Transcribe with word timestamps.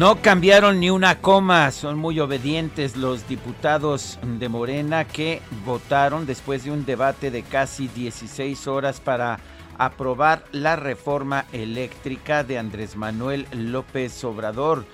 No 0.00 0.22
cambiaron 0.22 0.80
ni 0.80 0.88
una 0.88 1.20
coma, 1.20 1.70
son 1.72 1.98
muy 1.98 2.20
obedientes 2.20 2.96
los 2.96 3.28
diputados 3.28 4.18
de 4.22 4.48
Morena 4.48 5.04
que 5.04 5.42
votaron 5.66 6.24
después 6.24 6.64
de 6.64 6.70
un 6.70 6.86
debate 6.86 7.30
de 7.30 7.42
casi 7.42 7.86
16 7.88 8.66
horas 8.66 8.98
para 8.98 9.40
aprobar 9.76 10.42
la 10.52 10.74
reforma 10.74 11.44
eléctrica 11.52 12.44
de 12.44 12.56
Andrés 12.56 12.96
Manuel 12.96 13.46
López 13.52 14.24
Obrador. 14.24 14.86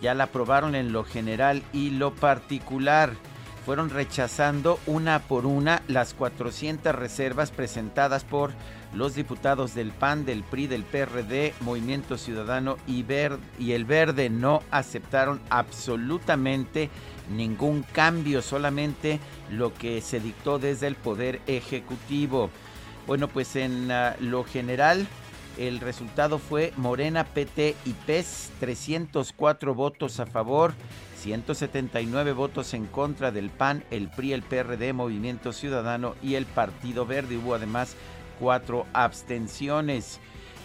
Ya 0.00 0.14
la 0.14 0.24
aprobaron 0.24 0.74
en 0.74 0.92
lo 0.92 1.04
general 1.04 1.62
y 1.74 1.90
lo 1.90 2.14
particular. 2.14 3.12
Fueron 3.66 3.90
rechazando 3.90 4.80
una 4.86 5.18
por 5.18 5.44
una 5.44 5.82
las 5.88 6.14
400 6.14 6.94
reservas 6.94 7.50
presentadas 7.50 8.24
por 8.24 8.52
los 8.94 9.14
diputados 9.14 9.74
del 9.74 9.90
PAN, 9.90 10.24
del 10.24 10.42
PRI, 10.44 10.66
del 10.66 10.84
PRD, 10.84 11.54
Movimiento 11.60 12.16
Ciudadano 12.16 12.76
y, 12.86 13.04
el 13.72 13.84
Verde 13.84 14.30
no 14.30 14.62
aceptaron 14.70 15.40
absolutamente 15.50 16.90
ningún 17.30 17.82
cambio, 17.92 18.40
solamente 18.42 19.18
lo 19.50 19.74
que 19.74 20.00
se 20.00 20.20
dictó 20.20 20.58
desde 20.58 20.86
el 20.86 20.94
Poder 20.94 21.40
Ejecutivo. 21.46 22.50
Bueno, 23.06 23.28
pues 23.28 23.56
en 23.56 23.90
uh, 23.90 24.14
lo 24.20 24.44
general, 24.44 25.06
el 25.58 25.80
resultado 25.80 26.38
fue 26.38 26.72
Morena, 26.76 27.24
PT 27.24 27.76
y 27.84 27.92
PES, 27.92 28.52
304 28.60 29.74
votos 29.74 30.20
a 30.20 30.26
favor, 30.26 30.74
179 31.20 32.32
votos 32.32 32.74
en 32.74 32.86
contra 32.86 33.30
del 33.30 33.50
PAN, 33.50 33.84
el 33.90 34.08
PRI, 34.08 34.32
el 34.32 34.42
PRD, 34.42 34.92
Movimiento 34.92 35.52
Ciudadano 35.52 36.14
y 36.22 36.34
el 36.34 36.46
Partido 36.46 37.06
Verde. 37.06 37.36
Hubo 37.36 37.54
además 37.54 37.96
cuatro 38.38 38.86
abstenciones. 38.92 40.20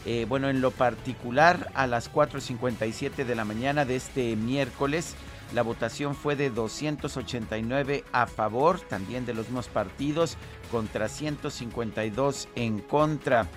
Eh, 0.06 0.26
bueno, 0.28 0.50
en 0.50 0.62
lo 0.62 0.72
particular, 0.72 1.72
a 1.74 1.88
las 1.88 2.12
4.57 2.12 3.26
de 3.26 3.36
la 3.36 3.46
mañana 3.46 3.86
de 3.86 3.96
este 3.96 4.36
miércoles, 4.36 5.16
la 5.54 5.62
votación 5.62 6.16
fue 6.16 6.36
de 6.36 6.50
289 6.50 8.04
a 8.12 8.28
favor, 8.28 8.80
también 8.80 9.26
de 9.26 9.34
los 9.34 9.48
mismos 9.48 9.68
partidos, 9.68 10.38
contra 10.72 11.10
152 11.10 12.48
en 12.56 12.80
contra. 12.80 13.48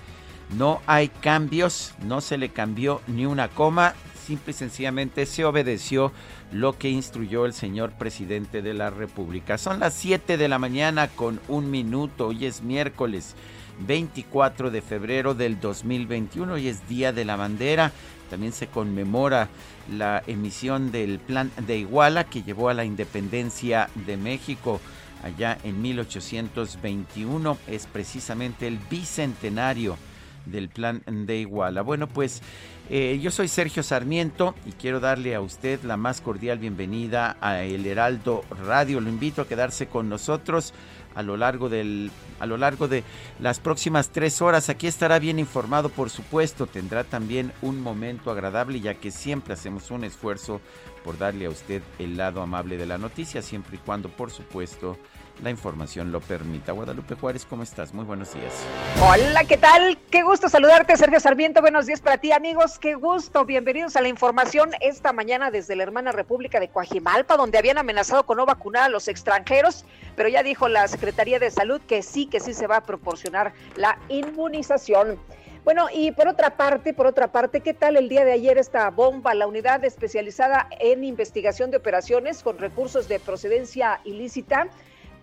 No 0.57 0.81
hay 0.85 1.09
cambios, 1.09 1.93
no 2.03 2.19
se 2.21 2.37
le 2.37 2.49
cambió 2.49 3.01
ni 3.07 3.25
una 3.25 3.47
coma, 3.47 3.93
simple 4.25 4.51
y 4.51 4.53
sencillamente 4.53 5.25
se 5.25 5.45
obedeció 5.45 6.11
lo 6.51 6.77
que 6.77 6.89
instruyó 6.89 7.45
el 7.45 7.53
señor 7.53 7.91
presidente 7.93 8.61
de 8.61 8.73
la 8.73 8.89
República. 8.89 9.57
Son 9.57 9.79
las 9.79 9.93
7 9.93 10.37
de 10.37 10.47
la 10.47 10.59
mañana 10.59 11.07
con 11.09 11.39
un 11.47 11.69
minuto, 11.69 12.27
hoy 12.27 12.45
es 12.45 12.61
miércoles. 12.61 13.35
24 13.79 14.71
de 14.71 14.81
febrero 14.81 15.33
del 15.33 15.59
2021 15.59 16.57
y 16.57 16.67
es 16.67 16.87
Día 16.87 17.11
de 17.11 17.25
la 17.25 17.35
Bandera. 17.35 17.91
También 18.29 18.53
se 18.53 18.67
conmemora 18.67 19.49
la 19.91 20.23
emisión 20.27 20.91
del 20.91 21.19
Plan 21.19 21.51
de 21.67 21.77
Iguala 21.77 22.23
que 22.23 22.43
llevó 22.43 22.69
a 22.69 22.73
la 22.73 22.85
independencia 22.85 23.89
de 24.07 24.17
México 24.17 24.79
allá 25.23 25.57
en 25.63 25.81
1821. 25.81 27.57
Es 27.67 27.87
precisamente 27.87 28.67
el 28.67 28.79
bicentenario 28.89 29.97
del 30.45 30.69
Plan 30.69 31.01
de 31.07 31.37
Iguala. 31.37 31.81
Bueno, 31.81 32.07
pues 32.07 32.41
eh, 32.89 33.19
yo 33.21 33.31
soy 33.31 33.47
Sergio 33.47 33.81
Sarmiento 33.81 34.55
y 34.65 34.73
quiero 34.73 34.99
darle 34.99 35.35
a 35.35 35.41
usted 35.41 35.81
la 35.83 35.97
más 35.97 36.21
cordial 36.21 36.59
bienvenida 36.59 37.37
a 37.39 37.63
El 37.63 37.85
Heraldo 37.85 38.43
Radio. 38.65 38.99
Lo 38.99 39.09
invito 39.09 39.41
a 39.41 39.47
quedarse 39.47 39.87
con 39.87 40.09
nosotros 40.09 40.73
a 41.15 41.23
lo 41.23 41.37
largo 41.37 41.69
del 41.69 42.11
a 42.39 42.45
lo 42.45 42.57
largo 42.57 42.87
de 42.87 43.03
las 43.39 43.59
próximas 43.59 44.09
tres 44.09 44.41
horas. 44.41 44.69
Aquí 44.69 44.87
estará 44.87 45.19
bien 45.19 45.39
informado, 45.39 45.89
por 45.89 46.09
supuesto. 46.09 46.67
Tendrá 46.67 47.03
también 47.03 47.53
un 47.61 47.81
momento 47.81 48.31
agradable, 48.31 48.81
ya 48.81 48.95
que 48.95 49.11
siempre 49.11 49.53
hacemos 49.53 49.91
un 49.91 50.03
esfuerzo 50.03 50.59
por 51.03 51.17
darle 51.17 51.45
a 51.45 51.49
usted 51.49 51.81
el 51.99 52.17
lado 52.17 52.41
amable 52.41 52.77
de 52.77 52.85
la 52.85 52.97
noticia, 52.97 53.41
siempre 53.41 53.75
y 53.75 53.79
cuando, 53.79 54.09
por 54.09 54.31
supuesto, 54.31 54.97
la 55.41 55.49
información 55.49 56.11
lo 56.11 56.21
permita. 56.21 56.71
Guadalupe 56.71 57.15
Juárez, 57.15 57.45
¿cómo 57.45 57.63
estás? 57.63 57.93
Muy 57.93 58.05
buenos 58.05 58.33
días. 58.33 58.53
Hola, 59.01 59.43
¿qué 59.45 59.57
tal? 59.57 59.97
Qué 60.11 60.21
gusto 60.21 60.47
saludarte, 60.47 60.95
Sergio 60.95 61.19
Sarmiento. 61.19 61.61
Buenos 61.61 61.85
días 61.85 62.01
para 62.01 62.17
ti, 62.17 62.31
amigos. 62.31 62.77
Qué 62.79 62.95
gusto. 62.95 63.43
Bienvenidos 63.45 63.95
a 63.95 64.01
la 64.01 64.07
información 64.07 64.71
esta 64.79 65.11
mañana 65.11 65.51
desde 65.51 65.75
la 65.75 65.83
hermana 65.83 66.11
República 66.11 66.59
de 66.59 66.69
Coajimalpa, 66.69 67.35
donde 67.35 67.57
habían 67.57 67.77
amenazado 67.77 68.25
con 68.25 68.37
no 68.37 68.45
vacunar 68.45 68.83
a 68.83 68.89
los 68.89 69.07
extranjeros, 69.07 69.85
pero 70.15 70.29
ya 70.29 70.43
dijo 70.43 70.69
la 70.69 70.87
Secretaría 70.87 71.39
de 71.39 71.51
Salud 71.51 71.81
que 71.81 72.03
sí, 72.03 72.27
que 72.27 72.39
sí 72.39 72.53
se 72.53 72.67
va 72.67 72.77
a 72.77 72.83
proporcionar 72.83 73.53
la 73.75 73.97
inmunización. 74.09 75.19
Bueno, 75.63 75.87
y 75.93 76.11
por 76.11 76.27
otra 76.27 76.57
parte, 76.57 76.93
por 76.93 77.07
otra 77.07 77.31
parte, 77.31 77.61
¿qué 77.61 77.73
tal 77.73 77.95
el 77.95 78.09
día 78.09 78.25
de 78.25 78.33
ayer 78.33 78.57
esta 78.57 78.89
bomba? 78.89 79.33
La 79.33 79.47
unidad 79.47 79.83
especializada 79.85 80.67
en 80.79 81.05
investigación 81.05 81.71
de 81.71 81.77
operaciones 81.77 82.43
con 82.43 82.57
recursos 82.57 83.07
de 83.07 83.19
procedencia 83.19 84.01
ilícita 84.03 84.67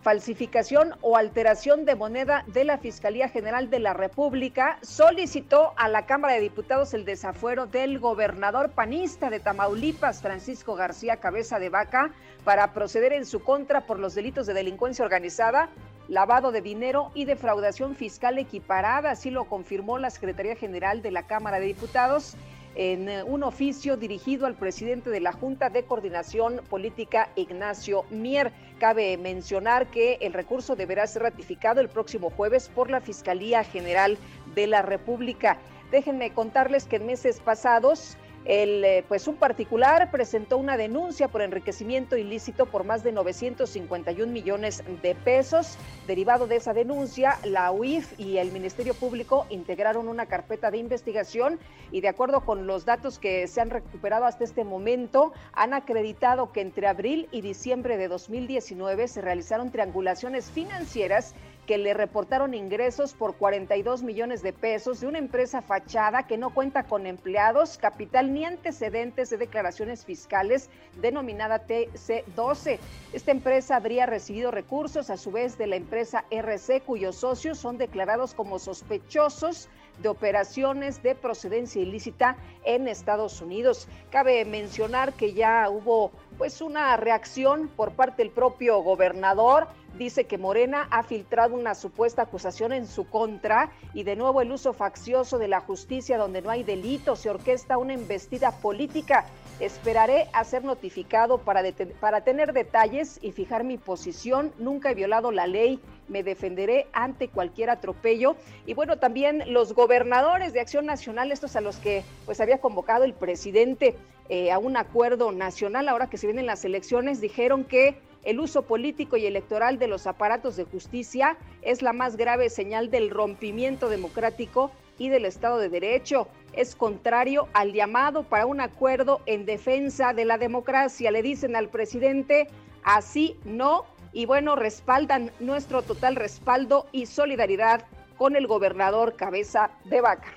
falsificación 0.03 0.95
o 1.03 1.17
alteración 1.17 1.85
de 1.85 1.95
moneda 1.95 2.45
de 2.47 2.65
la 2.65 2.79
Fiscalía 2.79 3.29
General 3.29 3.69
de 3.69 3.81
la 3.81 3.93
República, 3.93 4.79
solicitó 4.83 5.75
a 5.77 5.89
la 5.89 6.07
Cámara 6.07 6.35
de 6.35 6.41
Diputados 6.41 6.95
el 6.95 7.05
desafuero 7.05 7.67
del 7.67 7.99
gobernador 7.99 8.71
panista 8.71 9.29
de 9.29 9.41
Tamaulipas, 9.41 10.23
Francisco 10.23 10.75
García 10.75 11.17
Cabeza 11.17 11.59
de 11.59 11.69
Vaca, 11.69 12.13
para 12.45 12.73
proceder 12.73 13.13
en 13.13 13.27
su 13.27 13.41
contra 13.41 13.83
por 13.83 13.99
los 13.99 14.15
delitos 14.15 14.47
de 14.47 14.55
delincuencia 14.55 15.05
organizada, 15.05 15.69
lavado 16.09 16.51
de 16.51 16.63
dinero 16.63 17.11
y 17.15 17.27
defraudación 17.27 17.95
fiscal 17.95 18.39
equiparada, 18.39 19.11
así 19.11 19.31
lo 19.31 19.45
confirmó 19.45 19.99
la 19.99 20.11
Secretaría 20.11 20.57
General 20.57 21.03
de 21.03 21.11
la 21.11 21.27
Cámara 21.27 21.61
de 21.61 21.67
Diputados 21.67 22.37
en 22.75 23.09
eh, 23.09 23.23
un 23.23 23.43
oficio 23.43 23.97
dirigido 23.97 24.47
al 24.47 24.55
presidente 24.55 25.11
de 25.11 25.21
la 25.21 25.33
Junta 25.33 25.71
de 25.71 25.85
Coordinación 25.85 26.61
Política, 26.69 27.31
Ignacio 27.37 28.05
Mier. 28.11 28.53
Cabe 28.79 29.17
mencionar 29.17 29.91
que 29.91 30.19
el 30.21 30.33
recurso 30.33 30.77
deberá 30.77 31.07
ser 31.07 31.23
ratificado 31.23 31.81
el 31.81 31.89
próximo 31.89 32.31
jueves 32.31 32.69
por 32.69 32.91
la 32.91 33.01
Fiscalía 33.01 33.65
General 33.65 34.17
de 34.55 34.67
la 34.67 34.83
República. 34.83 35.59
Déjenme 35.91 36.33
contarles 36.33 36.87
que 36.87 36.97
en 36.97 37.07
meses 37.07 37.41
pasados 37.41 38.17
el, 38.45 38.85
eh, 38.85 39.05
pues 39.07 39.29
un 39.29 39.37
particular 39.37 40.11
presentó 40.11 40.57
una 40.57 40.77
denuncia 40.77 41.29
por 41.29 41.43
enriquecimiento 41.43 42.17
ilícito 42.17 42.67
por 42.67 42.85
más 42.85 43.03
de 43.03 43.13
951 43.13 44.33
millones 44.33 44.83
de 45.03 45.15
pesos. 45.15 45.77
Derivado 46.07 46.47
de 46.47 46.57
esa 46.57 46.73
denuncia, 46.73 47.39
la 47.45 47.71
UIF 47.71 48.19
y 48.19 48.39
el 48.39 48.51
Ministerio 48.51 48.95
Público 48.95 49.47
integraron 49.51 50.09
una 50.09 50.27
carpeta 50.27 50.71
de 50.71 50.79
investigación 50.79 51.59
y 51.93 52.01
de 52.01 52.09
acuerdo 52.09 52.41
con 52.45 52.67
los 52.67 52.85
datos 52.85 53.19
que 53.19 53.47
se 53.47 53.61
han 53.61 53.71
recuperado 53.71 54.25
hasta 54.25 54.45
este 54.45 54.65
momento, 54.65 55.33
han 55.53 55.75
acreditado 55.75 56.53
que 56.53 56.63
entre 56.63 56.87
abril 56.87 57.29
y 57.31 57.43
diciembre 57.43 57.97
de 57.97 58.09
2019 58.09 59.09
se 59.09 59.21
realizaron 59.21 59.71
triangulaciones 59.71 60.51
financieras 60.51 61.35
que 61.71 61.79
le 61.79 61.95
reportaron 61.95 62.53
ingresos 62.53 63.15
por 63.15 63.37
42 63.37 64.03
millones 64.03 64.43
de 64.43 64.53
pesos 64.53 64.99
de 64.99 65.07
una 65.07 65.19
empresa 65.19 65.63
fachada 65.63 66.27
que 66.27 66.37
no 66.37 66.53
cuenta 66.53 66.83
con 66.83 67.07
empleados, 67.07 67.79
capital 67.79 68.35
ni 68.35 68.45
antecedentes 68.45 69.31
de 69.31 69.37
declaraciones 69.37 70.05
fiscales 70.05 70.69
denominada 71.01 71.65
TC12. 71.69 72.81
Esta 73.13 73.31
empresa 73.31 73.77
habría 73.77 74.07
recibido 74.07 74.51
recursos 74.51 75.11
a 75.11 75.17
su 75.17 75.31
vez 75.31 75.59
de 75.59 75.69
la 75.69 75.77
empresa 75.77 76.25
RC 76.33 76.81
cuyos 76.81 77.15
socios 77.15 77.59
son 77.59 77.79
declarados 77.79 78.35
como 78.35 78.59
sospechosos 78.59 79.69
de 80.03 80.09
operaciones 80.09 81.03
de 81.03 81.15
procedencia 81.15 81.83
ilícita 81.83 82.37
en 82.65 82.89
Estados 82.89 83.41
Unidos. 83.41 83.87
Cabe 84.11 84.45
mencionar 84.45 85.13
que 85.13 85.35
ya 85.35 85.69
hubo 85.71 86.11
pues 86.39 86.61
una 86.61 86.97
reacción 86.97 87.69
por 87.69 87.93
parte 87.93 88.23
del 88.23 88.33
propio 88.33 88.83
gobernador. 88.83 89.69
Dice 89.99 90.25
que 90.25 90.39
Morena 90.39 90.89
ha 90.91 91.03
filtrado 91.03 91.55
una 91.55 91.75
supuesta 91.75 92.23
acusación 92.23 92.73
en 92.73 92.87
su 92.87 93.09
contra 93.09 93.71
y 93.93 94.05
de 94.05 94.17
nuevo 94.17 94.41
el 94.41 94.53
uso 94.53 94.73
faccioso 94.73 95.39
de 95.39 95.49
la 95.49 95.61
justicia 95.61 96.17
donde 96.17 96.43
no 96.43 96.51
hay 96.51 96.63
delito, 96.63 97.17
se 97.17 97.29
orquesta 97.29 97.77
una 97.77 97.95
embestida 97.95 98.53
política. 98.53 99.27
Esperaré 99.59 100.29
a 100.33 100.45
ser 100.45 100.65
notificado 100.65 101.39
para, 101.39 101.63
para 102.01 102.23
tener 102.23 102.53
detalles 102.53 103.19
y 103.21 103.33
fijar 103.33 103.65
mi 103.65 103.77
posición. 103.77 104.53
Nunca 104.59 104.91
he 104.91 104.95
violado 104.95 105.33
la 105.33 105.47
ley, 105.47 105.81
me 106.09 106.23
defenderé 106.23 106.87
ante 106.93 107.29
cualquier 107.29 107.69
atropello. 107.69 108.37
Y 108.67 108.75
bueno, 108.75 108.99
también 108.99 109.43
los 109.47 109.75
gobernadores 109.75 110.53
de 110.53 110.61
Acción 110.61 110.87
Nacional, 110.87 111.33
estos 111.33 111.57
a 111.57 111.61
los 111.61 111.77
que 111.77 112.05
pues 112.27 112.41
había 112.41 112.59
convocado 112.59 113.05
el 113.05 113.13
presidente 113.13 113.97
eh, 114.29 114.53
a 114.53 114.59
un 114.59 114.77
acuerdo 114.77 115.33
nacional 115.33 115.89
ahora 115.89 116.09
que 116.09 116.17
se 116.17 116.27
vienen 116.27 116.47
las 116.47 116.65
elecciones, 116.65 117.21
dijeron 117.21 117.65
que 117.65 117.99
el 118.23 118.41
uso 118.41 118.63
político 118.63 119.17
y 119.17 119.27
electoral 119.27 119.79
de 119.79 119.89
los 119.89 120.07
aparatos 120.07 120.57
de 120.57 120.65
justicia 120.65 121.37
es 121.63 121.83
la 121.83 121.93
más 121.93 122.17
grave 122.17 122.51
señal 122.51 122.91
del 122.91 123.11
rompimiento 123.11 123.89
democrático 123.89 124.71
y 124.99 125.09
del 125.09 125.25
Estado 125.25 125.59
de 125.59 125.71
Derecho. 125.71 126.29
Es 126.53 126.77
contrario 126.77 127.49
al 127.55 127.73
llamado 127.73 128.25
para 128.25 128.47
un 128.47 128.61
acuerdo 128.61 129.21
en 129.27 129.47
defensa 129.47 130.13
de 130.13 130.27
la 130.27 130.37
democracia. 130.37 131.11
Le 131.11 131.23
dicen 131.23 131.57
al 131.57 131.71
presidente, 131.71 132.49
así 132.83 133.37
no, 133.45 133.87
y 134.13 134.27
bueno, 134.27 134.57
respaldan 134.57 135.31
nuestro 135.41 135.83
total 135.83 136.17
respaldo 136.17 136.87
y 136.93 137.07
solidaridad 137.07 137.87
con 138.19 138.37
el 138.37 138.47
gobernador 138.47 139.17
Cabeza 139.17 139.71
de 139.85 140.03
Vaca. 140.03 140.33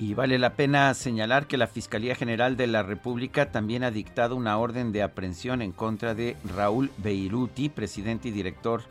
Y 0.00 0.14
vale 0.14 0.38
la 0.38 0.54
pena 0.54 0.94
señalar 0.94 1.48
que 1.48 1.56
la 1.56 1.66
Fiscalía 1.66 2.14
General 2.14 2.56
de 2.56 2.68
la 2.68 2.84
República 2.84 3.50
también 3.50 3.82
ha 3.82 3.90
dictado 3.90 4.36
una 4.36 4.56
orden 4.56 4.92
de 4.92 5.02
aprehensión 5.02 5.60
en 5.60 5.72
contra 5.72 6.14
de 6.14 6.36
Raúl 6.44 6.92
Beiruti, 6.98 7.68
presidente 7.68 8.28
y 8.28 8.30
director 8.30 8.82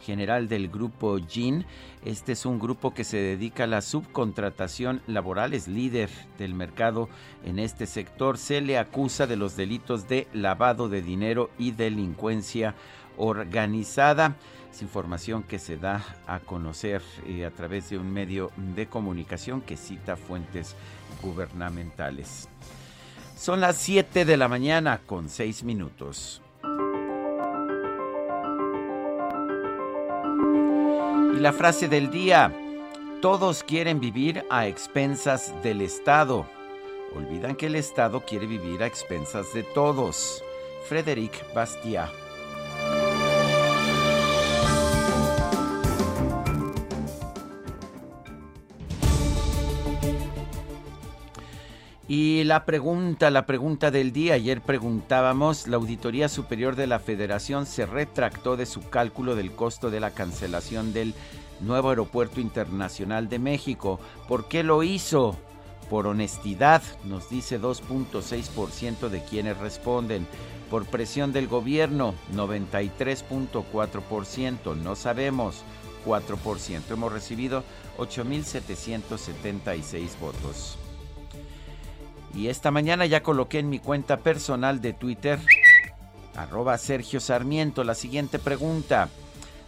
general 0.00 0.48
del 0.48 0.68
grupo 0.68 1.18
GIN. 1.18 1.66
Este 2.04 2.30
es 2.32 2.46
un 2.46 2.60
grupo 2.60 2.94
que 2.94 3.02
se 3.02 3.16
dedica 3.16 3.64
a 3.64 3.66
la 3.66 3.80
subcontratación 3.80 5.02
laboral, 5.08 5.52
es 5.52 5.66
líder 5.66 6.10
del 6.38 6.54
mercado 6.54 7.08
en 7.44 7.58
este 7.58 7.86
sector. 7.86 8.38
Se 8.38 8.60
le 8.60 8.78
acusa 8.78 9.26
de 9.26 9.34
los 9.34 9.56
delitos 9.56 10.06
de 10.06 10.28
lavado 10.32 10.88
de 10.88 11.02
dinero 11.02 11.50
y 11.58 11.72
delincuencia 11.72 12.76
organizada. 13.16 14.36
Es 14.72 14.80
información 14.80 15.42
que 15.42 15.58
se 15.58 15.76
da 15.76 16.02
a 16.26 16.40
conocer 16.40 17.02
eh, 17.26 17.44
a 17.44 17.50
través 17.50 17.90
de 17.90 17.98
un 17.98 18.10
medio 18.10 18.50
de 18.74 18.86
comunicación 18.86 19.60
que 19.60 19.76
cita 19.76 20.16
fuentes 20.16 20.74
gubernamentales. 21.20 22.48
Son 23.36 23.60
las 23.60 23.76
7 23.76 24.24
de 24.24 24.36
la 24.38 24.48
mañana 24.48 25.00
con 25.04 25.28
6 25.28 25.64
minutos. 25.64 26.40
Y 31.34 31.40
la 31.40 31.52
frase 31.52 31.88
del 31.88 32.10
día, 32.10 32.50
todos 33.20 33.64
quieren 33.64 34.00
vivir 34.00 34.42
a 34.48 34.66
expensas 34.66 35.52
del 35.62 35.82
Estado. 35.82 36.46
Olvidan 37.14 37.56
que 37.56 37.66
el 37.66 37.74
Estado 37.74 38.22
quiere 38.24 38.46
vivir 38.46 38.82
a 38.82 38.86
expensas 38.86 39.52
de 39.52 39.64
todos. 39.64 40.42
Frédéric 40.88 41.52
Bastiat. 41.52 42.31
Y 52.14 52.44
la 52.44 52.66
pregunta, 52.66 53.30
la 53.30 53.46
pregunta 53.46 53.90
del 53.90 54.12
día, 54.12 54.34
ayer 54.34 54.60
preguntábamos, 54.60 55.66
la 55.66 55.78
Auditoría 55.78 56.28
Superior 56.28 56.76
de 56.76 56.86
la 56.86 56.98
Federación 56.98 57.64
se 57.64 57.86
retractó 57.86 58.58
de 58.58 58.66
su 58.66 58.90
cálculo 58.90 59.34
del 59.34 59.52
costo 59.52 59.88
de 59.88 59.98
la 59.98 60.10
cancelación 60.10 60.92
del 60.92 61.14
nuevo 61.60 61.88
Aeropuerto 61.88 62.38
Internacional 62.38 63.30
de 63.30 63.38
México. 63.38 63.98
¿Por 64.28 64.46
qué 64.46 64.62
lo 64.62 64.82
hizo? 64.82 65.38
Por 65.88 66.06
honestidad, 66.06 66.82
nos 67.04 67.30
dice 67.30 67.58
2.6% 67.58 69.08
de 69.08 69.24
quienes 69.24 69.56
responden. 69.56 70.26
Por 70.68 70.84
presión 70.84 71.32
del 71.32 71.48
gobierno, 71.48 72.12
93.4%. 72.34 74.76
No 74.76 74.96
sabemos, 74.96 75.62
4%. 76.04 76.82
Hemos 76.90 77.10
recibido 77.10 77.64
8.776 77.96 80.18
votos. 80.20 80.76
Y 82.34 82.48
esta 82.48 82.70
mañana 82.70 83.06
ya 83.06 83.22
coloqué 83.22 83.58
en 83.58 83.68
mi 83.68 83.78
cuenta 83.78 84.16
personal 84.18 84.80
de 84.80 84.94
Twitter, 84.94 85.38
arroba 86.34 86.78
Sergio 86.78 87.20
Sarmiento, 87.20 87.84
la 87.84 87.94
siguiente 87.94 88.38
pregunta. 88.38 89.10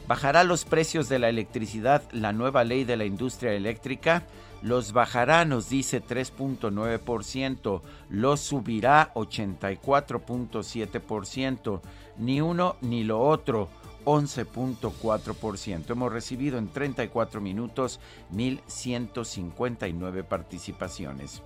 ¿Bajará 0.07 0.45
los 0.45 0.65
precios 0.65 1.09
de 1.09 1.19
la 1.19 1.31
electricidad 1.31 2.03
la 2.13 2.33
nueva 2.33 2.63
ley 2.65 2.85
de 2.85 2.97
la 2.97 3.07
industria 3.07 3.53
eléctrica? 3.53 4.23
Los 4.63 4.93
bajará, 4.93 5.45
nos 5.45 5.69
dice 5.69 6.01
3.9%, 6.03 7.83
los 8.09 8.41
subirá 8.41 9.13
84.7%, 9.15 11.81
ni 12.19 12.41
uno 12.41 12.77
ni 12.81 13.05
lo 13.05 13.21
otro. 13.21 13.69
11.4%. 14.05 15.91
Hemos 15.91 16.13
recibido 16.13 16.59
en 16.59 16.69
34 16.69 17.41
minutos 17.41 18.01
1.159 18.35 20.25
participaciones. 20.25 21.43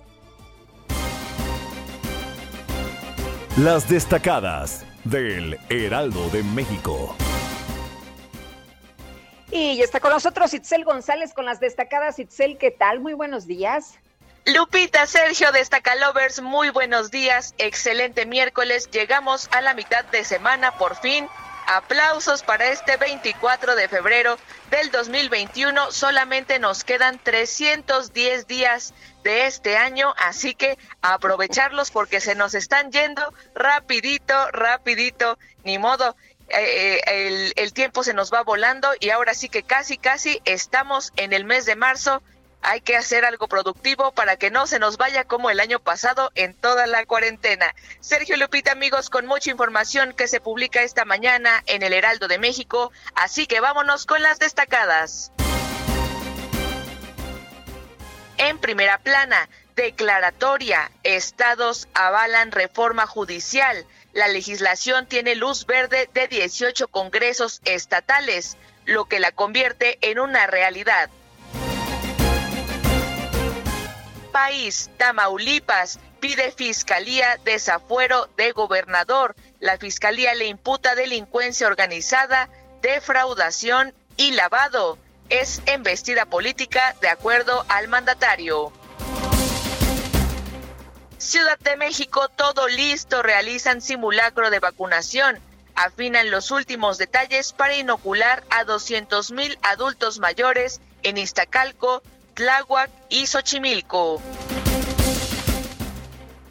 Las 3.63 3.89
destacadas 3.89 4.85
del 5.03 5.59
Heraldo 5.69 6.29
de 6.29 6.43
México. 6.43 7.13
Y 9.51 9.75
ya 9.75 9.83
está 9.83 9.99
con 9.99 10.13
nosotros 10.13 10.53
Itzel 10.53 10.85
González 10.85 11.33
con 11.33 11.43
las 11.43 11.59
destacadas. 11.59 12.19
Itzel, 12.19 12.57
¿qué 12.57 12.71
tal? 12.71 13.01
Muy 13.01 13.11
buenos 13.11 13.47
días. 13.47 13.95
Lupita, 14.45 15.05
Sergio, 15.07 15.51
Destacalovers, 15.51 16.41
muy 16.41 16.69
buenos 16.69 17.11
días. 17.11 17.53
Excelente 17.57 18.25
miércoles. 18.25 18.89
Llegamos 18.91 19.49
a 19.51 19.59
la 19.59 19.73
mitad 19.73 20.05
de 20.05 20.23
semana 20.23 20.71
por 20.77 20.95
fin. 20.95 21.27
Aplausos 21.71 22.41
para 22.41 22.69
este 22.69 22.97
24 22.97 23.75
de 23.75 23.87
febrero 23.87 24.39
del 24.71 24.89
2021. 24.89 25.91
Solamente 25.91 26.57
nos 26.57 26.83
quedan 26.83 27.19
310 27.19 28.47
días 28.47 28.95
de 29.23 29.45
este 29.45 29.77
año, 29.77 30.15
así 30.17 30.55
que 30.55 30.79
aprovecharlos 31.03 31.91
porque 31.91 32.21
se 32.21 32.33
nos 32.33 32.55
están 32.55 32.91
yendo 32.91 33.21
rapidito, 33.53 34.33
rapidito, 34.49 35.37
ni 35.63 35.77
modo. 35.77 36.15
Eh, 36.49 37.01
eh, 37.05 37.27
el, 37.27 37.53
el 37.55 37.71
tiempo 37.73 38.03
se 38.03 38.15
nos 38.15 38.33
va 38.33 38.41
volando 38.41 38.89
y 38.99 39.11
ahora 39.11 39.35
sí 39.35 39.47
que 39.47 39.61
casi, 39.61 39.99
casi 39.99 40.41
estamos 40.45 41.13
en 41.17 41.33
el 41.33 41.45
mes 41.45 41.67
de 41.67 41.75
marzo 41.75 42.23
hay 42.61 42.81
que 42.81 42.95
hacer 42.95 43.25
algo 43.25 43.47
productivo 43.47 44.11
para 44.11 44.37
que 44.37 44.51
no 44.51 44.67
se 44.67 44.79
nos 44.79 44.97
vaya 44.97 45.23
como 45.23 45.49
el 45.49 45.59
año 45.59 45.79
pasado 45.79 46.31
en 46.35 46.53
toda 46.53 46.87
la 46.87 47.05
cuarentena. 47.05 47.73
Sergio 47.99 48.37
Lupita, 48.37 48.71
amigos, 48.71 49.09
con 49.09 49.25
mucha 49.25 49.51
información 49.51 50.13
que 50.13 50.27
se 50.27 50.41
publica 50.41 50.81
esta 50.81 51.05
mañana 51.05 51.63
en 51.67 51.83
el 51.83 51.93
Heraldo 51.93 52.27
de 52.27 52.39
México, 52.39 52.91
así 53.15 53.47
que 53.47 53.59
vámonos 53.59 54.05
con 54.05 54.21
las 54.21 54.39
destacadas. 54.39 55.31
En 58.37 58.57
primera 58.57 58.97
plana, 58.97 59.49
declaratoria, 59.75 60.91
estados 61.03 61.87
avalan 61.93 62.51
reforma 62.51 63.05
judicial. 63.05 63.85
La 64.13 64.27
legislación 64.27 65.07
tiene 65.07 65.35
luz 65.35 65.65
verde 65.65 66.09
de 66.13 66.27
18 66.27 66.87
congresos 66.87 67.61
estatales, 67.65 68.57
lo 68.85 69.05
que 69.05 69.19
la 69.19 69.31
convierte 69.31 69.97
en 70.01 70.19
una 70.19 70.47
realidad. 70.47 71.09
País, 74.39 74.89
Tamaulipas, 74.95 75.99
pide 76.21 76.53
Fiscalía 76.53 77.37
desafuero 77.43 78.29
de 78.37 78.53
gobernador. 78.53 79.35
La 79.59 79.77
Fiscalía 79.77 80.33
le 80.33 80.45
imputa 80.45 80.95
delincuencia 80.95 81.67
organizada, 81.67 82.47
defraudación 82.81 83.93
y 84.15 84.31
lavado. 84.31 84.97
Es 85.27 85.61
embestida 85.65 86.25
política 86.25 86.95
de 87.01 87.09
acuerdo 87.09 87.65
al 87.67 87.89
mandatario. 87.89 88.71
Ciudad 91.17 91.59
de 91.59 91.75
México, 91.75 92.29
todo 92.29 92.69
listo, 92.69 93.21
realizan 93.21 93.81
simulacro 93.81 94.51
de 94.51 94.59
vacunación. 94.59 95.37
Afinan 95.75 96.31
los 96.31 96.51
últimos 96.51 96.97
detalles 96.97 97.51
para 97.51 97.75
inocular 97.75 98.45
a 98.51 98.63
200 98.63 99.31
mil 99.31 99.59
adultos 99.63 100.19
mayores 100.19 100.79
en 101.03 101.17
Iztacalco, 101.17 102.01
Tláhuac 102.39 102.89
y 103.09 103.27
Xochimilco. 103.27 104.21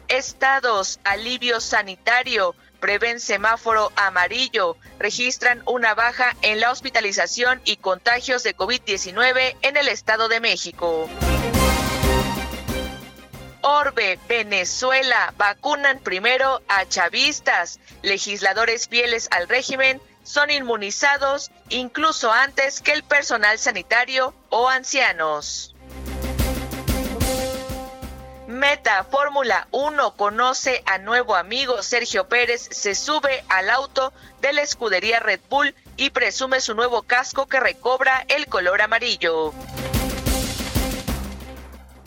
Estados, 0.07 0.99
alivio 1.03 1.59
sanitario, 1.59 2.53
prevén 2.79 3.19
semáforo 3.19 3.91
amarillo, 3.95 4.77
registran 4.99 5.63
una 5.65 5.95
baja 5.95 6.35
en 6.43 6.59
la 6.59 6.69
hospitalización 6.69 7.59
y 7.65 7.77
contagios 7.77 8.43
de 8.43 8.55
COVID-19 8.55 9.55
en 9.63 9.77
el 9.77 9.87
Estado 9.87 10.27
de 10.27 10.39
México. 10.39 11.09
Orbe, 13.61 14.19
Venezuela, 14.27 15.33
vacunan 15.37 15.97
primero 16.01 16.61
a 16.67 16.87
chavistas. 16.87 17.79
Legisladores 18.03 18.87
fieles 18.87 19.27
al 19.31 19.47
régimen 19.47 19.99
son 20.21 20.51
inmunizados 20.51 21.49
incluso 21.69 22.31
antes 22.31 22.79
que 22.79 22.91
el 22.91 23.01
personal 23.01 23.57
sanitario 23.57 24.35
o 24.49 24.69
ancianos. 24.69 25.75
Meta 28.59 29.05
Fórmula 29.05 29.69
1 29.71 30.15
conoce 30.17 30.83
a 30.85 30.97
nuevo 30.97 31.37
amigo 31.37 31.81
Sergio 31.81 32.27
Pérez, 32.27 32.67
se 32.69 32.93
sube 32.93 33.41
al 33.47 33.69
auto 33.69 34.11
de 34.41 34.51
la 34.51 34.63
escudería 34.63 35.21
Red 35.21 35.39
Bull 35.49 35.73
y 35.95 36.09
presume 36.09 36.59
su 36.59 36.75
nuevo 36.75 37.03
casco 37.03 37.47
que 37.47 37.61
recobra 37.61 38.25
el 38.27 38.47
color 38.47 38.81
amarillo. 38.81 39.53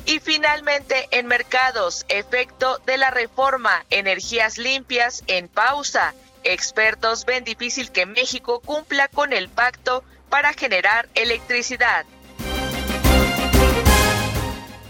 Y 0.04 0.20
finalmente, 0.20 1.08
en 1.10 1.26
mercados, 1.26 2.04
efecto 2.10 2.82
de 2.84 2.98
la 2.98 3.10
reforma, 3.10 3.86
energías 3.88 4.58
limpias 4.58 5.24
en 5.28 5.48
pausa. 5.48 6.12
Expertos 6.44 7.24
ven 7.24 7.44
difícil 7.44 7.90
que 7.90 8.04
México 8.04 8.60
cumpla 8.60 9.08
con 9.08 9.32
el 9.32 9.48
pacto 9.48 10.04
para 10.28 10.52
generar 10.52 11.08
electricidad. 11.14 12.04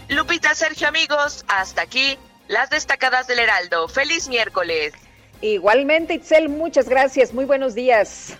Lupita, 0.09 0.53
Sergio, 0.53 0.87
amigos, 0.87 1.45
hasta 1.47 1.81
aquí 1.81 2.17
las 2.47 2.69
destacadas 2.69 3.27
del 3.27 3.39
Heraldo. 3.39 3.87
Feliz 3.87 4.27
miércoles. 4.27 4.93
Igualmente, 5.41 6.15
Itzel, 6.15 6.49
muchas 6.49 6.89
gracias. 6.89 7.33
Muy 7.33 7.45
buenos 7.45 7.73
días. 7.73 8.37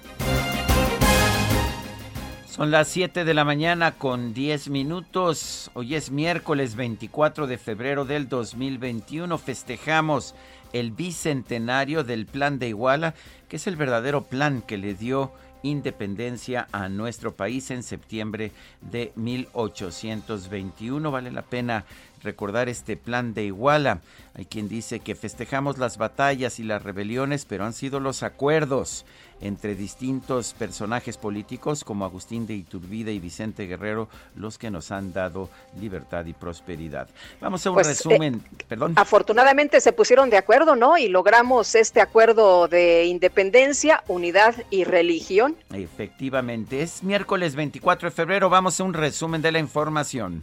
Son 2.46 2.70
las 2.70 2.88
7 2.90 3.26
de 3.26 3.34
la 3.34 3.46
mañana 3.46 3.94
con 3.94 4.34
10 4.34 4.70
minutos. 4.70 5.72
Hoy 5.74 5.96
es 5.96 6.12
miércoles 6.12 6.76
24 6.76 7.48
de 7.48 7.58
febrero 7.58 8.06
del 8.06 8.30
2021. 8.30 9.38
Festejamos 9.38 10.36
el 10.72 10.92
bicentenario 10.92 12.04
del 12.04 12.26
Plan 12.26 12.60
de 12.60 12.68
Iguala, 12.68 13.16
que 13.50 13.56
es 13.56 13.68
el 13.68 13.76
verdadero 13.76 14.26
plan 14.26 14.62
que 14.62 14.78
le 14.78 14.94
dio 14.94 15.32
independencia 15.64 16.68
a 16.72 16.90
nuestro 16.90 17.36
país 17.36 17.72
en 17.72 17.82
septiembre 17.82 18.52
de 18.82 19.12
1821. 19.16 21.10
Vale 21.10 21.32
la 21.32 21.42
pena 21.42 21.86
recordar 22.22 22.70
este 22.70 22.96
plan 22.96 23.34
de 23.34 23.46
Iguala. 23.46 24.02
Hay 24.36 24.46
quien 24.46 24.70
dice 24.70 25.00
que 25.00 25.16
festejamos 25.16 25.78
las 25.78 25.98
batallas 25.98 26.60
y 26.60 26.64
las 26.64 26.84
rebeliones, 26.84 27.46
pero 27.46 27.66
han 27.66 27.74
sido 27.74 28.00
los 28.00 28.24
acuerdos 28.24 29.06
entre 29.44 29.76
distintos 29.76 30.54
personajes 30.54 31.18
políticos 31.18 31.84
como 31.84 32.06
Agustín 32.06 32.48
de 32.48 32.54
Iturbide 32.54 33.12
y 33.14 33.20
Vicente 33.20 33.68
Guerrero 33.68 34.08
los 34.36 34.58
que 34.58 34.72
nos 34.72 34.92
han 34.92 35.12
dado 35.12 35.50
libertad 35.80 36.26
y 36.26 36.34
prosperidad. 36.34 37.10
Vamos 37.42 37.66
a 37.66 37.70
un 37.72 37.76
pues, 37.76 37.88
resumen, 37.88 38.36
eh, 38.36 38.64
perdón. 38.68 38.94
Afortunadamente 38.96 39.82
se 39.82 39.92
pusieron 39.92 40.30
de 40.30 40.38
acuerdo, 40.38 40.78
¿no? 40.78 40.98
Y 40.98 41.10
logramos 41.10 41.76
este 41.76 42.00
acuerdo 42.00 42.70
de 42.70 43.06
independencia, 43.06 44.04
unidad 44.08 44.56
y 44.70 44.86
religión. 44.86 45.58
Efectivamente, 45.74 46.82
es 46.82 47.04
miércoles 47.04 47.56
24 47.56 48.10
de 48.10 48.16
febrero, 48.16 48.50
vamos 48.50 48.80
a 48.80 48.84
un 48.86 48.94
resumen 48.94 49.42
de 49.42 49.52
la 49.52 49.60
información. 49.60 50.42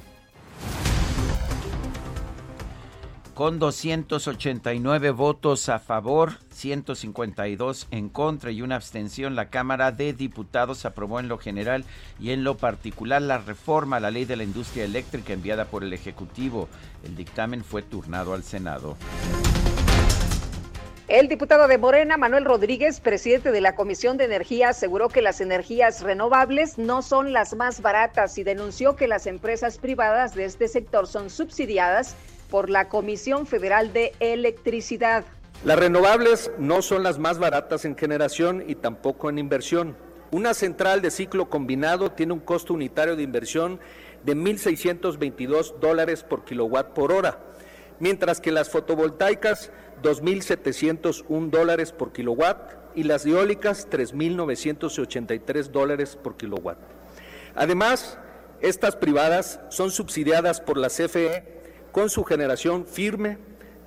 Con 3.40 3.58
289 3.58 5.12
votos 5.12 5.70
a 5.70 5.78
favor, 5.78 6.32
152 6.50 7.88
en 7.90 8.10
contra 8.10 8.50
y 8.50 8.60
una 8.60 8.76
abstención, 8.76 9.34
la 9.34 9.48
Cámara 9.48 9.92
de 9.92 10.12
Diputados 10.12 10.84
aprobó 10.84 11.20
en 11.20 11.28
lo 11.28 11.38
general 11.38 11.86
y 12.20 12.32
en 12.32 12.44
lo 12.44 12.58
particular 12.58 13.22
la 13.22 13.38
reforma 13.38 13.96
a 13.96 14.00
la 14.00 14.10
ley 14.10 14.26
de 14.26 14.36
la 14.36 14.44
industria 14.44 14.84
eléctrica 14.84 15.32
enviada 15.32 15.64
por 15.64 15.82
el 15.84 15.94
Ejecutivo. 15.94 16.68
El 17.02 17.16
dictamen 17.16 17.64
fue 17.64 17.80
turnado 17.80 18.34
al 18.34 18.42
Senado. 18.42 18.98
El 21.08 21.26
diputado 21.26 21.66
de 21.66 21.78
Morena, 21.78 22.18
Manuel 22.18 22.44
Rodríguez, 22.44 23.00
presidente 23.00 23.52
de 23.52 23.62
la 23.62 23.74
Comisión 23.74 24.18
de 24.18 24.26
Energía, 24.26 24.68
aseguró 24.68 25.08
que 25.08 25.22
las 25.22 25.40
energías 25.40 26.02
renovables 26.02 26.76
no 26.76 27.00
son 27.00 27.32
las 27.32 27.56
más 27.56 27.80
baratas 27.80 28.36
y 28.36 28.44
denunció 28.44 28.96
que 28.96 29.08
las 29.08 29.26
empresas 29.26 29.78
privadas 29.78 30.34
de 30.34 30.44
este 30.44 30.68
sector 30.68 31.06
son 31.06 31.30
subsidiadas 31.30 32.16
por 32.50 32.68
la 32.68 32.88
Comisión 32.88 33.46
Federal 33.46 33.92
de 33.92 34.12
Electricidad. 34.20 35.24
Las 35.64 35.78
renovables 35.78 36.50
no 36.58 36.82
son 36.82 37.02
las 37.02 37.18
más 37.18 37.38
baratas 37.38 37.84
en 37.84 37.96
generación 37.96 38.64
y 38.66 38.74
tampoco 38.74 39.30
en 39.30 39.38
inversión. 39.38 39.96
Una 40.30 40.54
central 40.54 41.02
de 41.02 41.10
ciclo 41.10 41.48
combinado 41.48 42.12
tiene 42.12 42.32
un 42.32 42.40
costo 42.40 42.74
unitario 42.74 43.16
de 43.16 43.22
inversión 43.22 43.80
de 44.24 44.36
1.622 44.36 45.78
dólares 45.80 46.22
por 46.22 46.44
kilowatt 46.44 46.94
por 46.94 47.12
hora, 47.12 47.40
mientras 47.98 48.40
que 48.40 48.52
las 48.52 48.70
fotovoltaicas 48.70 49.70
2.701 50.02 51.50
dólares 51.50 51.92
por 51.92 52.12
kilowatt 52.12 52.74
y 52.94 53.04
las 53.04 53.26
eólicas 53.26 53.88
3.983 53.90 55.64
dólares 55.64 56.16
por 56.16 56.36
kilowatt. 56.36 56.78
Además, 57.54 58.18
estas 58.60 58.96
privadas 58.96 59.60
son 59.68 59.90
subsidiadas 59.90 60.60
por 60.60 60.76
la 60.76 60.88
CFE 60.88 61.59
con 61.92 62.10
su 62.10 62.24
generación 62.24 62.86
firme, 62.86 63.38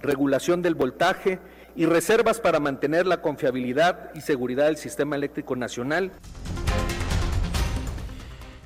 regulación 0.01 0.61
del 0.61 0.75
voltaje 0.75 1.39
y 1.75 1.85
reservas 1.85 2.39
para 2.39 2.59
mantener 2.59 3.07
la 3.07 3.21
confiabilidad 3.21 4.11
y 4.13 4.21
seguridad 4.21 4.65
del 4.65 4.77
sistema 4.77 5.15
eléctrico 5.15 5.55
nacional. 5.55 6.11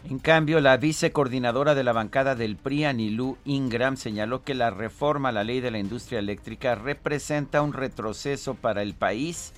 En 0.09 0.19
cambio, 0.19 0.61
la 0.61 0.77
vicecoordinadora 0.77 1.75
de 1.75 1.83
la 1.83 1.91
bancada 1.91 2.33
del 2.33 2.55
PRI, 2.55 2.85
Anilú 2.85 3.37
Ingram, 3.43 3.97
señaló 3.97 4.43
que 4.43 4.55
la 4.55 4.69
reforma 4.69 5.29
a 5.29 5.33
la 5.33 5.43
ley 5.43 5.59
de 5.59 5.69
la 5.69 5.79
industria 5.79 6.19
eléctrica 6.19 6.75
representa 6.75 7.61
un 7.61 7.73
retroceso 7.73 8.55
para 8.55 8.83
el 8.83 8.93
país 8.93 9.53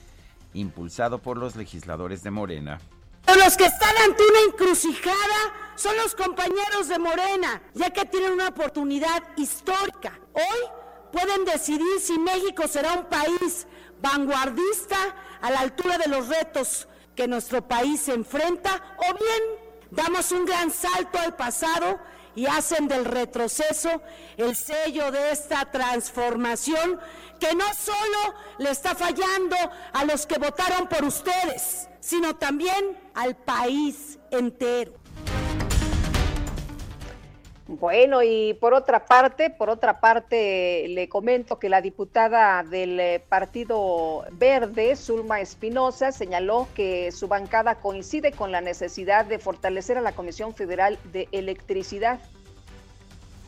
impulsado 0.55 1.19
por 1.19 1.37
los 1.37 1.55
legisladores 1.55 2.23
de 2.23 2.31
Morena. 2.31 2.79
Los 3.27 3.57
que 3.57 3.65
están 3.65 3.95
ante 3.97 4.23
una 4.23 4.39
encrucijada 4.47 5.73
son 5.75 5.95
los 5.97 6.13
compañeros 6.13 6.87
de 6.87 6.99
Morena, 6.99 7.61
ya 7.73 7.89
que 7.91 8.05
tienen 8.05 8.33
una 8.33 8.49
oportunidad 8.49 9.23
histórica. 9.37 10.19
Hoy 10.33 10.69
pueden 11.11 11.45
decidir 11.45 11.99
si 12.01 12.17
México 12.19 12.67
será 12.67 12.93
un 12.93 13.05
país 13.05 13.65
vanguardista 14.01 14.97
a 15.41 15.51
la 15.51 15.59
altura 15.61 15.97
de 15.97 16.07
los 16.07 16.27
retos 16.27 16.87
que 17.15 17.27
nuestro 17.27 17.67
país 17.67 18.07
enfrenta 18.07 18.95
o 18.97 19.13
bien 19.13 19.69
damos 19.91 20.31
un 20.31 20.45
gran 20.45 20.71
salto 20.71 21.17
al 21.19 21.35
pasado 21.35 21.99
y 22.35 22.45
hacen 22.45 22.87
del 22.87 23.05
retroceso 23.05 24.01
el 24.37 24.55
sello 24.55 25.11
de 25.11 25.31
esta 25.31 25.69
transformación 25.71 26.99
que 27.39 27.53
no 27.55 27.65
solo 27.73 28.35
le 28.59 28.69
está 28.69 28.95
fallando 28.95 29.55
a 29.93 30.05
los 30.05 30.25
que 30.25 30.37
votaron 30.37 30.87
por 30.87 31.03
ustedes, 31.03 31.87
sino 31.99 32.35
también 32.35 32.97
al 33.19 33.35
país 33.35 34.17
entero. 34.31 34.93
Bueno, 37.67 38.23
y 38.23 38.53
por 38.55 38.73
otra 38.73 39.05
parte, 39.05 39.49
por 39.49 39.69
otra 39.69 39.99
parte, 39.99 40.87
le 40.87 41.09
comento 41.09 41.59
que 41.59 41.67
la 41.67 41.81
diputada 41.81 42.63
del 42.63 42.97
eh, 42.99 43.23
Partido 43.27 44.25
Verde, 44.31 44.95
Zulma 44.95 45.41
Espinosa, 45.41 46.13
señaló 46.13 46.67
que 46.73 47.11
su 47.11 47.27
bancada 47.27 47.75
coincide 47.75 48.31
con 48.31 48.53
la 48.53 48.61
necesidad 48.61 49.25
de 49.25 49.37
fortalecer 49.37 49.97
a 49.97 50.01
la 50.01 50.13
Comisión 50.13 50.55
Federal 50.55 50.97
de 51.11 51.27
Electricidad. 51.33 52.19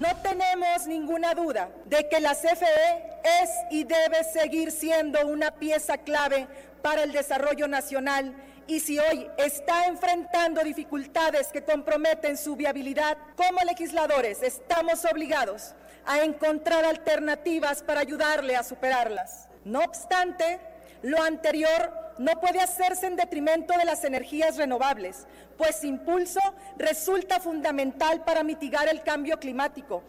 No 0.01 0.10
tenemos 0.22 0.86
ninguna 0.86 1.34
duda 1.34 1.70
de 1.86 2.10
que 2.10 2.20
la 2.20 2.36
CFE 2.36 3.22
es 3.42 3.50
y 3.72 3.86
debe 3.86 4.24
seguir 4.34 4.72
siendo 4.72 5.25
una 5.28 5.51
pieza 5.51 5.98
clave 5.98 6.48
para 6.82 7.04
el 7.04 7.13
desarrollo 7.13 7.68
nacional 7.68 8.36
y 8.68 8.80
si 8.80 9.00
hoy 9.00 9.27
está 9.38 9.86
enfrentando 9.86 10.63
dificultades 10.63 11.48
que 11.48 11.63
comprometen 11.63 12.38
su 12.38 12.56
viabilidad, 12.56 13.18
como 13.36 13.60
legisladores 13.62 14.41
estamos 14.44 15.06
obligados 15.06 15.74
a 16.06 16.24
encontrar 16.24 16.86
alternativas 16.86 17.84
para 17.84 18.01
ayudarle 18.01 18.56
a 18.56 18.63
superarlas. 18.63 19.48
No 19.63 19.80
obstante, 19.80 20.60
lo 21.01 21.22
anterior 21.22 21.94
no 22.18 22.39
puede 22.39 22.60
hacerse 22.60 23.08
en 23.08 23.15
detrimento 23.15 23.77
de 23.77 23.86
las 23.86 24.03
energías 24.03 24.58
renovables, 24.58 25.27
pues 25.58 25.84
impulso 25.84 26.39
resulta 26.77 27.39
fundamental 27.39 28.24
para 28.24 28.44
mitigar 28.44 28.88
el 28.89 29.03
cambio 29.03 29.39
climático. 29.39 30.03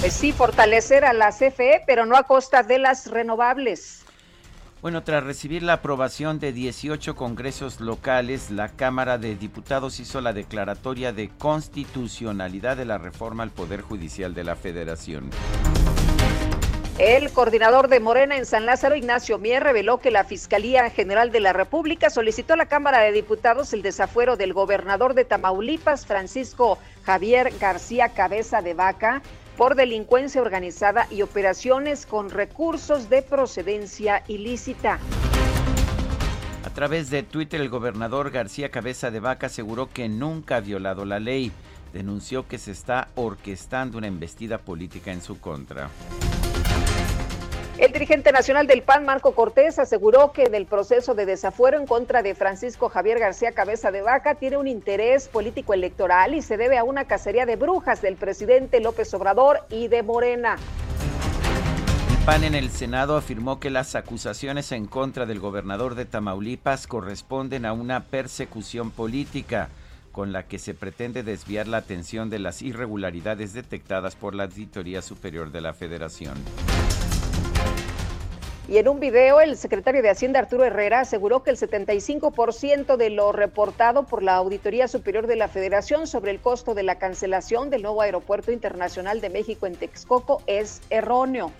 Pues 0.00 0.12
sí, 0.12 0.32
fortalecer 0.32 1.04
a 1.04 1.12
la 1.12 1.30
CFE, 1.32 1.82
pero 1.86 2.06
no 2.06 2.16
a 2.16 2.22
costa 2.22 2.62
de 2.62 2.78
las 2.78 3.10
renovables. 3.10 4.04
Bueno, 4.80 5.02
tras 5.02 5.24
recibir 5.24 5.64
la 5.64 5.72
aprobación 5.72 6.38
de 6.38 6.52
18 6.52 7.16
congresos 7.16 7.80
locales, 7.80 8.52
la 8.52 8.68
Cámara 8.68 9.18
de 9.18 9.34
Diputados 9.34 9.98
hizo 9.98 10.20
la 10.20 10.32
declaratoria 10.32 11.12
de 11.12 11.30
constitucionalidad 11.36 12.76
de 12.76 12.84
la 12.84 12.96
reforma 12.96 13.42
al 13.42 13.50
Poder 13.50 13.80
Judicial 13.80 14.34
de 14.34 14.44
la 14.44 14.54
Federación. 14.54 15.30
El 16.98 17.32
coordinador 17.32 17.88
de 17.88 17.98
Morena 17.98 18.36
en 18.36 18.46
San 18.46 18.66
Lázaro, 18.66 18.94
Ignacio 18.94 19.38
Mier, 19.38 19.64
reveló 19.64 19.98
que 19.98 20.12
la 20.12 20.22
Fiscalía 20.22 20.90
General 20.90 21.32
de 21.32 21.40
la 21.40 21.52
República 21.52 22.08
solicitó 22.08 22.52
a 22.52 22.56
la 22.56 22.66
Cámara 22.66 23.00
de 23.00 23.10
Diputados 23.10 23.72
el 23.72 23.82
desafuero 23.82 24.36
del 24.36 24.52
gobernador 24.52 25.14
de 25.14 25.24
Tamaulipas, 25.24 26.06
Francisco 26.06 26.78
Javier 27.04 27.52
García 27.60 28.10
Cabeza 28.10 28.62
de 28.62 28.74
Vaca, 28.74 29.22
por 29.58 29.74
delincuencia 29.74 30.40
organizada 30.40 31.08
y 31.10 31.22
operaciones 31.22 32.06
con 32.06 32.30
recursos 32.30 33.10
de 33.10 33.22
procedencia 33.22 34.22
ilícita. 34.28 35.00
A 36.64 36.70
través 36.70 37.10
de 37.10 37.24
Twitter, 37.24 37.60
el 37.60 37.68
gobernador 37.68 38.30
García 38.30 38.70
Cabeza 38.70 39.10
de 39.10 39.18
Vaca 39.18 39.48
aseguró 39.48 39.90
que 39.90 40.08
nunca 40.08 40.56
ha 40.56 40.60
violado 40.60 41.04
la 41.04 41.18
ley. 41.18 41.50
Denunció 41.92 42.46
que 42.46 42.58
se 42.58 42.70
está 42.70 43.08
orquestando 43.16 43.98
una 43.98 44.06
embestida 44.06 44.58
política 44.58 45.10
en 45.10 45.22
su 45.22 45.40
contra. 45.40 45.90
El 47.78 47.92
dirigente 47.92 48.32
nacional 48.32 48.66
del 48.66 48.82
PAN, 48.82 49.04
Marco 49.04 49.36
Cortés, 49.36 49.78
aseguró 49.78 50.32
que 50.32 50.42
el 50.42 50.66
proceso 50.66 51.14
de 51.14 51.26
desafuero 51.26 51.78
en 51.78 51.86
contra 51.86 52.22
de 52.22 52.34
Francisco 52.34 52.88
Javier 52.88 53.20
García 53.20 53.52
Cabeza 53.52 53.92
de 53.92 54.02
Vaca 54.02 54.34
tiene 54.34 54.56
un 54.56 54.66
interés 54.66 55.28
político 55.28 55.74
electoral 55.74 56.34
y 56.34 56.42
se 56.42 56.56
debe 56.56 56.76
a 56.76 56.82
una 56.82 57.04
cacería 57.04 57.46
de 57.46 57.54
brujas 57.54 58.02
del 58.02 58.16
presidente 58.16 58.80
López 58.80 59.14
Obrador 59.14 59.60
y 59.70 59.86
de 59.86 60.02
Morena. 60.02 60.56
El 62.10 62.24
PAN 62.24 62.42
en 62.42 62.56
el 62.56 62.70
Senado 62.70 63.16
afirmó 63.16 63.60
que 63.60 63.70
las 63.70 63.94
acusaciones 63.94 64.72
en 64.72 64.86
contra 64.86 65.24
del 65.24 65.38
gobernador 65.38 65.94
de 65.94 66.04
Tamaulipas 66.04 66.88
corresponden 66.88 67.64
a 67.64 67.72
una 67.72 68.06
persecución 68.06 68.90
política 68.90 69.68
con 70.10 70.32
la 70.32 70.48
que 70.48 70.58
se 70.58 70.74
pretende 70.74 71.22
desviar 71.22 71.68
la 71.68 71.76
atención 71.76 72.28
de 72.28 72.40
las 72.40 72.60
irregularidades 72.60 73.52
detectadas 73.52 74.16
por 74.16 74.34
la 74.34 74.44
Auditoría 74.44 75.00
Superior 75.00 75.52
de 75.52 75.60
la 75.60 75.74
Federación. 75.74 76.34
Y 78.68 78.76
en 78.76 78.86
un 78.86 79.00
video, 79.00 79.40
el 79.40 79.56
secretario 79.56 80.02
de 80.02 80.10
Hacienda 80.10 80.40
Arturo 80.40 80.62
Herrera 80.62 81.00
aseguró 81.00 81.42
que 81.42 81.48
el 81.48 81.56
75% 81.56 82.98
de 82.98 83.08
lo 83.08 83.32
reportado 83.32 84.04
por 84.04 84.22
la 84.22 84.36
Auditoría 84.36 84.88
Superior 84.88 85.26
de 85.26 85.36
la 85.36 85.48
Federación 85.48 86.06
sobre 86.06 86.32
el 86.32 86.40
costo 86.40 86.74
de 86.74 86.82
la 86.82 86.98
cancelación 86.98 87.70
del 87.70 87.80
nuevo 87.80 88.02
Aeropuerto 88.02 88.52
Internacional 88.52 89.22
de 89.22 89.30
México 89.30 89.66
en 89.66 89.74
Texcoco 89.74 90.42
es 90.46 90.82
erróneo. 90.90 91.50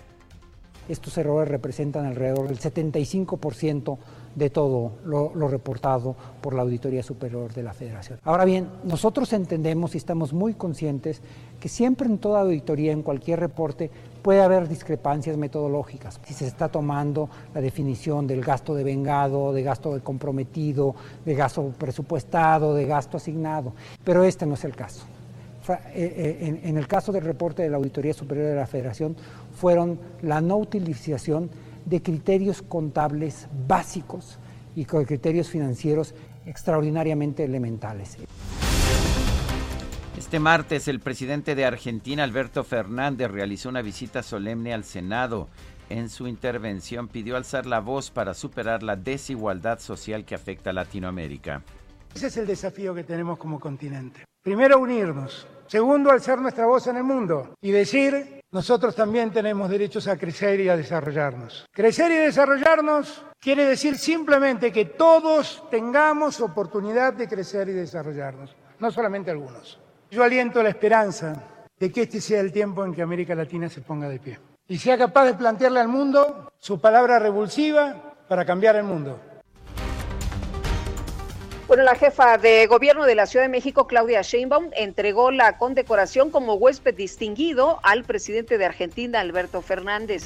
Estos 0.86 1.16
errores 1.16 1.50
representan 1.50 2.04
alrededor 2.04 2.48
del 2.48 2.58
75% 2.58 3.98
de 4.34 4.50
todo 4.50 4.92
lo, 5.04 5.32
lo, 5.34 5.48
reportado 5.48 6.14
por 6.42 6.54
la 6.54 6.62
Auditoría 6.62 7.02
Superior 7.02 7.52
de 7.52 7.62
la 7.62 7.72
Federación. 7.72 8.20
Ahora 8.22 8.44
bien, 8.44 8.68
nosotros 8.84 9.32
entendemos 9.32 9.94
y 9.94 9.98
estamos 9.98 10.32
muy 10.32 10.54
conscientes 10.54 11.22
que 11.58 11.68
siempre 11.68 12.06
en 12.06 12.18
toda 12.18 12.42
auditoría, 12.42 12.92
en 12.92 13.02
cualquier 13.02 13.40
reporte, 13.40 13.90
puede 14.22 14.42
haber 14.42 14.68
discrepancias 14.68 15.36
metodológicas. 15.36 16.20
Si 16.24 16.34
se 16.34 16.46
está 16.46 16.68
tomando 16.68 17.28
la 17.54 17.60
definición 17.60 18.26
del 18.26 18.42
gasto 18.42 18.74
de 18.74 18.84
vengado, 18.84 19.52
de 19.52 19.62
gasto 19.62 19.94
de 19.94 20.00
comprometido, 20.00 20.94
de 21.24 21.34
gasto 21.34 21.72
presupuestado, 21.78 22.74
de 22.74 22.86
gasto 22.86 23.16
asignado, 23.16 23.72
pero 24.04 24.24
este 24.24 24.46
no 24.46 24.54
es 24.54 24.64
el 24.64 24.74
caso. 24.74 25.04
En 25.94 26.76
el 26.76 26.86
caso 26.86 27.12
del 27.12 27.24
reporte 27.24 27.62
de 27.62 27.68
la 27.68 27.76
Auditoría 27.76 28.14
Superior 28.14 28.46
de 28.46 28.54
la 28.54 28.66
Federación 28.66 29.16
fueron 29.54 29.98
la 30.22 30.40
no 30.40 30.56
utilización 30.56 31.50
de 31.84 32.02
criterios 32.02 32.62
contables 32.62 33.48
básicos 33.66 34.38
y 34.74 34.84
con 34.84 35.04
criterios 35.04 35.48
financieros 35.48 36.14
extraordinariamente 36.46 37.44
elementales. 37.44 38.16
Este 40.18 40.40
martes 40.40 40.88
el 40.88 40.98
presidente 40.98 41.54
de 41.54 41.64
Argentina, 41.64 42.24
Alberto 42.24 42.64
Fernández, 42.64 43.30
realizó 43.30 43.68
una 43.68 43.82
visita 43.82 44.24
solemne 44.24 44.74
al 44.74 44.82
Senado. 44.82 45.46
En 45.90 46.10
su 46.10 46.26
intervención 46.26 47.06
pidió 47.06 47.36
alzar 47.36 47.66
la 47.66 47.78
voz 47.78 48.10
para 48.10 48.34
superar 48.34 48.82
la 48.82 48.96
desigualdad 48.96 49.78
social 49.78 50.24
que 50.24 50.34
afecta 50.34 50.70
a 50.70 50.72
Latinoamérica. 50.72 51.62
Ese 52.12 52.26
es 52.26 52.36
el 52.36 52.48
desafío 52.48 52.96
que 52.96 53.04
tenemos 53.04 53.38
como 53.38 53.60
continente. 53.60 54.24
Primero, 54.42 54.80
unirnos. 54.80 55.46
Segundo, 55.68 56.10
alzar 56.10 56.40
nuestra 56.40 56.66
voz 56.66 56.88
en 56.88 56.96
el 56.96 57.04
mundo 57.04 57.54
y 57.60 57.70
decir, 57.70 58.40
nosotros 58.50 58.96
también 58.96 59.30
tenemos 59.30 59.70
derechos 59.70 60.08
a 60.08 60.16
crecer 60.16 60.58
y 60.58 60.68
a 60.68 60.76
desarrollarnos. 60.76 61.64
Crecer 61.70 62.10
y 62.10 62.16
desarrollarnos 62.16 63.24
quiere 63.38 63.64
decir 63.64 63.96
simplemente 63.96 64.72
que 64.72 64.84
todos 64.84 65.62
tengamos 65.70 66.40
oportunidad 66.40 67.12
de 67.12 67.28
crecer 67.28 67.68
y 67.68 67.72
desarrollarnos, 67.72 68.56
no 68.80 68.90
solamente 68.90 69.30
algunos. 69.30 69.78
Yo 70.10 70.22
aliento 70.22 70.62
la 70.62 70.70
esperanza 70.70 71.34
de 71.78 71.92
que 71.92 72.02
este 72.02 72.20
sea 72.20 72.40
el 72.40 72.50
tiempo 72.50 72.82
en 72.82 72.94
que 72.94 73.02
América 73.02 73.34
Latina 73.34 73.68
se 73.68 73.82
ponga 73.82 74.08
de 74.08 74.18
pie 74.18 74.38
y 74.66 74.78
sea 74.78 74.96
capaz 74.96 75.26
de 75.26 75.34
plantearle 75.34 75.80
al 75.80 75.88
mundo 75.88 76.50
su 76.58 76.80
palabra 76.80 77.18
revulsiva 77.18 78.16
para 78.26 78.46
cambiar 78.46 78.76
el 78.76 78.84
mundo. 78.84 79.20
Bueno, 81.66 81.82
la 81.82 81.94
jefa 81.94 82.38
de 82.38 82.66
gobierno 82.66 83.04
de 83.04 83.14
la 83.14 83.26
Ciudad 83.26 83.44
de 83.44 83.50
México, 83.50 83.86
Claudia 83.86 84.22
Sheinbaum, 84.22 84.70
entregó 84.74 85.30
la 85.30 85.58
condecoración 85.58 86.30
como 86.30 86.54
huésped 86.54 86.94
distinguido 86.94 87.78
al 87.82 88.04
presidente 88.04 88.56
de 88.56 88.64
Argentina, 88.64 89.20
Alberto 89.20 89.60
Fernández. 89.60 90.24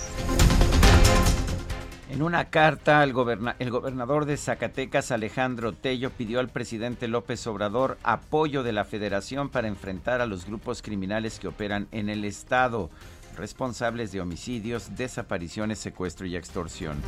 En 2.12 2.20
una 2.20 2.50
carta, 2.50 3.02
el, 3.02 3.14
gobernador 3.14 4.26
de 4.26 4.36
Zacatecas, 4.36 5.10
Alejandro 5.10 5.72
Tello, 5.72 6.10
pidió 6.10 6.40
al 6.40 6.50
presidente 6.50 7.08
López 7.08 7.46
Obrador 7.46 7.96
apoyo 8.02 8.62
de 8.62 8.72
la 8.72 8.84
federación 8.84 9.48
para 9.48 9.66
enfrentar 9.66 10.20
a 10.20 10.26
los 10.26 10.44
grupos 10.44 10.82
criminales 10.82 11.38
que 11.38 11.48
operan 11.48 11.88
en 11.90 12.10
el 12.10 12.26
Estado, 12.26 12.90
responsables 13.34 14.12
de 14.12 14.20
homicidios, 14.20 14.94
desapariciones, 14.94 15.78
secuestro 15.78 16.26
y 16.26 16.36
extorsión. 16.36 17.00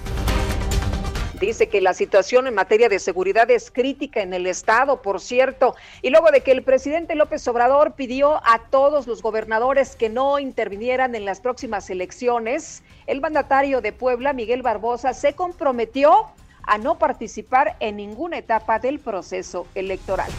Dice 1.41 1.69
que 1.69 1.81
la 1.81 1.95
situación 1.95 2.47
en 2.47 2.55
materia 2.55 2.89
de 2.89 3.01
seguridad 3.01 3.51
es 3.51 3.71
crítica 3.71 4.23
en 4.23 4.33
el 4.35 4.47
Estado, 4.47 5.03
por 5.03 5.21
cierto. 5.21 5.75
Y 6.01 6.11
luego 6.11 6.31
de 6.31 6.43
que 6.43 6.53
el 6.53 6.63
presidente 6.63 7.17
López 7.17 7.47
Obrador 7.49 7.95
pidió 7.95 8.41
a 8.47 8.61
todos 8.71 9.07
los 9.09 9.21
gobernadores 9.21 9.97
que 9.97 10.09
no 10.09 10.39
intervinieran 10.39 11.15
en 11.15 11.25
las 11.25 11.41
próximas 11.41 11.91
elecciones, 11.91 12.85
el 13.07 13.21
mandatario 13.21 13.81
de 13.81 13.93
Puebla, 13.93 14.33
Miguel 14.33 14.63
Barbosa, 14.63 15.13
se 15.13 15.35
comprometió 15.35 16.29
a 16.63 16.79
no 16.79 16.99
participar 16.99 17.77
en 17.81 17.97
ninguna 17.97 18.39
etapa 18.39 18.79
del 18.79 19.01
proceso 19.01 19.67
electoral. 19.75 20.31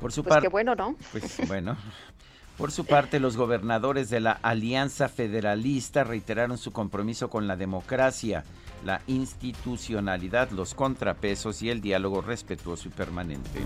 Por 0.00 0.12
su 0.12 0.22
pues 0.22 0.34
parte. 0.34 0.48
bueno, 0.48 0.74
¿no? 0.76 0.94
Pues 1.10 1.36
bueno. 1.48 1.76
Por 2.56 2.72
su 2.72 2.84
parte, 2.84 3.20
los 3.20 3.36
gobernadores 3.36 4.10
de 4.10 4.18
la 4.18 4.32
Alianza 4.32 5.08
Federalista 5.08 6.02
reiteraron 6.02 6.58
su 6.58 6.72
compromiso 6.72 7.30
con 7.30 7.46
la 7.46 7.54
democracia, 7.54 8.42
la 8.84 9.00
institucionalidad, 9.06 10.50
los 10.50 10.74
contrapesos 10.74 11.62
y 11.62 11.70
el 11.70 11.80
diálogo 11.80 12.20
respetuoso 12.20 12.88
y 12.88 12.90
permanente. 12.90 13.60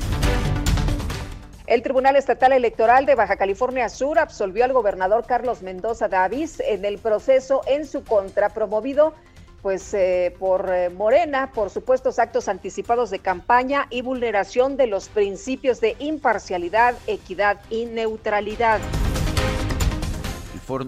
El 1.67 1.83
Tribunal 1.83 2.17
Estatal 2.17 2.53
Electoral 2.53 3.07
de 3.07 3.15
Baja 3.15 3.37
California 3.37 3.89
Sur 3.89 4.19
absolvió 4.19 4.65
al 4.65 4.73
gobernador 4.73 5.25
Carlos 5.27 5.63
Mendoza 5.63 6.09
Davis 6.09 6.61
en 6.61 6.85
el 6.85 6.99
proceso 6.99 7.63
en 7.67 7.87
su 7.87 8.05
contra 8.05 8.51
promovido 8.51 9.15
pues 9.63 9.95
eh, 9.95 10.35
por 10.39 10.69
eh, 10.73 10.91
Morena 10.91 11.53
por 11.53 11.71
supuestos 11.71 12.19
actos 12.19 12.49
anticipados 12.49 13.11
de 13.11 13.21
campaña 13.21 13.87
y 13.91 14.03
vulneración 14.03 14.77
de 14.77 14.89
los 14.89 15.09
principios 15.09 15.81
de 15.81 15.97
imparcialidad, 16.01 16.97
equidad 17.07 17.61
y 17.71 17.87
neutralidad. 17.87 18.81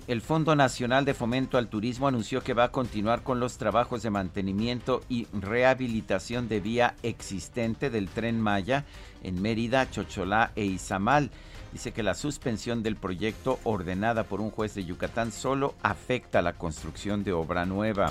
El 0.06 0.22
Fondo 0.22 0.56
Nacional 0.56 1.04
de 1.04 1.12
Fomento 1.12 1.58
al 1.58 1.68
Turismo 1.68 2.08
anunció 2.08 2.42
que 2.42 2.54
va 2.54 2.64
a 2.64 2.70
continuar 2.70 3.22
con 3.22 3.38
los 3.38 3.58
trabajos 3.58 4.02
de 4.02 4.08
mantenimiento 4.08 5.02
y 5.10 5.26
rehabilitación 5.34 6.48
de 6.48 6.60
vía 6.60 6.94
existente 7.02 7.90
del 7.90 8.08
tren 8.08 8.40
Maya 8.40 8.86
en 9.22 9.42
Mérida, 9.42 9.90
Chocholá 9.90 10.52
e 10.56 10.64
Izamal. 10.64 11.30
Dice 11.72 11.92
que 11.92 12.02
la 12.02 12.14
suspensión 12.14 12.82
del 12.82 12.96
proyecto 12.96 13.58
ordenada 13.64 14.24
por 14.24 14.40
un 14.40 14.50
juez 14.50 14.74
de 14.74 14.86
Yucatán 14.86 15.32
solo 15.32 15.74
afecta 15.82 16.40
la 16.40 16.54
construcción 16.54 17.22
de 17.22 17.34
obra 17.34 17.66
nueva. 17.66 18.10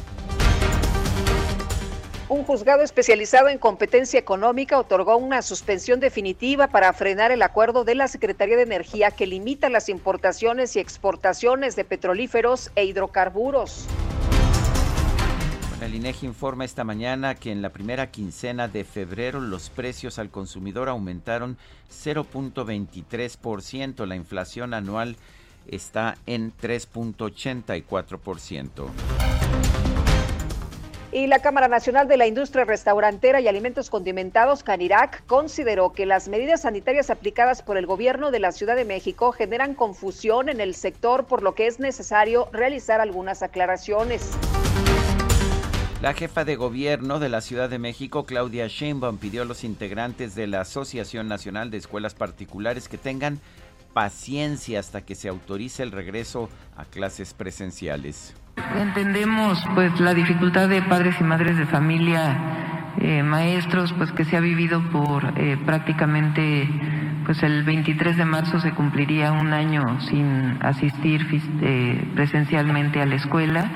Un 2.29 2.45
juzgado 2.45 2.83
especializado 2.83 3.49
en 3.49 3.57
competencia 3.57 4.17
económica 4.17 4.79
otorgó 4.79 5.17
una 5.17 5.41
suspensión 5.41 5.99
definitiva 5.99 6.67
para 6.67 6.93
frenar 6.93 7.31
el 7.31 7.41
acuerdo 7.41 7.83
de 7.83 7.95
la 7.95 8.07
Secretaría 8.07 8.55
de 8.55 8.63
Energía 8.63 9.11
que 9.11 9.27
limita 9.27 9.67
las 9.67 9.89
importaciones 9.89 10.77
y 10.77 10.79
exportaciones 10.79 11.75
de 11.75 11.83
petrolíferos 11.83 12.71
e 12.75 12.85
hidrocarburos. 12.85 13.87
El 15.81 15.95
INEGI 15.95 16.27
informa 16.27 16.63
esta 16.63 16.85
mañana 16.85 17.35
que 17.35 17.51
en 17.51 17.61
la 17.61 17.71
primera 17.71 18.09
quincena 18.09 18.69
de 18.69 18.85
febrero 18.85 19.41
los 19.41 19.69
precios 19.69 20.17
al 20.17 20.29
consumidor 20.29 20.87
aumentaron 20.87 21.57
0.23%. 21.91 24.05
La 24.05 24.15
inflación 24.15 24.73
anual 24.73 25.17
está 25.67 26.15
en 26.25 26.53
3.84%. 26.55 29.42
Y 31.13 31.27
la 31.27 31.37
Cámara 31.37 31.67
Nacional 31.67 32.07
de 32.07 32.17
la 32.17 32.25
Industria 32.25 32.65
Restaurantera 32.65 33.39
y 33.39 33.47
Alimentos 33.47 33.91
Condimentados, 33.91 34.63
Canirac, 34.63 35.23
consideró 35.27 35.93
que 35.93 36.07
las 36.07 36.27
medidas 36.27 36.63
sanitarias 36.63 37.11
aplicadas 37.11 37.61
por 37.61 37.77
el 37.77 37.85
gobierno 37.85 38.31
de 38.31 38.39
la 38.39 38.51
Ciudad 38.51 38.75
de 38.75 38.83
México 38.83 39.31
generan 39.31 39.75
confusión 39.75 40.49
en 40.49 40.59
el 40.59 40.73
sector, 40.73 41.25
por 41.27 41.43
lo 41.43 41.53
que 41.53 41.67
es 41.67 41.79
necesario 41.79 42.49
realizar 42.51 42.99
algunas 42.99 43.43
aclaraciones. 43.43 44.31
La 46.01 46.15
jefa 46.15 46.45
de 46.45 46.55
gobierno 46.55 47.19
de 47.19 47.29
la 47.29 47.41
Ciudad 47.41 47.69
de 47.69 47.77
México, 47.77 48.25
Claudia 48.25 48.65
Sheinbaum, 48.67 49.19
pidió 49.19 49.43
a 49.43 49.45
los 49.45 49.63
integrantes 49.63 50.33
de 50.33 50.47
la 50.47 50.61
Asociación 50.61 51.27
Nacional 51.27 51.69
de 51.69 51.77
Escuelas 51.77 52.15
Particulares 52.15 52.89
que 52.89 52.97
tengan 52.97 53.39
paciencia 53.93 54.79
hasta 54.79 55.01
que 55.01 55.13
se 55.13 55.29
autorice 55.29 55.83
el 55.83 55.91
regreso 55.91 56.49
a 56.75 56.85
clases 56.85 57.35
presenciales. 57.35 58.33
Entendemos 58.55 59.63
pues 59.75 59.99
la 59.99 60.13
dificultad 60.13 60.67
de 60.69 60.81
padres 60.81 61.15
y 61.19 61.23
madres 61.23 61.57
de 61.57 61.65
familia, 61.65 62.35
eh, 62.99 63.23
maestros, 63.23 63.93
pues 63.93 64.11
que 64.11 64.25
se 64.25 64.37
ha 64.37 64.39
vivido 64.39 64.81
por 64.91 65.33
eh, 65.37 65.57
prácticamente 65.65 66.69
pues 67.25 67.41
el 67.43 67.63
23 67.63 68.17
de 68.17 68.25
marzo 68.25 68.59
se 68.59 68.71
cumpliría 68.71 69.31
un 69.31 69.53
año 69.53 70.01
sin 70.01 70.57
asistir 70.61 71.25
eh, 71.61 72.05
presencialmente 72.15 73.01
a 73.01 73.05
la 73.05 73.15
escuela. 73.15 73.71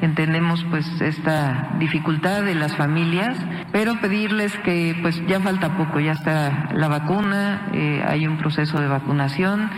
Entendemos 0.00 0.64
pues 0.70 1.00
esta 1.00 1.70
dificultad 1.78 2.42
de 2.42 2.54
las 2.54 2.76
familias, 2.76 3.36
pero 3.72 4.00
pedirles 4.00 4.56
que 4.58 4.96
pues 5.02 5.20
ya 5.26 5.40
falta 5.40 5.76
poco, 5.76 5.98
ya 5.98 6.12
está 6.12 6.70
la 6.72 6.86
vacuna, 6.86 7.62
hay 8.06 8.26
un 8.28 8.38
proceso 8.38 8.80
de 8.80 8.86
vacunación, 8.86 9.68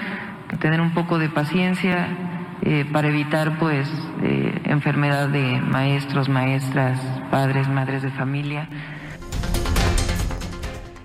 que 0.48 0.59
tener 0.59 0.83
un 0.83 0.92
poco 0.92 1.18
de 1.18 1.31
paciencia, 1.31 2.09
eh, 2.62 2.85
para 2.92 3.09
evitar 3.09 3.59
pues 3.59 3.88
eh, 4.23 4.61
enfermedad 4.64 5.29
de 5.29 5.61
maestros, 5.61 6.29
maestras, 6.29 7.01
padres, 7.31 7.68
madres 7.68 8.03
de 8.03 8.11
familia. 8.11 8.68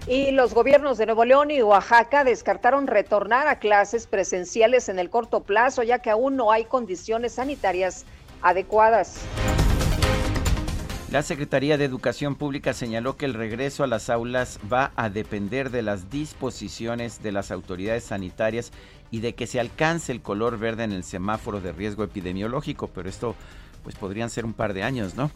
Y 0.07 0.31
los 0.31 0.53
gobiernos 0.53 0.97
de 0.97 1.07
Nuevo 1.07 1.25
León 1.25 1.49
y 1.49 1.61
Oaxaca 1.61 2.23
descartaron 2.23 2.85
retornar 2.85 3.47
a 3.47 3.57
clases 3.57 4.05
presenciales 4.05 4.87
en 4.89 4.99
el 4.99 5.09
corto 5.09 5.41
plazo, 5.41 5.81
ya 5.81 5.99
que 5.99 6.11
aún 6.11 6.35
no 6.35 6.51
hay 6.51 6.65
condiciones 6.65 7.33
sanitarias 7.33 8.05
adecuadas. 8.41 9.21
La 11.11 11.21
Secretaría 11.21 11.77
de 11.77 11.85
Educación 11.85 12.35
Pública 12.35 12.73
señaló 12.73 13.15
que 13.15 13.25
el 13.25 13.35
regreso 13.35 13.83
a 13.83 13.87
las 13.87 14.09
aulas 14.09 14.59
va 14.71 14.91
a 14.95 15.09
depender 15.09 15.69
de 15.69 15.81
las 15.81 16.09
disposiciones 16.09 17.23
de 17.23 17.31
las 17.31 17.51
autoridades 17.51 18.03
sanitarias 18.03 18.71
y 19.15 19.21
de 19.21 19.33
que 19.33 19.47
se 19.47 19.61
alcance 19.61 20.11
el 20.11 20.21
color 20.21 20.59
verde 20.59 20.83
en 20.83 20.91
el 20.91 21.05
semáforo 21.05 21.61
de 21.61 21.71
riesgo 21.71 22.03
epidemiológico, 22.03 22.89
pero 22.89 23.07
esto 23.07 23.33
pues 23.81 23.95
podrían 23.95 24.29
ser 24.29 24.43
un 24.43 24.51
par 24.51 24.73
de 24.73 24.83
años, 24.83 25.15
¿no? 25.15 25.31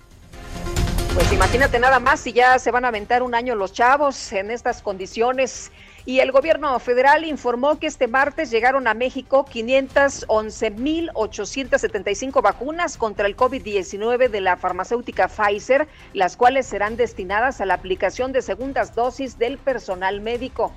Pues 1.13 1.31
imagínate 1.31 1.79
nada 1.79 2.01
más 2.01 2.19
si 2.19 2.33
ya 2.33 2.59
se 2.59 2.71
van 2.71 2.83
a 2.83 2.89
aventar 2.89 3.23
un 3.23 3.33
año 3.33 3.55
los 3.55 3.71
chavos 3.71 4.33
en 4.33 4.51
estas 4.51 4.81
condiciones. 4.81 5.71
Y 6.05 6.19
el 6.19 6.33
gobierno 6.33 6.77
federal 6.79 7.23
informó 7.23 7.79
que 7.79 7.87
este 7.87 8.09
martes 8.09 8.51
llegaron 8.51 8.85
a 8.85 8.93
México 8.93 9.45
511.875 9.45 12.41
vacunas 12.41 12.97
contra 12.97 13.27
el 13.27 13.37
COVID-19 13.37 14.27
de 14.27 14.41
la 14.41 14.57
farmacéutica 14.57 15.29
Pfizer, 15.29 15.87
las 16.13 16.35
cuales 16.35 16.65
serán 16.65 16.97
destinadas 16.97 17.61
a 17.61 17.65
la 17.65 17.75
aplicación 17.75 18.33
de 18.33 18.41
segundas 18.41 18.93
dosis 18.93 19.39
del 19.39 19.57
personal 19.57 20.19
médico. 20.19 20.73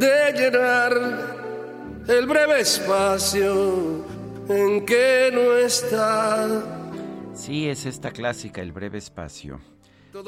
de 0.00 0.32
llenar 0.32 0.92
el 2.08 2.26
breve 2.26 2.60
espacio 2.60 4.02
en 4.48 4.86
que 4.86 5.30
no 5.30 5.52
está. 5.58 6.48
Sí, 7.34 7.68
es 7.68 7.84
esta 7.84 8.10
clásica, 8.10 8.62
El 8.62 8.72
breve 8.72 8.96
espacio. 8.96 9.60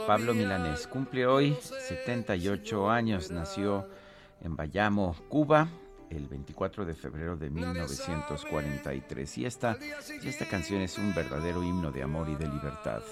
Pablo 0.07 0.35
Milanés 0.35 0.87
cumple 0.87 1.27
hoy 1.27 1.57
78 1.89 2.91
años, 2.91 3.31
nació 3.31 3.89
en 4.43 4.55
Bayamo, 4.55 5.17
Cuba, 5.29 5.69
el 6.11 6.29
24 6.29 6.85
de 6.85 6.95
febrero 6.95 7.37
de 7.39 7.49
1943. 7.49 9.39
Y 9.39 9.47
esta, 9.47 9.79
y 10.23 10.29
esta 10.29 10.47
canción 10.47 10.83
es 10.83 10.99
un 10.99 11.15
verdadero 11.15 11.63
himno 11.63 11.91
de 11.91 12.03
amor 12.03 12.29
y 12.29 12.37
de 12.37 12.47
libertad. 12.47 13.03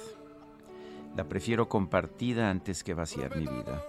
La 1.16 1.25
prefiero 1.25 1.68
compartida 1.68 2.51
antes 2.51 2.85
que 2.85 2.92
vaciar 2.92 3.35
mi 3.37 3.46
vida. 3.46 3.83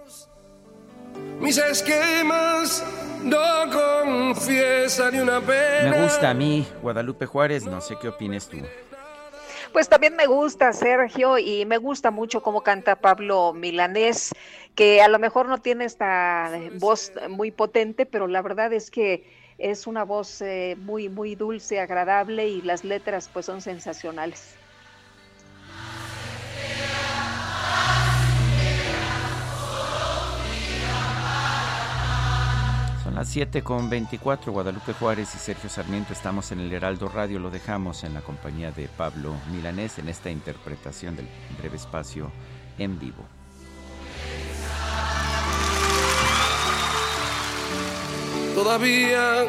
Mis 1.40 1.58
esquemas 1.58 2.84
no 3.22 3.38
confiesan 3.72 5.14
ni 5.14 5.20
una 5.20 5.40
pena. 5.40 5.90
Me 5.90 6.02
gusta 6.02 6.30
a 6.30 6.34
mí, 6.34 6.66
Guadalupe 6.82 7.26
Juárez, 7.26 7.64
no 7.64 7.80
sé 7.80 7.96
qué 8.00 8.08
opines 8.08 8.48
tú. 8.48 8.58
Pues 9.72 9.88
también 9.88 10.16
me 10.16 10.26
gusta 10.26 10.72
Sergio 10.72 11.38
y 11.38 11.64
me 11.64 11.78
gusta 11.78 12.10
mucho 12.10 12.42
cómo 12.42 12.62
canta 12.62 12.96
Pablo 12.96 13.54
Milanés, 13.54 14.34
que 14.74 15.00
a 15.00 15.08
lo 15.08 15.18
mejor 15.18 15.48
no 15.48 15.58
tiene 15.58 15.86
esta 15.86 16.50
voz 16.78 17.12
muy 17.30 17.50
potente, 17.50 18.04
pero 18.04 18.26
la 18.26 18.42
verdad 18.42 18.72
es 18.72 18.90
que 18.90 19.24
es 19.56 19.86
una 19.86 20.04
voz 20.04 20.42
eh, 20.42 20.76
muy 20.78 21.08
muy 21.08 21.36
dulce, 21.36 21.80
agradable 21.80 22.48
y 22.48 22.60
las 22.62 22.84
letras 22.84 23.30
pues 23.32 23.46
son 23.46 23.62
sensacionales. 23.62 24.56
Las 33.14 33.28
A 33.28 33.30
7 33.32 33.62
con 33.62 33.90
24, 33.90 34.52
Guadalupe 34.52 34.92
Juárez 34.92 35.34
y 35.34 35.38
Sergio 35.38 35.68
Sarmiento 35.68 36.12
estamos 36.12 36.52
en 36.52 36.60
el 36.60 36.72
Heraldo 36.72 37.08
Radio. 37.08 37.38
Lo 37.38 37.50
dejamos 37.50 38.04
en 38.04 38.14
la 38.14 38.20
compañía 38.20 38.70
de 38.72 38.88
Pablo 38.88 39.34
Milanés 39.50 39.98
en 39.98 40.08
esta 40.08 40.30
interpretación 40.30 41.16
del 41.16 41.28
breve 41.58 41.76
espacio 41.76 42.30
en 42.78 42.98
vivo. 42.98 43.24
Todavía 48.54 49.44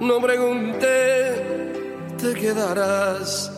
no 0.00 0.20
pregunté, 0.20 1.72
te 2.18 2.34
quedarás. 2.34 3.52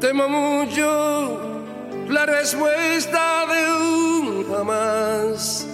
Temo 0.00 0.28
mucho 0.28 1.64
la 2.08 2.26
respuesta 2.26 3.46
de 3.46 3.72
un 3.74 4.52
jamás. 4.52 5.73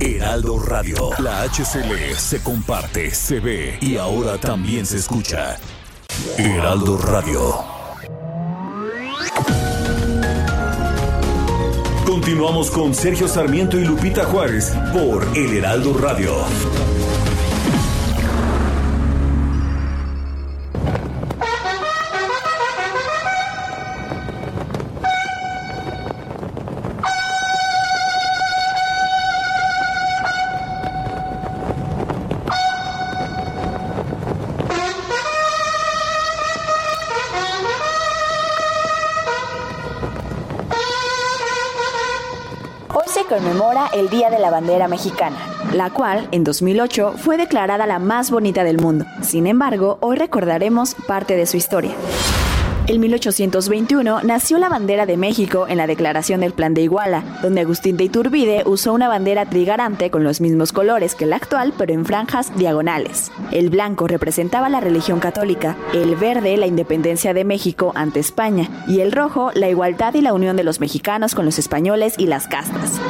Heraldo 0.00 0.58
Radio, 0.58 1.10
la 1.18 1.42
HCL 1.42 2.16
se 2.16 2.42
comparte, 2.42 3.10
se 3.10 3.38
ve 3.38 3.76
y 3.82 3.98
ahora 3.98 4.38
también 4.38 4.86
se 4.86 4.96
escucha. 4.96 5.58
Heraldo 6.38 6.96
Radio. 6.96 7.62
Continuamos 12.06 12.70
con 12.70 12.94
Sergio 12.94 13.28
Sarmiento 13.28 13.78
y 13.78 13.84
Lupita 13.84 14.24
Juárez 14.24 14.72
por 14.94 15.26
El 15.36 15.58
Heraldo 15.58 15.92
Radio. 15.92 16.32
El 43.92 44.08
Día 44.08 44.30
de 44.30 44.38
la 44.38 44.50
Bandera 44.50 44.88
Mexicana, 44.88 45.36
la 45.72 45.90
cual 45.90 46.28
en 46.32 46.44
2008 46.44 47.14
fue 47.16 47.36
declarada 47.36 47.86
la 47.86 47.98
más 47.98 48.30
bonita 48.30 48.64
del 48.64 48.78
mundo. 48.78 49.04
Sin 49.22 49.46
embargo, 49.46 49.98
hoy 50.00 50.16
recordaremos 50.16 50.94
parte 51.06 51.36
de 51.36 51.46
su 51.46 51.56
historia. 51.56 51.92
En 52.86 53.00
1821 53.00 54.22
nació 54.24 54.58
la 54.58 54.68
bandera 54.68 55.06
de 55.06 55.16
México 55.16 55.66
en 55.68 55.76
la 55.76 55.86
declaración 55.86 56.40
del 56.40 56.52
Plan 56.52 56.74
de 56.74 56.82
Iguala, 56.82 57.22
donde 57.40 57.60
Agustín 57.60 57.96
de 57.96 58.02
Iturbide 58.02 58.64
usó 58.66 58.92
una 58.92 59.06
bandera 59.06 59.46
trigarante 59.46 60.10
con 60.10 60.24
los 60.24 60.40
mismos 60.40 60.72
colores 60.72 61.14
que 61.14 61.26
la 61.26 61.36
actual, 61.36 61.72
pero 61.78 61.92
en 61.92 62.04
franjas 62.04 62.52
diagonales. 62.56 63.30
El 63.52 63.70
blanco 63.70 64.08
representaba 64.08 64.68
la 64.68 64.80
religión 64.80 65.20
católica, 65.20 65.76
el 65.94 66.16
verde 66.16 66.56
la 66.56 66.66
independencia 66.66 67.32
de 67.32 67.44
México 67.44 67.92
ante 67.94 68.18
España 68.18 68.68
y 68.88 69.00
el 69.00 69.12
rojo 69.12 69.52
la 69.54 69.68
igualdad 69.68 70.14
y 70.14 70.20
la 70.20 70.32
unión 70.32 70.56
de 70.56 70.64
los 70.64 70.80
mexicanos 70.80 71.36
con 71.36 71.44
los 71.44 71.60
españoles 71.60 72.14
y 72.18 72.26
las 72.26 72.48
castas. 72.48 73.00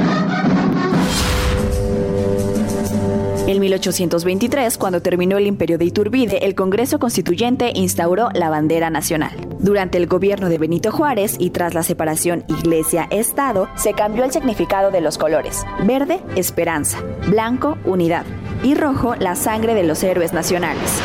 En 3.51 3.59
1823, 3.59 4.79
cuando 4.79 5.03
terminó 5.03 5.37
el 5.37 5.49
imperio 5.49 5.77
de 5.77 5.85
Iturbide, 5.85 6.47
el 6.47 6.55
Congreso 6.55 7.01
Constituyente 7.01 7.73
instauró 7.75 8.29
la 8.33 8.49
bandera 8.49 8.91
nacional. 8.91 9.33
Durante 9.59 9.99
el 9.99 10.07
gobierno 10.07 10.49
de 10.49 10.57
Benito 10.57 10.93
Juárez 10.93 11.35
y 11.37 11.51
tras 11.51 11.75
la 11.75 11.83
separación 11.83 12.45
Iglesia-Estado, 12.47 13.69
se 13.75 13.93
cambió 13.93 14.23
el 14.23 14.31
significado 14.31 14.93
de 14.93 15.01
los 15.01 15.19
colores. 15.19 15.65
Verde, 15.85 16.21
esperanza. 16.37 17.03
Blanco, 17.27 17.77
unidad. 17.85 18.25
Y 18.63 18.77
rojo, 18.77 19.17
la 19.17 19.35
sangre 19.35 19.75
de 19.75 19.83
los 19.83 20.05
héroes 20.05 20.33
nacionales. 20.33 21.01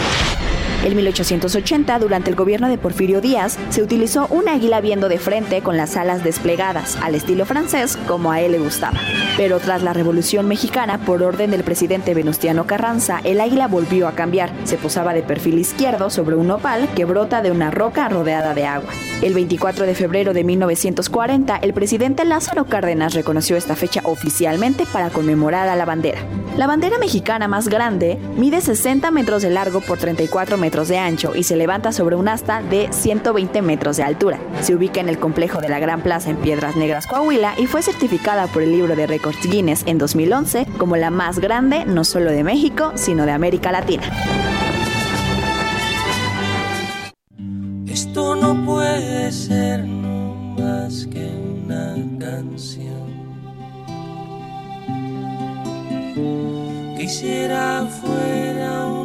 En 0.83 0.95
1880, 0.95 1.97
durante 1.97 2.29
el 2.29 2.35
gobierno 2.35 2.69
de 2.69 2.77
Porfirio 2.77 3.19
Díaz, 3.19 3.57
se 3.69 3.81
utilizó 3.81 4.27
un 4.29 4.47
águila 4.47 4.81
viendo 4.81 5.09
de 5.09 5.17
frente 5.17 5.61
con 5.61 5.77
las 5.77 5.97
alas 5.97 6.23
desplegadas, 6.23 6.97
al 7.01 7.15
estilo 7.15 7.45
francés, 7.45 7.97
como 8.07 8.31
a 8.31 8.41
él 8.41 8.51
le 8.51 8.59
gustaba. 8.59 8.99
Pero 9.35 9.59
tras 9.59 9.81
la 9.81 9.93
Revolución 9.93 10.47
Mexicana, 10.47 10.99
por 10.99 11.23
orden 11.23 11.49
del 11.49 11.63
presidente 11.63 12.13
Venustiano 12.13 12.67
Carranza, 12.67 13.19
el 13.23 13.41
águila 13.41 13.67
volvió 13.67 14.07
a 14.07 14.13
cambiar. 14.13 14.51
Se 14.63 14.77
posaba 14.77 15.15
de 15.15 15.23
perfil 15.23 15.57
izquierdo 15.57 16.11
sobre 16.11 16.35
un 16.35 16.47
nopal 16.47 16.87
que 16.95 17.05
brota 17.05 17.41
de 17.41 17.51
una 17.51 17.71
roca 17.71 18.07
rodeada 18.07 18.53
de 18.53 18.65
agua. 18.65 18.91
El 19.23 19.33
24 19.33 19.87
de 19.87 19.95
febrero 19.95 20.33
de 20.33 20.43
1940, 20.43 21.57
el 21.57 21.73
presidente 21.73 22.25
Lázaro 22.25 22.65
Cárdenas 22.65 23.15
reconoció 23.15 23.57
esta 23.57 23.75
fecha 23.75 24.01
oficialmente 24.03 24.85
para 24.85 25.09
conmemorar 25.09 25.67
a 25.67 25.75
la 25.75 25.85
bandera. 25.85 26.19
La 26.57 26.67
bandera 26.67 26.97
mexicana 26.99 27.47
más 27.47 27.67
grande 27.67 28.17
mide 28.37 28.61
60 28.61 29.09
metros 29.11 29.41
de 29.41 29.49
largo 29.49 29.81
por 29.81 29.97
34 29.97 30.57
metros 30.57 30.64
de 30.65 30.97
ancho 30.97 31.35
y 31.35 31.43
se 31.43 31.55
levanta 31.55 31.91
sobre 31.91 32.15
un 32.15 32.27
asta 32.27 32.61
de 32.61 32.89
120 32.91 33.61
metros 33.61 33.97
de 33.97 34.03
altura. 34.03 34.39
Se 34.61 34.73
ubica 34.73 34.99
en 34.99 35.09
el 35.09 35.19
complejo 35.19 35.61
de 35.61 35.69
la 35.69 35.77
Gran 35.79 36.01
Plaza 36.01 36.31
en 36.31 36.37
Piedras 36.37 36.75
Negras, 36.75 37.05
Coahuila 37.05 37.53
y 37.57 37.67
fue 37.67 37.83
certificada 37.83 38.47
por 38.47 38.63
el 38.63 38.71
libro 38.71 38.95
de 38.95 39.05
récords 39.05 39.47
Guinness 39.47 39.83
en 39.85 39.99
2011 39.99 40.65
como 40.79 40.97
la 40.97 41.11
más 41.11 41.37
grande 41.39 41.85
no 41.85 42.03
solo 42.03 42.31
de 42.31 42.43
México, 42.43 42.91
sino 42.95 43.25
de 43.27 43.31
América 43.31 43.71
Latina. 43.71 44.03
Esto 47.85 48.35
no 48.35 48.65
puede 48.65 49.31
ser 49.31 49.85
más 49.85 51.05
que 51.05 51.29
una 51.63 51.95
canción. 52.19 53.05
Quisiera 56.97 57.87
fuera 58.01 58.87
una 58.87 59.04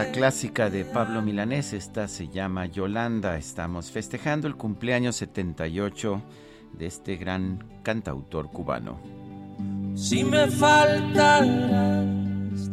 Otra 0.00 0.12
clásica 0.12 0.70
de 0.70 0.86
Pablo 0.86 1.20
Milanés, 1.20 1.74
esta 1.74 2.08
se 2.08 2.28
llama 2.28 2.64
Yolanda. 2.64 3.36
Estamos 3.36 3.90
festejando 3.90 4.48
el 4.48 4.56
cumpleaños 4.56 5.16
78 5.16 6.22
de 6.72 6.86
este 6.86 7.16
gran 7.16 7.62
cantautor 7.82 8.50
cubano. 8.50 8.98
Si 9.94 10.24
me 10.24 10.46
faltaras, 10.46 12.06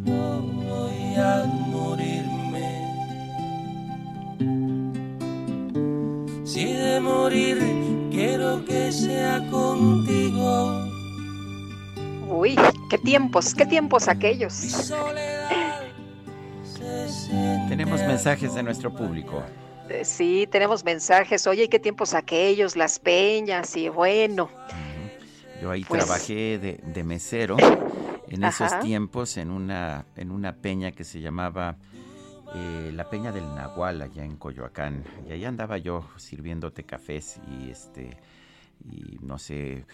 no 0.05 0.39
voy 0.39 1.15
a 1.17 1.43
morirme. 1.67 2.95
Si 6.45 6.63
de 6.63 7.01
morir 7.01 7.57
quiero 8.09 8.63
que 8.63 8.89
sea 8.89 9.45
contigo. 9.49 10.81
Uy, 12.29 12.55
qué 12.89 12.97
tiempos, 12.97 13.53
qué 13.53 13.65
tiempos 13.65 14.07
aquellos. 14.07 14.93
Tenemos 17.77 18.01
mensajes 18.01 18.55
de 18.55 18.63
nuestro 18.63 18.91
público. 18.91 19.43
Eh, 19.87 20.03
Sí, 20.03 20.47
tenemos 20.51 20.83
mensajes. 20.83 21.45
Oye, 21.45 21.69
qué 21.69 21.77
tiempos 21.77 22.15
aquellos, 22.15 22.75
las 22.75 22.97
peñas 22.97 23.75
y 23.77 23.87
bueno. 23.87 24.49
Yo 25.61 25.69
ahí 25.69 25.83
Pues- 25.83 26.03
trabajé 26.03 26.57
de, 26.57 26.79
de 26.83 27.03
mesero 27.03 27.55
en 28.29 28.43
esos 28.43 28.79
tiempos 28.79 29.37
en 29.37 29.51
una, 29.51 30.05
en 30.15 30.31
una 30.31 30.53
peña 30.55 30.91
que 30.91 31.03
se 31.03 31.21
llamaba 31.21 31.75
eh, 32.55 32.91
la 32.95 33.09
Peña 33.11 33.31
del 33.31 33.43
Nahual 33.53 34.01
allá 34.01 34.25
en 34.25 34.37
Coyoacán. 34.37 35.03
Y 35.29 35.33
ahí 35.33 35.45
andaba 35.45 35.77
yo 35.77 36.07
sirviéndote 36.17 36.83
cafés 36.83 37.39
y 37.47 37.69
este 37.69 38.17
y 38.89 39.19
no 39.21 39.37
sé 39.37 39.85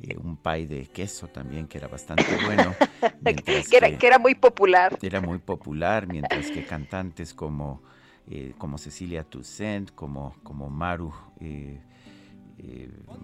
eh, 0.00 0.16
un 0.16 0.36
pay 0.36 0.66
de 0.66 0.86
queso 0.86 1.26
también 1.28 1.66
que 1.66 1.78
era 1.78 1.88
bastante 1.88 2.24
bueno. 2.44 2.74
que, 3.24 3.76
era, 3.76 3.96
que, 3.98 4.06
era, 4.06 4.18
muy 4.18 4.34
popular. 4.34 4.96
Era 5.02 5.20
muy 5.20 5.38
popular, 5.38 6.06
mientras 6.06 6.50
que 6.50 6.64
cantantes 6.64 7.34
como, 7.34 7.82
eh, 8.30 8.54
como 8.58 8.78
Cecilia 8.78 9.24
Toussaint, 9.24 9.92
como, 9.94 10.36
como 10.42 10.70
Maru, 10.70 11.12
eh, 11.40 11.80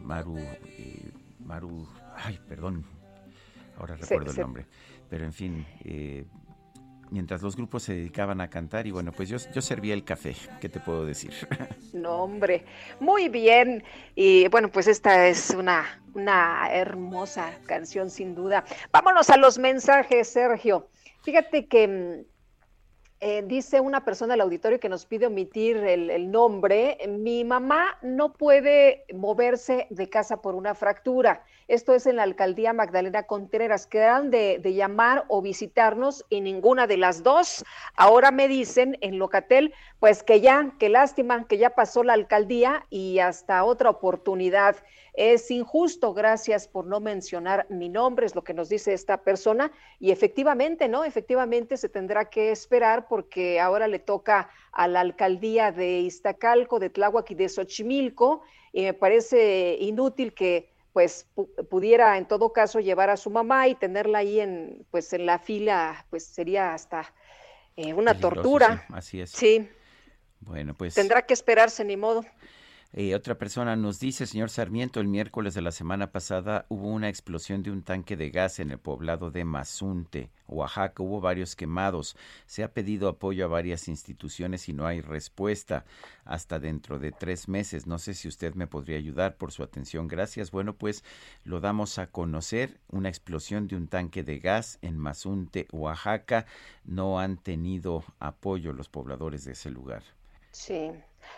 Maru, 0.02 0.38
Maru, 1.44 1.88
ay, 2.16 2.40
perdón, 2.48 2.84
ahora 3.78 3.96
recuerdo 3.96 4.30
el 4.32 4.38
nombre, 4.38 4.66
pero 5.08 5.24
en 5.24 5.32
fin, 5.32 5.66
mientras 7.14 7.42
los 7.42 7.54
grupos 7.54 7.84
se 7.84 7.94
dedicaban 7.94 8.40
a 8.40 8.50
cantar 8.50 8.88
y 8.88 8.90
bueno, 8.90 9.12
pues 9.12 9.28
yo, 9.28 9.36
yo 9.54 9.62
servía 9.62 9.94
el 9.94 10.02
café, 10.02 10.34
¿qué 10.60 10.68
te 10.68 10.80
puedo 10.80 11.06
decir? 11.06 11.32
No, 11.94 12.24
hombre, 12.24 12.64
muy 12.98 13.28
bien. 13.28 13.84
Y 14.16 14.48
bueno, 14.48 14.68
pues 14.68 14.88
esta 14.88 15.28
es 15.28 15.50
una, 15.50 16.02
una 16.12 16.68
hermosa 16.72 17.52
canción 17.66 18.10
sin 18.10 18.34
duda. 18.34 18.64
Vámonos 18.90 19.30
a 19.30 19.36
los 19.36 19.58
mensajes, 19.58 20.26
Sergio. 20.26 20.88
Fíjate 21.22 21.66
que 21.66 21.86
mm, 21.86 22.34
eh, 23.20 23.42
dice 23.46 23.80
una 23.80 24.04
persona 24.04 24.34
del 24.34 24.40
auditorio 24.40 24.80
que 24.80 24.88
nos 24.88 25.06
pide 25.06 25.26
omitir 25.28 25.76
el, 25.76 26.30
nombre, 26.30 26.98
mi 27.08 27.44
mamá 27.44 27.96
no 28.02 28.32
puede 28.32 29.04
moverse 29.14 29.86
de 29.88 30.10
casa 30.10 30.42
por 30.42 30.54
una 30.54 30.74
fractura. 30.74 31.44
Esto 31.66 31.94
es 31.94 32.06
en 32.06 32.16
la 32.16 32.24
alcaldía 32.24 32.72
Magdalena 32.72 33.22
Contreras. 33.22 33.86
Quedan 33.86 34.30
de, 34.30 34.58
de, 34.58 34.74
llamar 34.74 35.24
o 35.28 35.40
visitarnos 35.40 36.24
y 36.28 36.40
ninguna 36.40 36.86
de 36.86 36.98
las 36.98 37.22
dos. 37.22 37.64
Ahora 37.96 38.30
me 38.30 38.48
dicen 38.48 38.98
en 39.00 39.18
Locatel, 39.18 39.72
pues 39.98 40.22
que 40.22 40.40
ya, 40.40 40.74
que 40.78 40.90
lástima, 40.90 41.46
que 41.46 41.56
ya 41.56 41.70
pasó 41.70 42.04
la 42.04 42.12
alcaldía 42.12 42.86
y 42.90 43.18
hasta 43.18 43.64
otra 43.64 43.90
oportunidad. 43.90 44.76
Es 45.14 45.50
injusto, 45.50 46.12
gracias 46.12 46.66
por 46.66 46.86
no 46.86 46.98
mencionar 46.98 47.66
mi 47.70 47.88
nombre, 47.88 48.26
es 48.26 48.34
lo 48.34 48.42
que 48.42 48.52
nos 48.52 48.68
dice 48.68 48.92
esta 48.92 49.22
persona. 49.22 49.70
Y 50.00 50.10
efectivamente, 50.10 50.88
¿no? 50.88 51.04
Efectivamente 51.04 51.76
se 51.76 51.88
tendrá 51.88 52.24
que 52.26 52.50
esperar 52.50 53.06
porque 53.08 53.60
ahora 53.60 53.86
le 53.86 54.00
toca 54.00 54.50
a 54.72 54.88
la 54.88 55.00
alcaldía 55.00 55.70
de 55.70 56.00
Iztacalco, 56.00 56.80
de 56.80 56.90
Tláhuac 56.90 57.30
y 57.30 57.36
de 57.36 57.48
Xochimilco. 57.48 58.42
Y 58.72 58.82
me 58.82 58.92
parece 58.92 59.76
inútil 59.78 60.34
que 60.34 60.73
pues 60.94 61.26
pudiera 61.68 62.16
en 62.16 62.26
todo 62.26 62.52
caso 62.52 62.78
llevar 62.78 63.10
a 63.10 63.16
su 63.16 63.28
mamá 63.28 63.66
y 63.66 63.74
tenerla 63.74 64.18
ahí 64.18 64.38
en 64.38 64.86
pues 64.92 65.12
en 65.12 65.26
la 65.26 65.40
fila, 65.40 66.06
pues 66.08 66.24
sería 66.24 66.72
hasta 66.72 67.12
eh, 67.74 67.92
una 67.92 68.16
tortura. 68.20 68.86
así 68.90 69.20
es. 69.20 69.30
Sí. 69.30 69.68
Bueno, 70.38 70.72
pues 70.74 70.94
tendrá 70.94 71.22
que 71.22 71.34
esperarse 71.34 71.84
ni 71.84 71.96
modo. 71.96 72.24
Eh, 72.96 73.16
otra 73.16 73.36
persona 73.36 73.74
nos 73.74 73.98
dice, 73.98 74.24
señor 74.24 74.50
Sarmiento, 74.50 75.00
el 75.00 75.08
miércoles 75.08 75.54
de 75.54 75.62
la 75.62 75.72
semana 75.72 76.12
pasada 76.12 76.64
hubo 76.68 76.86
una 76.86 77.08
explosión 77.08 77.64
de 77.64 77.72
un 77.72 77.82
tanque 77.82 78.16
de 78.16 78.30
gas 78.30 78.60
en 78.60 78.70
el 78.70 78.78
poblado 78.78 79.32
de 79.32 79.44
Mazunte, 79.44 80.30
Oaxaca. 80.46 81.02
Hubo 81.02 81.20
varios 81.20 81.56
quemados. 81.56 82.16
Se 82.46 82.62
ha 82.62 82.72
pedido 82.72 83.08
apoyo 83.08 83.46
a 83.46 83.48
varias 83.48 83.88
instituciones 83.88 84.68
y 84.68 84.74
no 84.74 84.86
hay 84.86 85.00
respuesta 85.00 85.84
hasta 86.24 86.60
dentro 86.60 87.00
de 87.00 87.10
tres 87.10 87.48
meses. 87.48 87.88
No 87.88 87.98
sé 87.98 88.14
si 88.14 88.28
usted 88.28 88.54
me 88.54 88.68
podría 88.68 88.96
ayudar 88.96 89.38
por 89.38 89.50
su 89.50 89.64
atención. 89.64 90.06
Gracias. 90.06 90.52
Bueno, 90.52 90.76
pues 90.76 91.02
lo 91.42 91.58
damos 91.58 91.98
a 91.98 92.06
conocer. 92.06 92.78
Una 92.90 93.08
explosión 93.08 93.66
de 93.66 93.74
un 93.74 93.88
tanque 93.88 94.22
de 94.22 94.38
gas 94.38 94.78
en 94.82 94.98
Mazunte, 94.98 95.66
Oaxaca. 95.72 96.46
No 96.84 97.18
han 97.18 97.38
tenido 97.38 98.04
apoyo 98.20 98.72
los 98.72 98.88
pobladores 98.88 99.44
de 99.44 99.52
ese 99.54 99.72
lugar. 99.72 100.04
Sí. 100.52 100.92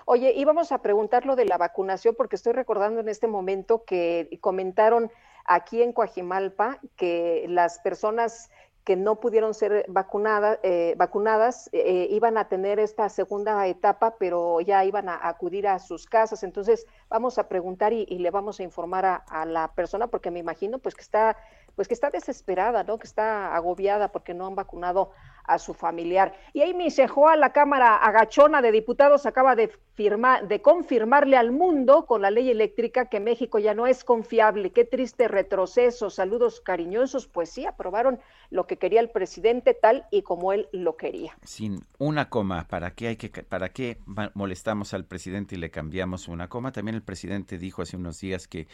Oye, 0.04 0.32
íbamos 0.36 0.72
a 0.72 0.82
preguntar 0.82 1.26
lo 1.26 1.36
de 1.36 1.44
la 1.44 1.58
vacunación 1.58 2.14
porque 2.16 2.36
estoy 2.36 2.52
recordando 2.52 3.00
en 3.00 3.08
este 3.08 3.26
momento 3.26 3.84
que 3.84 4.38
comentaron 4.40 5.10
aquí 5.44 5.82
en 5.82 5.92
Coajimalpa 5.92 6.78
que 6.96 7.46
las 7.48 7.78
personas 7.78 8.50
que 8.86 8.94
no 8.94 9.18
pudieron 9.18 9.52
ser 9.52 9.84
vacunada, 9.88 10.60
eh, 10.62 10.94
vacunadas 10.96 11.68
eh, 11.72 12.06
iban 12.08 12.38
a 12.38 12.48
tener 12.48 12.78
esta 12.78 13.08
segunda 13.08 13.66
etapa, 13.66 14.14
pero 14.16 14.60
ya 14.60 14.84
iban 14.84 15.08
a 15.08 15.26
acudir 15.26 15.66
a 15.66 15.80
sus 15.80 16.06
casas. 16.06 16.44
Entonces, 16.44 16.86
vamos 17.08 17.36
a 17.38 17.48
preguntar 17.48 17.92
y, 17.92 18.06
le 18.06 18.30
vamos 18.30 18.60
a 18.60 18.62
informar 18.62 19.04
a, 19.04 19.16
a, 19.16 19.44
la 19.44 19.74
persona, 19.74 20.06
porque 20.06 20.30
me 20.30 20.38
imagino 20.38 20.78
pues 20.78 20.94
que 20.94 21.02
está, 21.02 21.36
pues 21.74 21.88
que 21.88 21.94
está 21.94 22.10
desesperada, 22.10 22.84
¿no? 22.84 22.96
Que 23.00 23.08
está 23.08 23.56
agobiada 23.56 24.12
porque 24.12 24.34
no 24.34 24.46
han 24.46 24.54
vacunado 24.54 25.10
a 25.46 25.58
su 25.58 25.74
familiar. 25.74 26.34
Y 26.52 26.62
Amy 26.62 26.88
a 26.88 27.36
la 27.36 27.52
Cámara 27.52 27.96
Agachona 27.96 28.62
de 28.62 28.72
Diputados, 28.72 29.26
acaba 29.26 29.54
de, 29.54 29.70
firmar, 29.94 30.46
de 30.48 30.60
confirmarle 30.60 31.36
al 31.36 31.52
mundo 31.52 32.06
con 32.06 32.22
la 32.22 32.30
ley 32.30 32.50
eléctrica 32.50 33.06
que 33.06 33.20
México 33.20 33.58
ya 33.58 33.74
no 33.74 33.86
es 33.86 34.04
confiable. 34.04 34.70
Qué 34.70 34.84
triste 34.84 35.28
retroceso. 35.28 36.10
Saludos 36.10 36.60
cariñosos. 36.60 37.26
Pues 37.26 37.50
sí, 37.50 37.66
aprobaron 37.66 38.20
lo 38.50 38.66
que 38.66 38.76
quería 38.76 39.00
el 39.00 39.10
presidente 39.10 39.74
tal 39.74 40.06
y 40.10 40.22
como 40.22 40.52
él 40.52 40.68
lo 40.72 40.96
quería. 40.96 41.36
Sin 41.42 41.84
una 41.98 42.28
coma, 42.28 42.66
¿para 42.68 42.92
qué 42.92 43.08
hay 43.08 43.16
que 43.16 43.28
para 43.42 43.70
qué 43.70 43.98
molestamos 44.34 44.94
al 44.94 45.04
presidente 45.04 45.56
y 45.56 45.58
le 45.58 45.70
cambiamos 45.70 46.28
una 46.28 46.48
coma? 46.48 46.72
También 46.72 46.94
el 46.94 47.02
presidente 47.02 47.58
dijo 47.58 47.82
hace 47.82 47.96
unos 47.96 48.20
días 48.20 48.48
que 48.48 48.66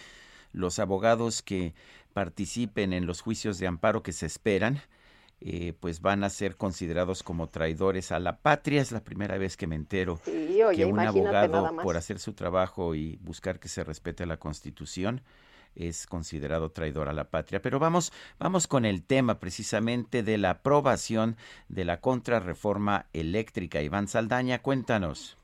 los 0.52 0.78
abogados 0.78 1.42
que 1.42 1.74
participen 2.12 2.92
en 2.92 3.06
los 3.06 3.20
juicios 3.20 3.58
de 3.58 3.66
amparo 3.66 4.02
que 4.02 4.12
se 4.12 4.26
esperan, 4.26 4.80
eh, 5.44 5.72
pues 5.78 6.00
van 6.00 6.22
a 6.22 6.30
ser 6.30 6.56
considerados 6.56 7.22
como 7.22 7.48
traidores 7.48 8.12
a 8.12 8.20
la 8.20 8.36
patria. 8.38 8.80
Es 8.80 8.92
la 8.92 9.02
primera 9.02 9.38
vez 9.38 9.56
que 9.56 9.66
me 9.66 9.74
entero 9.74 10.20
que 10.24 10.84
un 10.84 11.00
abogado, 11.00 11.76
por 11.82 11.96
hacer 11.96 12.18
su 12.20 12.32
trabajo 12.34 12.94
y 12.94 13.18
buscar 13.22 13.58
que 13.58 13.68
se 13.68 13.82
respete 13.82 14.24
la 14.24 14.36
Constitución, 14.36 15.22
es 15.74 16.06
considerado 16.06 16.70
traidor 16.70 17.08
a 17.08 17.12
la 17.12 17.24
patria. 17.24 17.60
Pero 17.60 17.78
vamos, 17.80 18.12
vamos 18.38 18.68
con 18.68 18.84
el 18.84 19.02
tema 19.02 19.40
precisamente 19.40 20.22
de 20.22 20.38
la 20.38 20.50
aprobación 20.50 21.36
de 21.68 21.86
la 21.86 22.00
contrarreforma 22.00 23.06
eléctrica. 23.12 23.82
Iván 23.82 24.06
Saldaña, 24.06 24.60
cuéntanos. 24.60 25.36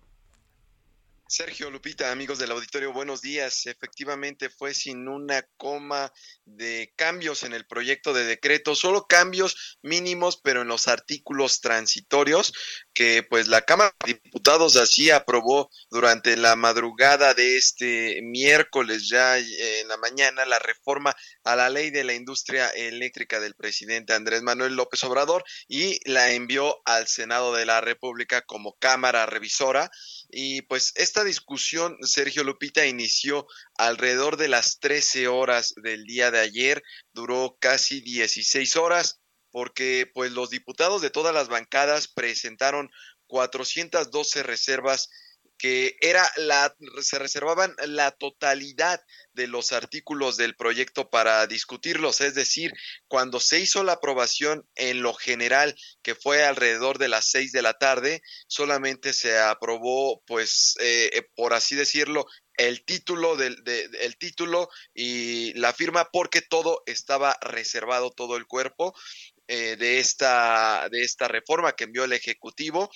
Sergio 1.31 1.71
Lupita, 1.71 2.11
amigos 2.11 2.39
del 2.39 2.53
auditorio, 2.53 2.91
buenos 2.91 3.21
días. 3.21 3.67
Efectivamente 3.67 4.49
fue 4.49 4.73
sin 4.73 5.09
una 5.09 5.47
coma 5.59 6.11
de 6.47 6.95
cambios 6.97 7.43
en 7.43 7.53
el 7.53 7.67
proyecto 7.67 8.15
de 8.15 8.25
decreto, 8.25 8.75
solo 8.75 9.05
cambios 9.07 9.79
mínimos, 9.83 10.41
pero 10.43 10.63
en 10.63 10.69
los 10.69 10.89
artículos 10.89 11.61
transitorios 11.61 12.55
que 12.95 13.23
pues 13.29 13.47
la 13.47 13.61
Cámara 13.61 13.95
de 14.07 14.15
Diputados 14.15 14.77
así 14.77 15.11
aprobó 15.11 15.69
durante 15.91 16.35
la 16.39 16.57
madrugada 16.57 17.35
de 17.35 17.59
este 17.59 18.21
miércoles 18.23 19.07
ya 19.11 19.37
en 19.37 19.87
la 19.87 19.99
mañana 19.99 20.47
la 20.47 20.59
reforma 20.59 21.15
a 21.45 21.57
la 21.57 21.69
ley 21.69 21.91
de 21.91 22.05
la 22.05 22.15
industria 22.15 22.71
eléctrica 22.71 23.39
del 23.39 23.55
presidente 23.55 24.15
Andrés 24.15 24.43
Manuel 24.43 24.77
López 24.77 25.05
Obrador 25.05 25.45
y 25.69 26.01
la 26.11 26.33
envió 26.33 26.81
al 26.87 27.07
Senado 27.07 27.53
de 27.53 27.67
la 27.67 27.83
República 27.83 28.41
como 28.41 28.79
Cámara 28.79 29.27
revisora 29.27 29.91
y 30.31 30.63
pues 30.63 30.93
esta 30.97 31.18
discusión, 31.25 31.97
Sergio 32.03 32.45
Lupita, 32.45 32.87
inició 32.87 33.47
alrededor 33.77 34.37
de 34.37 34.49
las 34.49 34.79
13 34.79 35.29
horas 35.29 35.75
del 35.83 36.05
día 36.05 36.31
de 36.31 36.41
ayer, 36.41 36.83
duró 37.13 37.57
casi 37.61 38.01
16 38.01 38.77
horas, 38.77 39.21
porque 39.51 40.11
pues 40.13 40.33
los 40.33 40.51
diputados 40.51 41.03
de 41.03 41.11
todas 41.11 41.35
las 41.35 41.49
bancadas 41.49 42.09
presentaron 42.09 42.91
412 43.27 44.43
reservas 44.43 45.09
que 45.59 45.97
era 46.01 46.31
la 46.37 46.75
se 47.03 47.19
reservaban 47.19 47.75
la 47.87 48.13
totalidad 48.13 49.01
de 49.33 49.49
los 49.49 49.73
artículos 49.73 50.37
del 50.37 50.55
proyecto 50.57 51.11
para 51.11 51.47
discutirlos, 51.47 52.21
es 52.21 52.35
decir, 52.35 52.73
cuando 53.09 53.41
se 53.41 53.61
hizo 53.61 53.83
la 53.83 53.95
aprobación 53.95 54.67
en 54.77 55.03
lo 55.03 55.15
general, 55.15 55.75
que 56.03 56.15
fue 56.15 56.45
alrededor 56.45 56.99
de 56.99 57.09
las 57.09 57.27
seis 57.31 57.53
de 57.53 57.63
la 57.63 57.75
tarde, 57.75 58.23
solamente 58.47 59.13
se 59.13 59.39
aprobó, 59.39 60.23
pues, 60.27 60.77
eh, 60.81 61.11
eh, 61.13 61.23
por 61.35 61.53
así 61.55 61.75
decirlo, 61.75 62.27
el 62.57 62.85
título 62.85 63.37
del 63.37 63.63
el 64.01 64.19
título 64.19 64.69
y 64.93 65.53
la 65.55 65.73
firma 65.73 66.09
porque 66.13 66.43
todo 66.43 66.83
estaba 66.87 67.39
reservado 67.41 68.11
todo 68.11 68.37
el 68.37 68.47
cuerpo 68.47 68.95
eh, 69.51 69.77
de 69.77 69.99
esta 69.99 70.89
de 70.91 71.03
esta 71.03 71.27
reforma 71.27 71.73
que 71.73 71.85
envió 71.85 72.05
el 72.05 72.13
ejecutivo. 72.13 72.91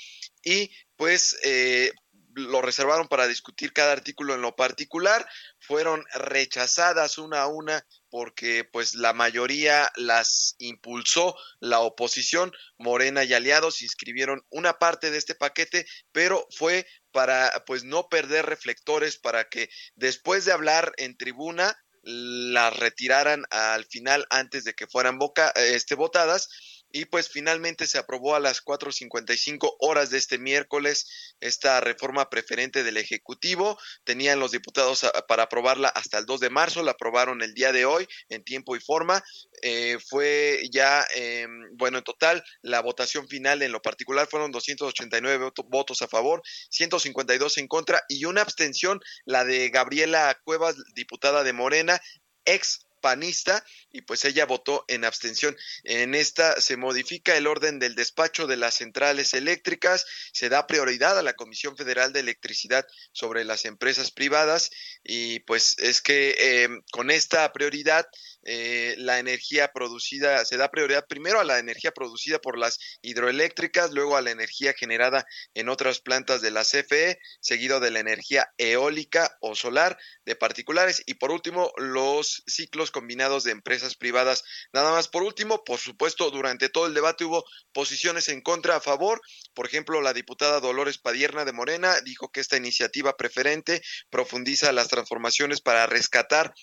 Y 0.44 0.70
pues 0.96 1.38
eh, 1.44 1.92
lo 2.34 2.62
reservaron 2.62 3.08
para 3.08 3.26
discutir 3.26 3.72
cada 3.72 3.92
artículo 3.92 4.34
en 4.34 4.42
lo 4.42 4.56
particular, 4.56 5.26
fueron 5.58 6.04
rechazadas 6.14 7.18
una 7.18 7.42
a 7.42 7.46
una 7.46 7.86
porque 8.10 8.64
pues 8.64 8.94
la 8.94 9.14
mayoría 9.14 9.90
las 9.96 10.54
impulsó 10.58 11.34
la 11.60 11.80
oposición, 11.80 12.52
Morena 12.76 13.24
y 13.24 13.32
aliados 13.32 13.80
inscribieron 13.80 14.44
una 14.50 14.74
parte 14.78 15.10
de 15.10 15.18
este 15.18 15.34
paquete, 15.34 15.86
pero 16.12 16.46
fue 16.50 16.86
para 17.10 17.64
pues 17.66 17.84
no 17.84 18.08
perder 18.08 18.46
reflectores 18.46 19.16
para 19.16 19.48
que 19.48 19.70
después 19.94 20.44
de 20.44 20.52
hablar 20.52 20.92
en 20.98 21.16
tribuna 21.16 21.74
las 22.02 22.76
retiraran 22.76 23.44
al 23.50 23.84
final 23.86 24.26
antes 24.30 24.64
de 24.64 24.74
que 24.74 24.86
fueran 24.86 25.18
boca, 25.18 25.50
este, 25.56 25.94
votadas 25.94 26.48
y 26.92 27.06
pues 27.06 27.28
finalmente 27.28 27.86
se 27.86 27.98
aprobó 27.98 28.34
a 28.34 28.40
las 28.40 28.62
4.55 28.64 29.76
horas 29.80 30.10
de 30.10 30.18
este 30.18 30.38
miércoles 30.38 31.34
esta 31.40 31.80
reforma 31.80 32.28
preferente 32.28 32.84
del 32.84 32.98
Ejecutivo. 32.98 33.78
Tenían 34.04 34.38
los 34.38 34.52
diputados 34.52 35.06
para 35.26 35.44
aprobarla 35.44 35.88
hasta 35.88 36.18
el 36.18 36.26
2 36.26 36.40
de 36.40 36.50
marzo, 36.50 36.82
la 36.82 36.92
aprobaron 36.92 37.42
el 37.42 37.54
día 37.54 37.72
de 37.72 37.86
hoy 37.86 38.06
en 38.28 38.44
tiempo 38.44 38.76
y 38.76 38.80
forma. 38.80 39.22
Eh, 39.62 39.98
fue 40.08 40.62
ya, 40.70 41.06
eh, 41.14 41.46
bueno, 41.72 41.98
en 41.98 42.04
total, 42.04 42.44
la 42.60 42.80
votación 42.80 43.26
final 43.26 43.62
en 43.62 43.72
lo 43.72 43.80
particular 43.80 44.28
fueron 44.28 44.52
289 44.52 45.50
votos 45.66 46.02
a 46.02 46.08
favor, 46.08 46.42
152 46.70 47.58
en 47.58 47.68
contra 47.68 48.02
y 48.08 48.24
una 48.26 48.42
abstención, 48.42 49.00
la 49.24 49.44
de 49.44 49.70
Gabriela 49.70 50.38
Cuevas, 50.44 50.76
diputada 50.94 51.42
de 51.42 51.52
Morena, 51.52 52.00
ex 52.44 52.86
panista 53.02 53.62
y 53.90 54.00
pues 54.00 54.24
ella 54.24 54.46
votó 54.46 54.86
en 54.88 55.04
abstención. 55.04 55.54
En 55.84 56.14
esta 56.14 56.58
se 56.62 56.78
modifica 56.78 57.36
el 57.36 57.46
orden 57.46 57.78
del 57.78 57.94
despacho 57.94 58.46
de 58.46 58.56
las 58.56 58.76
centrales 58.76 59.34
eléctricas, 59.34 60.06
se 60.32 60.48
da 60.48 60.66
prioridad 60.66 61.18
a 61.18 61.22
la 61.22 61.34
Comisión 61.34 61.76
Federal 61.76 62.14
de 62.14 62.20
Electricidad 62.20 62.86
sobre 63.12 63.44
las 63.44 63.66
empresas 63.66 64.10
privadas 64.10 64.70
y 65.04 65.40
pues 65.40 65.76
es 65.78 66.00
que 66.00 66.34
eh, 66.38 66.68
con 66.90 67.10
esta 67.10 67.52
prioridad 67.52 68.08
eh, 68.44 68.94
la 68.98 69.18
energía 69.18 69.72
producida, 69.72 70.44
se 70.44 70.56
da 70.56 70.70
prioridad 70.70 71.06
primero 71.06 71.40
a 71.40 71.44
la 71.44 71.58
energía 71.58 71.92
producida 71.92 72.40
por 72.40 72.58
las 72.58 72.78
hidroeléctricas, 73.02 73.92
luego 73.92 74.16
a 74.16 74.22
la 74.22 74.30
energía 74.30 74.72
generada 74.72 75.24
en 75.54 75.68
otras 75.68 76.00
plantas 76.00 76.40
de 76.40 76.50
la 76.50 76.64
CFE, 76.64 77.18
seguido 77.40 77.80
de 77.80 77.90
la 77.90 78.00
energía 78.00 78.52
eólica 78.58 79.36
o 79.40 79.54
solar 79.54 79.98
de 80.24 80.36
particulares 80.36 81.02
y 81.06 81.14
por 81.14 81.30
último 81.30 81.72
los 81.76 82.42
ciclos 82.46 82.90
combinados 82.90 83.44
de 83.44 83.52
empresas 83.52 83.94
privadas. 83.96 84.44
Nada 84.72 84.90
más 84.90 85.08
por 85.08 85.22
último, 85.22 85.64
por 85.64 85.78
supuesto, 85.78 86.30
durante 86.30 86.68
todo 86.68 86.86
el 86.86 86.94
debate 86.94 87.24
hubo 87.24 87.44
posiciones 87.72 88.28
en 88.28 88.40
contra 88.40 88.76
a 88.76 88.80
favor. 88.80 89.20
Por 89.54 89.66
ejemplo, 89.66 90.00
la 90.00 90.12
diputada 90.12 90.60
Dolores 90.60 90.98
Padierna 90.98 91.44
de 91.44 91.52
Morena 91.52 92.00
dijo 92.00 92.30
que 92.30 92.40
esta 92.40 92.56
iniciativa 92.56 93.16
preferente 93.16 93.82
profundiza 94.10 94.72
las 94.72 94.88
transformaciones 94.88 95.60
para 95.60 95.86
rescatar 95.86 96.54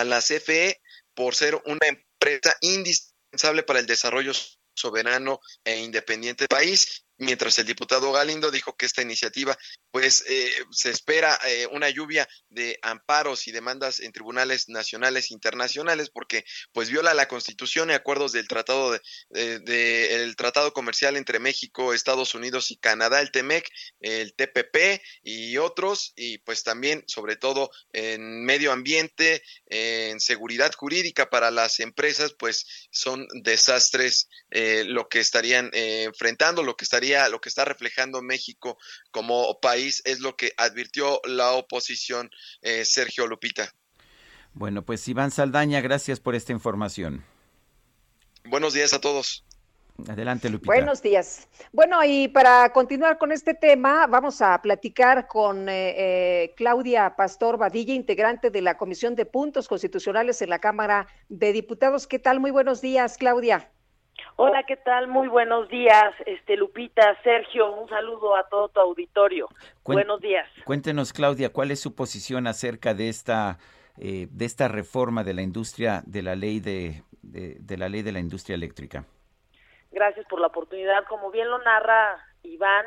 a 0.00 0.04
la 0.04 0.20
CFE 0.20 0.80
por 1.14 1.34
ser 1.34 1.60
una 1.64 1.86
empresa 1.86 2.56
indispensable 2.60 3.62
para 3.62 3.80
el 3.80 3.86
desarrollo 3.86 4.32
soberano 4.74 5.40
e 5.64 5.78
independiente 5.78 6.44
del 6.44 6.48
país 6.48 7.06
mientras 7.18 7.58
el 7.58 7.66
diputado 7.66 8.12
Galindo 8.12 8.50
dijo 8.50 8.76
que 8.76 8.86
esta 8.86 9.02
iniciativa, 9.02 9.56
pues 9.90 10.24
eh, 10.28 10.50
se 10.70 10.90
espera 10.90 11.38
eh, 11.46 11.66
una 11.72 11.88
lluvia 11.90 12.28
de 12.50 12.78
amparos 12.82 13.46
y 13.48 13.52
demandas 13.52 14.00
en 14.00 14.12
tribunales 14.12 14.68
nacionales 14.68 15.30
e 15.30 15.34
internacionales, 15.34 16.10
porque 16.10 16.44
pues 16.72 16.90
viola 16.90 17.14
la 17.14 17.28
Constitución 17.28 17.90
y 17.90 17.94
acuerdos 17.94 18.32
del 18.32 18.48
tratado 18.48 18.92
de, 19.30 20.22
el 20.22 20.36
tratado 20.36 20.72
comercial 20.72 21.16
entre 21.16 21.38
México, 21.38 21.92
Estados 21.92 22.34
Unidos 22.34 22.70
y 22.70 22.76
Canadá, 22.76 23.20
el 23.20 23.30
TEMEC, 23.30 23.68
el 24.00 24.34
TPP 24.34 25.02
y 25.22 25.56
otros, 25.58 26.12
y 26.16 26.38
pues 26.38 26.62
también, 26.62 27.04
sobre 27.06 27.36
todo 27.36 27.70
en 27.92 28.44
medio 28.44 28.72
ambiente, 28.72 29.42
en 29.66 30.20
seguridad 30.20 30.72
jurídica 30.74 31.30
para 31.30 31.50
las 31.50 31.80
empresas, 31.80 32.34
pues 32.38 32.88
son 32.90 33.26
desastres 33.42 34.28
eh, 34.50 34.84
lo 34.86 35.08
que 35.08 35.20
estarían 35.20 35.70
enfrentando, 35.72 36.62
lo 36.62 36.76
que 36.76 36.84
estaría 36.84 37.28
lo 37.28 37.40
que 37.40 37.48
está 37.48 37.64
reflejando 37.64 38.22
México 38.22 38.78
como 39.16 39.58
país 39.60 40.02
es 40.04 40.20
lo 40.20 40.36
que 40.36 40.52
advirtió 40.58 41.22
la 41.24 41.52
oposición, 41.52 42.30
eh, 42.60 42.84
Sergio 42.84 43.26
Lupita. 43.26 43.72
Bueno, 44.52 44.84
pues 44.84 45.08
Iván 45.08 45.30
Saldaña, 45.30 45.80
gracias 45.80 46.20
por 46.20 46.34
esta 46.34 46.52
información. 46.52 47.24
Buenos 48.44 48.74
días 48.74 48.92
a 48.92 49.00
todos. 49.00 49.42
Adelante, 50.06 50.50
Lupita. 50.50 50.70
Buenos 50.70 51.00
días. 51.00 51.48
Bueno, 51.72 52.04
y 52.04 52.28
para 52.28 52.70
continuar 52.74 53.16
con 53.16 53.32
este 53.32 53.54
tema, 53.54 54.06
vamos 54.06 54.42
a 54.42 54.60
platicar 54.60 55.26
con 55.28 55.70
eh, 55.70 55.94
eh, 55.96 56.54
Claudia 56.54 57.16
Pastor 57.16 57.56
Badilla, 57.56 57.94
integrante 57.94 58.50
de 58.50 58.60
la 58.60 58.76
Comisión 58.76 59.14
de 59.14 59.24
Puntos 59.24 59.66
Constitucionales 59.66 60.42
en 60.42 60.50
la 60.50 60.58
Cámara 60.58 61.06
de 61.30 61.54
Diputados. 61.54 62.06
¿Qué 62.06 62.18
tal? 62.18 62.38
Muy 62.38 62.50
buenos 62.50 62.82
días, 62.82 63.16
Claudia. 63.16 63.70
Hola, 64.38 64.64
¿qué 64.64 64.76
tal? 64.76 65.08
Muy 65.08 65.28
buenos 65.28 65.66
días, 65.70 66.14
este 66.26 66.58
Lupita, 66.58 67.16
Sergio, 67.22 67.72
un 67.72 67.88
saludo 67.88 68.36
a 68.36 68.46
todo 68.46 68.68
tu 68.68 68.80
auditorio. 68.80 69.48
buenos 69.82 70.20
días. 70.20 70.46
Cuéntenos, 70.66 71.14
Claudia, 71.14 71.54
¿cuál 71.54 71.70
es 71.70 71.80
su 71.80 71.94
posición 71.94 72.46
acerca 72.46 72.92
de 72.92 73.08
esta 73.08 73.58
eh, 73.98 74.28
de 74.30 74.44
esta 74.44 74.68
reforma 74.68 75.24
de 75.24 75.32
la 75.32 75.40
industria 75.40 76.02
de 76.04 76.20
la 76.20 76.34
ley 76.34 76.60
de, 76.60 77.02
de, 77.22 77.76
la 77.78 77.88
ley 77.88 78.02
de 78.02 78.12
la 78.12 78.20
industria 78.20 78.56
eléctrica? 78.56 79.06
Gracias 79.90 80.26
por 80.26 80.38
la 80.38 80.48
oportunidad. 80.48 81.06
Como 81.08 81.30
bien 81.30 81.48
lo 81.48 81.56
narra 81.60 82.22
Iván, 82.42 82.84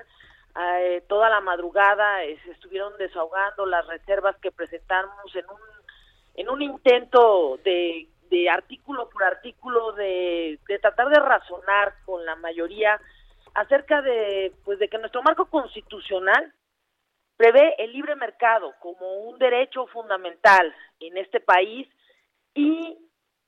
eh, 0.55 1.03
toda 1.07 1.31
la 1.31 1.41
madrugada 1.41 2.25
eh, 2.25 2.37
se 2.45 2.51
estuvieron 2.51 2.93
desahogando 2.99 3.65
las 3.65 3.87
reservas 3.87 4.35
que 4.37 4.51
presentamos 4.51 5.35
en 5.35 5.45
un 5.49 5.59
en 6.35 6.47
un 6.47 6.61
intento 6.61 7.57
de 7.65 8.07
de 8.29 8.49
artículo 8.49 9.09
por 9.09 9.23
artículo 9.23 9.93
de, 9.93 10.59
tratar 10.81 11.09
de 11.09 11.19
razonar 11.19 11.95
con 12.05 12.25
la 12.25 12.35
mayoría 12.35 12.99
acerca 13.55 14.01
de 14.01 14.53
pues 14.63 14.79
de 14.79 14.87
que 14.87 14.97
nuestro 14.97 15.23
marco 15.23 15.45
constitucional 15.45 16.53
prevé 17.35 17.75
el 17.79 17.93
libre 17.93 18.15
mercado 18.15 18.73
como 18.79 19.29
un 19.29 19.39
derecho 19.39 19.87
fundamental 19.87 20.73
en 20.99 21.17
este 21.17 21.39
país 21.39 21.87
y 22.53 22.97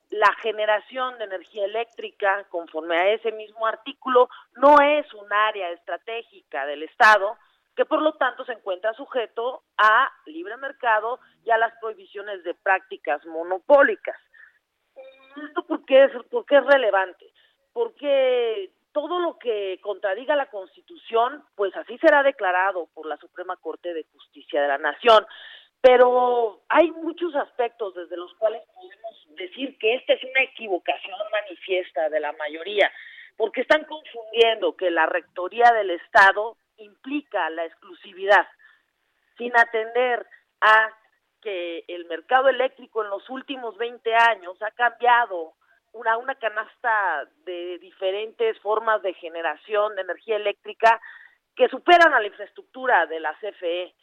la 0.10 0.34
generación 0.42 1.18
de 1.18 1.26
energía 1.26 1.66
eléctrica 1.66 2.46
conforme 2.50 2.98
a 2.98 3.14
ese 3.14 3.32
mismo 3.32 3.66
artículo 3.66 4.30
no 4.56 4.76
es 4.82 5.14
un 5.14 5.32
área 5.32 5.70
estratégica 5.72 6.66
del 6.66 6.84
Estado 6.84 7.38
que 7.76 7.86
por 7.86 8.02
lo 8.02 8.14
tanto 8.14 8.44
se 8.46 8.54
encuentra 8.54 8.94
sujeto 8.94 9.64
a 9.78 10.12
libre 10.26 10.58
mercado 10.58 11.20
y 11.46 11.52
a 11.52 11.58
las 11.58 11.74
prohibiciones 11.80 12.44
de 12.44 12.54
prácticas 12.54 13.26
monopólicas. 13.26 14.18
¿Esto 15.36 15.64
por 15.66 15.86
qué 15.86 16.06
es, 16.06 16.12
por 16.30 16.46
es 16.50 16.66
relevante? 16.66 17.26
Porque 17.74 18.72
todo 18.92 19.20
lo 19.20 19.38
que 19.38 19.80
contradiga 19.82 20.36
la 20.36 20.50
Constitución, 20.50 21.44
pues 21.56 21.76
así 21.76 21.98
será 21.98 22.24
declarado 22.24 22.88
por 22.94 23.06
la 23.06 23.18
Suprema 23.18 23.56
Corte 23.58 23.94
de 23.94 24.06
Justicia 24.12 24.62
de 24.62 24.68
la 24.68 24.78
Nación. 24.78 25.26
Pero 25.82 26.62
hay 26.70 26.92
muchos 26.92 27.36
aspectos 27.36 27.96
desde 27.96 28.18
los 28.18 28.34
cuales 28.36 28.62
podemos 28.74 29.36
decir 29.36 29.78
que 29.80 29.96
esta 29.96 30.14
es 30.14 30.24
una 30.24 30.44
equivocación 30.44 31.16
manifiesta 31.32 32.10
de 32.10 32.20
la 32.20 32.34
mayoría, 32.34 32.92
porque 33.38 33.62
están 33.62 33.86
confundiendo 33.86 34.76
que 34.76 34.92
la 34.92 35.08
rectoría 35.08 35.72
del 35.74 35.92
Estado 35.92 36.58
implica 36.78 37.50
la 37.50 37.66
exclusividad, 37.66 38.48
sin 39.38 39.58
atender 39.58 40.26
a 40.62 40.92
que 41.42 41.84
el 41.88 42.06
mercado 42.06 42.50
eléctrico 42.50 43.04
en 43.04 43.10
los 43.10 43.30
últimos 43.30 43.78
20 43.78 44.14
años 44.16 44.62
ha 44.62 44.72
cambiado 44.72 45.54
una, 45.94 46.18
una 46.18 46.36
canasta 46.36 47.28
de 47.46 47.80
diferentes 47.80 48.60
formas 48.60 49.02
de 49.02 49.14
generación 49.16 49.96
de 49.96 50.04
energía 50.04 50.38
eléctrica 50.38 51.02
que 51.56 51.68
superan 51.68 52.14
a 52.14 52.20
la 52.20 52.28
infraestructura 52.28 53.06
de 53.08 53.20
la 53.20 53.34
CFE 53.40 53.94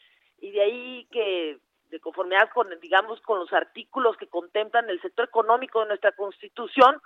y 0.41 0.51
de 0.51 0.61
ahí 0.61 1.09
que 1.11 1.59
de 1.91 2.01
conformidad 2.01 2.51
con 2.51 2.69
digamos 2.81 3.21
con 3.23 3.39
los 3.39 3.53
artículos 3.53 4.17
que 4.19 4.29
contemplan 4.29 4.91
el 4.91 5.01
sector 5.01 5.25
económico 5.27 5.81
de 5.81 5.89
nuestra 5.89 6.13
Constitución, 6.13 7.01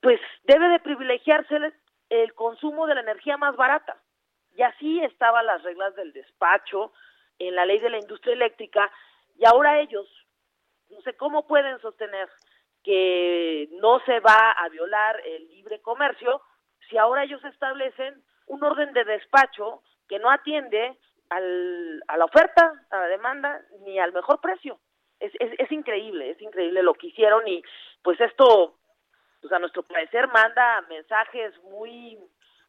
pues 0.00 0.20
debe 0.44 0.68
de 0.68 0.78
privilegiarse 0.78 1.56
el, 1.56 1.74
el 2.08 2.34
consumo 2.34 2.86
de 2.86 2.94
la 2.94 3.00
energía 3.00 3.36
más 3.36 3.56
barata. 3.56 4.00
Y 4.54 4.62
así 4.62 5.00
estaban 5.02 5.46
las 5.46 5.62
reglas 5.62 5.94
del 5.96 6.12
despacho 6.12 6.92
en 7.38 7.56
la 7.56 7.66
ley 7.66 7.80
de 7.80 7.90
la 7.90 7.98
industria 7.98 8.34
eléctrica 8.34 8.90
y 9.36 9.44
ahora 9.44 9.80
ellos, 9.80 10.06
no 10.90 11.00
sé 11.02 11.14
cómo 11.14 11.46
pueden 11.46 11.80
sostener 11.80 12.28
que 12.82 13.68
no 13.80 14.00
se 14.00 14.20
va 14.20 14.52
a 14.52 14.68
violar 14.68 15.20
el 15.24 15.48
libre 15.48 15.80
comercio 15.80 16.42
si 16.88 16.98
ahora 16.98 17.24
ellos 17.24 17.42
establecen 17.44 18.22
un 18.46 18.62
orden 18.62 18.92
de 18.92 19.04
despacho 19.04 19.82
que 20.08 20.18
no 20.18 20.30
atiende 20.30 20.98
al, 21.30 22.02
a 22.08 22.16
la 22.16 22.24
oferta, 22.24 22.72
a 22.90 22.98
la 22.98 23.06
demanda, 23.06 23.62
ni 23.80 23.98
al 23.98 24.12
mejor 24.12 24.40
precio. 24.40 24.78
Es, 25.20 25.32
es, 25.38 25.70
increíble, 25.70 26.30
es 26.30 26.42
increíble 26.42 26.82
lo 26.82 26.94
que 26.94 27.06
hicieron 27.06 27.46
y 27.46 27.62
pues 28.02 28.20
esto, 28.20 28.74
pues 29.40 29.52
a 29.52 29.60
nuestro 29.60 29.84
parecer 29.84 30.26
manda 30.26 30.82
mensajes 30.88 31.54
muy, 31.62 32.18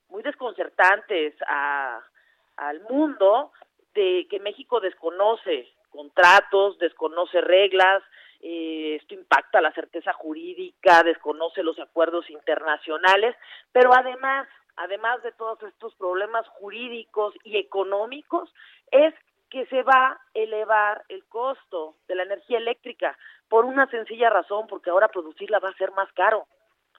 muy 0.09 0.21
desconcertantes 0.21 1.33
a, 1.47 1.99
al 2.57 2.81
mundo 2.81 3.51
de 3.95 4.27
que 4.29 4.39
México 4.39 4.79
desconoce 4.79 5.72
contratos, 5.93 6.77
desconoce 6.79 7.39
reglas, 7.39 8.03
eh, 8.41 8.97
esto 8.99 9.13
impacta 9.13 9.61
la 9.61 9.71
certeza 9.71 10.11
jurídica, 10.13 11.03
desconoce 11.03 11.63
los 11.63 11.79
acuerdos 11.79 12.29
internacionales, 12.29 13.35
pero 13.71 13.93
además, 13.93 14.47
además 14.75 15.23
de 15.23 15.31
todos 15.31 15.61
estos 15.63 15.95
problemas 15.95 16.45
jurídicos 16.49 17.33
y 17.45 17.57
económicos, 17.57 18.53
es 18.91 19.13
que 19.49 19.65
se 19.67 19.83
va 19.83 20.07
a 20.07 20.21
elevar 20.33 21.03
el 21.09 21.23
costo 21.25 21.95
de 22.07 22.15
la 22.15 22.23
energía 22.23 22.57
eléctrica 22.57 23.17
por 23.47 23.65
una 23.65 23.87
sencilla 23.87 24.29
razón, 24.29 24.65
porque 24.67 24.89
ahora 24.89 25.09
producirla 25.09 25.59
va 25.59 25.69
a 25.69 25.77
ser 25.77 25.91
más 25.91 26.11
caro. 26.13 26.47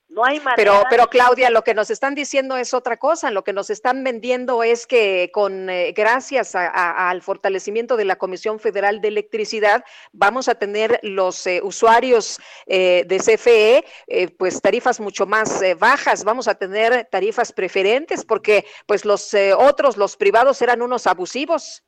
No 0.08 0.24
hay 0.24 0.38
manera. 0.38 0.54
Pero, 0.56 0.82
pero 0.90 1.08
Claudia, 1.08 1.50
lo 1.50 1.64
que 1.64 1.74
nos 1.74 1.90
están 1.90 2.14
diciendo 2.14 2.56
es 2.56 2.74
otra 2.74 2.98
cosa. 2.98 3.30
Lo 3.30 3.42
que 3.42 3.52
nos 3.52 3.70
están 3.70 4.04
vendiendo 4.04 4.62
es 4.62 4.86
que 4.86 5.30
con 5.32 5.70
eh, 5.70 5.92
gracias 5.92 6.54
al 6.54 7.22
fortalecimiento 7.22 7.96
de 7.96 8.04
la 8.04 8.16
Comisión 8.16 8.60
Federal 8.60 9.00
de 9.00 9.08
Electricidad 9.08 9.84
vamos 10.12 10.48
a 10.48 10.54
tener 10.54 11.00
los 11.02 11.46
eh, 11.46 11.60
usuarios 11.62 12.38
eh, 12.66 13.04
de 13.06 13.18
CFE 13.18 14.30
pues 14.38 14.60
tarifas 14.60 15.00
mucho 15.00 15.26
más 15.26 15.62
bajas. 15.78 16.24
Vamos 16.24 16.48
a 16.48 16.54
tener 16.54 17.08
tarifas 17.10 17.52
preferentes 17.52 18.24
porque 18.24 18.66
pues 18.86 19.04
los 19.04 19.34
otros, 19.58 19.96
los 19.96 20.16
privados, 20.16 20.60
eran 20.62 20.82
unos 20.82 21.06
abusivos. 21.06 21.82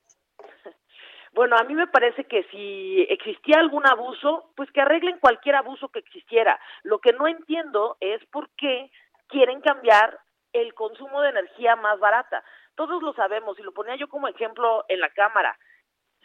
Bueno, 1.36 1.54
a 1.58 1.64
mí 1.64 1.74
me 1.74 1.86
parece 1.86 2.24
que 2.24 2.44
si 2.44 3.02
existía 3.10 3.58
algún 3.58 3.86
abuso, 3.86 4.52
pues 4.56 4.70
que 4.70 4.80
arreglen 4.80 5.18
cualquier 5.18 5.56
abuso 5.56 5.90
que 5.90 5.98
existiera. 5.98 6.58
Lo 6.82 6.98
que 6.98 7.12
no 7.12 7.28
entiendo 7.28 7.98
es 8.00 8.24
por 8.32 8.48
qué 8.56 8.90
quieren 9.26 9.60
cambiar 9.60 10.18
el 10.54 10.72
consumo 10.72 11.20
de 11.20 11.28
energía 11.28 11.76
más 11.76 12.00
barata. 12.00 12.42
Todos 12.74 13.02
lo 13.02 13.12
sabemos, 13.12 13.58
y 13.58 13.62
lo 13.62 13.72
ponía 13.72 13.96
yo 13.96 14.08
como 14.08 14.28
ejemplo 14.28 14.86
en 14.88 14.98
la 14.98 15.10
cámara. 15.10 15.58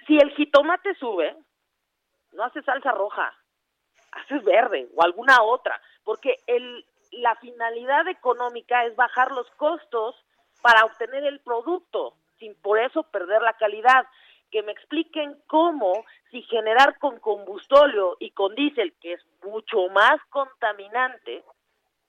Si 0.07 0.15
el 0.17 0.31
jitomate 0.31 0.95
sube, 0.95 1.35
no 2.31 2.45
hace 2.45 2.61
salsa 2.61 2.93
roja, 2.93 3.33
haces 4.13 4.41
verde 4.45 4.87
o 4.95 5.03
alguna 5.03 5.43
otra, 5.43 5.81
porque 6.05 6.37
el, 6.47 6.85
la 7.11 7.35
finalidad 7.35 8.07
económica 8.07 8.85
es 8.85 8.95
bajar 8.95 9.33
los 9.33 9.51
costos 9.57 10.15
para 10.61 10.85
obtener 10.85 11.25
el 11.25 11.41
producto, 11.41 12.13
sin 12.39 12.55
por 12.61 12.79
eso 12.79 13.03
perder 13.03 13.41
la 13.41 13.57
calidad 13.57 14.07
que 14.51 14.61
me 14.63 14.73
expliquen 14.73 15.41
cómo 15.47 16.05
si 16.29 16.41
generar 16.43 16.99
con 16.99 17.19
combustóleo 17.19 18.17
y 18.19 18.31
con 18.31 18.53
diésel, 18.53 18.93
que 18.99 19.13
es 19.13 19.25
mucho 19.43 19.87
más 19.89 20.19
contaminante 20.29 21.43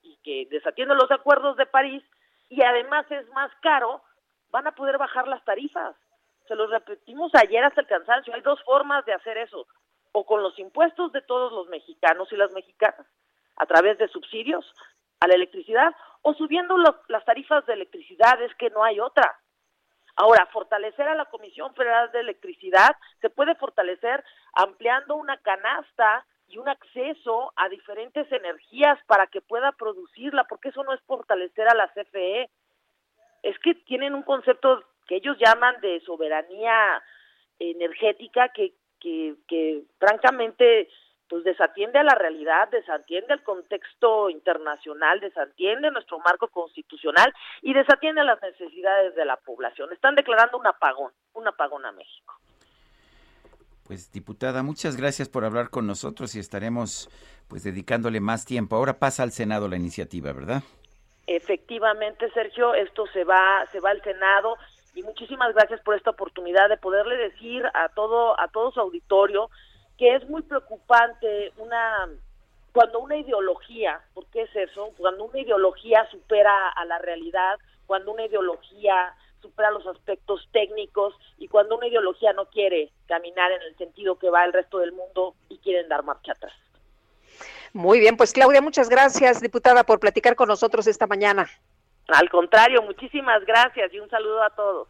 y 0.03 0.16
que 0.18 0.47
desatiende 0.51 0.95
los 0.95 1.11
acuerdos 1.11 1.57
de 1.57 1.66
París 1.66 2.03
y 2.49 2.62
además 2.62 3.11
es 3.11 3.26
más 3.30 3.51
caro, 3.62 4.03
van 4.51 4.66
a 4.66 4.74
poder 4.74 4.99
bajar 4.99 5.26
las 5.26 5.45
tarifas. 5.45 5.97
Se 6.47 6.55
los 6.55 6.70
repetimos 6.70 7.32
ayer 7.34 7.64
hasta 7.64 7.80
el 7.80 7.86
cansancio. 7.86 8.34
Hay 8.34 8.43
dos 8.43 8.62
formas 8.64 9.07
de 9.07 9.14
hacer 9.14 9.38
eso. 9.38 9.66
O 10.12 10.26
con 10.26 10.43
los 10.43 10.59
impuestos 10.59 11.12
de 11.12 11.22
todos 11.22 11.53
los 11.53 11.68
mexicanos 11.68 12.30
y 12.30 12.36
las 12.36 12.53
mexicanas, 12.53 13.07
a 13.57 13.64
través 13.64 13.97
de 13.97 14.09
subsidios 14.09 14.70
a 15.20 15.28
la 15.28 15.34
electricidad, 15.34 15.95
o 16.22 16.34
subiendo 16.34 16.76
las 17.09 17.24
tarifas 17.24 17.64
de 17.66 17.74
electricidad, 17.74 18.43
es 18.43 18.55
que 18.57 18.70
no 18.70 18.84
hay 18.84 19.01
otra. 19.01 19.40
Ahora, 20.16 20.46
fortalecer 20.52 21.08
a 21.08 21.14
la 21.14 21.24
Comisión 21.26 21.74
Federal 21.74 22.10
de 22.12 22.20
Electricidad 22.20 22.96
se 23.20 23.30
puede 23.30 23.54
fortalecer 23.54 24.22
ampliando 24.54 25.16
una 25.16 25.38
canasta 25.38 26.26
y 26.48 26.58
un 26.58 26.68
acceso 26.68 27.52
a 27.56 27.68
diferentes 27.70 28.30
energías 28.30 28.98
para 29.06 29.26
que 29.26 29.40
pueda 29.40 29.72
producirla, 29.72 30.44
porque 30.44 30.68
eso 30.68 30.84
no 30.84 30.92
es 30.92 31.00
fortalecer 31.02 31.66
a 31.66 31.74
la 31.74 31.88
CFE. 31.88 32.50
Es 33.42 33.58
que 33.60 33.74
tienen 33.74 34.14
un 34.14 34.22
concepto 34.22 34.84
que 35.06 35.16
ellos 35.16 35.36
llaman 35.38 35.80
de 35.80 36.00
soberanía 36.00 37.02
energética 37.58 38.50
que, 38.50 38.74
que, 39.00 39.34
que 39.48 39.82
francamente 39.98 40.90
pues 41.32 41.44
desatiende 41.44 41.98
a 41.98 42.02
la 42.02 42.14
realidad, 42.14 42.68
desatiende 42.68 43.32
el 43.32 43.42
contexto 43.42 44.28
internacional, 44.28 45.18
desatiende 45.18 45.90
nuestro 45.90 46.18
marco 46.18 46.46
constitucional 46.48 47.32
y 47.62 47.72
desatiende 47.72 48.20
a 48.20 48.24
las 48.24 48.42
necesidades 48.42 49.14
de 49.14 49.24
la 49.24 49.38
población. 49.38 49.90
Están 49.94 50.14
declarando 50.14 50.58
un 50.58 50.66
apagón, 50.66 51.10
un 51.32 51.48
apagón 51.48 51.86
a 51.86 51.92
México. 51.92 52.34
Pues 53.86 54.12
diputada, 54.12 54.62
muchas 54.62 54.98
gracias 54.98 55.30
por 55.30 55.46
hablar 55.46 55.70
con 55.70 55.86
nosotros 55.86 56.34
y 56.34 56.38
estaremos 56.38 57.08
pues 57.48 57.64
dedicándole 57.64 58.20
más 58.20 58.44
tiempo. 58.44 58.76
Ahora 58.76 58.98
pasa 58.98 59.22
al 59.22 59.32
Senado 59.32 59.68
la 59.68 59.76
iniciativa, 59.76 60.34
¿verdad? 60.34 60.62
Efectivamente, 61.26 62.30
Sergio, 62.32 62.74
esto 62.74 63.06
se 63.06 63.24
va 63.24 63.66
se 63.72 63.80
va 63.80 63.88
al 63.88 64.02
Senado 64.02 64.58
y 64.94 65.02
muchísimas 65.02 65.54
gracias 65.54 65.80
por 65.80 65.94
esta 65.96 66.10
oportunidad 66.10 66.68
de 66.68 66.76
poderle 66.76 67.16
decir 67.16 67.64
a 67.72 67.88
todo 67.88 68.38
a 68.38 68.48
todo 68.48 68.70
su 68.70 68.80
auditorio 68.80 69.48
que 69.99 70.14
es 70.16 70.28
muy 70.28 70.43
preocupante 70.43 71.53
una 71.59 72.09
cuando 72.72 73.01
una 73.01 73.16
ideología, 73.16 74.01
¿por 74.14 74.26
qué 74.26 74.43
es 74.43 74.57
eso? 74.57 74.93
Cuando 74.97 75.24
una 75.24 75.40
ideología 75.40 76.09
supera 76.11 76.70
a 76.70 76.84
la 76.86 76.99
realidad, 76.99 77.59
cuando 77.86 78.12
una 78.12 78.24
ideología 78.24 79.14
supera 79.43 79.70
los 79.70 79.86
aspectos 79.86 80.49
técnicos 80.53 81.14
y 81.36 81.49
cuando 81.49 81.76
una 81.76 81.88
ideología 81.88 82.32
no 82.32 82.47
quiere 82.47 82.90
caminar 83.07 83.53
en 83.53 83.62
el 83.62 83.76
sentido 83.76 84.18
que 84.18 84.30
va 84.30 84.45
el 84.45 84.53
resto 84.53 84.78
del 84.78 84.93
mundo 84.93 85.34
y 85.49 85.59
quieren 85.59 85.88
dar 85.88 86.03
marcha 86.05 86.32
atrás. 86.32 86.53
Muy 87.74 88.01
bien, 88.01 88.16
pues 88.16 88.32
Claudia, 88.32 88.62
muchas 88.62 88.88
gracias, 88.88 89.40
diputada, 89.40 89.84
por 89.84 89.99
platicar 89.99 90.36
con 90.36 90.49
nosotros 90.49 90.86
esta 90.86 91.07
mañana. 91.07 91.49
Al 92.09 92.28
contrario, 92.30 92.82
muchísimas 92.82 93.45
gracias 93.45 93.93
y 93.93 93.99
un 93.99 94.09
saludo 94.09 94.43
a 94.43 94.51
todos. 94.51 94.88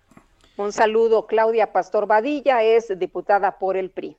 Un 0.57 0.73
saludo, 0.73 1.27
Claudia 1.27 1.73
Pastor 1.73 2.07
Badilla 2.07 2.63
es 2.63 2.99
diputada 2.99 3.59
por 3.59 3.77
el 3.77 3.91
PRI. 3.91 4.17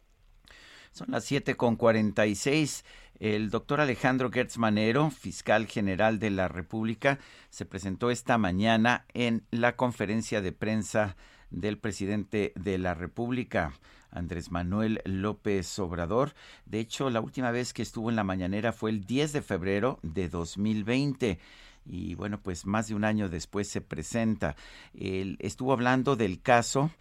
Son 0.93 1.07
las 1.09 1.25
7 1.25 1.55
con 1.55 1.75
46. 1.75 2.85
El 3.19 3.49
doctor 3.49 3.81
Alejandro 3.81 4.29
Gertz 4.29 4.59
Manero, 4.59 5.09
fiscal 5.09 5.65
general 5.65 6.19
de 6.19 6.29
la 6.29 6.47
República, 6.47 7.17
se 7.49 7.65
presentó 7.65 8.11
esta 8.11 8.37
mañana 8.37 9.03
en 9.15 9.43
la 9.49 9.75
conferencia 9.75 10.39
de 10.39 10.51
prensa 10.51 11.17
del 11.49 11.79
presidente 11.79 12.53
de 12.55 12.77
la 12.77 12.93
República, 12.93 13.73
Andrés 14.11 14.51
Manuel 14.51 15.01
López 15.05 15.79
Obrador. 15.79 16.35
De 16.67 16.79
hecho, 16.79 17.09
la 17.09 17.21
última 17.21 17.49
vez 17.49 17.73
que 17.73 17.81
estuvo 17.81 18.11
en 18.11 18.15
la 18.15 18.23
mañanera 18.23 18.71
fue 18.71 18.91
el 18.91 19.03
10 19.03 19.33
de 19.33 19.41
febrero 19.41 19.97
de 20.03 20.29
2020 20.29 21.39
y 21.87 22.13
bueno, 22.13 22.39
pues 22.39 22.67
más 22.67 22.87
de 22.87 22.95
un 22.95 23.03
año 23.03 23.29
después 23.29 23.67
se 23.67 23.81
presenta. 23.81 24.55
Él 24.93 25.37
estuvo 25.39 25.73
hablando 25.73 26.15
del 26.15 26.39
caso 26.39 26.91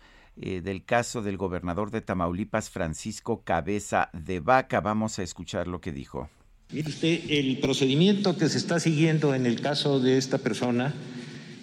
eh, 0.40 0.60
del 0.60 0.84
caso 0.84 1.22
del 1.22 1.36
gobernador 1.36 1.90
de 1.90 2.00
Tamaulipas, 2.00 2.70
Francisco 2.70 3.42
Cabeza 3.44 4.10
de 4.12 4.40
Vaca. 4.40 4.80
Vamos 4.80 5.18
a 5.18 5.22
escuchar 5.22 5.68
lo 5.68 5.80
que 5.80 5.92
dijo. 5.92 6.30
Mire 6.72 6.88
usted, 6.88 7.20
el 7.28 7.58
procedimiento 7.58 8.36
que 8.36 8.48
se 8.48 8.58
está 8.58 8.80
siguiendo 8.80 9.34
en 9.34 9.46
el 9.46 9.60
caso 9.60 10.00
de 10.00 10.16
esta 10.16 10.38
persona 10.38 10.94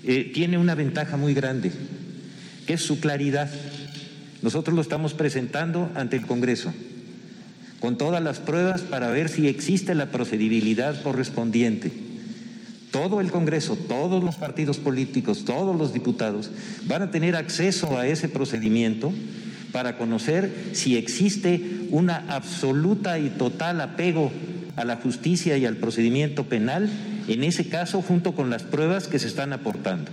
eh, 0.03 0.31
tiene 0.33 0.57
una 0.57 0.75
ventaja 0.75 1.17
muy 1.17 1.33
grande, 1.33 1.71
que 2.67 2.73
es 2.73 2.81
su 2.81 2.99
claridad. 2.99 3.49
Nosotros 4.41 4.75
lo 4.75 4.81
estamos 4.81 5.13
presentando 5.13 5.91
ante 5.95 6.15
el 6.15 6.27
Congreso 6.27 6.73
con 7.79 7.97
todas 7.97 8.21
las 8.21 8.39
pruebas 8.39 8.81
para 8.81 9.09
ver 9.09 9.29
si 9.29 9.47
existe 9.47 9.95
la 9.95 10.11
procedibilidad 10.11 11.01
correspondiente 11.01 12.08
todo 12.99 13.21
el 13.21 13.31
Congreso, 13.31 13.77
todos 13.77 14.21
los 14.21 14.35
partidos 14.35 14.77
políticos, 14.77 15.45
todos 15.45 15.73
los 15.73 15.93
diputados 15.93 16.51
van 16.85 17.01
a 17.01 17.11
tener 17.11 17.37
acceso 17.37 17.97
a 17.97 18.05
ese 18.05 18.27
procedimiento 18.27 19.13
para 19.71 19.97
conocer 19.97 20.51
si 20.73 20.97
existe 20.97 21.87
una 21.91 22.25
absoluta 22.27 23.17
y 23.17 23.29
total 23.29 23.79
apego 23.79 24.33
a 24.75 24.83
la 24.83 24.97
justicia 24.97 25.57
y 25.57 25.65
al 25.65 25.77
procedimiento 25.77 26.43
penal, 26.43 26.89
en 27.29 27.45
ese 27.45 27.69
caso 27.69 28.01
junto 28.01 28.33
con 28.33 28.49
las 28.49 28.63
pruebas 28.63 29.07
que 29.07 29.17
se 29.17 29.27
están 29.27 29.53
aportando. 29.53 30.11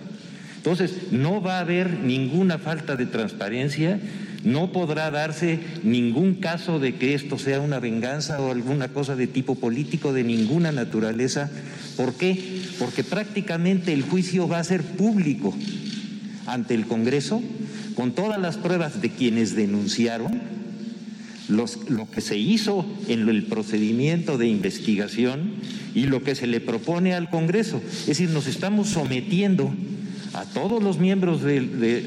Entonces, 0.59 1.11
no 1.11 1.43
va 1.43 1.59
a 1.59 1.63
haber 1.63 1.91
ninguna 1.91 2.59
falta 2.59 2.95
de 2.95 3.07
transparencia, 3.07 3.99
no 4.47 4.73
podrá 4.73 5.11
darse 5.11 5.59
ningún 5.83 6.37
caso 6.37 6.79
de 6.79 6.95
que 6.95 7.13
esto 7.13 7.39
sea 7.39 7.61
una 7.61 7.81
venganza 7.81 8.41
o 8.41 8.51
alguna 8.51 8.89
cosa 8.89 9.15
de 9.15 9.27
tipo 9.27 9.57
político 9.57 10.15
de 10.15 10.25
ninguna 10.25 10.73
naturaleza. 10.73 11.51
¿Por 11.97 12.15
qué? 12.15 12.57
porque 12.79 13.05
prácticamente 13.05 13.93
el 13.93 14.03
juicio 14.03 14.49
va 14.49 14.59
a 14.59 14.65
ser 14.65 14.83
público 14.83 15.55
ante 16.47 16.75
el 16.75 16.87
Congreso, 16.87 17.43
con 17.95 18.13
todas 18.13 18.41
las 18.41 18.57
pruebas 18.57 19.01
de 19.01 19.11
quienes 19.11 19.57
denunciaron, 19.57 20.41
lo 21.49 22.11
que 22.11 22.21
se 22.21 22.37
hizo 22.37 22.85
en 23.09 23.29
el 23.29 23.45
procedimiento 23.45 24.37
de 24.37 24.49
investigación 24.49 25.55
y 25.95 26.07
lo 26.07 26.23
que 26.23 26.35
se 26.35 26.47
le 26.47 26.61
propone 26.61 27.15
al 27.15 27.31
Congreso. 27.31 27.81
Es 28.01 28.07
decir, 28.07 28.31
nos 28.31 28.47
estamos 28.47 28.89
sometiendo 28.89 29.73
a 30.37 30.45
todos 30.45 30.83
los 30.83 30.99
miembros, 30.99 31.41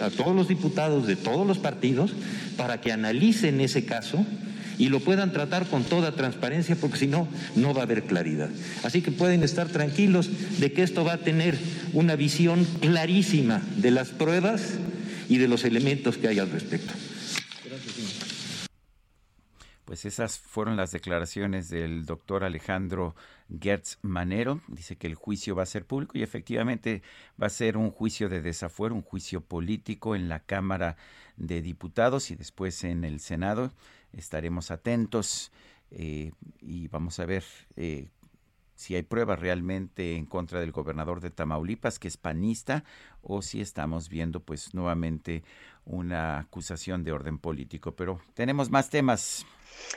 a 0.02 0.10
todos 0.12 0.36
los 0.36 0.48
diputados 0.48 1.08
de 1.08 1.16
todos 1.16 1.46
los 1.48 1.58
partidos 1.58 2.12
para 2.58 2.80
que 2.80 2.92
analicen 2.92 3.60
ese 3.60 3.86
caso 3.86 4.24
y 4.78 4.90
lo 4.90 5.00
puedan 5.02 5.34
tratar 5.34 5.66
con 5.66 5.84
toda 5.84 6.14
transparencia 6.14 6.76
porque 6.76 7.00
si 7.00 7.08
no, 7.08 7.28
no 7.56 7.74
va 7.74 7.82
a 7.82 7.84
haber 7.84 8.04
claridad. 8.04 8.50
Así 8.84 9.02
que 9.02 9.12
pueden 9.12 9.44
estar 9.44 9.68
tranquilos 9.68 10.30
de 10.60 10.72
que 10.72 10.84
esto 10.84 11.04
va 11.04 11.14
a 11.14 11.18
tener 11.18 11.58
una 11.94 12.16
visión 12.16 12.66
clarísima 12.80 13.62
de 13.78 13.92
las 13.92 14.10
pruebas 14.10 14.62
y 15.28 15.38
de 15.38 15.48
los 15.48 15.66
elementos 15.66 16.18
que 16.18 16.28
hay 16.28 16.40
al 16.40 16.50
respecto. 16.50 16.94
Pues 19.90 20.06
esas 20.06 20.38
fueron 20.38 20.78
las 20.78 20.92
declaraciones 20.92 21.68
del 21.68 22.06
doctor 22.06 22.44
Alejandro 22.44 23.16
Gertz 23.60 23.98
Manero. 24.04 24.62
Dice 24.68 24.98
que 24.98 25.08
el 25.08 25.16
juicio 25.16 25.56
va 25.56 25.64
a 25.64 25.66
ser 25.66 25.84
público 25.84 26.16
y 26.16 26.22
efectivamente 26.22 27.02
va 27.42 27.48
a 27.48 27.50
ser 27.50 27.76
un 27.76 27.90
juicio 27.90 28.30
de 28.30 28.40
desafuero, 28.40 28.94
un 28.94 29.02
juicio 29.02 29.42
político 29.42 30.16
en 30.16 30.30
la 30.30 30.42
Cámara 30.42 30.96
de 31.38 31.64
Diputados 31.64 32.30
y 32.30 32.36
después 32.36 32.84
en 32.84 33.04
el 33.04 33.20
Senado 33.20 33.72
estaremos 34.14 34.70
atentos 34.70 35.52
eh, 35.90 36.34
y 36.62 36.88
vamos 36.90 37.20
a 37.20 37.26
ver 37.26 37.44
eh, 37.76 38.10
si 38.76 38.94
hay 38.94 39.02
pruebas 39.02 39.40
realmente 39.40 40.18
en 40.18 40.28
contra 40.28 40.60
del 40.60 40.72
gobernador 40.72 41.20
de 41.20 41.32
Tamaulipas, 41.32 41.98
que 41.98 42.10
es 42.10 42.16
panista, 42.16 42.84
o 43.24 43.42
si 43.42 43.60
estamos 43.60 44.08
viendo 44.08 44.40
pues 44.40 44.76
nuevamente 44.76 45.44
una 45.84 46.38
acusación 46.38 47.04
de 47.04 47.12
orden 47.12 47.40
político. 47.40 47.96
Pero 47.96 48.22
tenemos 48.36 48.70
más 48.70 48.92
temas. 48.92 49.48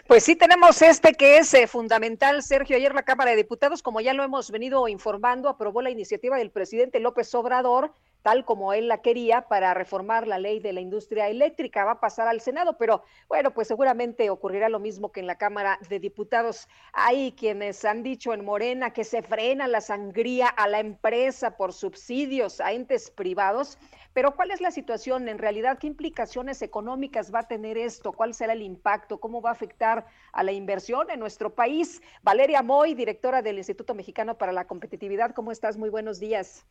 Pues 0.06 0.24
sí, 0.24 0.36
tenemos 0.36 0.82
este 0.82 1.12
que 1.12 1.38
es 1.38 1.52
eh, 1.54 1.66
fundamental, 1.66 2.42
Sergio. 2.42 2.76
Ayer 2.76 2.94
la 2.94 3.02
Cámara 3.02 3.30
de 3.30 3.36
Diputados, 3.36 3.82
como 3.82 4.00
ya 4.00 4.14
lo 4.14 4.24
hemos 4.24 4.50
venido 4.50 4.88
informando, 4.88 5.48
aprobó 5.48 5.82
la 5.82 5.90
iniciativa 5.90 6.36
del 6.36 6.50
presidente 6.50 7.00
López 7.00 7.34
Obrador 7.34 7.92
tal 8.22 8.44
como 8.44 8.72
él 8.72 8.88
la 8.88 9.02
quería 9.02 9.42
para 9.48 9.74
reformar 9.74 10.26
la 10.26 10.38
ley 10.38 10.60
de 10.60 10.72
la 10.72 10.80
industria 10.80 11.28
eléctrica. 11.28 11.84
Va 11.84 11.92
a 11.92 12.00
pasar 12.00 12.28
al 12.28 12.40
Senado, 12.40 12.78
pero 12.78 13.02
bueno, 13.28 13.52
pues 13.52 13.68
seguramente 13.68 14.30
ocurrirá 14.30 14.68
lo 14.68 14.78
mismo 14.78 15.12
que 15.12 15.20
en 15.20 15.26
la 15.26 15.36
Cámara 15.36 15.78
de 15.88 15.98
Diputados. 15.98 16.68
Hay 16.92 17.32
quienes 17.32 17.84
han 17.84 18.02
dicho 18.02 18.32
en 18.32 18.44
Morena 18.44 18.92
que 18.92 19.04
se 19.04 19.22
frena 19.22 19.66
la 19.66 19.80
sangría 19.80 20.48
a 20.48 20.68
la 20.68 20.80
empresa 20.80 21.56
por 21.56 21.72
subsidios 21.72 22.60
a 22.60 22.72
entes 22.72 23.10
privados. 23.10 23.78
Pero 24.14 24.34
¿cuál 24.36 24.50
es 24.50 24.60
la 24.60 24.70
situación 24.70 25.28
en 25.28 25.38
realidad? 25.38 25.78
¿Qué 25.78 25.86
implicaciones 25.86 26.60
económicas 26.62 27.32
va 27.34 27.40
a 27.40 27.48
tener 27.48 27.78
esto? 27.78 28.12
¿Cuál 28.12 28.34
será 28.34 28.52
el 28.52 28.62
impacto? 28.62 29.18
¿Cómo 29.18 29.40
va 29.40 29.50
a 29.50 29.54
afectar 29.54 30.06
a 30.32 30.42
la 30.42 30.52
inversión 30.52 31.10
en 31.10 31.20
nuestro 31.20 31.54
país? 31.54 32.02
Valeria 32.22 32.62
Moy, 32.62 32.94
directora 32.94 33.40
del 33.40 33.58
Instituto 33.58 33.94
Mexicano 33.94 34.36
para 34.36 34.52
la 34.52 34.66
Competitividad, 34.66 35.34
¿cómo 35.34 35.50
estás? 35.50 35.78
Muy 35.78 35.88
buenos 35.88 36.20
días. 36.20 36.66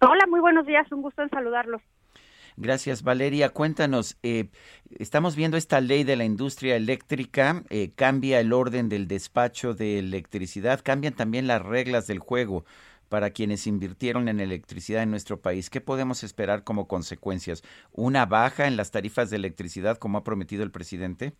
Hola, 0.00 0.26
muy 0.26 0.40
buenos 0.40 0.66
días, 0.66 0.90
un 0.90 1.02
gusto 1.02 1.22
en 1.22 1.28
saludarlos. 1.28 1.82
Gracias, 2.56 3.02
Valeria. 3.02 3.50
Cuéntanos, 3.50 4.18
eh, 4.22 4.48
estamos 4.98 5.36
viendo 5.36 5.56
esta 5.56 5.80
ley 5.80 6.04
de 6.04 6.16
la 6.16 6.24
industria 6.24 6.76
eléctrica, 6.76 7.62
eh, 7.70 7.92
cambia 7.94 8.40
el 8.40 8.52
orden 8.52 8.88
del 8.88 9.06
despacho 9.06 9.74
de 9.74 9.98
electricidad, 9.98 10.80
cambian 10.82 11.14
también 11.14 11.46
las 11.46 11.62
reglas 11.62 12.06
del 12.06 12.18
juego 12.18 12.64
para 13.10 13.30
quienes 13.30 13.66
invirtieron 13.66 14.28
en 14.28 14.40
electricidad 14.40 15.02
en 15.02 15.10
nuestro 15.10 15.42
país. 15.42 15.68
¿Qué 15.68 15.80
podemos 15.80 16.22
esperar 16.22 16.64
como 16.64 16.86
consecuencias? 16.86 17.62
¿Una 17.92 18.24
baja 18.24 18.68
en 18.68 18.76
las 18.76 18.92
tarifas 18.92 19.28
de 19.28 19.36
electricidad 19.36 19.98
como 19.98 20.16
ha 20.16 20.24
prometido 20.24 20.62
el 20.62 20.70
presidente? 20.70 21.34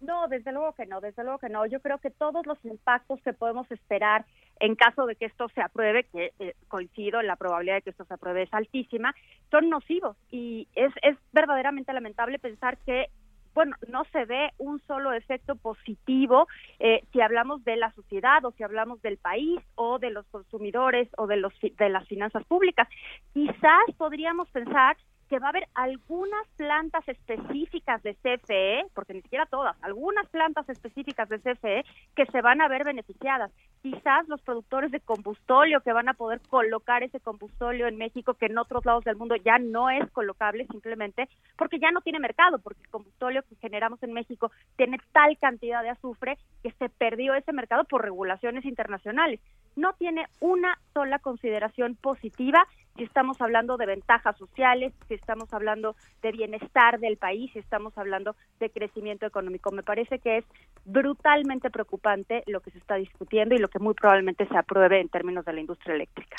No, 0.00 0.28
desde 0.28 0.52
luego 0.52 0.72
que 0.74 0.86
no, 0.86 1.00
desde 1.00 1.24
luego 1.24 1.38
que 1.38 1.48
no. 1.48 1.66
Yo 1.66 1.80
creo 1.80 1.98
que 1.98 2.10
todos 2.10 2.46
los 2.46 2.64
impactos 2.64 3.20
que 3.22 3.32
podemos 3.32 3.70
esperar 3.70 4.24
en 4.60 4.76
caso 4.76 5.06
de 5.06 5.16
que 5.16 5.26
esto 5.26 5.48
se 5.54 5.60
apruebe, 5.60 6.04
que 6.04 6.32
eh, 6.38 6.54
coincido, 6.68 7.20
la 7.22 7.36
probabilidad 7.36 7.76
de 7.76 7.82
que 7.82 7.90
esto 7.90 8.04
se 8.04 8.14
apruebe 8.14 8.44
es 8.44 8.54
altísima, 8.54 9.12
son 9.50 9.68
nocivos 9.70 10.16
y 10.30 10.68
es, 10.74 10.92
es 11.02 11.16
verdaderamente 11.32 11.92
lamentable 11.92 12.38
pensar 12.38 12.78
que 12.78 13.06
bueno, 13.54 13.76
no 13.88 14.04
se 14.12 14.24
ve 14.24 14.50
un 14.58 14.80
solo 14.86 15.12
efecto 15.12 15.56
positivo 15.56 16.48
eh, 16.78 17.04
si 17.12 17.20
hablamos 17.20 17.64
de 17.64 17.76
la 17.76 17.92
sociedad 17.92 18.44
o 18.44 18.52
si 18.52 18.62
hablamos 18.62 19.00
del 19.02 19.18
país 19.18 19.60
o 19.74 19.98
de 19.98 20.10
los 20.10 20.26
consumidores 20.28 21.08
o 21.16 21.26
de 21.26 21.36
los 21.36 21.52
de 21.60 21.88
las 21.88 22.06
finanzas 22.08 22.44
públicas. 22.44 22.88
Quizás 23.32 23.84
podríamos 23.96 24.50
pensar 24.50 24.96
que 25.32 25.38
va 25.38 25.46
a 25.46 25.48
haber 25.48 25.66
algunas 25.74 26.46
plantas 26.58 27.08
específicas 27.08 28.02
de 28.02 28.14
CFE, 28.16 28.84
porque 28.92 29.14
ni 29.14 29.22
siquiera 29.22 29.46
todas, 29.46 29.74
algunas 29.80 30.28
plantas 30.28 30.68
específicas 30.68 31.26
de 31.30 31.38
CFE 31.38 31.86
que 32.14 32.26
se 32.26 32.42
van 32.42 32.60
a 32.60 32.68
ver 32.68 32.84
beneficiadas. 32.84 33.50
Quizás 33.80 34.28
los 34.28 34.42
productores 34.42 34.90
de 34.90 35.00
combustóleo 35.00 35.80
que 35.80 35.94
van 35.94 36.10
a 36.10 36.12
poder 36.12 36.42
colocar 36.50 37.02
ese 37.02 37.18
combustóleo 37.18 37.88
en 37.88 37.96
México 37.96 38.34
que 38.34 38.44
en 38.44 38.58
otros 38.58 38.84
lados 38.84 39.04
del 39.04 39.16
mundo 39.16 39.34
ya 39.36 39.58
no 39.58 39.88
es 39.88 40.10
colocable 40.10 40.66
simplemente 40.66 41.26
porque 41.56 41.78
ya 41.78 41.90
no 41.92 42.02
tiene 42.02 42.18
mercado, 42.18 42.58
porque 42.58 42.82
el 42.82 42.90
combustóleo 42.90 43.42
que 43.48 43.56
generamos 43.56 44.02
en 44.02 44.12
México 44.12 44.52
tiene 44.76 44.98
tal 45.12 45.38
cantidad 45.38 45.82
de 45.82 45.88
azufre 45.88 46.36
que 46.62 46.72
se 46.72 46.90
perdió 46.90 47.34
ese 47.34 47.54
mercado 47.54 47.84
por 47.84 48.02
regulaciones 48.02 48.66
internacionales. 48.66 49.40
No 49.76 49.94
tiene 49.94 50.26
una 50.40 50.78
sola 50.92 51.18
consideración 51.18 51.96
positiva 51.96 52.66
si 52.96 53.04
estamos 53.04 53.40
hablando 53.40 53.76
de 53.76 53.86
ventajas 53.86 54.36
sociales, 54.36 54.92
si 55.08 55.14
estamos 55.14 55.52
hablando 55.54 55.96
de 56.20 56.32
bienestar 56.32 57.00
del 57.00 57.16
país, 57.16 57.50
si 57.52 57.58
estamos 57.58 57.96
hablando 57.96 58.36
de 58.60 58.70
crecimiento 58.70 59.24
económico. 59.24 59.70
Me 59.70 59.82
parece 59.82 60.18
que 60.18 60.38
es 60.38 60.44
brutalmente 60.84 61.70
preocupante 61.70 62.42
lo 62.46 62.60
que 62.60 62.70
se 62.70 62.78
está 62.78 62.96
discutiendo 62.96 63.54
y 63.54 63.58
lo 63.58 63.68
que 63.68 63.78
muy 63.78 63.94
probablemente 63.94 64.46
se 64.46 64.56
apruebe 64.58 65.00
en 65.00 65.08
términos 65.08 65.44
de 65.44 65.52
la 65.54 65.60
industria 65.60 65.94
eléctrica. 65.94 66.36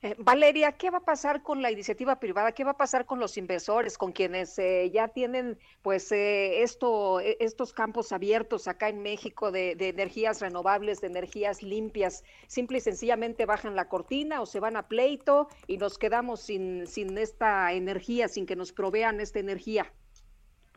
Eh, 0.00 0.14
Valeria, 0.18 0.72
¿qué 0.72 0.90
va 0.90 0.98
a 0.98 1.04
pasar 1.04 1.42
con 1.42 1.60
la 1.60 1.72
iniciativa 1.72 2.20
privada? 2.20 2.52
¿Qué 2.52 2.62
va 2.62 2.70
a 2.72 2.76
pasar 2.76 3.04
con 3.04 3.18
los 3.18 3.36
inversores, 3.36 3.98
con 3.98 4.12
quienes 4.12 4.56
eh, 4.60 4.88
ya 4.92 5.08
tienen 5.08 5.58
pues 5.82 6.12
eh, 6.12 6.62
esto, 6.62 7.18
e, 7.18 7.36
estos 7.40 7.72
campos 7.72 8.12
abiertos 8.12 8.68
acá 8.68 8.88
en 8.90 9.02
México 9.02 9.50
de, 9.50 9.74
de, 9.74 9.88
energías 9.88 10.40
renovables, 10.40 11.00
de 11.00 11.08
energías 11.08 11.64
limpias? 11.64 12.22
¿Simple 12.46 12.78
y 12.78 12.80
sencillamente 12.80 13.44
bajan 13.44 13.74
la 13.74 13.88
cortina 13.88 14.40
o 14.40 14.46
se 14.46 14.60
van 14.60 14.76
a 14.76 14.86
pleito 14.86 15.48
y 15.66 15.78
nos 15.78 15.98
quedamos 15.98 16.42
sin, 16.42 16.86
sin 16.86 17.18
esta 17.18 17.72
energía, 17.72 18.28
sin 18.28 18.46
que 18.46 18.54
nos 18.54 18.72
provean 18.72 19.20
esta 19.20 19.40
energía? 19.40 19.92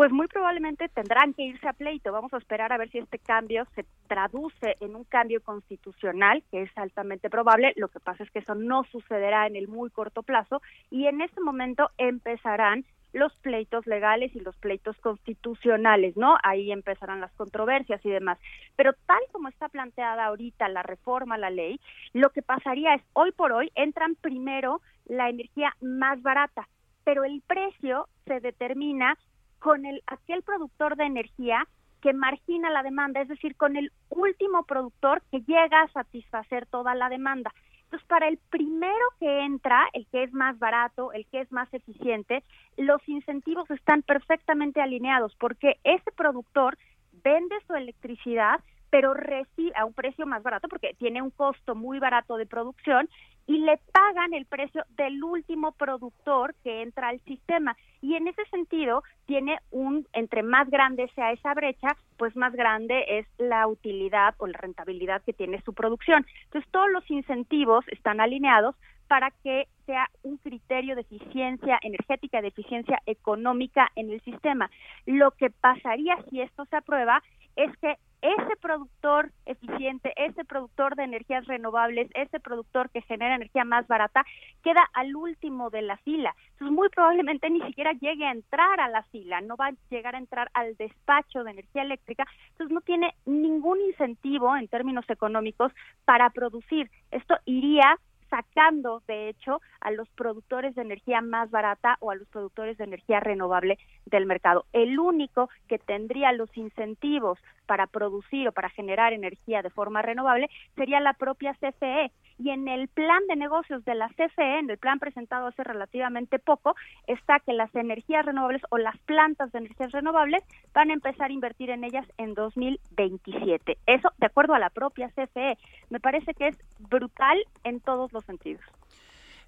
Pues 0.02 0.12
muy 0.12 0.26
probablemente 0.26 0.90
tendrán 0.90 1.36
que 1.36 1.44
irse 1.44 1.68
a 1.68 1.74
pleito. 1.74 2.12
Vamos 2.12 2.34
a 2.34 2.40
esperar 2.40 2.74
a 2.74 2.78
ver 2.80 2.90
si 2.90 2.98
este 2.98 3.20
cambio 3.20 3.68
se 3.76 3.86
traduce 4.08 4.76
en 4.80 4.96
un 4.96 5.04
cambio 5.04 5.44
constitucional, 5.44 6.44
que 6.50 6.64
es 6.64 6.76
altamente 6.76 7.30
probable. 7.30 7.74
Lo 7.76 7.88
que 7.88 8.00
pasa 8.00 8.24
es 8.24 8.32
que 8.32 8.40
eso 8.40 8.56
no 8.56 8.84
sucederá 8.86 9.46
en 9.46 9.56
el 9.56 9.68
muy 9.68 9.92
corto 9.92 10.24
plazo 10.24 10.60
y 10.90 11.06
en 11.06 11.22
ese 11.22 11.40
momento 11.40 11.92
empezarán 12.00 12.84
los 13.14 13.32
pleitos 13.44 13.86
legales 13.86 14.36
y 14.36 14.40
los 14.40 14.58
pleitos 14.58 14.98
constitucionales, 15.02 16.18
¿no? 16.18 16.36
Ahí 16.42 16.72
empezarán 16.72 17.22
las 17.22 17.34
controversias 17.34 18.04
y 18.04 18.10
demás. 18.10 18.40
Pero 18.76 18.94
tal 19.06 19.22
como 19.32 19.50
está 19.50 19.70
planteada 19.70 20.26
ahorita 20.26 20.68
la 20.68 20.82
reforma 20.82 21.38
la 21.38 21.52
ley, 21.52 21.80
lo 22.14 22.32
que 22.32 22.42
pasaría 22.42 22.96
es, 22.96 23.04
hoy 23.14 23.34
por 23.34 23.52
hoy, 23.52 23.72
entran 23.76 24.16
primero 24.16 24.82
la 25.06 25.30
energía 25.30 25.76
más 25.80 26.20
barata, 26.24 26.68
pero 27.04 27.24
el 27.24 27.44
precio 27.46 28.08
se 28.26 28.40
determina 28.40 29.16
con 29.62 29.86
el 29.86 30.02
aquel 30.08 30.42
productor 30.42 30.98
de 30.98 31.06
energía 31.06 31.68
que 32.02 32.14
margina 32.14 32.72
la 32.72 32.82
demanda, 32.82 33.22
es 33.22 33.28
decir, 33.28 33.56
con 33.56 33.78
el 33.78 33.92
último 34.10 34.64
productor 34.64 35.22
que 35.32 35.42
llega 35.42 35.82
a 35.82 35.88
satisfacer 35.90 36.66
toda 36.66 36.96
la 36.96 37.10
demanda. 37.10 37.54
Entonces, 37.84 38.08
para 38.08 38.28
el 38.28 38.40
primero 38.50 39.06
que 39.20 39.46
entra, 39.46 39.88
el 39.94 40.08
que 40.08 40.24
es 40.24 40.34
más 40.34 40.58
barato, 40.58 41.14
el 41.14 41.28
que 41.28 41.42
es 41.42 41.52
más 41.52 41.72
eficiente, 41.74 42.44
los 42.76 43.08
incentivos 43.08 43.70
están 43.70 44.02
perfectamente 44.02 44.82
alineados 44.82 45.36
porque 45.40 45.78
ese 45.84 46.12
productor 46.16 46.78
vende 47.24 47.56
su 47.68 47.76
electricidad 47.76 48.62
pero 48.92 49.16
recibe 49.16 49.72
a 49.76 49.86
un 49.86 49.94
precio 49.94 50.28
más 50.28 50.44
barato 50.44 50.68
porque 50.68 50.94
tiene 51.00 51.22
un 51.22 51.32
costo 51.32 51.74
muy 51.74 51.98
barato 51.98 52.38
de 52.38 52.46
producción 52.46 53.10
y 53.48 53.58
le 53.58 53.80
pagan 53.92 54.34
el 54.34 54.46
precio 54.46 54.84
del 54.90 55.24
último 55.24 55.72
productor 55.72 56.54
que 56.64 56.84
entra 56.84 57.08
al 57.08 57.20
sistema. 57.22 57.76
Y 58.02 58.16
en 58.16 58.28
ese 58.28 58.46
sentido, 58.46 59.04
tiene 59.26 59.58
un, 59.72 60.06
entre 60.14 60.44
más 60.44 60.70
grande 60.70 61.10
sea 61.16 61.32
esa 61.32 61.54
brecha, 61.54 61.96
pues 62.18 62.36
más 62.36 62.54
grande 62.54 63.04
es 63.08 63.28
la 63.38 63.66
utilidad 63.68 64.36
o 64.38 64.48
la 64.48 64.58
rentabilidad 64.58 65.24
que 65.24 65.34
tiene 65.34 65.62
su 65.64 65.74
producción. 65.74 66.26
Entonces, 66.44 66.70
todos 66.72 66.92
los 66.92 67.10
incentivos 67.10 67.86
están 67.88 68.22
alineados 68.22 68.76
para 69.08 69.32
que 69.44 69.68
sea 69.86 70.10
un 70.24 70.38
criterio 70.38 70.96
de 70.96 71.02
eficiencia 71.02 71.80
energética, 71.82 72.42
de 72.42 72.50
eficiencia 72.50 73.02
económica 73.06 73.90
en 73.96 74.12
el 74.12 74.22
sistema. 74.22 74.70
Lo 75.06 75.32
que 75.32 75.50
pasaría 75.50 76.18
si 76.30 76.42
esto 76.42 76.66
se 76.66 76.78
aprueba 76.78 77.22
es 77.56 77.76
que 77.78 77.98
ese 78.22 78.56
productor 78.62 79.32
eficiente, 79.46 80.14
ese 80.16 80.46
productor 80.46 80.96
de 80.96 81.04
energías 81.04 81.46
renovables, 81.46 82.10
ese 82.14 82.40
productor 82.40 82.90
que 82.90 83.02
genera 83.02 83.36
energía 83.36 83.66
más 83.66 83.88
barata, 83.88 84.24
queda 84.64 84.88
al 84.94 85.16
último 85.16 85.70
de 85.70 85.82
la 85.82 85.98
fila. 85.98 86.36
Entonces, 86.52 86.76
muy 86.76 86.90
probablemente 86.90 87.50
ni 87.50 87.62
siquiera 87.62 87.94
llegue 87.94 88.26
a 88.26 88.32
entrar 88.32 88.80
a 88.80 88.90
la 88.90 89.04
fila, 89.04 89.42
no 89.42 89.56
va 89.58 89.68
a 89.68 89.74
llegar 89.90 90.16
a 90.16 90.20
entrar 90.20 90.50
al 90.54 90.76
despacho 90.78 91.44
de 91.44 91.52
energía 91.52 91.82
eléctrica. 91.82 92.26
Entonces, 92.52 92.74
no 92.74 92.82
tiene 92.82 93.16
ningún 93.26 93.82
incentivo 93.82 94.56
en 94.56 94.68
términos 94.68 95.06
económicos 95.10 95.72
para 96.06 96.30
producir. 96.30 96.90
Esto 97.12 97.36
iría 97.46 97.98
sacando, 98.32 99.04
de 99.08 99.30
hecho, 99.30 99.62
a 99.82 99.92
los 99.92 100.10
productores 100.10 100.74
de 100.74 100.82
energía 100.82 101.22
más 101.22 101.52
barata 101.52 101.98
o 102.00 102.10
a 102.10 102.16
los 102.16 102.28
productores 102.30 102.78
de 102.78 102.86
energía 102.86 103.20
renovable 103.20 103.78
del 104.06 104.26
mercado. 104.26 104.66
El 104.74 104.98
único 104.98 105.50
que 105.68 105.78
tendría 105.78 106.32
los 106.32 106.50
incentivos 106.58 107.38
para 107.68 107.88
producir 107.88 108.48
o 108.48 108.52
para 108.54 108.70
generar 108.70 109.14
energía 109.14 109.62
de 109.62 109.70
forma 109.70 110.02
renovable 110.02 110.50
sería 110.76 111.00
la 111.00 111.14
propia 111.14 111.54
CFE. 111.54 112.12
Y 112.44 112.50
en 112.50 112.68
el 112.68 112.88
plan 112.88 113.22
de 113.28 113.36
negocios 113.36 113.86
de 113.86 113.94
la 113.94 114.10
CFE, 114.10 114.60
en 114.60 114.70
el 114.72 114.80
plan 114.80 114.98
presentado 114.98 115.46
hace 115.46 115.64
relativamente 115.64 116.40
poco, 116.40 116.76
está 117.06 117.40
que 117.40 117.54
las 117.54 117.74
energías 117.76 118.26
renovables 118.26 118.64
o 118.72 118.80
las 118.80 118.98
plantas 119.02 119.52
de 119.52 119.60
energías 119.60 119.92
renovables 119.92 120.44
van 120.74 120.90
a 120.90 120.94
empezar 120.94 121.30
a 121.30 121.34
invertir 121.34 121.70
en 121.70 121.84
ellas 121.84 122.08
en 122.18 122.34
2027. 122.34 123.78
Eso 123.86 124.10
de 124.18 124.26
acuerdo 124.26 124.56
a 124.56 124.60
la 124.60 124.72
propia 124.72 125.10
CFE. 125.10 125.60
Me 125.92 126.00
parece 126.00 126.34
que 126.34 126.48
es 126.48 126.58
brutal 126.80 127.38
en 127.64 127.80
todos 127.80 128.12
los 128.12 128.26
sentidos. 128.26 128.64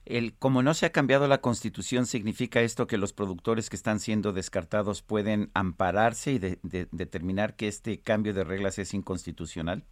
El, 0.06 0.36
como 0.36 0.62
no 0.62 0.76
se 0.76 0.86
ha 0.86 0.92
cambiado 0.92 1.28
la 1.28 1.42
constitución, 1.42 2.06
¿significa 2.06 2.62
esto 2.62 2.86
que 2.86 3.00
los 3.00 3.12
productores 3.12 3.72
que 3.72 3.76
están 3.76 4.00
siendo 4.00 4.34
descartados 4.34 5.02
pueden 5.02 5.50
ampararse 5.56 6.34
y 6.34 6.38
determinar 6.40 7.56
que 7.56 7.70
este 7.70 8.02
cambio 8.02 8.36
de 8.36 8.44
reglas 8.44 8.78
es 8.78 8.94
inconstitucional? 8.94 9.84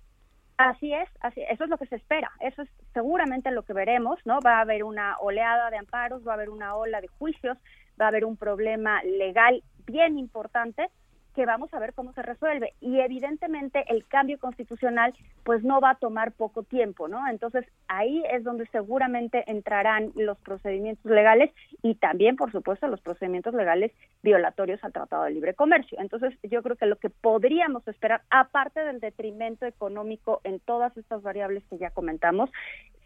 Así 0.70 0.94
es, 0.94 1.10
así, 1.22 1.42
eso 1.50 1.64
es 1.64 1.70
lo 1.72 1.78
que 1.78 1.88
se 1.88 1.96
espera, 1.96 2.32
eso 2.40 2.62
es 2.62 2.70
seguramente 2.94 3.50
lo 3.50 3.64
que 3.64 3.74
veremos, 3.74 4.20
¿no? 4.26 4.40
Va 4.42 4.58
a 4.58 4.62
haber 4.62 4.84
una 4.84 5.18
oleada 5.20 5.72
de 5.72 5.78
amparos, 5.78 6.26
va 6.28 6.32
a 6.32 6.36
haber 6.36 6.50
una 6.50 6.76
ola 6.76 7.02
de 7.02 7.08
juicios, 7.08 7.58
va 8.00 8.06
a 8.06 8.08
haber 8.10 8.26
un 8.26 8.38
problema 8.38 9.02
legal 9.04 9.64
bien 9.88 10.20
importante 10.20 10.90
que 11.34 11.46
vamos 11.46 11.74
a 11.74 11.80
ver 11.80 11.94
cómo 11.94 12.14
se 12.14 12.22
resuelve. 12.22 12.74
Y 12.82 13.00
evidentemente 13.00 13.84
el 13.88 14.06
cambio 14.08 14.38
constitucional 14.40 15.14
pues 15.44 15.64
no 15.64 15.80
va 15.80 15.92
a 15.92 15.96
tomar 15.96 16.32
poco 16.32 16.64
tiempo, 16.64 17.08
¿no? 17.08 17.28
Entonces 17.28 17.66
ahí 17.88 18.24
es 18.32 18.44
donde 18.44 18.66
seguramente 18.68 19.44
entrarán 19.48 20.12
los 20.16 20.38
procedimientos 20.40 21.12
legales 21.12 21.52
y 21.82 21.96
también, 21.96 22.36
por 22.36 22.52
supuesto, 22.52 22.88
los 22.88 23.02
procedimientos 23.02 23.54
legales 23.54 23.92
violatorios 24.24 24.84
al 24.84 24.94
Tratado 24.94 25.24
de 25.24 25.32
Libre 25.32 25.54
Comercio. 25.54 25.98
Entonces 26.00 26.34
yo 26.44 26.62
creo 26.62 26.76
que 26.76 26.86
lo 26.86 26.98
que 26.98 27.10
podríamos 27.10 27.88
esperar, 27.88 28.22
aparte 28.30 28.82
del 28.82 29.00
detrimento 29.00 29.66
económico 29.66 30.42
en 30.44 30.60
todas 30.60 30.96
estas 30.98 31.22
variables 31.22 31.64
que 31.70 31.78
ya 31.78 31.92
comentamos, 31.92 32.50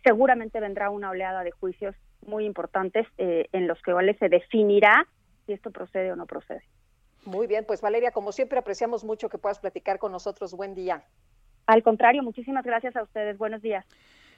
seguramente 0.04 0.60
vendrá 0.60 0.90
una 0.90 1.10
oleada 1.10 1.44
de 1.44 1.52
juicios 1.52 1.96
muy 2.26 2.46
importantes 2.46 3.08
eh, 3.18 3.48
en 3.52 3.68
los 3.68 3.82
que 3.82 3.94
se 4.20 4.30
definirá 4.30 5.08
si 5.46 5.54
esto 5.54 5.72
procede 5.72 6.12
o 6.12 6.16
no 6.16 6.26
procede. 6.26 6.64
Muy 7.26 7.48
bien, 7.48 7.66
pues 7.66 7.82
Valeria, 7.82 8.12
como 8.12 8.32
siempre 8.32 8.60
apreciamos 8.60 9.04
mucho 9.04 9.30
que 9.30 9.38
puedas 9.38 9.60
platicar 9.60 10.00
con 10.00 10.12
nosotros. 10.12 10.54
Buen 10.54 10.76
día. 10.76 11.04
Al 11.66 11.84
contrario, 11.84 12.24
muchísimas 12.24 12.64
gracias 12.64 12.96
a 12.96 13.04
ustedes. 13.04 13.38
Buenos 13.38 13.62
días. 13.62 13.86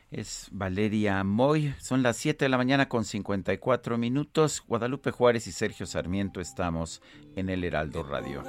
Es 0.10 0.48
Valeria 0.52 1.22
Moy. 1.26 1.74
Son 1.80 2.02
las 2.02 2.16
7 2.16 2.46
de 2.46 2.50
la 2.50 2.58
mañana 2.58 2.88
con 2.88 3.04
54 3.04 3.98
minutos. 3.98 4.64
Guadalupe 4.66 5.12
Juárez 5.12 5.48
y 5.48 5.52
Sergio 5.52 5.86
Sarmiento 5.86 6.40
estamos 6.40 7.02
en 7.36 7.50
el 7.50 7.66
Heraldo 7.66 8.04
Radio. 8.04 8.44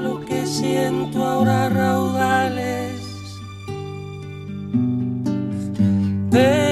lo 0.00 0.20
que 0.24 0.46
siento 0.46 1.22
ahora 1.22 1.68
raudales. 1.68 3.12
Te 6.30 6.71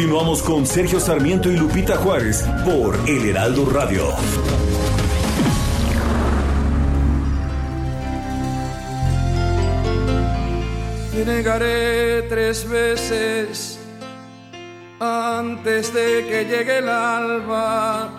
Continuamos 0.00 0.42
con 0.42 0.64
Sergio 0.64 0.98
Sarmiento 0.98 1.50
y 1.50 1.58
Lupita 1.58 1.98
Juárez 1.98 2.42
por 2.64 2.98
El 3.06 3.28
Heraldo 3.28 3.66
Radio. 3.66 4.04
Te 11.12 11.24
negaré 11.26 12.22
tres 12.30 12.66
veces 12.66 13.78
antes 14.98 15.92
de 15.92 16.26
que 16.26 16.46
llegue 16.46 16.78
el 16.78 16.88
alba. 16.88 18.16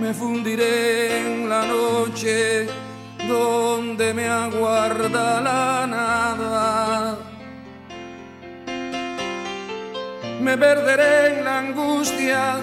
Me 0.00 0.14
fundiré 0.14 1.18
en 1.18 1.46
la 1.50 1.66
noche 1.66 2.68
donde 3.28 4.14
me 4.14 4.26
aguarda 4.26 5.42
la 5.42 5.86
nada 5.86 7.33
me 10.44 10.58
perderé 10.58 11.38
en 11.38 11.44
la 11.44 11.58
angustia 11.60 12.56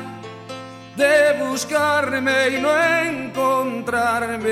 de 0.96 1.44
buscarme 1.44 2.50
y 2.50 2.62
no 2.62 2.72
encontrarme. 3.10 4.52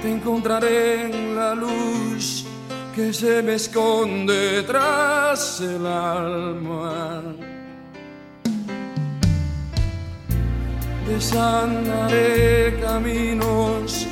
Te 0.00 0.10
encontraré 0.10 1.10
en 1.10 1.36
la 1.36 1.54
luz 1.54 2.46
que 2.94 3.12
se 3.12 3.42
me 3.42 3.56
esconde 3.56 4.62
tras 4.62 5.60
el 5.60 5.86
alma. 5.86 7.22
Desandaré 11.06 12.80
caminos 12.80 14.06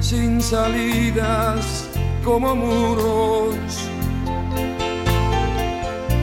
sin 0.00 0.40
salidas 0.40 1.88
como 2.22 2.54
muros 2.54 3.88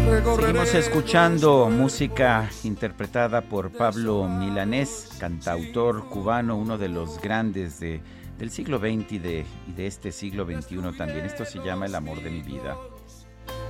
Seguimos 0.09 0.73
escuchando 0.73 1.69
música 1.69 2.49
interpretada 2.63 3.41
por 3.41 3.71
Pablo 3.71 4.27
Milanés, 4.27 5.07
cantautor 5.19 6.09
cubano, 6.09 6.57
uno 6.57 6.79
de 6.79 6.89
los 6.89 7.21
grandes 7.21 7.79
de, 7.79 8.01
del 8.39 8.49
siglo 8.49 8.79
XX 8.79 9.11
y 9.11 9.19
de, 9.19 9.45
y 9.67 9.71
de 9.73 9.85
este 9.85 10.11
siglo 10.11 10.45
XXI 10.45 10.97
también. 10.97 11.25
Esto 11.25 11.45
se 11.45 11.59
llama 11.59 11.85
El 11.85 11.93
amor 11.93 12.23
de 12.23 12.31
mi 12.31 12.41
vida. 12.41 12.75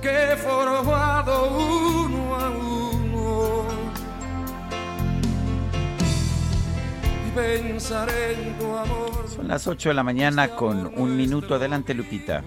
Que 0.00 0.34
formado 0.38 1.50
uno 1.58 2.34
a 2.34 2.50
uno 2.50 3.64
y 7.26 7.30
pensaré 7.32 8.32
en 8.32 8.58
tu 8.58 8.64
amor. 8.64 9.28
Son 9.28 9.46
las 9.46 9.66
8 9.66 9.90
de 9.90 9.94
la 9.94 10.02
mañana 10.02 10.48
con 10.56 10.90
un 10.96 11.16
minuto. 11.18 11.54
Adelante, 11.54 11.92
Lupita. 11.92 12.42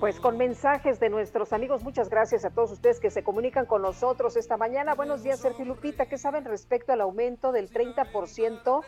Pues 0.00 0.20
con 0.20 0.38
mensajes 0.38 1.00
de 1.00 1.10
nuestros 1.10 1.52
amigos, 1.52 1.82
muchas 1.82 2.08
gracias 2.08 2.44
a 2.44 2.50
todos 2.50 2.70
ustedes 2.70 3.00
que 3.00 3.10
se 3.10 3.24
comunican 3.24 3.66
con 3.66 3.82
nosotros 3.82 4.36
esta 4.36 4.56
mañana. 4.56 4.94
Buenos 4.94 5.24
días, 5.24 5.40
Sergio 5.40 5.64
Lupita. 5.64 6.06
¿Qué 6.06 6.18
saben 6.18 6.44
respecto 6.44 6.92
al 6.92 7.00
aumento 7.00 7.50
del 7.50 7.68
30% 7.68 8.84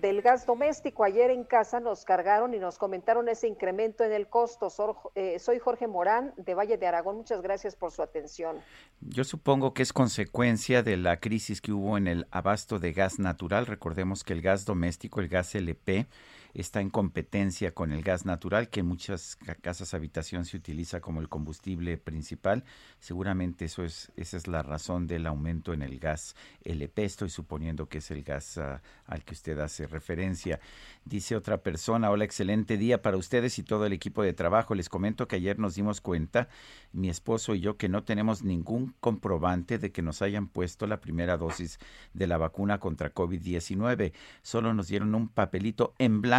del 0.00 0.22
gas 0.22 0.46
doméstico? 0.46 1.04
Ayer 1.04 1.30
en 1.30 1.44
casa 1.44 1.80
nos 1.80 2.06
cargaron 2.06 2.54
y 2.54 2.58
nos 2.58 2.78
comentaron 2.78 3.28
ese 3.28 3.46
incremento 3.46 4.04
en 4.04 4.12
el 4.12 4.28
costo. 4.28 4.68
Eh, 5.14 5.38
soy 5.38 5.58
Jorge 5.58 5.86
Morán 5.86 6.32
de 6.38 6.54
Valle 6.54 6.78
de 6.78 6.86
Aragón. 6.86 7.18
Muchas 7.18 7.42
gracias 7.42 7.76
por 7.76 7.92
su 7.92 8.00
atención. 8.00 8.56
Yo 9.02 9.24
supongo 9.24 9.74
que 9.74 9.82
es 9.82 9.92
consecuencia 9.92 10.82
de 10.82 10.96
la 10.96 11.20
crisis 11.20 11.60
que 11.60 11.72
hubo 11.72 11.98
en 11.98 12.06
el 12.08 12.26
abasto 12.30 12.78
de 12.78 12.94
gas 12.94 13.18
natural. 13.18 13.66
Recordemos 13.66 14.24
que 14.24 14.32
el 14.32 14.40
gas 14.40 14.64
doméstico, 14.64 15.20
el 15.20 15.28
gas 15.28 15.54
LP, 15.54 16.06
está 16.54 16.80
en 16.80 16.90
competencia 16.90 17.74
con 17.74 17.92
el 17.92 18.02
gas 18.02 18.24
natural, 18.24 18.68
que 18.68 18.80
en 18.80 18.86
muchas 18.86 19.36
casas 19.60 19.94
habitación 19.94 20.44
se 20.44 20.56
utiliza 20.56 21.00
como 21.00 21.20
el 21.20 21.28
combustible 21.28 21.98
principal. 21.98 22.64
Seguramente 22.98 23.66
eso 23.66 23.84
es, 23.84 24.10
esa 24.16 24.36
es 24.36 24.46
la 24.46 24.62
razón 24.62 25.06
del 25.06 25.26
aumento 25.26 25.72
en 25.72 25.82
el 25.82 25.98
gas 25.98 26.34
LP. 26.64 27.04
Estoy 27.04 27.30
suponiendo 27.30 27.88
que 27.88 27.98
es 27.98 28.10
el 28.10 28.22
gas 28.22 28.58
ah, 28.58 28.82
al 29.06 29.24
que 29.24 29.34
usted 29.34 29.58
hace 29.58 29.86
referencia. 29.86 30.60
Dice 31.04 31.36
otra 31.36 31.62
persona, 31.62 32.10
hola, 32.10 32.24
excelente 32.24 32.76
día 32.76 33.02
para 33.02 33.16
ustedes 33.16 33.58
y 33.58 33.62
todo 33.62 33.86
el 33.86 33.92
equipo 33.92 34.22
de 34.22 34.32
trabajo. 34.32 34.74
Les 34.74 34.88
comento 34.88 35.28
que 35.28 35.36
ayer 35.36 35.58
nos 35.58 35.74
dimos 35.74 36.00
cuenta, 36.00 36.48
mi 36.92 37.08
esposo 37.08 37.54
y 37.54 37.60
yo, 37.60 37.76
que 37.76 37.88
no 37.88 38.04
tenemos 38.04 38.42
ningún 38.42 38.94
comprobante 39.00 39.78
de 39.78 39.92
que 39.92 40.02
nos 40.02 40.22
hayan 40.22 40.48
puesto 40.48 40.86
la 40.86 41.00
primera 41.00 41.36
dosis 41.36 41.78
de 42.14 42.26
la 42.26 42.38
vacuna 42.38 42.78
contra 42.78 43.12
COVID-19. 43.12 44.12
Solo 44.42 44.74
nos 44.74 44.88
dieron 44.88 45.14
un 45.14 45.28
papelito 45.28 45.94
en 45.98 46.20
blanco 46.20 46.37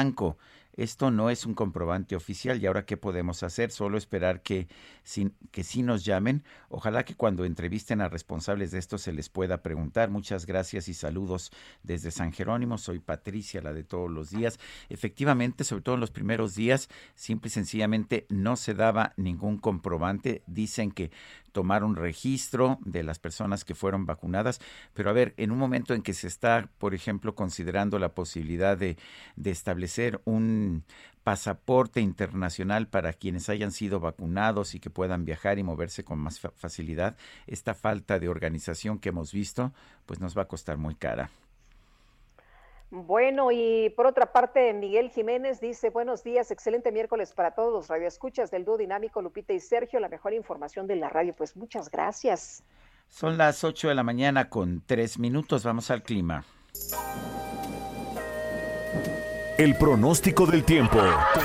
esto 0.79 1.11
no 1.11 1.29
es 1.29 1.45
un 1.45 1.55
comprobante 1.55 2.15
oficial 2.15 2.61
y 2.61 2.65
ahora 2.65 2.85
qué 2.85 2.95
podemos 2.95 3.43
hacer? 3.43 3.69
Solo 3.69 3.97
esperar 3.97 4.41
que, 4.41 4.69
que 5.51 5.63
sí 5.65 5.83
nos 5.83 6.05
llamen. 6.05 6.45
Ojalá 6.69 7.03
que 7.03 7.15
cuando 7.15 7.43
entrevisten 7.43 7.99
a 7.99 8.07
responsables 8.07 8.71
de 8.71 8.79
esto 8.79 8.97
se 8.97 9.11
les 9.11 9.27
pueda 9.27 9.61
preguntar. 9.61 10.09
Muchas 10.09 10.45
gracias 10.45 10.87
y 10.87 10.93
saludos 10.93 11.51
desde 11.83 12.11
San 12.11 12.31
Jerónimo. 12.31 12.77
Soy 12.77 12.99
Patricia, 12.99 13.61
la 13.61 13.73
de 13.73 13.83
todos 13.83 14.09
los 14.09 14.29
días. 14.29 14.57
Efectivamente, 14.87 15.65
sobre 15.65 15.81
todo 15.81 15.95
en 15.95 16.01
los 16.01 16.11
primeros 16.11 16.55
días, 16.55 16.87
simple 17.13 17.49
y 17.49 17.51
sencillamente 17.51 18.25
no 18.29 18.55
se 18.55 18.73
daba 18.73 19.11
ningún 19.17 19.57
comprobante. 19.57 20.43
Dicen 20.47 20.91
que 20.91 21.11
tomaron 21.51 21.95
registro 21.95 22.79
de 22.85 23.03
las 23.03 23.19
personas 23.19 23.65
que 23.65 23.75
fueron 23.75 24.05
vacunadas, 24.05 24.59
pero 24.93 25.09
a 25.09 25.13
ver, 25.13 25.33
en 25.37 25.51
un 25.51 25.57
momento 25.57 25.93
en 25.93 26.01
que 26.01 26.13
se 26.13 26.27
está, 26.27 26.69
por 26.77 26.93
ejemplo, 26.93 27.35
considerando 27.35 27.99
la 27.99 28.13
posibilidad 28.13 28.77
de 28.77 28.97
establecer 29.43 30.21
un 30.25 30.83
pasaporte 31.23 32.01
internacional 32.01 32.87
para 32.87 33.13
quienes 33.13 33.49
hayan 33.49 33.71
sido 33.71 33.99
vacunados 33.99 34.73
y 34.73 34.79
que 34.79 34.89
puedan 34.89 35.25
viajar 35.25 35.59
y 35.59 35.63
moverse 35.63 36.03
con 36.03 36.19
más 36.19 36.39
facilidad, 36.39 37.17
esta 37.45 37.73
falta 37.73 38.19
de 38.19 38.29
organización 38.29 38.99
que 38.99 39.09
hemos 39.09 39.31
visto, 39.31 39.73
pues 40.05 40.19
nos 40.19 40.37
va 40.37 40.43
a 40.43 40.47
costar 40.47 40.77
muy 40.77 40.95
cara. 40.95 41.29
Bueno, 42.91 43.51
y 43.51 43.91
por 43.95 44.07
otra 44.07 44.31
parte, 44.31 44.73
Miguel 44.73 45.11
Jiménez 45.11 45.61
dice, 45.61 45.91
buenos 45.91 46.23
días, 46.23 46.49
excelente 46.49 46.91
miércoles 46.91 47.33
para 47.33 47.51
todos 47.51 47.71
los 47.71 47.87
radioescuchas 47.87 48.49
del 48.49 48.65
dúo 48.65 48.77
dinámico 48.77 49.21
Lupita 49.21 49.53
y 49.53 49.59
Sergio, 49.59 49.99
la 49.99 50.09
mejor 50.09 50.33
información 50.33 50.87
de 50.87 50.95
la 50.95 51.07
radio. 51.07 51.35
Pues 51.35 51.55
muchas 51.55 51.91
gracias. 51.91 52.63
Son 53.07 53.37
las 53.37 53.63
8 53.63 53.89
de 53.89 53.95
la 53.95 54.03
mañana 54.03 54.49
con 54.49 54.81
3 54.85 55.19
minutos. 55.19 55.63
Vamos 55.63 55.91
al 55.91 56.01
clima. 56.01 56.43
El 59.59 59.75
pronóstico 59.77 60.47
del 60.47 60.63
tiempo. 60.63 60.99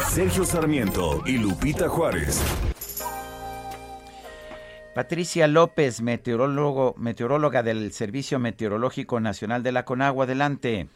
Sergio 0.09 0.45
Sarmiento 0.45 1.23
y 1.27 1.37
Lupita 1.37 1.89
Juárez. 1.89 2.43
Patricia 4.95 5.49
López, 5.49 6.01
meteorólogo, 6.01 6.95
meteoróloga 6.97 7.63
del 7.63 7.93
Servicio 7.93 8.39
Meteorológico 8.39 9.21
Nacional 9.21 9.63
de 9.63 9.73
la 9.73 9.85
Conagua. 9.85 10.25
Adelante. 10.25 10.89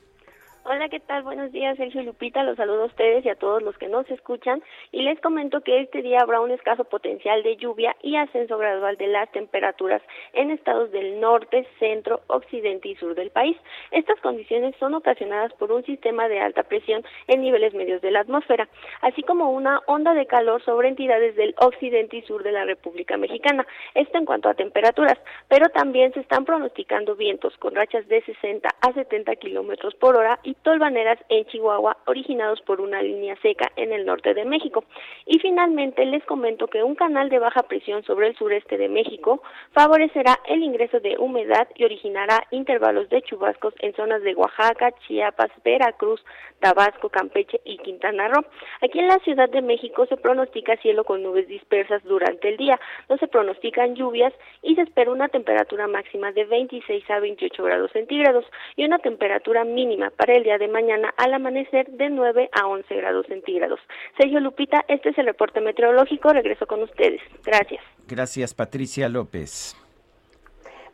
Hola, 0.70 0.90
¿qué 0.90 1.00
tal? 1.00 1.22
Buenos 1.22 1.50
días, 1.50 1.78
Sergio 1.78 2.02
Lupita. 2.02 2.42
Los 2.42 2.58
saludo 2.58 2.82
a 2.82 2.86
ustedes 2.88 3.24
y 3.24 3.30
a 3.30 3.36
todos 3.36 3.62
los 3.62 3.78
que 3.78 3.88
nos 3.88 4.06
escuchan. 4.10 4.62
Y 4.92 5.00
les 5.00 5.18
comento 5.22 5.62
que 5.62 5.80
este 5.80 6.02
día 6.02 6.18
habrá 6.20 6.42
un 6.42 6.50
escaso 6.50 6.84
potencial 6.84 7.42
de 7.42 7.56
lluvia 7.56 7.96
y 8.02 8.16
ascenso 8.16 8.58
gradual 8.58 8.98
de 8.98 9.06
las 9.06 9.32
temperaturas 9.32 10.02
en 10.34 10.50
estados 10.50 10.90
del 10.90 11.20
norte, 11.20 11.66
centro, 11.78 12.20
occidente 12.26 12.88
y 12.88 12.96
sur 12.96 13.14
del 13.14 13.30
país. 13.30 13.56
Estas 13.92 14.20
condiciones 14.20 14.76
son 14.78 14.92
ocasionadas 14.92 15.54
por 15.54 15.72
un 15.72 15.86
sistema 15.86 16.28
de 16.28 16.38
alta 16.38 16.64
presión 16.64 17.02
en 17.28 17.40
niveles 17.40 17.72
medios 17.72 18.02
de 18.02 18.10
la 18.10 18.20
atmósfera, 18.20 18.68
así 19.00 19.22
como 19.22 19.50
una 19.50 19.80
onda 19.86 20.12
de 20.12 20.26
calor 20.26 20.62
sobre 20.64 20.88
entidades 20.88 21.34
del 21.36 21.54
occidente 21.60 22.18
y 22.18 22.22
sur 22.24 22.42
de 22.42 22.52
la 22.52 22.66
República 22.66 23.16
Mexicana. 23.16 23.66
Esto 23.94 24.18
en 24.18 24.26
cuanto 24.26 24.50
a 24.50 24.54
temperaturas, 24.54 25.18
pero 25.48 25.70
también 25.70 26.12
se 26.12 26.20
están 26.20 26.44
pronosticando 26.44 27.16
vientos 27.16 27.56
con 27.56 27.74
rachas 27.74 28.06
de 28.08 28.20
60 28.20 28.68
a 28.68 28.92
70 28.92 29.34
kilómetros 29.36 29.94
por 29.94 30.14
hora 30.14 30.38
y 30.42 30.57
tolvaneras 30.62 31.18
en 31.28 31.44
Chihuahua 31.46 31.96
originados 32.06 32.60
por 32.62 32.80
una 32.80 33.02
línea 33.02 33.36
seca 33.42 33.70
en 33.76 33.92
el 33.92 34.06
norte 34.06 34.34
de 34.34 34.44
México. 34.44 34.84
Y 35.26 35.38
finalmente 35.38 36.04
les 36.04 36.24
comento 36.24 36.66
que 36.66 36.82
un 36.82 36.94
canal 36.94 37.28
de 37.28 37.38
baja 37.38 37.62
presión 37.62 38.02
sobre 38.04 38.28
el 38.28 38.36
sureste 38.36 38.76
de 38.76 38.88
México 38.88 39.42
favorecerá 39.72 40.38
el 40.46 40.62
ingreso 40.62 41.00
de 41.00 41.16
humedad 41.18 41.68
y 41.74 41.84
originará 41.84 42.46
intervalos 42.50 43.08
de 43.08 43.22
chubascos 43.22 43.74
en 43.80 43.94
zonas 43.94 44.22
de 44.22 44.34
Oaxaca, 44.34 44.92
Chiapas, 45.06 45.50
Veracruz, 45.64 46.24
Tabasco, 46.60 47.08
Campeche 47.08 47.60
y 47.64 47.78
Quintana 47.78 48.28
Roo. 48.28 48.44
Aquí 48.82 48.98
en 48.98 49.08
la 49.08 49.18
Ciudad 49.20 49.48
de 49.48 49.62
México 49.62 50.06
se 50.06 50.16
pronostica 50.16 50.76
cielo 50.78 51.04
con 51.04 51.22
nubes 51.22 51.46
dispersas 51.48 52.02
durante 52.04 52.48
el 52.48 52.56
día, 52.56 52.80
no 53.08 53.16
se 53.18 53.28
pronostican 53.28 53.94
lluvias 53.94 54.32
y 54.62 54.74
se 54.74 54.82
espera 54.82 55.12
una 55.12 55.28
temperatura 55.28 55.86
máxima 55.86 56.32
de 56.32 56.44
26 56.44 57.10
a 57.10 57.20
28 57.20 57.62
grados 57.62 57.92
centígrados 57.92 58.44
y 58.76 58.84
una 58.84 58.98
temperatura 58.98 59.64
mínima 59.64 60.10
para 60.10 60.34
el 60.34 60.42
día 60.48 60.56
de 60.56 60.68
mañana 60.68 61.12
al 61.18 61.34
amanecer 61.34 61.90
de 61.90 62.08
9 62.08 62.48
a 62.52 62.66
11 62.66 62.94
grados 62.94 63.26
centígrados. 63.26 63.80
Sergio 64.16 64.40
Lupita, 64.40 64.82
este 64.88 65.10
es 65.10 65.18
el 65.18 65.26
reporte 65.26 65.60
meteorológico. 65.60 66.32
Regreso 66.32 66.66
con 66.66 66.82
ustedes. 66.82 67.20
Gracias. 67.44 67.82
Gracias, 68.06 68.54
Patricia 68.54 69.10
López. 69.10 69.76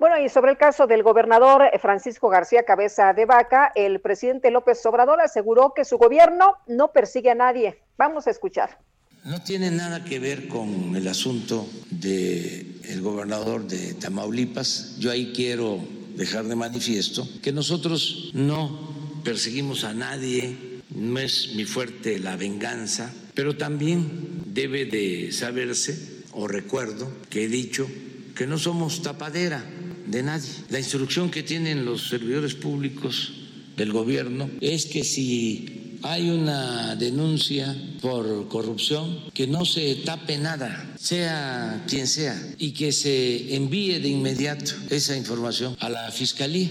Bueno, 0.00 0.18
y 0.18 0.28
sobre 0.28 0.50
el 0.50 0.58
caso 0.58 0.88
del 0.88 1.04
gobernador 1.04 1.62
Francisco 1.80 2.28
García 2.28 2.64
Cabeza 2.64 3.12
de 3.12 3.26
Vaca, 3.26 3.70
el 3.76 4.00
presidente 4.00 4.50
López 4.50 4.84
Obrador 4.86 5.20
aseguró 5.20 5.72
que 5.72 5.84
su 5.84 5.98
gobierno 5.98 6.56
no 6.66 6.88
persigue 6.88 7.30
a 7.30 7.36
nadie. 7.36 7.78
Vamos 7.96 8.26
a 8.26 8.30
escuchar. 8.30 8.78
No 9.24 9.40
tiene 9.42 9.70
nada 9.70 10.04
que 10.04 10.18
ver 10.18 10.48
con 10.48 10.96
el 10.96 11.06
asunto 11.06 11.64
del 11.90 12.80
el 12.88 13.00
gobernador 13.02 13.66
de 13.66 13.94
Tamaulipas. 13.94 14.96
Yo 14.98 15.12
ahí 15.12 15.32
quiero 15.34 15.78
dejar 16.16 16.44
de 16.44 16.56
manifiesto 16.56 17.26
que 17.42 17.52
nosotros 17.52 18.30
no 18.34 18.93
perseguimos 19.24 19.84
a 19.84 19.94
nadie, 19.94 20.56
no 20.94 21.18
es 21.18 21.54
mi 21.54 21.64
fuerte 21.64 22.18
la 22.18 22.36
venganza, 22.36 23.12
pero 23.34 23.56
también 23.56 24.44
debe 24.46 24.84
de 24.84 25.32
saberse, 25.32 26.22
o 26.32 26.46
recuerdo, 26.46 27.10
que 27.30 27.44
he 27.44 27.48
dicho 27.48 27.88
que 28.36 28.46
no 28.46 28.58
somos 28.58 29.02
tapadera 29.02 29.64
de 30.06 30.22
nadie. 30.22 30.50
La 30.70 30.78
instrucción 30.78 31.30
que 31.30 31.42
tienen 31.42 31.84
los 31.84 32.08
servidores 32.08 32.54
públicos 32.54 33.32
del 33.76 33.92
gobierno 33.92 34.50
es 34.60 34.86
que 34.86 35.02
si 35.02 35.98
hay 36.02 36.28
una 36.30 36.94
denuncia 36.96 37.74
por 38.02 38.48
corrupción, 38.48 39.18
que 39.32 39.46
no 39.46 39.64
se 39.64 39.94
tape 40.04 40.36
nada, 40.36 40.94
sea 40.98 41.84
quien 41.88 42.06
sea, 42.06 42.40
y 42.58 42.72
que 42.72 42.92
se 42.92 43.56
envíe 43.56 43.98
de 44.00 44.08
inmediato 44.08 44.72
esa 44.90 45.16
información 45.16 45.76
a 45.80 45.88
la 45.88 46.10
Fiscalía, 46.12 46.68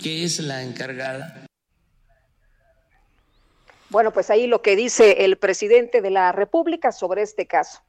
que 0.00 0.24
es 0.24 0.38
la 0.38 0.62
encargada 0.62 1.47
bueno, 3.90 4.12
pues 4.12 4.30
ahí 4.30 4.46
lo 4.46 4.62
que 4.62 4.76
dice 4.76 5.24
el 5.24 5.38
presidente 5.38 6.00
de 6.00 6.10
la 6.10 6.32
República 6.32 6.92
sobre 6.92 7.22
este 7.22 7.46
caso. 7.46 7.80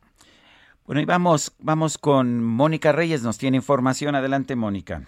Bueno, 0.85 1.01
y 1.01 1.05
vamos, 1.05 1.53
vamos 1.59 1.97
con 1.97 2.43
Mónica 2.43 2.91
Reyes, 2.91 3.21
nos 3.21 3.37
tiene 3.37 3.57
información. 3.57 4.15
Adelante, 4.15 4.55
Mónica. 4.55 5.03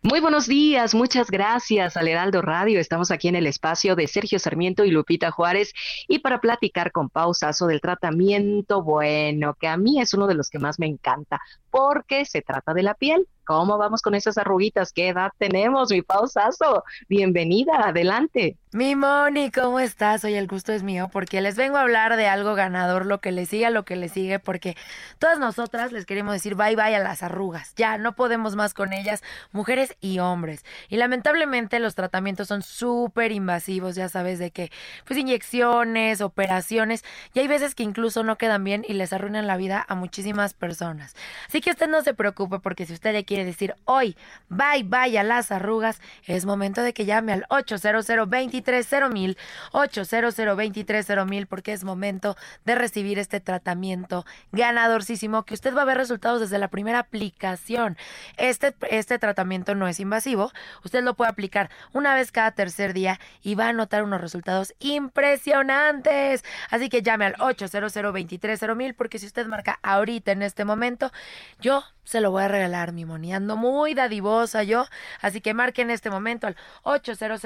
Muy 0.00 0.20
buenos 0.20 0.46
días, 0.46 0.94
muchas 0.94 1.28
gracias 1.28 1.96
al 1.96 2.06
Heraldo 2.06 2.40
Radio. 2.40 2.78
Estamos 2.78 3.10
aquí 3.10 3.26
en 3.26 3.34
el 3.34 3.48
espacio 3.48 3.96
de 3.96 4.06
Sergio 4.06 4.38
Sarmiento 4.38 4.84
y 4.84 4.92
Lupita 4.92 5.32
Juárez 5.32 5.74
y 6.06 6.20
para 6.20 6.40
platicar 6.40 6.92
con 6.92 7.10
pausazo 7.10 7.66
del 7.66 7.80
tratamiento 7.80 8.82
bueno, 8.84 9.54
que 9.54 9.66
a 9.66 9.76
mí 9.76 10.00
es 10.00 10.14
uno 10.14 10.28
de 10.28 10.34
los 10.34 10.50
que 10.50 10.60
más 10.60 10.78
me 10.78 10.86
encanta, 10.86 11.40
porque 11.68 12.24
se 12.24 12.42
trata 12.42 12.74
de 12.74 12.84
la 12.84 12.94
piel. 12.94 13.26
¿Cómo 13.48 13.78
vamos 13.78 14.02
con 14.02 14.14
esas 14.14 14.36
arruguitas? 14.36 14.92
¿Qué 14.92 15.08
edad 15.08 15.32
tenemos, 15.38 15.90
mi 15.90 16.02
pausazo? 16.02 16.84
Bienvenida, 17.08 17.88
adelante. 17.88 18.58
Mi 18.70 18.94
Moni, 18.94 19.50
¿cómo 19.50 19.80
estás? 19.80 20.22
Hoy 20.24 20.34
el 20.34 20.46
gusto 20.46 20.74
es 20.74 20.82
mío 20.82 21.08
porque 21.10 21.40
les 21.40 21.56
vengo 21.56 21.78
a 21.78 21.80
hablar 21.80 22.18
de 22.18 22.26
algo 22.26 22.54
ganador, 22.54 23.06
lo 23.06 23.22
que 23.22 23.32
le 23.32 23.46
siga, 23.46 23.70
lo 23.70 23.86
que 23.86 23.96
le 23.96 24.10
sigue, 24.10 24.38
porque 24.38 24.76
todas 25.18 25.38
nosotras 25.38 25.90
les 25.90 26.04
queremos 26.04 26.34
decir 26.34 26.56
bye 26.56 26.76
bye 26.76 26.94
a 26.94 26.98
las 26.98 27.22
arrugas. 27.22 27.72
Ya, 27.76 27.96
no 27.96 28.14
podemos 28.14 28.56
más 28.56 28.74
con 28.74 28.92
ellas, 28.92 29.22
mujeres 29.52 29.96
y 30.02 30.18
hombres. 30.18 30.66
Y 30.90 30.98
lamentablemente 30.98 31.80
los 31.80 31.94
tratamientos 31.94 32.48
son 32.48 32.60
súper 32.60 33.32
invasivos, 33.32 33.94
ya 33.94 34.10
sabes, 34.10 34.38
de 34.38 34.50
que, 34.50 34.70
pues 35.06 35.18
inyecciones, 35.18 36.20
operaciones, 36.20 37.02
y 37.32 37.38
hay 37.38 37.48
veces 37.48 37.74
que 37.74 37.84
incluso 37.84 38.22
no 38.22 38.36
quedan 38.36 38.64
bien 38.64 38.84
y 38.86 38.92
les 38.92 39.14
arruinan 39.14 39.46
la 39.46 39.56
vida 39.56 39.82
a 39.88 39.94
muchísimas 39.94 40.52
personas. 40.52 41.16
Así 41.48 41.62
que 41.62 41.70
usted 41.70 41.88
no 41.88 42.02
se 42.02 42.12
preocupe 42.12 42.58
porque 42.58 42.84
si 42.84 42.92
usted 42.92 43.14
le 43.14 43.24
quiere 43.24 43.37
decir 43.44 43.74
hoy 43.84 44.16
bye 44.48 44.82
bye 44.84 45.18
a 45.18 45.22
las 45.22 45.50
arrugas, 45.52 46.00
es 46.26 46.46
momento 46.46 46.82
de 46.82 46.92
que 46.92 47.04
llame 47.04 47.32
al 47.32 47.46
800 47.50 48.06
230 48.06 49.40
800 49.72 50.36
230 50.36 51.46
porque 51.48 51.72
es 51.72 51.84
momento 51.84 52.36
de 52.64 52.74
recibir 52.74 53.18
este 53.18 53.40
tratamiento 53.40 54.24
ganadorcísimo 54.52 55.44
que 55.44 55.54
usted 55.54 55.74
va 55.74 55.82
a 55.82 55.86
ver 55.86 55.96
resultados 55.96 56.40
desde 56.40 56.58
la 56.58 56.68
primera 56.68 56.98
aplicación. 56.98 57.96
Este, 58.36 58.74
este 58.90 59.18
tratamiento 59.18 59.74
no 59.74 59.88
es 59.88 60.00
invasivo, 60.00 60.52
usted 60.84 61.02
lo 61.02 61.14
puede 61.14 61.30
aplicar 61.30 61.70
una 61.92 62.14
vez 62.14 62.32
cada 62.32 62.52
tercer 62.52 62.92
día 62.92 63.20
y 63.42 63.54
va 63.54 63.68
a 63.68 63.72
notar 63.72 64.02
unos 64.02 64.20
resultados 64.20 64.74
impresionantes. 64.78 66.44
Así 66.70 66.88
que 66.88 67.02
llame 67.02 67.26
al 67.26 67.34
800 67.38 67.92
230 67.92 68.94
porque 68.96 69.18
si 69.18 69.26
usted 69.26 69.46
marca 69.46 69.78
ahorita 69.82 70.32
en 70.32 70.42
este 70.42 70.64
momento, 70.64 71.12
yo 71.60 71.84
se 72.04 72.20
lo 72.20 72.30
voy 72.30 72.44
a 72.44 72.48
regalar, 72.48 72.92
mi 72.92 73.04
moniando 73.28 73.56
muy 73.58 73.92
dadivosa 73.92 74.62
yo. 74.62 74.86
Así 75.20 75.42
que 75.42 75.52
marque 75.52 75.82
en 75.82 75.90
este 75.90 76.08
momento 76.08 76.46
al 76.46 76.56
800 76.82 77.42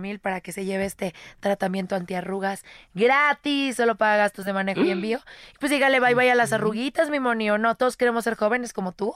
mil 0.00 0.18
para 0.18 0.40
que 0.40 0.50
se 0.50 0.64
lleve 0.64 0.86
este 0.86 1.14
tratamiento 1.40 1.94
antiarrugas 1.94 2.64
gratis, 2.94 3.76
solo 3.76 3.96
paga 3.96 4.16
gastos 4.16 4.46
de 4.46 4.54
manejo 4.54 4.80
y 4.80 4.90
envío. 4.90 5.20
Pues 5.60 5.70
dígale 5.70 6.00
bye 6.00 6.14
bye 6.14 6.30
a 6.30 6.34
las 6.34 6.54
arruguitas, 6.54 7.10
mi 7.10 7.20
moni, 7.20 7.50
o 7.50 7.58
no, 7.58 7.74
todos 7.74 7.98
queremos 7.98 8.24
ser 8.24 8.34
jóvenes 8.34 8.72
como 8.72 8.92
tú. 8.92 9.14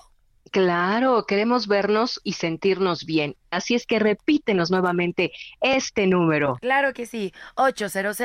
Claro, 0.51 1.25
queremos 1.25 1.67
vernos 1.67 2.21
y 2.23 2.35
sentirnos 2.35 3.07
bien. 3.07 3.37
Así 3.51 3.75
es 3.75 3.87
que 3.87 3.99
repítenos 3.99 4.71
nuevamente 4.71 5.33
este 5.63 6.07
número. 6.07 6.57
Claro 6.61 6.93
que 6.93 7.07
sí, 7.07 7.33
800 7.57 8.19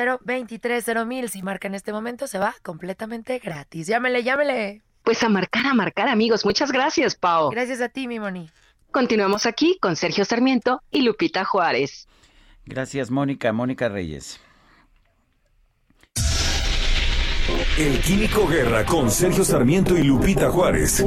mil 1.06 1.28
Si 1.30 1.42
marca 1.42 1.68
en 1.68 1.74
este 1.74 1.92
momento, 1.92 2.26
se 2.26 2.38
va 2.38 2.54
completamente 2.62 3.38
gratis. 3.38 3.86
Llámele, 3.86 4.22
llámele. 4.22 4.82
Pues 5.04 5.22
a 5.22 5.28
marcar, 5.28 5.66
a 5.66 5.74
marcar, 5.74 6.08
amigos. 6.08 6.46
Muchas 6.46 6.72
gracias, 6.72 7.14
Pau. 7.14 7.50
Gracias 7.50 7.82
a 7.82 7.90
ti, 7.90 8.08
mi 8.08 8.18
Moni. 8.18 8.48
Continuamos 8.90 9.44
aquí 9.44 9.76
con 9.78 9.96
Sergio 9.96 10.24
Sarmiento 10.24 10.82
y 10.90 11.02
Lupita 11.02 11.44
Juárez. 11.44 12.08
Gracias, 12.64 13.10
Mónica. 13.10 13.52
Mónica 13.52 13.90
Reyes. 13.90 14.40
El 17.76 18.00
Químico 18.00 18.48
Guerra 18.48 18.86
con 18.86 19.10
Sergio 19.10 19.44
Sarmiento 19.44 19.94
y 19.98 20.04
Lupita 20.04 20.48
Juárez. 20.48 21.04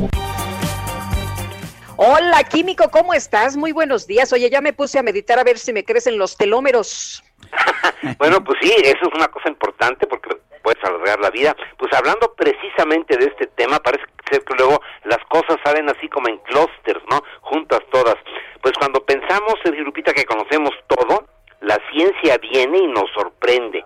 Hola, 1.96 2.44
Químico, 2.44 2.92
¿cómo 2.92 3.16
estás? 3.16 3.58
Muy 3.58 3.72
buenos 3.72 4.06
días. 4.06 4.32
Oye, 4.32 4.52
ya 4.52 4.62
me 4.62 4.74
puse 4.74 5.00
a 5.00 5.04
meditar 5.04 5.40
a 5.40 5.44
ver 5.44 5.58
si 5.58 5.74
me 5.74 5.84
crecen 5.84 6.20
los 6.20 6.38
telómeros. 6.38 7.24
bueno, 8.20 8.44
pues 8.44 8.60
sí, 8.62 8.72
eso 8.84 9.08
es 9.08 9.16
una 9.16 9.28
cosa 9.30 9.50
importante 9.50 10.06
porque 10.06 10.30
puedes 10.68 10.84
alargar 10.84 11.22
la 11.22 11.30
vida. 11.30 11.56
Pues 11.78 11.94
hablando 11.94 12.34
precisamente 12.36 13.16
de 13.16 13.28
este 13.28 13.48
tema, 13.48 13.80
parece 13.80 14.04
ser 14.30 14.44
que 14.44 14.54
luego 14.56 14.82
las 15.06 15.24
cosas 15.30 15.56
salen 15.64 15.90
así 15.90 16.10
como 16.10 16.28
en 16.28 16.40
clústeres, 16.40 17.02
¿no? 17.10 17.24
Juntas 17.40 17.80
todas. 17.90 18.16
Pues 18.62 18.74
cuando 18.78 19.00
pensamos, 19.06 19.56
Sergio 19.64 19.86
Lupita, 19.86 20.12
que 20.12 20.26
conocemos 20.26 20.72
todo, 20.88 21.26
la 21.62 21.80
ciencia 21.90 22.38
viene 22.40 22.80
y 22.80 22.88
nos 22.88 23.10
sorprende. 23.14 23.86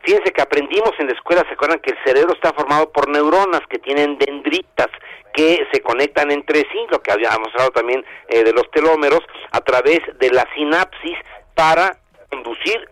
Fíjense 0.00 0.32
que 0.32 0.42
aprendimos 0.42 0.92
en 0.98 1.06
la 1.06 1.14
escuela, 1.14 1.44
se 1.48 1.54
acuerdan 1.54 1.78
que 1.78 1.92
el 1.92 1.98
cerebro 2.04 2.34
está 2.34 2.52
formado 2.52 2.92
por 2.92 3.08
neuronas 3.08 3.62
que 3.70 3.78
tienen 3.78 4.18
dendritas, 4.18 4.88
que 5.32 5.66
se 5.72 5.80
conectan 5.80 6.30
entre 6.30 6.60
sí, 6.60 6.78
lo 6.90 7.00
que 7.00 7.12
habíamos 7.12 7.48
hablado 7.54 7.70
también 7.70 8.04
eh, 8.28 8.44
de 8.44 8.52
los 8.52 8.70
telómeros, 8.70 9.20
a 9.50 9.60
través 9.62 10.00
de 10.18 10.28
la 10.30 10.46
sinapsis 10.54 11.16
para 11.54 11.96
conducir 12.28 12.86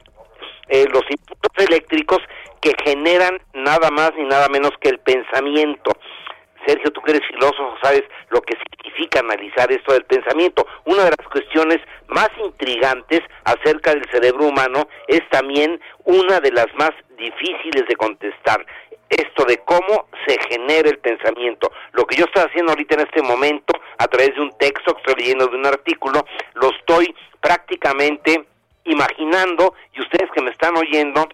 eh, 0.68 0.86
los 0.90 1.02
impulsos 1.10 1.68
eléctricos 1.68 2.20
que 2.60 2.74
generan 2.84 3.40
nada 3.54 3.90
más 3.90 4.12
ni 4.16 4.24
nada 4.24 4.48
menos 4.48 4.72
que 4.80 4.90
el 4.90 4.98
pensamiento. 4.98 5.92
Sergio, 6.66 6.90
tú 6.90 7.00
que 7.02 7.12
eres 7.12 7.26
filósofo, 7.26 7.74
sabes 7.82 8.02
lo 8.28 8.42
que 8.42 8.56
significa 8.56 9.20
analizar 9.20 9.72
esto 9.72 9.92
del 9.92 10.04
pensamiento. 10.04 10.66
Una 10.84 11.04
de 11.04 11.14
las 11.18 11.28
cuestiones 11.28 11.78
más 12.08 12.28
intrigantes 12.44 13.20
acerca 13.44 13.94
del 13.94 14.04
cerebro 14.10 14.46
humano 14.46 14.88
es 15.08 15.22
también 15.30 15.80
una 16.04 16.40
de 16.40 16.52
las 16.52 16.66
más 16.74 16.90
difíciles 17.16 17.86
de 17.88 17.96
contestar. 17.96 18.64
Esto 19.08 19.44
de 19.44 19.58
cómo 19.64 20.06
se 20.26 20.36
genera 20.48 20.88
el 20.88 20.98
pensamiento. 20.98 21.72
Lo 21.92 22.04
que 22.04 22.16
yo 22.16 22.26
estoy 22.26 22.44
haciendo 22.44 22.72
ahorita 22.72 22.94
en 22.94 23.00
este 23.00 23.22
momento, 23.22 23.72
a 23.98 24.06
través 24.06 24.34
de 24.34 24.42
un 24.42 24.52
texto 24.58 24.94
que 24.94 25.00
estoy 25.00 25.14
leyendo 25.24 25.46
de 25.46 25.56
un 25.56 25.66
artículo, 25.66 26.24
lo 26.54 26.70
estoy 26.70 27.14
prácticamente 27.40 28.44
imaginando 28.84 29.74
y 29.94 30.00
ustedes 30.00 30.30
que 30.32 30.42
me 30.42 30.50
están 30.50 30.76
oyendo 30.76 31.26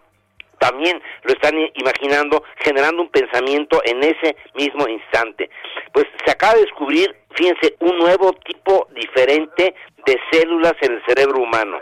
también 0.59 1.01
lo 1.23 1.33
están 1.33 1.55
imaginando, 1.75 2.43
generando 2.59 3.03
un 3.03 3.09
pensamiento 3.09 3.81
en 3.85 4.03
ese 4.03 4.37
mismo 4.55 4.89
instante. 4.89 5.51
Pues 5.93 6.07
se 6.25 6.31
acaba 6.31 6.55
de 6.55 6.63
descubrir, 6.63 7.15
fíjense, 7.35 7.77
un 7.81 7.99
nuevo 7.99 8.33
tipo 8.45 8.89
diferente 8.95 9.75
de 10.07 10.21
células 10.31 10.75
en 10.81 10.95
el 10.95 11.03
cerebro 11.07 11.41
humano. 11.41 11.79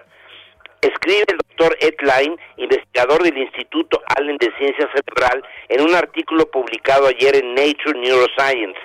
Escribe 0.81 1.25
el 1.29 1.39
doctor 1.39 1.77
Ed 1.81 1.95
Line, 2.01 2.37
investigador 2.59 3.23
del 3.23 3.39
Instituto 3.39 4.03
Allen 4.17 4.37
de 4.37 4.53
Ciencia 4.59 4.87
Cerebral, 4.95 5.43
en 5.69 5.81
un 5.81 5.95
artículo 5.95 6.51
publicado 6.51 7.07
ayer 7.07 7.37
en 7.37 7.55
Nature 7.55 7.99
Neuroscience. 7.99 8.79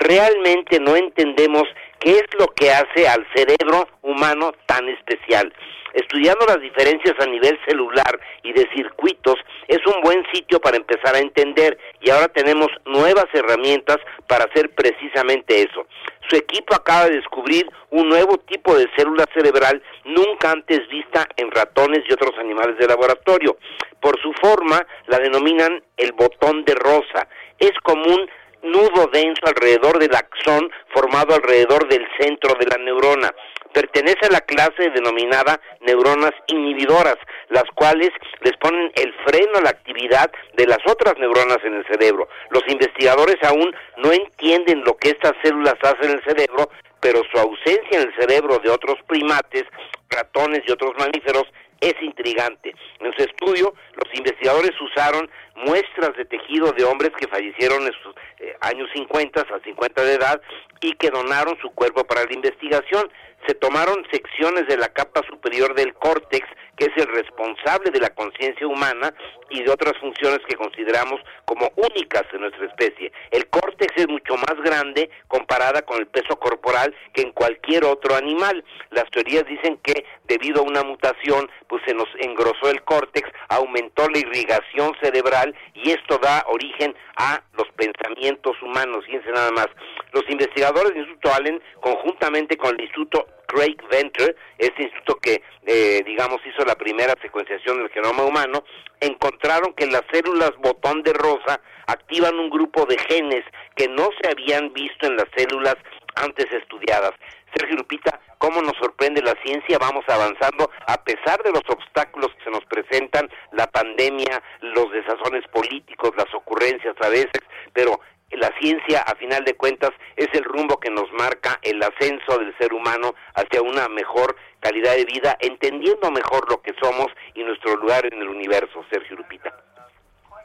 Realmente 0.00 0.80
no 0.80 0.96
entendemos 0.96 1.62
qué 2.06 2.12
es 2.12 2.38
lo 2.38 2.46
que 2.54 2.70
hace 2.70 3.08
al 3.08 3.26
cerebro 3.34 3.88
humano 4.02 4.52
tan 4.66 4.88
especial. 4.88 5.52
Estudiando 5.92 6.46
las 6.46 6.60
diferencias 6.60 7.14
a 7.18 7.26
nivel 7.26 7.58
celular 7.66 8.20
y 8.44 8.52
de 8.52 8.68
circuitos 8.76 9.34
es 9.66 9.80
un 9.86 10.00
buen 10.02 10.22
sitio 10.32 10.60
para 10.60 10.76
empezar 10.76 11.16
a 11.16 11.18
entender 11.18 11.76
y 12.00 12.10
ahora 12.10 12.28
tenemos 12.28 12.68
nuevas 12.84 13.26
herramientas 13.32 13.96
para 14.28 14.44
hacer 14.44 14.72
precisamente 14.76 15.62
eso. 15.62 15.84
Su 16.28 16.36
equipo 16.36 16.76
acaba 16.76 17.06
de 17.06 17.16
descubrir 17.16 17.66
un 17.90 18.08
nuevo 18.08 18.38
tipo 18.38 18.76
de 18.76 18.86
célula 18.96 19.24
cerebral 19.34 19.82
nunca 20.04 20.52
antes 20.52 20.86
vista 20.88 21.26
en 21.36 21.50
ratones 21.50 22.04
y 22.08 22.12
otros 22.12 22.38
animales 22.38 22.78
de 22.78 22.86
laboratorio. 22.86 23.58
Por 24.00 24.20
su 24.22 24.32
forma 24.34 24.86
la 25.08 25.18
denominan 25.18 25.82
el 25.96 26.12
botón 26.12 26.64
de 26.64 26.74
rosa. 26.76 27.26
Es 27.58 27.72
común 27.82 28.30
nudo 28.66 29.08
denso 29.12 29.46
alrededor 29.46 29.98
del 29.98 30.14
axón 30.14 30.70
formado 30.94 31.34
alrededor 31.34 31.88
del 31.88 32.06
centro 32.18 32.54
de 32.58 32.66
la 32.66 32.78
neurona. 32.78 33.34
Pertenece 33.72 34.26
a 34.26 34.32
la 34.32 34.40
clase 34.40 34.90
denominada 34.94 35.60
neuronas 35.80 36.32
inhibidoras, 36.46 37.16
las 37.50 37.64
cuales 37.74 38.10
les 38.40 38.56
ponen 38.56 38.90
el 38.94 39.12
freno 39.26 39.58
a 39.58 39.62
la 39.62 39.70
actividad 39.70 40.30
de 40.56 40.66
las 40.66 40.78
otras 40.86 41.18
neuronas 41.18 41.58
en 41.64 41.74
el 41.74 41.86
cerebro. 41.86 42.28
Los 42.50 42.62
investigadores 42.68 43.36
aún 43.42 43.74
no 43.98 44.12
entienden 44.12 44.82
lo 44.84 44.96
que 44.96 45.10
estas 45.10 45.32
células 45.42 45.76
hacen 45.82 46.10
en 46.10 46.18
el 46.18 46.24
cerebro, 46.24 46.70
pero 47.00 47.20
su 47.30 47.38
ausencia 47.38 48.00
en 48.00 48.08
el 48.08 48.14
cerebro 48.18 48.58
de 48.58 48.70
otros 48.70 48.96
primates, 49.06 49.64
ratones 50.08 50.62
y 50.66 50.72
otros 50.72 50.92
mamíferos 50.98 51.44
es 51.80 51.94
intrigante. 52.00 52.74
En 53.00 53.12
su 53.12 53.22
estudio, 53.22 53.74
los 53.94 54.14
investigadores 54.14 54.72
usaron 54.80 55.30
muestras 55.56 56.16
de 56.16 56.24
tejido 56.24 56.72
de 56.72 56.84
hombres 56.84 57.10
que 57.18 57.28
fallecieron 57.28 57.82
en 57.82 57.92
sus 58.02 58.14
eh, 58.38 58.56
años 58.60 58.88
50 58.94 59.40
a 59.40 59.60
50 59.64 60.02
de 60.02 60.14
edad 60.14 60.40
y 60.80 60.92
que 60.92 61.10
donaron 61.10 61.56
su 61.60 61.70
cuerpo 61.70 62.04
para 62.04 62.24
la 62.24 62.32
investigación. 62.32 63.10
Se 63.46 63.54
tomaron 63.54 64.04
secciones 64.10 64.66
de 64.66 64.76
la 64.76 64.88
capa 64.88 65.22
superior 65.28 65.74
del 65.74 65.94
córtex, 65.94 66.46
que 66.76 66.86
es 66.86 66.96
el 66.96 67.06
responsable 67.06 67.90
de 67.90 68.00
la 68.00 68.10
conciencia 68.10 68.66
humana 68.66 69.14
y 69.50 69.62
de 69.62 69.70
otras 69.70 69.96
funciones 69.98 70.40
que 70.48 70.56
consideramos 70.56 71.20
como 71.44 71.70
únicas 71.76 72.24
en 72.32 72.40
nuestra 72.40 72.66
especie. 72.66 73.12
El 73.30 73.46
córtex 73.48 73.92
es 73.96 74.08
mucho 74.08 74.36
más 74.36 74.56
grande 74.62 75.08
comparada 75.28 75.82
con 75.82 75.98
el 75.98 76.06
peso 76.08 76.38
corporal 76.38 76.94
que 77.12 77.22
en 77.22 77.32
cualquier 77.32 77.84
otro 77.84 78.16
animal. 78.16 78.64
Las 78.90 79.08
teorías 79.10 79.46
dicen 79.46 79.78
que 79.82 80.04
debido 80.24 80.60
a 80.60 80.64
una 80.64 80.82
mutación, 80.82 81.48
pues 81.68 81.82
se 81.86 81.94
nos 81.94 82.08
engrosó 82.20 82.70
el 82.70 82.82
córtex, 82.82 83.30
aumentó 83.48 84.08
la 84.08 84.18
irrigación 84.18 84.92
cerebral 85.00 85.45
y 85.74 85.90
esto 85.90 86.18
da 86.18 86.44
origen 86.48 86.94
a 87.16 87.42
los 87.56 87.66
pensamientos 87.76 88.60
humanos. 88.62 89.04
Fíjense 89.04 89.30
nada 89.30 89.50
más. 89.52 89.68
Los 90.12 90.24
investigadores 90.28 90.92
del 90.92 91.02
Instituto 91.02 91.32
Allen, 91.34 91.62
conjuntamente 91.80 92.56
con 92.56 92.74
el 92.74 92.80
Instituto 92.82 93.26
Craig 93.46 93.76
Venter, 93.90 94.36
este 94.58 94.82
instituto 94.82 95.16
que, 95.16 95.42
eh, 95.66 96.02
digamos, 96.04 96.40
hizo 96.46 96.64
la 96.64 96.74
primera 96.74 97.14
secuenciación 97.22 97.78
del 97.78 97.90
genoma 97.90 98.24
humano, 98.24 98.64
encontraron 99.00 99.72
que 99.74 99.86
las 99.86 100.02
células 100.12 100.52
botón 100.58 101.02
de 101.02 101.12
rosa 101.12 101.60
activan 101.86 102.38
un 102.38 102.50
grupo 102.50 102.84
de 102.86 102.98
genes 102.98 103.44
que 103.76 103.88
no 103.88 104.08
se 104.20 104.28
habían 104.28 104.72
visto 104.72 105.06
en 105.06 105.16
las 105.16 105.26
células 105.36 105.76
antes 106.16 106.46
estudiadas. 106.52 107.12
Sergio 107.54 107.76
Lupita, 107.76 108.20
¿cómo 108.38 108.60
nos 108.60 108.76
sorprende 108.76 109.22
la 109.22 109.34
ciencia? 109.44 109.78
Vamos 109.78 110.04
avanzando 110.08 110.70
a 110.86 111.02
pesar 111.04 111.42
de 111.42 111.52
los 111.52 111.62
obstáculos 111.68 112.30
que 112.36 112.44
se 112.44 112.50
nos 112.50 112.64
presentan, 112.66 113.30
la 113.52 113.66
pandemia, 113.66 114.42
los 114.60 114.90
desazones 114.92 115.46
políticos, 115.48 116.10
las 116.16 116.32
ocurrencias 116.34 116.94
a 117.00 117.08
veces, 117.08 117.40
pero 117.72 118.00
la 118.32 118.50
ciencia, 118.60 119.02
a 119.02 119.14
final 119.14 119.44
de 119.44 119.54
cuentas, 119.54 119.90
es 120.16 120.28
el 120.32 120.44
rumbo 120.44 120.78
que 120.78 120.90
nos 120.90 121.10
marca 121.12 121.58
el 121.62 121.82
ascenso 121.82 122.38
del 122.38 122.56
ser 122.58 122.72
humano 122.72 123.14
hacia 123.34 123.62
una 123.62 123.88
mejor 123.88 124.36
calidad 124.60 124.94
de 124.96 125.04
vida, 125.04 125.36
entendiendo 125.40 126.10
mejor 126.10 126.50
lo 126.50 126.60
que 126.60 126.74
somos 126.82 127.06
y 127.34 127.44
nuestro 127.44 127.76
lugar 127.76 128.04
en 128.12 128.20
el 128.20 128.28
universo, 128.28 128.84
Sergio 128.90 129.16
Lupita. 129.16 129.56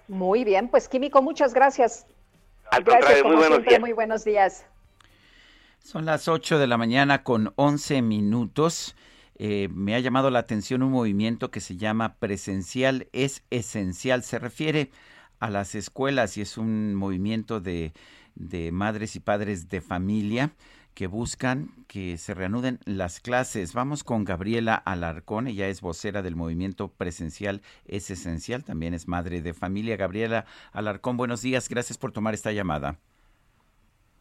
Muy 0.08 0.44
bien, 0.44 0.70
pues 0.70 0.88
Químico, 0.88 1.22
muchas 1.22 1.54
gracias. 1.54 2.06
Al 2.70 2.84
gracias, 2.84 3.22
contrario, 3.22 3.26
muy 3.26 3.36
buenos 3.36 3.66
días. 3.66 3.80
Muy 3.80 3.94
buenos 3.94 4.24
días. 4.24 4.66
Son 5.84 6.06
las 6.06 6.28
8 6.28 6.60
de 6.60 6.68
la 6.68 6.78
mañana 6.78 7.24
con 7.24 7.54
11 7.56 8.02
minutos. 8.04 8.96
Eh, 9.36 9.68
me 9.74 9.96
ha 9.96 10.00
llamado 10.00 10.30
la 10.30 10.40
atención 10.40 10.84
un 10.84 10.92
movimiento 10.92 11.50
que 11.50 11.60
se 11.60 11.76
llama 11.76 12.16
Presencial 12.16 13.08
es 13.14 13.44
Esencial. 13.50 14.24
Se 14.24 14.38
refiere 14.38 14.92
a 15.40 15.50
las 15.50 15.74
escuelas 15.74 16.38
y 16.38 16.42
es 16.42 16.58
un 16.58 16.94
movimiento 16.94 17.60
de, 17.60 17.94
de 18.36 18.72
madres 18.72 19.16
y 19.16 19.20
padres 19.20 19.70
de 19.70 19.82
familia 19.82 20.54
que 20.94 21.08
buscan 21.08 21.72
que 21.88 22.18
se 22.20 22.36
reanuden 22.36 22.80
las 22.86 23.20
clases. 23.20 23.74
Vamos 23.74 24.04
con 24.04 24.24
Gabriela 24.24 24.76
Alarcón, 24.76 25.48
ella 25.48 25.68
es 25.68 25.82
vocera 25.82 26.22
del 26.22 26.36
movimiento 26.36 26.90
presencial 26.90 27.64
Es 27.86 28.12
Esencial, 28.12 28.64
también 28.64 28.94
es 28.94 29.08
madre 29.08 29.42
de 29.42 29.54
familia. 29.54 29.98
Gabriela 29.98 30.46
Alarcón, 30.74 31.18
buenos 31.18 31.42
días, 31.42 31.68
gracias 31.70 31.98
por 31.98 32.12
tomar 32.12 32.36
esta 32.36 32.52
llamada. 32.52 33.00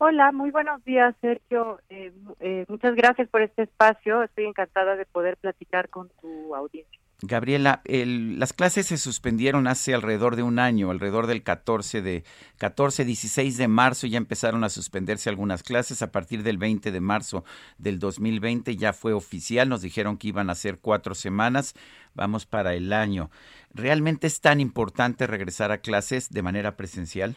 Hola, 0.02 0.32
muy 0.32 0.50
buenos 0.50 0.82
días, 0.82 1.14
Sergio. 1.20 1.78
Eh, 1.90 2.10
eh, 2.40 2.64
muchas 2.68 2.94
gracias 2.94 3.28
por 3.28 3.42
este 3.42 3.64
espacio. 3.64 4.22
Estoy 4.22 4.46
encantada 4.46 4.96
de 4.96 5.04
poder 5.04 5.36
platicar 5.36 5.90
con 5.90 6.08
tu 6.22 6.54
audiencia. 6.54 6.98
Gabriela, 7.20 7.82
las 7.84 8.54
clases 8.54 8.86
se 8.86 8.96
suspendieron 8.96 9.66
hace 9.66 9.92
alrededor 9.92 10.36
de 10.36 10.42
un 10.42 10.58
año, 10.58 10.90
alrededor 10.90 11.26
del 11.26 11.42
14 11.42 12.00
de 12.00 12.24
14, 12.56 13.04
16 13.04 13.58
de 13.58 13.68
marzo 13.68 14.06
ya 14.06 14.16
empezaron 14.16 14.64
a 14.64 14.70
suspenderse 14.70 15.28
algunas 15.28 15.62
clases. 15.62 16.00
A 16.00 16.10
partir 16.10 16.44
del 16.44 16.56
20 16.56 16.92
de 16.92 17.00
marzo 17.02 17.44
del 17.76 17.98
2020 17.98 18.76
ya 18.76 18.94
fue 18.94 19.12
oficial. 19.12 19.68
Nos 19.68 19.82
dijeron 19.82 20.16
que 20.16 20.28
iban 20.28 20.48
a 20.48 20.54
ser 20.54 20.78
cuatro 20.78 21.14
semanas. 21.14 21.74
Vamos 22.14 22.46
para 22.46 22.72
el 22.72 22.94
año. 22.94 23.30
¿Realmente 23.74 24.28
es 24.28 24.40
tan 24.40 24.60
importante 24.60 25.26
regresar 25.26 25.72
a 25.72 25.82
clases 25.82 26.30
de 26.30 26.40
manera 26.40 26.74
presencial? 26.78 27.36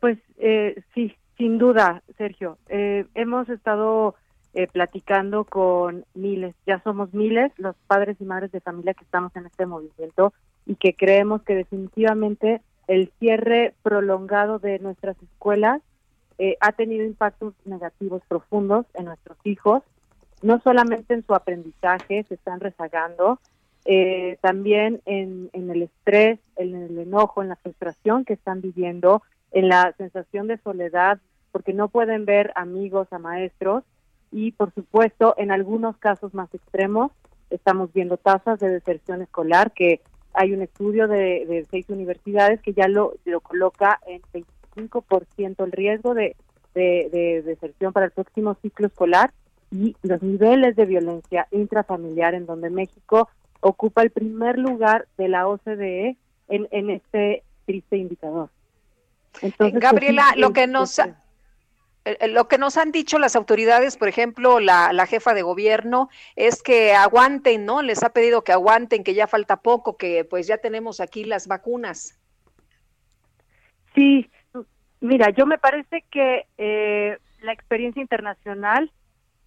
Pues 0.00 0.18
eh, 0.38 0.80
sí, 0.94 1.14
sin 1.36 1.58
duda, 1.58 2.02
Sergio. 2.16 2.58
Eh, 2.68 3.06
hemos 3.14 3.48
estado 3.48 4.14
eh, 4.54 4.66
platicando 4.68 5.44
con 5.44 6.04
miles, 6.14 6.54
ya 6.66 6.80
somos 6.82 7.12
miles 7.12 7.52
los 7.56 7.76
padres 7.86 8.16
y 8.20 8.24
madres 8.24 8.52
de 8.52 8.60
familia 8.60 8.94
que 8.94 9.04
estamos 9.04 9.34
en 9.36 9.46
este 9.46 9.66
movimiento 9.66 10.32
y 10.66 10.76
que 10.76 10.94
creemos 10.94 11.42
que 11.42 11.54
definitivamente 11.54 12.60
el 12.86 13.10
cierre 13.18 13.74
prolongado 13.82 14.58
de 14.58 14.78
nuestras 14.78 15.16
escuelas 15.22 15.82
ha 16.60 16.70
tenido 16.70 17.04
impactos 17.04 17.52
negativos 17.64 18.22
profundos 18.28 18.86
en 18.94 19.06
nuestros 19.06 19.36
hijos, 19.42 19.82
no 20.40 20.60
solamente 20.60 21.12
en 21.12 21.26
su 21.26 21.34
aprendizaje, 21.34 22.22
se 22.28 22.34
están 22.34 22.60
rezagando, 22.60 23.40
también 24.40 25.02
en, 25.04 25.50
en 25.52 25.68
el 25.68 25.82
estrés, 25.82 26.38
en 26.54 26.76
el 26.76 26.96
enojo, 26.96 27.42
en 27.42 27.48
la 27.48 27.56
frustración 27.56 28.24
que 28.24 28.34
están 28.34 28.60
viviendo 28.60 29.20
en 29.52 29.68
la 29.68 29.94
sensación 29.96 30.46
de 30.46 30.58
soledad 30.58 31.18
porque 31.52 31.72
no 31.72 31.88
pueden 31.88 32.24
ver 32.24 32.52
amigos 32.54 33.08
a 33.12 33.18
maestros 33.18 33.84
y 34.30 34.52
por 34.52 34.72
supuesto 34.74 35.34
en 35.38 35.50
algunos 35.50 35.96
casos 35.96 36.34
más 36.34 36.52
extremos 36.54 37.12
estamos 37.50 37.92
viendo 37.92 38.16
tasas 38.16 38.58
de 38.60 38.68
deserción 38.68 39.22
escolar 39.22 39.72
que 39.72 40.00
hay 40.34 40.52
un 40.52 40.62
estudio 40.62 41.08
de, 41.08 41.66
seis 41.70 41.88
universidades 41.88 42.60
que 42.60 42.74
ya 42.74 42.86
lo, 42.86 43.14
lo 43.24 43.40
coloca 43.40 43.98
en 44.06 44.20
25% 44.76 45.64
el 45.64 45.72
riesgo 45.72 46.14
de, 46.14 46.36
de 46.74 47.42
deserción 47.44 47.92
para 47.92 48.06
el 48.06 48.12
próximo 48.12 48.54
ciclo 48.62 48.86
escolar 48.86 49.32
y 49.70 49.96
los 50.02 50.22
niveles 50.22 50.76
de 50.76 50.86
violencia 50.86 51.46
intrafamiliar 51.50 52.34
en 52.34 52.46
donde 52.46 52.70
México 52.70 53.28
ocupa 53.60 54.02
el 54.02 54.10
primer 54.10 54.58
lugar 54.58 55.08
de 55.16 55.28
la 55.28 55.48
OCDE 55.48 56.16
en, 56.48 56.68
en 56.70 56.90
este 56.90 57.42
triste 57.66 57.96
indicador. 57.96 58.50
Entonces, 59.42 59.72
pues, 59.72 59.74
Gabriela, 59.74 60.34
lo 60.36 60.52
que 60.52 60.66
nos 60.66 60.98
eh, 62.08 62.16
eh, 62.20 62.28
lo 62.28 62.48
que 62.48 62.58
nos 62.58 62.76
han 62.76 62.90
dicho 62.90 63.18
las 63.18 63.36
autoridades, 63.36 63.96
por 63.96 64.08
ejemplo, 64.08 64.60
la, 64.60 64.92
la, 64.92 65.06
jefa 65.06 65.34
de 65.34 65.42
gobierno, 65.42 66.08
es 66.36 66.62
que 66.62 66.94
aguanten, 66.94 67.66
¿no? 67.66 67.82
Les 67.82 68.02
ha 68.02 68.10
pedido 68.10 68.44
que 68.44 68.52
aguanten, 68.52 69.04
que 69.04 69.14
ya 69.14 69.26
falta 69.26 69.58
poco, 69.58 69.96
que 69.96 70.24
pues 70.24 70.46
ya 70.46 70.58
tenemos 70.58 71.00
aquí 71.00 71.24
las 71.24 71.48
vacunas. 71.48 72.18
Sí, 73.94 74.30
mira, 75.00 75.30
yo 75.30 75.44
me 75.44 75.58
parece 75.58 76.04
que 76.10 76.46
eh, 76.56 77.18
la 77.42 77.52
experiencia 77.52 78.00
internacional 78.00 78.90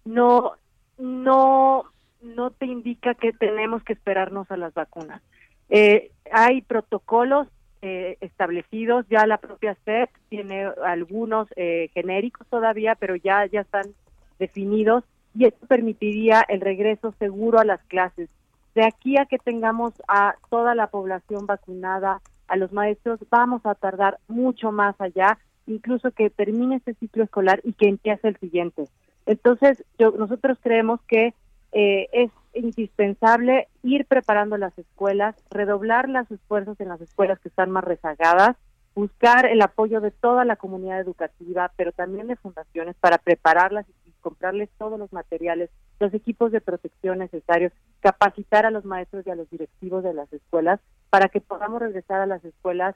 no, 0.04 0.52
no, 0.98 1.84
no 2.20 2.50
te 2.50 2.66
indica 2.66 3.14
que 3.14 3.32
tenemos 3.32 3.82
que 3.82 3.94
esperarnos 3.94 4.50
a 4.50 4.56
las 4.56 4.74
vacunas. 4.74 5.22
Eh, 5.68 6.12
hay 6.30 6.62
protocolos 6.62 7.48
eh, 7.82 8.16
establecidos, 8.20 9.06
ya 9.10 9.26
la 9.26 9.38
propia 9.38 9.76
SEP 9.84 10.08
tiene 10.28 10.68
algunos 10.84 11.48
eh, 11.56 11.90
genéricos 11.94 12.46
todavía, 12.46 12.94
pero 12.94 13.16
ya, 13.16 13.46
ya 13.46 13.60
están 13.62 13.94
definidos 14.38 15.04
y 15.34 15.46
esto 15.46 15.66
permitiría 15.66 16.44
el 16.48 16.60
regreso 16.60 17.12
seguro 17.18 17.58
a 17.58 17.64
las 17.64 17.82
clases. 17.84 18.30
De 18.74 18.84
aquí 18.84 19.18
a 19.18 19.26
que 19.26 19.38
tengamos 19.38 19.92
a 20.08 20.36
toda 20.48 20.74
la 20.74 20.86
población 20.86 21.46
vacunada, 21.46 22.20
a 22.48 22.56
los 22.56 22.72
maestros, 22.72 23.20
vamos 23.30 23.62
a 23.64 23.74
tardar 23.74 24.18
mucho 24.28 24.72
más 24.72 24.94
allá, 25.00 25.38
incluso 25.66 26.10
que 26.10 26.30
termine 26.30 26.76
este 26.76 26.94
ciclo 26.94 27.24
escolar 27.24 27.60
y 27.64 27.72
que 27.72 27.88
empiece 27.88 28.28
el 28.28 28.36
siguiente. 28.36 28.84
Entonces, 29.26 29.82
yo, 29.98 30.10
nosotros 30.12 30.58
creemos 30.62 31.00
que 31.08 31.34
eh, 31.72 32.08
es 32.12 32.30
indispensable 32.54 33.68
ir 33.82 34.06
preparando 34.06 34.56
las 34.56 34.76
escuelas, 34.78 35.34
redoblar 35.50 36.08
los 36.08 36.30
esfuerzos 36.30 36.78
en 36.80 36.88
las 36.88 37.00
escuelas 37.00 37.38
que 37.40 37.48
están 37.48 37.70
más 37.70 37.84
rezagadas, 37.84 38.56
buscar 38.94 39.46
el 39.46 39.62
apoyo 39.62 40.00
de 40.00 40.10
toda 40.10 40.44
la 40.44 40.56
comunidad 40.56 41.00
educativa, 41.00 41.72
pero 41.76 41.92
también 41.92 42.26
de 42.26 42.36
fundaciones 42.36 42.94
para 43.00 43.18
prepararlas 43.18 43.86
y 43.88 44.12
comprarles 44.20 44.70
todos 44.78 44.98
los 44.98 45.12
materiales, 45.12 45.70
los 45.98 46.14
equipos 46.14 46.52
de 46.52 46.60
protección 46.60 47.18
necesarios, 47.18 47.72
capacitar 48.00 48.66
a 48.66 48.70
los 48.70 48.84
maestros 48.84 49.26
y 49.26 49.30
a 49.30 49.34
los 49.34 49.50
directivos 49.50 50.02
de 50.04 50.14
las 50.14 50.32
escuelas 50.32 50.80
para 51.10 51.28
que 51.28 51.40
podamos 51.40 51.80
regresar 51.80 52.20
a 52.20 52.26
las 52.26 52.44
escuelas 52.44 52.94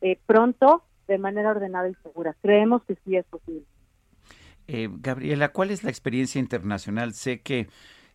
eh, 0.00 0.18
pronto 0.26 0.84
de 1.08 1.18
manera 1.18 1.50
ordenada 1.50 1.88
y 1.88 1.94
segura. 2.02 2.36
Creemos 2.42 2.82
que 2.84 2.96
sí 3.04 3.16
es 3.16 3.24
posible. 3.26 3.64
Eh, 4.68 4.88
Gabriela, 4.90 5.52
¿cuál 5.52 5.70
es 5.70 5.84
la 5.84 5.90
experiencia 5.90 6.40
internacional? 6.40 7.14
Sé 7.14 7.40
que 7.40 7.68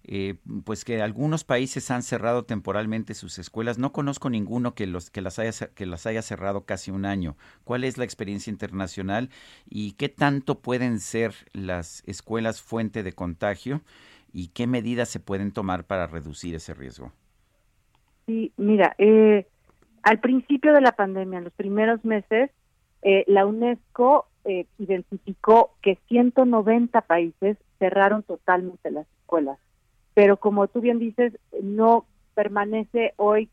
eh, 0.03 0.35
pues 0.63 0.83
que 0.83 1.01
algunos 1.01 1.43
países 1.43 1.91
han 1.91 2.03
cerrado 2.03 2.43
temporalmente 2.43 3.13
sus 3.13 3.39
escuelas. 3.39 3.77
No 3.77 3.91
conozco 3.91 4.29
ninguno 4.29 4.73
que 4.73 4.87
los 4.87 5.09
que 5.09 5.21
las 5.21 5.39
haya 5.39 5.51
que 5.73 5.85
las 5.85 6.05
haya 6.05 6.21
cerrado 6.21 6.65
casi 6.65 6.91
un 6.91 7.05
año. 7.05 7.35
¿Cuál 7.63 7.83
es 7.83 7.97
la 7.97 8.03
experiencia 8.03 8.51
internacional 8.51 9.29
y 9.69 9.93
qué 9.93 10.09
tanto 10.09 10.59
pueden 10.59 10.99
ser 10.99 11.33
las 11.53 12.03
escuelas 12.07 12.61
fuente 12.61 13.03
de 13.03 13.13
contagio 13.13 13.81
y 14.33 14.47
qué 14.49 14.67
medidas 14.67 15.09
se 15.09 15.19
pueden 15.19 15.51
tomar 15.51 15.85
para 15.85 16.07
reducir 16.07 16.55
ese 16.55 16.73
riesgo? 16.73 17.11
Sí, 18.25 18.51
mira, 18.57 18.95
eh, 18.97 19.45
al 20.03 20.19
principio 20.19 20.73
de 20.73 20.81
la 20.81 20.93
pandemia, 20.93 21.39
en 21.39 21.43
los 21.45 21.53
primeros 21.53 22.03
meses, 22.05 22.49
eh, 23.01 23.23
la 23.27 23.45
UNESCO 23.45 24.27
eh, 24.45 24.65
identificó 24.77 25.75
que 25.81 25.97
190 26.07 27.01
países 27.01 27.57
cerraron 27.79 28.23
totalmente 28.23 28.91
las 28.91 29.07
escuelas. 29.19 29.57
Pero 30.21 30.37
como 30.37 30.67
tú 30.67 30.81
bien 30.81 30.99
dices, 30.99 31.33
no 31.63 32.05
permanece 32.35 33.15
hoy, 33.17 33.49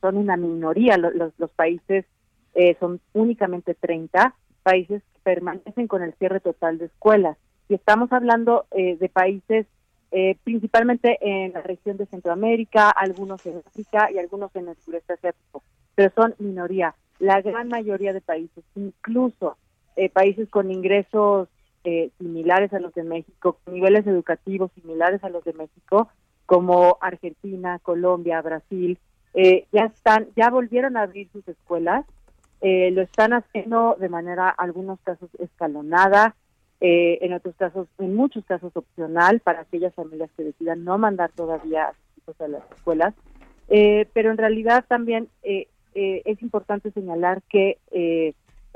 son 0.00 0.16
una 0.16 0.36
minoría 0.36 0.98
los, 0.98 1.14
los, 1.38 1.50
países, 1.52 2.04
eh, 2.56 2.76
son 2.80 3.00
únicamente 3.12 3.74
30 3.74 4.34
países 4.64 5.00
que 5.12 5.20
permanecen 5.22 5.86
con 5.86 6.02
el 6.02 6.12
cierre 6.14 6.40
total 6.40 6.78
de 6.78 6.86
escuelas. 6.86 7.36
Y 7.68 7.74
estamos 7.74 8.10
hablando 8.10 8.66
eh, 8.72 8.96
de 8.96 9.08
países 9.08 9.66
principalmente 10.42 11.18
en 11.20 11.52
la 11.52 11.62
región 11.62 11.98
de 11.98 12.06
Centroamérica, 12.06 12.90
algunos 12.90 13.46
en 13.46 13.58
África 13.58 14.10
y 14.10 14.18
algunos 14.18 14.50
en 14.56 14.66
el 14.66 14.76
sureste 14.78 15.12
asiático, 15.12 15.62
pero 15.94 16.10
son 16.16 16.34
minoría. 16.40 16.96
La 17.20 17.42
gran 17.42 17.68
mayoría 17.68 18.12
de 18.12 18.22
países, 18.22 18.64
incluso 18.74 19.56
eh, 19.94 20.08
países 20.08 20.48
con 20.48 20.72
ingresos 20.72 21.48
eh, 21.88 22.10
similares 22.18 22.72
a 22.72 22.80
los 22.80 22.92
de 22.94 23.04
México, 23.04 23.60
niveles 23.70 24.04
educativos 24.08 24.72
similares 24.72 25.22
a 25.22 25.28
los 25.28 25.44
de 25.44 25.52
México, 25.52 26.08
como 26.46 26.98
Argentina, 27.00 27.78
Colombia, 27.78 28.42
Brasil, 28.42 28.98
eh, 29.34 29.66
ya 29.70 29.84
están, 29.84 30.26
ya 30.34 30.50
volvieron 30.50 30.96
a 30.96 31.02
abrir 31.02 31.28
sus 31.30 31.46
escuelas, 31.46 32.04
lo 32.60 33.02
están 33.02 33.34
haciendo 33.34 33.96
de 34.00 34.08
manera, 34.08 34.48
algunos 34.48 34.98
casos 35.02 35.30
escalonada, 35.38 36.34
en 36.80 37.32
otros 37.32 37.54
casos, 37.54 37.86
en 37.98 38.16
muchos 38.16 38.44
casos 38.46 38.76
opcional 38.76 39.38
para 39.38 39.60
aquellas 39.60 39.94
familias 39.94 40.30
que 40.36 40.42
decidan 40.42 40.82
no 40.82 40.98
mandar 40.98 41.30
todavía 41.30 41.84
a 41.84 41.92
sus 41.92 42.18
hijos 42.18 42.40
a 42.40 42.48
las 42.48 42.62
escuelas, 42.72 43.14
pero 43.68 44.32
en 44.32 44.38
realidad 44.38 44.84
también 44.88 45.28
es 45.44 46.42
importante 46.42 46.90
señalar 46.90 47.42
que 47.48 47.78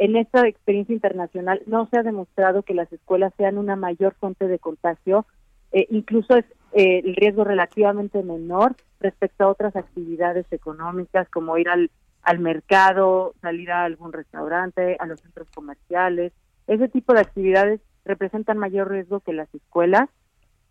en 0.01 0.17
esta 0.17 0.49
experiencia 0.49 0.95
internacional 0.95 1.61
no 1.67 1.87
se 1.87 1.99
ha 1.99 2.03
demostrado 2.03 2.63
que 2.63 2.73
las 2.73 2.91
escuelas 2.91 3.35
sean 3.37 3.59
una 3.59 3.77
mayor 3.77 4.15
fuente 4.15 4.49
de 4.49 4.59
contagio, 4.59 5.27
eh, 5.73 5.87
incluso 5.91 6.37
es 6.37 6.47
eh, 6.73 7.03
el 7.05 7.15
riesgo 7.17 7.45
relativamente 7.45 8.23
menor 8.23 8.77
respecto 8.99 9.45
a 9.45 9.49
otras 9.49 9.77
actividades 9.77 10.47
económicas 10.53 11.29
como 11.29 11.59
ir 11.59 11.69
al, 11.69 11.91
al 12.23 12.39
mercado, 12.39 13.35
salir 13.43 13.71
a 13.71 13.85
algún 13.85 14.15
restaurante, 14.15 14.97
a 14.99 15.05
los 15.05 15.21
centros 15.21 15.51
comerciales. 15.55 16.33
Ese 16.67 16.89
tipo 16.89 17.13
de 17.13 17.21
actividades 17.21 17.83
representan 18.07 18.57
mayor 18.57 18.91
riesgo 18.91 19.21
que 19.21 19.35
las 19.35 19.55
escuelas. 19.55 20.09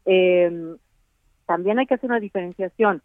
Eh, 0.05 0.75
también 1.45 1.77
hay 1.77 1.85
que 1.85 1.93
hacer 1.93 2.09
una 2.09 2.19
diferenciación. 2.19 3.03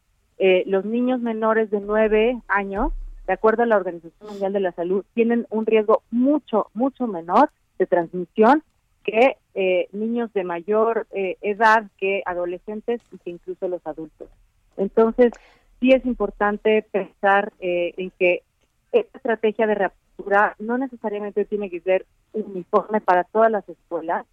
los 0.64 0.86
niños 0.86 1.20
menores 1.20 1.70
de 1.70 1.80
nueve 1.80 2.40
años 2.48 2.94
de 3.26 3.32
acuerdo 3.32 3.62
a 3.62 3.66
la 3.66 3.76
Organización 3.76 4.30
Mundial 4.30 4.52
de 4.52 4.60
la 4.60 4.72
Salud, 4.72 5.04
tienen 5.14 5.46
un 5.50 5.66
riesgo 5.66 6.02
mucho, 6.10 6.70
mucho 6.74 7.06
menor 7.06 7.50
de 7.78 7.86
transmisión 7.86 8.62
que 9.02 9.36
eh, 9.54 9.88
niños 9.92 10.32
de 10.32 10.44
mayor 10.44 11.06
eh, 11.12 11.36
edad, 11.42 11.84
que 11.98 12.22
adolescentes 12.26 13.00
y 13.12 13.18
que 13.18 13.30
incluso 13.30 13.68
los 13.68 13.86
adultos. 13.86 14.28
Entonces, 14.76 15.32
sí 15.80 15.92
es 15.92 16.04
importante 16.06 16.82
pensar 16.90 17.52
eh, 17.60 17.94
en 17.96 18.10
que 18.18 18.42
esta 18.92 19.18
estrategia 19.18 19.66
de 19.66 19.74
reapertura 19.74 20.56
no 20.58 20.78
necesariamente 20.78 21.44
tiene 21.44 21.70
que 21.70 21.80
ser 21.80 22.06
uniforme 22.32 23.00
para 23.00 23.24
todas 23.24 23.50
las 23.50 23.68
escuelas, 23.68 24.26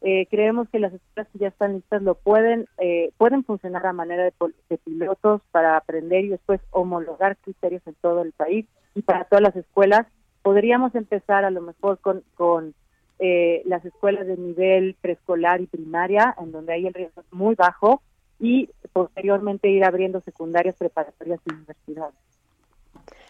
eh, 0.00 0.26
creemos 0.30 0.68
que 0.68 0.78
las 0.78 0.92
escuelas 0.92 1.28
que 1.32 1.38
ya 1.40 1.48
están 1.48 1.74
listas 1.74 2.02
lo 2.02 2.14
pueden 2.14 2.68
eh, 2.78 3.10
pueden 3.16 3.42
funcionar 3.42 3.84
a 3.84 3.92
manera 3.92 4.24
de, 4.24 4.78
pilotos 4.84 5.42
para 5.50 5.76
aprender 5.76 6.24
y 6.24 6.28
después 6.28 6.60
homologar 6.70 7.36
criterios 7.38 7.82
en 7.86 7.94
todo 7.94 8.22
el 8.22 8.32
país 8.32 8.66
y 8.94 9.02
para 9.02 9.24
todas 9.24 9.42
las 9.42 9.56
escuelas. 9.56 10.06
Podríamos 10.42 10.94
empezar 10.94 11.44
a 11.44 11.50
lo 11.50 11.60
mejor 11.62 11.98
con 11.98 12.22
con 12.34 12.74
eh, 13.18 13.62
las 13.64 13.84
escuelas 13.84 14.26
de 14.28 14.36
nivel 14.36 14.94
preescolar 15.00 15.60
y 15.60 15.66
primaria 15.66 16.34
en 16.40 16.52
donde 16.52 16.74
hay 16.74 16.86
el 16.86 16.94
riesgo 16.94 17.24
muy 17.32 17.56
bajo 17.56 18.00
y 18.38 18.70
posteriormente 18.92 19.68
ir 19.68 19.84
abriendo 19.84 20.20
secundarias 20.20 20.76
preparatorias 20.76 21.40
y 21.44 21.52
universidades 21.52 22.14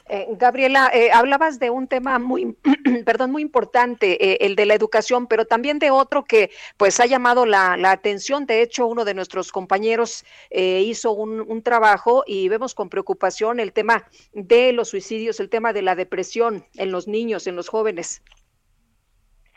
eh, 0.08 0.26
Gabriela, 0.38 0.90
eh, 0.92 1.10
hablabas 1.12 1.58
de 1.58 1.70
un 1.70 1.86
tema 1.86 2.18
muy, 2.18 2.56
perdón, 3.04 3.30
muy 3.30 3.42
importante, 3.42 4.32
eh, 4.32 4.38
el 4.40 4.56
de 4.56 4.66
la 4.66 4.74
educación, 4.74 5.26
pero 5.26 5.44
también 5.44 5.78
de 5.78 5.90
otro 5.90 6.24
que 6.24 6.50
pues 6.76 6.98
ha 7.00 7.06
llamado 7.06 7.46
la, 7.46 7.74
atención. 7.90 8.46
De 8.46 8.62
hecho, 8.62 8.86
uno 8.86 9.04
de 9.04 9.14
nuestros 9.14 9.52
compañeros 9.52 10.24
hizo 10.50 11.12
un, 11.12 11.62
trabajo 11.62 12.22
y 12.26 12.48
vemos 12.48 12.74
con 12.74 12.88
preocupación 12.88 13.60
el 13.60 13.72
tema 13.72 14.04
de 14.32 14.72
los 14.72 14.88
suicidios, 14.88 15.40
el 15.40 15.48
tema 15.48 15.72
de 15.72 15.82
la 15.82 15.94
depresión 15.94 16.64
en 16.76 16.92
los 16.92 17.08
niños, 17.08 17.46
en 17.46 17.56
los 17.56 17.68
jóvenes. 17.68 18.22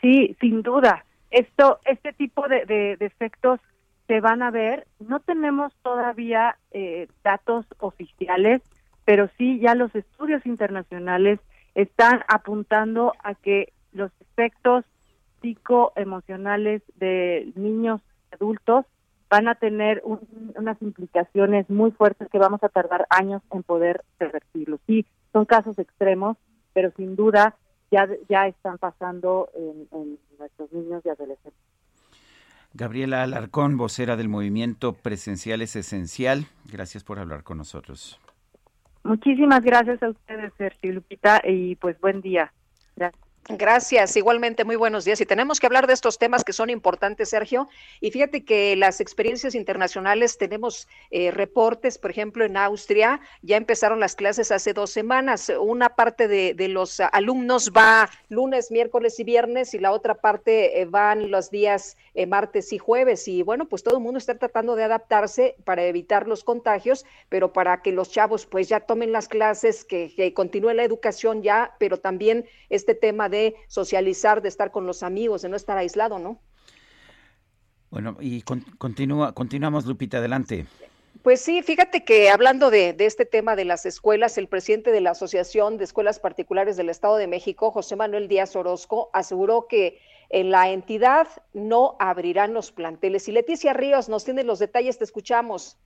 Sí, 0.00 0.36
sin 0.40 0.62
duda. 0.62 1.04
Esto, 1.30 1.78
este 1.84 2.12
tipo 2.12 2.48
de, 2.48 2.66
de, 2.66 2.96
de 2.96 3.06
efectos 3.06 3.60
se 4.08 4.20
van 4.20 4.42
a 4.42 4.50
ver. 4.50 4.86
No 4.98 5.20
tenemos 5.20 5.72
todavía 5.82 6.58
datos 7.22 7.66
oficiales 7.78 8.62
pero 9.04 9.28
sí 9.38 9.58
ya 9.60 9.74
los 9.74 9.94
estudios 9.94 10.44
internacionales 10.46 11.40
están 11.74 12.22
apuntando 12.28 13.12
a 13.22 13.34
que 13.34 13.72
los 13.92 14.10
efectos 14.20 14.84
psicoemocionales 15.40 16.82
de 16.96 17.52
niños 17.56 18.00
y 18.30 18.34
adultos 18.34 18.86
van 19.28 19.48
a 19.48 19.54
tener 19.54 20.02
unas 20.04 20.80
implicaciones 20.82 21.68
muy 21.70 21.90
fuertes 21.90 22.28
que 22.28 22.38
vamos 22.38 22.62
a 22.62 22.68
tardar 22.68 23.06
años 23.08 23.42
en 23.50 23.62
poder 23.62 24.04
revertirlos. 24.18 24.78
Sí, 24.86 25.06
son 25.32 25.46
casos 25.46 25.78
extremos, 25.78 26.36
pero 26.74 26.92
sin 26.96 27.16
duda 27.16 27.56
ya, 27.90 28.08
ya 28.28 28.46
están 28.46 28.76
pasando 28.76 29.48
en, 29.54 29.88
en 29.98 30.18
nuestros 30.38 30.70
niños 30.72 31.02
y 31.06 31.08
adolescentes. 31.08 31.60
Gabriela 32.74 33.22
Alarcón, 33.22 33.76
vocera 33.76 34.16
del 34.16 34.28
movimiento 34.28 34.92
Presencial 34.94 35.60
es 35.62 35.76
Esencial, 35.76 36.46
gracias 36.70 37.04
por 37.04 37.18
hablar 37.18 37.42
con 37.42 37.58
nosotros. 37.58 38.18
Muchísimas 39.04 39.62
gracias 39.62 40.02
a 40.02 40.10
ustedes, 40.10 40.52
Sergio 40.56 40.90
y 40.90 40.94
Lupita, 40.94 41.40
y 41.44 41.76
pues 41.76 42.00
buen 42.00 42.20
día. 42.20 42.52
Gracias. 42.96 43.31
Gracias, 43.48 44.16
igualmente 44.16 44.64
muy 44.64 44.76
buenos 44.76 45.04
días. 45.04 45.20
Y 45.20 45.26
tenemos 45.26 45.58
que 45.58 45.66
hablar 45.66 45.88
de 45.88 45.94
estos 45.94 46.16
temas 46.16 46.44
que 46.44 46.52
son 46.52 46.70
importantes, 46.70 47.30
Sergio. 47.30 47.68
Y 48.00 48.12
fíjate 48.12 48.44
que 48.44 48.76
las 48.76 49.00
experiencias 49.00 49.56
internacionales, 49.56 50.38
tenemos 50.38 50.86
eh, 51.10 51.32
reportes, 51.32 51.98
por 51.98 52.12
ejemplo, 52.12 52.44
en 52.44 52.56
Austria 52.56 53.20
ya 53.42 53.56
empezaron 53.56 53.98
las 53.98 54.14
clases 54.14 54.52
hace 54.52 54.72
dos 54.72 54.90
semanas. 54.90 55.50
Una 55.60 55.96
parte 55.96 56.28
de, 56.28 56.54
los 56.68 57.00
alumnos 57.00 57.72
va 57.76 58.08
lunes, 58.28 58.70
miércoles 58.70 59.18
y 59.18 59.24
viernes 59.24 59.74
y 59.74 59.80
la 59.80 59.90
otra 59.90 60.14
parte 60.14 60.80
eh, 60.80 60.84
van 60.84 61.32
los 61.32 61.50
días 61.50 61.96
eh, 62.14 62.26
martes 62.26 62.72
y 62.72 62.78
jueves. 62.78 63.26
Y 63.26 63.42
bueno, 63.42 63.66
pues 63.66 63.82
todo 63.82 63.96
el 63.96 64.04
mundo 64.04 64.18
está 64.18 64.38
tratando 64.38 64.76
de 64.76 64.84
adaptarse 64.84 65.56
para 65.64 65.82
evitar 65.84 66.28
los 66.28 66.44
contagios, 66.44 67.04
pero 67.28 67.52
para 67.52 67.82
que 67.82 67.90
los 67.90 68.08
chavos 68.12 68.46
pues 68.46 68.68
ya 68.68 68.78
tomen 68.78 69.10
las 69.10 69.26
clases, 69.26 69.84
que, 69.84 70.14
que 70.14 70.32
continúe 70.32 70.74
la 70.74 70.84
educación 70.84 71.42
ya, 71.42 71.74
pero 71.80 71.98
también 71.98 72.46
este 72.70 72.94
tema 72.94 73.28
de 73.32 73.56
socializar, 73.66 74.40
de 74.42 74.48
estar 74.48 74.70
con 74.70 74.86
los 74.86 75.02
amigos, 75.02 75.42
de 75.42 75.48
no 75.48 75.56
estar 75.56 75.76
aislado, 75.76 76.20
¿no? 76.20 76.38
Bueno, 77.90 78.16
y 78.20 78.42
con, 78.42 78.60
continúa, 78.78 79.32
continuamos, 79.32 79.84
Lupita, 79.84 80.18
adelante. 80.18 80.66
Pues 81.22 81.40
sí, 81.40 81.62
fíjate 81.62 82.04
que 82.04 82.30
hablando 82.30 82.70
de, 82.70 82.92
de, 82.92 83.06
este 83.06 83.26
tema 83.26 83.56
de 83.56 83.64
las 83.64 83.84
escuelas, 83.84 84.38
el 84.38 84.46
presidente 84.48 84.92
de 84.92 85.00
la 85.00 85.10
Asociación 85.10 85.76
de 85.78 85.84
Escuelas 85.84 86.20
Particulares 86.20 86.76
del 86.76 86.88
Estado 86.88 87.16
de 87.16 87.26
México, 87.26 87.72
José 87.72 87.96
Manuel 87.96 88.28
Díaz 88.28 88.54
Orozco, 88.56 89.10
aseguró 89.12 89.66
que 89.68 89.98
en 90.30 90.50
la 90.50 90.70
entidad 90.70 91.28
no 91.52 91.96
abrirán 91.98 92.54
los 92.54 92.72
planteles. 92.72 93.28
Y 93.28 93.32
Leticia 93.32 93.74
Ríos 93.74 94.08
nos 94.08 94.24
tiene 94.24 94.44
los 94.44 94.58
detalles, 94.58 94.98
te 94.98 95.04
escuchamos. 95.04 95.78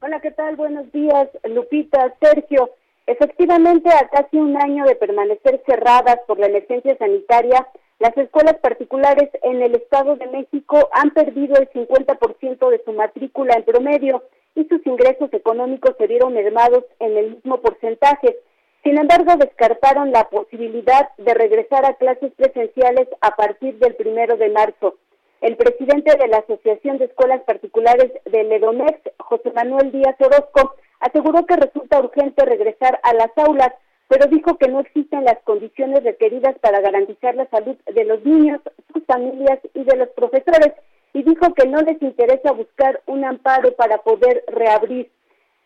Hola, 0.00 0.20
¿qué 0.20 0.30
tal? 0.30 0.56
Buenos 0.56 0.90
días, 0.90 1.28
Lupita, 1.44 2.16
Sergio. 2.20 2.70
Efectivamente, 3.06 3.90
a 3.90 4.08
casi 4.08 4.36
un 4.36 4.56
año 4.56 4.84
de 4.84 4.94
permanecer 4.94 5.62
cerradas 5.66 6.18
por 6.26 6.38
la 6.38 6.46
emergencia 6.46 6.96
sanitaria, 6.96 7.66
las 7.98 8.16
escuelas 8.16 8.56
particulares 8.60 9.30
en 9.42 9.62
el 9.62 9.74
Estado 9.74 10.16
de 10.16 10.26
México 10.26 10.88
han 10.92 11.10
perdido 11.10 11.56
el 11.56 11.68
50% 11.70 12.70
de 12.70 12.82
su 12.84 12.92
matrícula 12.92 13.54
en 13.54 13.64
promedio 13.64 14.22
y 14.54 14.64
sus 14.64 14.84
ingresos 14.86 15.32
económicos 15.32 15.94
se 15.98 16.06
vieron 16.06 16.34
mermados 16.34 16.84
en 16.98 17.16
el 17.16 17.30
mismo 17.36 17.60
porcentaje. 17.60 18.36
Sin 18.82 18.98
embargo, 18.98 19.36
descartaron 19.36 20.10
la 20.10 20.28
posibilidad 20.28 21.10
de 21.16 21.34
regresar 21.34 21.86
a 21.86 21.94
clases 21.94 22.32
presenciales 22.34 23.08
a 23.20 23.36
partir 23.36 23.78
del 23.78 23.94
primero 23.94 24.36
de 24.36 24.48
marzo. 24.48 24.96
El 25.42 25.56
presidente 25.56 26.16
de 26.16 26.28
la 26.28 26.36
Asociación 26.36 26.98
de 26.98 27.06
Escuelas 27.06 27.42
Particulares 27.42 28.12
del 28.26 28.52
EDOMEX, 28.52 29.00
José 29.18 29.50
Manuel 29.50 29.90
Díaz 29.90 30.14
Orozco, 30.20 30.76
aseguró 31.00 31.44
que 31.46 31.56
resulta 31.56 31.98
urgente 31.98 32.44
regresar 32.44 33.00
a 33.02 33.12
las 33.12 33.36
aulas, 33.36 33.72
pero 34.06 34.28
dijo 34.28 34.56
que 34.56 34.68
no 34.68 34.78
existen 34.78 35.24
las 35.24 35.38
condiciones 35.42 36.04
requeridas 36.04 36.56
para 36.60 36.80
garantizar 36.80 37.34
la 37.34 37.50
salud 37.50 37.74
de 37.92 38.04
los 38.04 38.24
niños, 38.24 38.60
sus 38.92 39.04
familias 39.04 39.58
y 39.74 39.82
de 39.82 39.96
los 39.96 40.10
profesores, 40.10 40.74
y 41.12 41.24
dijo 41.24 41.52
que 41.54 41.66
no 41.66 41.80
les 41.82 42.00
interesa 42.00 42.52
buscar 42.52 43.00
un 43.06 43.24
amparo 43.24 43.72
para 43.72 43.98
poder 43.98 44.44
reabrir. 44.46 45.10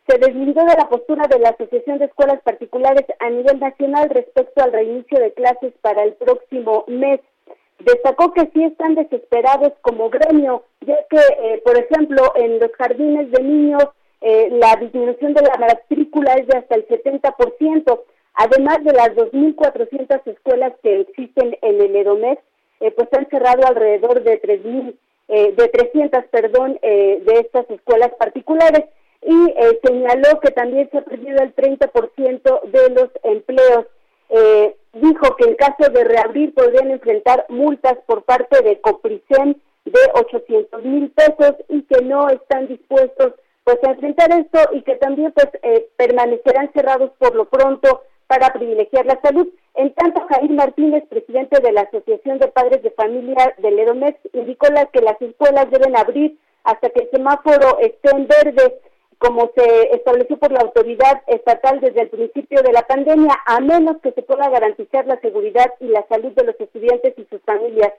Se 0.09 0.17
deslindó 0.17 0.65
de 0.65 0.75
la 0.75 0.89
postura 0.89 1.27
de 1.29 1.39
la 1.39 1.51
Asociación 1.51 1.99
de 1.99 2.07
Escuelas 2.07 2.41
Particulares 2.43 3.05
a 3.19 3.29
nivel 3.29 3.61
nacional 3.61 4.09
respecto 4.09 4.63
al 4.63 4.73
reinicio 4.73 5.21
de 5.21 5.35
clases 5.35 5.75
para 5.83 6.03
el 6.03 6.15
próximo 6.15 6.85
mes. 6.89 7.21
Destacó 7.79 8.33
que 8.33 8.51
sí 8.53 8.65
están 8.65 8.95
desesperados 8.95 9.73
como 9.83 10.11
gremio, 10.11 10.65
ya 10.81 10.97
que, 11.11 11.19
eh, 11.19 11.63
por 11.65 11.79
ejemplo, 11.79 12.33
en 12.37 12.59
los 12.59 12.73
jardines 12.73 13.31
de 13.31 13.43
niños 13.43 13.85
eh, 14.21 14.49
la 14.51 14.77
disminución 14.77 15.35
de 15.35 15.43
la 15.43 15.57
matrícula 15.59 16.35
es 16.35 16.47
de 16.47 16.59
hasta 16.59 16.75
el 16.75 16.89
70%, 16.89 18.01
además 18.35 18.83
de 18.83 18.93
las 18.93 19.11
2.400 19.11 20.27
escuelas 20.27 20.73
que 20.83 21.01
existen 21.01 21.57
en 21.61 21.81
el 21.81 21.97
EDOMEX, 21.97 22.43
eh, 22.81 22.91
pues 22.93 23.09
han 23.13 23.29
cerrado 23.29 23.67
alrededor 23.67 24.23
de 24.23 24.41
3.000, 24.41 24.95
eh, 25.29 25.55
de 25.57 25.69
300, 25.69 26.25
perdón, 26.31 26.79
eh, 26.83 27.23
de 27.27 27.41
estas 27.41 27.69
escuelas 27.71 28.11
particulares 28.19 28.85
y 29.23 29.51
eh, 29.51 29.81
señaló 29.83 30.41
que 30.41 30.51
también 30.53 30.89
se 30.91 30.99
ha 30.99 31.03
perdido 31.03 31.43
el 31.43 31.55
30% 31.55 32.61
de 32.71 32.91
los 32.91 33.11
empleos. 33.25 33.87
Eh, 34.31 34.77
dijo 34.93 35.37
que 35.37 35.49
en 35.49 35.55
caso 35.55 35.91
de 35.91 36.05
reabrir 36.05 36.55
podrían 36.55 36.91
enfrentar 36.91 37.47
multas 37.49 37.99
por 38.07 38.25
parte 38.25 38.63
de 38.63 38.81
Copricen 38.81 39.61
de 39.85 40.01
800 40.15 40.85
mil 40.85 41.11
pesos 41.11 41.55
y 41.69 41.83
que 41.83 42.03
no 42.03 42.29
están 42.29 42.67
dispuestos 42.67 43.35
pues 43.65 43.79
a 43.85 43.91
enfrentar 43.91 44.31
esto 44.33 44.59
y 44.73 44.83
que 44.83 44.95
también 44.97 45.33
pues 45.33 45.49
eh, 45.63 45.89
permanecerán 45.97 46.71
cerrados 46.73 47.11
por 47.19 47.35
lo 47.35 47.47
pronto 47.47 48.03
para 48.27 48.53
privilegiar 48.53 49.07
la 49.07 49.21
salud. 49.21 49.49
En 49.75 49.93
tanto, 49.95 50.25
Jair 50.29 50.51
Martínez, 50.51 51.05
presidente 51.09 51.61
de 51.61 51.73
la 51.73 51.83
Asociación 51.83 52.39
de 52.39 52.49
Padres 52.49 52.83
de 52.83 52.91
Familia 52.93 53.55
del 53.59 53.79
EDOMEX, 53.79 54.19
indicó 54.33 54.69
que 54.93 55.01
las 55.01 55.21
escuelas 55.21 55.71
deben 55.71 55.97
abrir 55.97 56.39
hasta 56.65 56.91
que 56.91 57.05
el 57.05 57.11
semáforo 57.11 57.79
esté 57.81 58.11
en 58.11 58.27
verde, 58.27 58.81
como 59.19 59.51
se 59.57 59.95
estableció 59.95 60.37
por 60.39 60.53
la 60.53 60.61
autoridad 60.61 61.23
estatal 61.27 61.81
desde 61.81 62.03
el 62.03 62.09
principio 62.11 62.63
de 62.63 62.73
la 62.73 62.83
pandemia, 62.83 63.35
a 63.47 63.61
menos 63.61 63.97
que 64.03 64.13
se 64.13 64.23
pueda 64.23 64.49
garantizar 64.51 65.07
la 65.07 65.19
seguridad 65.21 65.73
y 65.81 65.87
la 65.87 66.07
salud 66.09 66.33
de 66.33 66.45
los 66.45 66.61
estudiantes 66.61 67.15
y 67.17 67.25
sus 67.25 67.41
familias. 67.43 67.93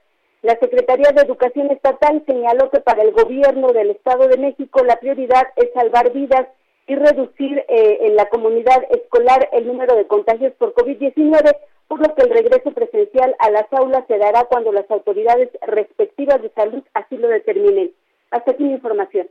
La 0.44 0.58
Secretaría 0.60 1.12
de 1.12 1.22
Educación 1.24 1.72
Estatal 1.72 2.24
señaló 2.28 2.70
que 2.70 2.80
para 2.80 3.02
el 3.02 3.12
gobierno 3.12 3.70
del 3.74 3.92
Estado 3.92 4.28
de 4.28 4.38
México 4.38 4.84
la 4.84 4.98
prioridad 4.98 5.48
es 5.56 5.72
salvar 5.74 6.14
vidas 6.14 6.48
y 6.86 6.96
reducir 6.96 7.66
eh, 7.68 7.98
en 8.02 8.16
la 8.16 8.30
comunidad 8.30 8.84
escolar 8.92 9.50
el 9.52 9.68
número 9.68 9.96
de 9.96 10.08
contagios 10.08 10.54
por 10.54 10.74
COVID-19, 10.74 11.56
por 11.88 12.00
lo 12.00 12.14
que 12.14 12.22
el 12.22 12.30
regreso 12.30 12.72
presencial 12.72 13.36
a 13.40 13.50
las 13.50 13.66
aulas 13.74 14.06
se 14.08 14.18
dará 14.18 14.44
cuando 14.46 14.72
las 14.72 14.90
autoridades 14.92 15.50
respectivas 15.66 16.42
de 16.42 16.50
salud 16.50 16.84
así 16.94 17.18
lo 17.18 17.28
determinen. 17.28 17.92
Hasta 18.30 18.52
aquí 18.52 18.64
mi 18.64 18.74
información. 18.74 19.28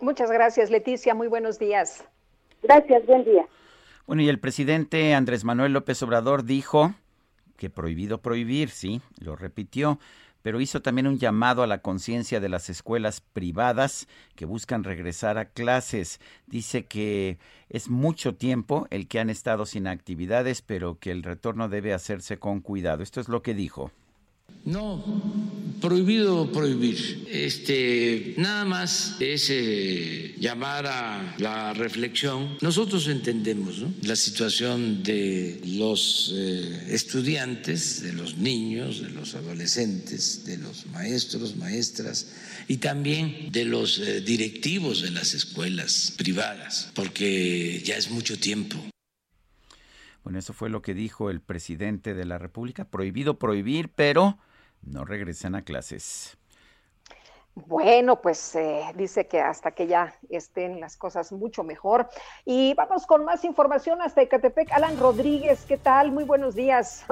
Muchas 0.00 0.30
gracias, 0.30 0.70
Leticia. 0.70 1.14
Muy 1.14 1.28
buenos 1.28 1.58
días. 1.58 2.04
Gracias, 2.62 3.04
buen 3.06 3.24
día. 3.24 3.46
Bueno, 4.06 4.22
y 4.22 4.28
el 4.28 4.38
presidente 4.38 5.14
Andrés 5.14 5.44
Manuel 5.44 5.72
López 5.72 6.02
Obrador 6.02 6.44
dijo 6.44 6.94
que 7.56 7.70
prohibido 7.70 8.20
prohibir, 8.20 8.70
sí, 8.70 9.00
lo 9.18 9.36
repitió, 9.36 9.98
pero 10.42 10.60
hizo 10.60 10.82
también 10.82 11.06
un 11.06 11.18
llamado 11.18 11.62
a 11.62 11.66
la 11.66 11.78
conciencia 11.78 12.38
de 12.38 12.50
las 12.50 12.68
escuelas 12.68 13.22
privadas 13.22 14.06
que 14.34 14.44
buscan 14.44 14.84
regresar 14.84 15.38
a 15.38 15.46
clases. 15.46 16.20
Dice 16.46 16.84
que 16.84 17.38
es 17.70 17.88
mucho 17.88 18.34
tiempo 18.34 18.86
el 18.90 19.08
que 19.08 19.20
han 19.20 19.30
estado 19.30 19.64
sin 19.64 19.86
actividades, 19.86 20.60
pero 20.60 20.98
que 20.98 21.12
el 21.12 21.22
retorno 21.22 21.70
debe 21.70 21.94
hacerse 21.94 22.38
con 22.38 22.60
cuidado. 22.60 23.02
Esto 23.02 23.22
es 23.22 23.30
lo 23.30 23.42
que 23.42 23.54
dijo. 23.54 23.90
No, 24.64 25.04
prohibido 25.82 26.50
prohibir. 26.50 27.28
Este, 27.30 28.34
nada 28.38 28.64
más 28.64 29.16
es 29.20 29.48
eh, 29.50 30.34
llamar 30.40 30.86
a 30.86 31.34
la 31.36 31.74
reflexión. 31.74 32.56
Nosotros 32.62 33.06
entendemos 33.08 33.84
la 34.02 34.16
situación 34.16 35.02
de 35.02 35.60
los 35.66 36.32
eh, 36.34 36.86
estudiantes, 36.88 38.02
de 38.02 38.14
los 38.14 38.38
niños, 38.38 39.02
de 39.02 39.10
los 39.10 39.34
adolescentes, 39.34 40.46
de 40.46 40.56
los 40.56 40.86
maestros, 40.86 41.56
maestras 41.56 42.28
y 42.66 42.78
también 42.78 43.52
de 43.52 43.66
los 43.66 43.98
eh, 43.98 44.22
directivos 44.22 45.02
de 45.02 45.10
las 45.10 45.34
escuelas 45.34 46.14
privadas, 46.16 46.88
porque 46.94 47.82
ya 47.84 47.96
es 47.98 48.10
mucho 48.10 48.38
tiempo. 48.38 48.82
Bueno, 50.24 50.38
eso 50.38 50.54
fue 50.54 50.70
lo 50.70 50.80
que 50.80 50.94
dijo 50.94 51.28
el 51.30 51.40
presidente 51.40 52.14
de 52.14 52.24
la 52.24 52.38
República. 52.38 52.86
Prohibido 52.86 53.38
prohibir, 53.38 53.92
pero 53.94 54.38
no 54.82 55.04
regresan 55.04 55.54
a 55.54 55.62
clases. 55.62 56.38
Bueno, 57.54 58.20
pues 58.20 58.56
eh, 58.56 58.82
dice 58.96 59.28
que 59.28 59.40
hasta 59.40 59.72
que 59.72 59.86
ya 59.86 60.14
estén 60.28 60.80
las 60.80 60.96
cosas 60.96 61.30
mucho 61.30 61.62
mejor. 61.62 62.08
Y 62.44 62.74
vamos 62.74 63.06
con 63.06 63.24
más 63.24 63.44
información 63.44 64.02
hasta 64.02 64.22
Ecatepec. 64.22 64.72
Alan 64.72 64.98
Rodríguez, 64.98 65.64
¿qué 65.68 65.76
tal? 65.76 66.10
Muy 66.10 66.24
buenos 66.24 66.54
días. 66.54 67.04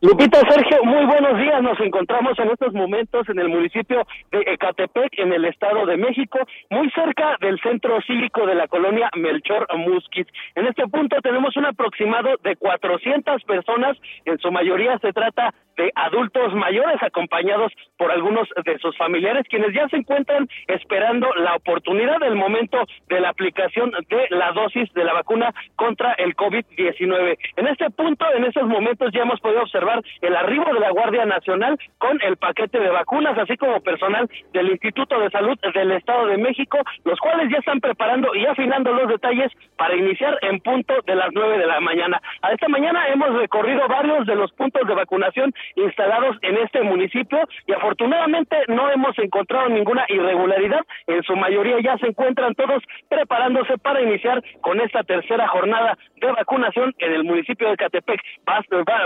Lupita 0.00 0.38
Sergio, 0.48 0.84
muy 0.84 1.04
buenos 1.06 1.38
días. 1.38 1.60
Nos 1.62 1.80
encontramos 1.80 2.38
en 2.38 2.50
estos 2.50 2.72
momentos 2.72 3.28
en 3.28 3.38
el 3.40 3.48
municipio 3.48 4.06
de 4.30 4.40
Ecatepec, 4.52 5.18
en 5.18 5.32
el 5.32 5.44
Estado 5.46 5.84
de 5.86 5.96
México, 5.96 6.38
muy 6.70 6.88
cerca 6.90 7.36
del 7.40 7.58
centro 7.60 8.00
cívico 8.02 8.46
de 8.46 8.54
la 8.54 8.68
colonia 8.68 9.10
Melchor 9.16 9.66
Musquiz. 9.76 10.26
En 10.54 10.66
este 10.66 10.86
punto 10.86 11.16
tenemos 11.22 11.56
un 11.56 11.66
aproximado 11.66 12.36
de 12.44 12.54
400 12.56 13.42
personas, 13.44 13.96
en 14.24 14.38
su 14.38 14.52
mayoría 14.52 14.98
se 14.98 15.12
trata 15.12 15.52
de 15.76 15.92
adultos 15.94 16.54
mayores 16.54 17.02
acompañados 17.02 17.72
por 17.96 18.10
algunos 18.10 18.48
de 18.64 18.78
sus 18.78 18.96
familiares, 18.96 19.44
quienes 19.48 19.72
ya 19.74 19.88
se 19.88 19.96
encuentran 19.96 20.48
esperando 20.66 21.32
la 21.36 21.56
oportunidad 21.56 22.18
del 22.18 22.34
momento 22.34 22.78
de 23.08 23.20
la 23.20 23.30
aplicación 23.30 23.92
de 24.08 24.26
la 24.30 24.52
dosis 24.52 24.92
de 24.92 25.04
la 25.04 25.12
vacuna 25.12 25.54
contra 25.76 26.12
el 26.14 26.34
COVID-19. 26.36 27.38
En 27.56 27.66
este 27.66 27.90
punto, 27.90 28.26
en 28.34 28.44
estos 28.44 28.66
momentos 28.66 29.10
ya 29.12 29.22
hemos 29.22 29.40
podido 29.40 29.62
observar 29.62 30.02
el 30.20 30.36
arribo 30.36 30.72
de 30.72 30.80
la 30.80 30.90
Guardia 30.90 31.24
Nacional 31.24 31.78
con 31.98 32.20
el 32.22 32.36
paquete 32.36 32.78
de 32.78 32.90
vacunas, 32.90 33.38
así 33.38 33.56
como 33.56 33.80
personal 33.80 34.28
del 34.52 34.70
Instituto 34.70 35.18
de 35.18 35.30
Salud 35.30 35.58
del 35.74 35.92
Estado 35.92 36.26
de 36.26 36.38
México, 36.38 36.78
los 37.04 37.18
cuales 37.20 37.50
ya 37.50 37.58
están 37.58 37.80
preparando 37.80 38.34
y 38.34 38.46
afinando 38.46 38.92
los 38.92 39.08
detalles 39.08 39.52
para 39.76 39.94
iniciar 39.96 40.38
en 40.42 40.60
punto 40.60 40.94
de 41.06 41.14
las 41.14 41.28
nueve 41.32 41.58
de 41.58 41.66
la 41.66 41.80
mañana. 41.80 42.20
A 42.42 42.52
esta 42.52 42.68
mañana 42.68 43.08
hemos 43.08 43.34
recorrido 43.34 43.86
varios 43.88 44.26
de 44.26 44.34
los 44.34 44.52
puntos 44.52 44.86
de 44.86 44.94
vacunación 44.94 45.52
instalados 45.74 46.36
en 46.42 46.56
este 46.58 46.82
municipio 46.82 47.38
y 47.66 47.72
afortunadamente 47.72 48.56
no 48.68 48.90
hemos 48.90 49.18
encontrado 49.18 49.68
ninguna 49.68 50.04
irregularidad. 50.08 50.80
En 51.06 51.22
su 51.22 51.36
mayoría 51.36 51.80
ya 51.80 51.98
se 51.98 52.08
encuentran 52.08 52.54
todos 52.54 52.82
preparándose 53.08 53.78
para 53.78 54.00
iniciar 54.00 54.42
con 54.60 54.80
esta 54.80 55.02
tercera 55.02 55.48
jornada 55.48 55.98
de 56.16 56.32
vacunación 56.32 56.94
en 56.98 57.12
el 57.12 57.24
municipio 57.24 57.68
de 57.68 57.76
Catepec. 57.76 58.20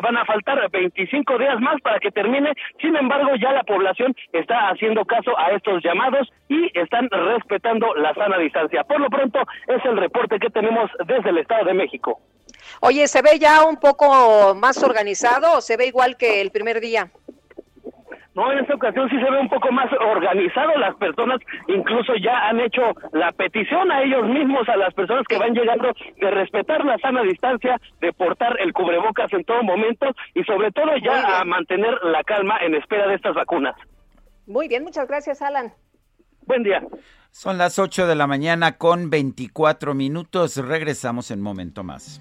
Van 0.03 0.17
a 0.17 0.25
faltar 0.25 0.71
25 0.71 1.39
días 1.39 1.61
más 1.61 1.81
para 1.83 1.99
que 1.99 2.11
termine. 2.11 2.53
Sin 2.81 2.97
embargo, 2.97 3.35
ya 3.37 3.53
la 3.53 3.63
población 3.63 4.15
está 4.33 4.69
haciendo 4.69 5.05
caso 5.05 5.39
a 5.39 5.51
estos 5.51 5.83
llamados 5.83 6.31
y 6.49 6.71
están 6.79 7.09
respetando 7.11 7.95
la 7.95 8.15
sana 8.15 8.39
distancia. 8.39 8.85
Por 8.85 9.01
lo 9.01 9.09
pronto, 9.09 9.41
es 9.69 9.85
el 9.85 9.97
reporte 9.97 10.39
que 10.39 10.51
tenemos 10.51 10.91
desde 11.07 11.31
el 11.31 11.39
Estado 11.39 11.65
de 11.65 11.75
México. 11.75 12.21
Oye, 12.81 13.09
¿se 13.09 13.23
ve 13.23 13.39
ya 13.39 13.65
un 13.65 13.77
poco 13.77 14.55
más 14.55 14.83
organizado 14.83 15.59
o 15.59 15.61
se 15.61 15.77
ve 15.77 15.87
igual 15.87 16.17
que 16.17 16.41
el 16.41 16.51
primer 16.51 16.81
día? 16.81 17.11
No, 18.35 18.53
en 18.53 18.61
esta 18.61 18.75
ocasión 18.75 19.09
sí 19.11 19.17
se 19.17 19.31
ve 19.31 19.41
un 19.41 19.49
poco 19.49 19.73
más 19.73 19.91
organizado. 19.93 20.71
Las 20.79 20.95
personas 20.97 21.41
incluso 21.67 22.15
ya 22.15 22.49
han 22.49 22.61
hecho 22.61 22.83
la 23.13 23.33
petición 23.33 23.91
a 23.91 24.03
ellos 24.03 24.27
mismos, 24.29 24.69
a 24.69 24.77
las 24.77 24.95
personas 24.95 25.25
que 25.29 25.37
van 25.37 25.53
llegando, 25.53 25.93
de 26.21 26.31
respetar 26.31 26.85
la 26.85 26.97
sana 26.99 27.23
distancia, 27.23 27.81
de 28.01 28.13
portar 28.13 28.57
el 28.61 28.73
cubrebocas 28.73 29.33
en 29.33 29.45
todo 29.45 29.63
momento 29.63 30.07
y 30.35 30.45
sobre 30.45 30.71
todo 30.71 30.97
ya 31.05 31.41
a 31.41 31.45
mantener 31.45 31.93
la 32.05 32.23
calma 32.23 32.59
en 32.61 32.77
espera 32.77 33.09
de 33.09 33.17
estas 33.17 33.35
vacunas. 33.35 33.75
Muy 34.47 34.69
bien, 34.69 34.85
muchas 34.85 35.09
gracias, 35.09 35.43
Alan. 35.43 35.73
Buen 36.47 36.63
día. 36.63 36.83
Son 37.33 37.59
las 37.59 37.79
8 37.79 38.07
de 38.07 38.15
la 38.15 38.27
mañana 38.27 38.79
con 38.79 39.11
24 39.11 39.95
minutos. 39.95 40.57
Regresamos 40.57 41.31
en 41.31 41.41
momento 41.41 41.85
más. 41.85 42.21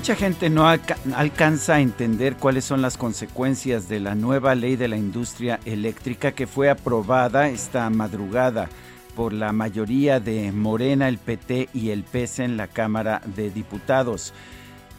Mucha 0.00 0.16
gente 0.16 0.48
no 0.48 0.66
alcanza 0.66 1.74
a 1.74 1.80
entender 1.80 2.36
cuáles 2.36 2.64
son 2.64 2.80
las 2.80 2.96
consecuencias 2.96 3.86
de 3.86 4.00
la 4.00 4.14
nueva 4.14 4.54
ley 4.54 4.76
de 4.76 4.88
la 4.88 4.96
industria 4.96 5.60
eléctrica 5.66 6.32
que 6.32 6.46
fue 6.46 6.70
aprobada 6.70 7.50
esta 7.50 7.90
madrugada 7.90 8.70
por 9.14 9.34
la 9.34 9.52
mayoría 9.52 10.18
de 10.18 10.52
Morena, 10.52 11.06
el 11.06 11.18
PT 11.18 11.68
y 11.74 11.90
el 11.90 12.04
PS 12.04 12.38
en 12.38 12.56
la 12.56 12.66
Cámara 12.66 13.20
de 13.26 13.50
Diputados. 13.50 14.32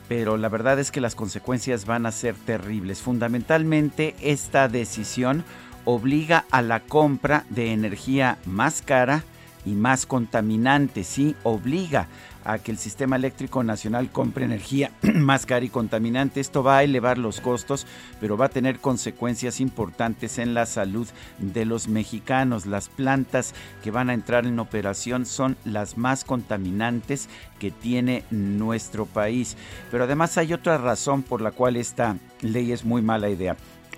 Pero 0.07 0.37
la 0.37 0.49
verdad 0.49 0.79
es 0.79 0.91
que 0.91 1.01
las 1.01 1.15
consecuencias 1.15 1.85
van 1.87 2.05
a 2.05 2.11
ser 2.11 2.35
terribles. 2.35 3.01
Fundamentalmente 3.01 4.15
esta 4.21 4.67
decisión 4.67 5.43
obliga 5.83 6.45
a 6.51 6.61
la 6.61 6.79
compra 6.79 7.43
de 7.49 7.73
energía 7.73 8.37
más 8.45 8.83
cara 8.83 9.23
y 9.65 9.71
más 9.71 10.05
contaminante, 10.05 11.03
sí, 11.03 11.35
obliga 11.41 12.07
a 12.43 12.59
que 12.59 12.71
el 12.71 12.77
sistema 12.77 13.15
eléctrico 13.15 13.63
nacional 13.63 14.11
compre 14.11 14.45
energía 14.45 14.91
más 15.01 15.45
cara 15.45 15.65
y 15.65 15.69
contaminante. 15.69 16.39
Esto 16.39 16.63
va 16.63 16.77
a 16.77 16.83
elevar 16.83 17.17
los 17.17 17.41
costos, 17.41 17.85
pero 18.19 18.37
va 18.37 18.45
a 18.45 18.49
tener 18.49 18.79
consecuencias 18.79 19.59
importantes 19.59 20.37
en 20.37 20.53
la 20.53 20.65
salud 20.65 21.07
de 21.39 21.65
los 21.65 21.87
mexicanos. 21.87 22.65
Las 22.65 22.89
plantas 22.89 23.53
que 23.83 23.91
van 23.91 24.09
a 24.09 24.13
entrar 24.13 24.45
en 24.45 24.59
operación 24.59 25.25
son 25.25 25.57
las 25.65 25.97
más 25.97 26.23
contaminantes 26.23 27.29
que 27.59 27.71
tiene 27.71 28.23
nuestro 28.31 29.05
país. 29.05 29.57
Pero 29.91 30.05
además 30.05 30.37
hay 30.37 30.53
otra 30.53 30.77
razón 30.77 31.23
por 31.23 31.41
la 31.41 31.51
cual 31.51 31.75
esta 31.75 32.17
ley 32.41 32.71
es 32.71 32.85
muy 32.85 33.01
mala 33.01 33.29
idea 33.29 33.55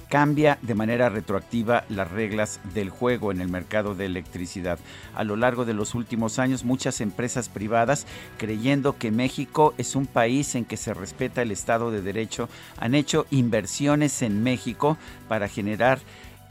cambia 0.09 0.59
de 0.61 0.75
manera 0.75 1.09
retroactiva 1.09 1.85
las 1.89 2.11
reglas 2.11 2.59
del 2.73 2.89
juego 2.89 3.31
en 3.31 3.41
el 3.41 3.47
mercado 3.47 3.95
de 3.95 4.05
electricidad. 4.05 4.79
A 5.15 5.23
lo 5.23 5.35
largo 5.35 5.65
de 5.65 5.73
los 5.73 5.95
últimos 5.95 6.39
años, 6.39 6.63
muchas 6.63 7.01
empresas 7.01 7.49
privadas, 7.49 8.05
creyendo 8.37 8.97
que 8.97 9.11
México 9.11 9.73
es 9.77 9.95
un 9.95 10.05
país 10.05 10.55
en 10.55 10.65
que 10.65 10.77
se 10.77 10.93
respeta 10.93 11.41
el 11.41 11.51
Estado 11.51 11.91
de 11.91 12.01
Derecho, 12.01 12.49
han 12.77 12.95
hecho 12.95 13.25
inversiones 13.31 14.21
en 14.21 14.43
México 14.43 14.97
para 15.27 15.47
generar 15.47 15.99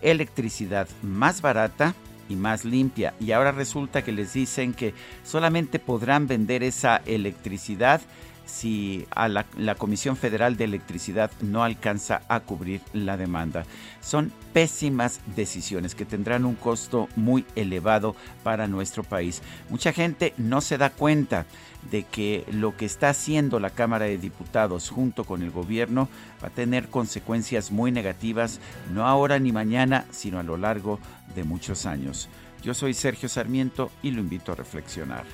electricidad 0.01 0.89
más 1.03 1.41
barata 1.43 1.95
y 2.29 2.37
más 2.37 2.65
limpia. 2.65 3.15
Y 3.21 3.33
ahora 3.33 3.53
resulta 3.53 4.03
que 4.03 4.13
les 4.13 4.33
dicen 4.33 4.75
que 4.75 4.95
solamente 5.25 5.79
podrán 5.79 6.27
vender 6.27 6.63
esa 6.63 7.03
electricidad 7.07 8.01
si 8.45 9.07
a 9.11 9.29
la, 9.29 9.45
Comisión 9.77 10.17
Federal 10.17 10.57
de 10.57 10.65
Electricidad 10.65 11.31
no 11.41 11.65
alcanza 11.65 12.23
a 12.29 12.41
cubrir 12.41 12.81
la 12.93 13.17
demanda. 13.17 13.65
Son 14.01 14.33
pésimas 14.53 15.21
decisiones 15.35 15.95
que 15.95 16.05
tendrán 16.05 16.45
un 16.45 16.55
costo 16.55 17.09
muy 17.17 17.45
elevado 17.57 18.15
para 18.43 18.69
nuestro 18.69 19.05
país. 19.05 19.43
Mucha 19.71 19.93
gente 19.93 20.35
no 20.37 20.61
se 20.61 20.79
da 20.79 20.91
cuenta 20.91 21.47
de 21.91 22.05
que 22.05 22.45
lo 22.53 22.77
que 22.77 22.85
está 22.85 23.09
haciendo 23.09 23.59
la 23.59 23.71
Cámara 23.71 24.05
de 24.05 24.19
Diputados 24.19 24.91
junto 24.91 25.25
con 25.25 25.43
el 25.43 25.51
gobierno 25.51 26.09
va 26.43 26.49
a 26.49 26.51
tener 26.51 26.89
consecuencias 26.89 27.73
muy 27.73 27.91
negativas, 27.91 28.61
no 28.93 29.07
ahora 29.07 29.39
ni 29.39 29.53
mañana, 29.53 30.05
sino 30.11 30.39
a 30.39 30.45
lo 30.45 30.57
largo 30.57 31.01
de 31.35 31.45
muchos 31.45 31.87
años. 31.87 32.29
Yo 32.63 32.75
soy 32.75 32.95
Sergio 32.95 33.29
Sarmiento 33.29 33.91
y 34.03 34.13
lo 34.13 34.21
invito 34.21 34.53
a 34.53 34.55
reflexionar. 34.55 35.25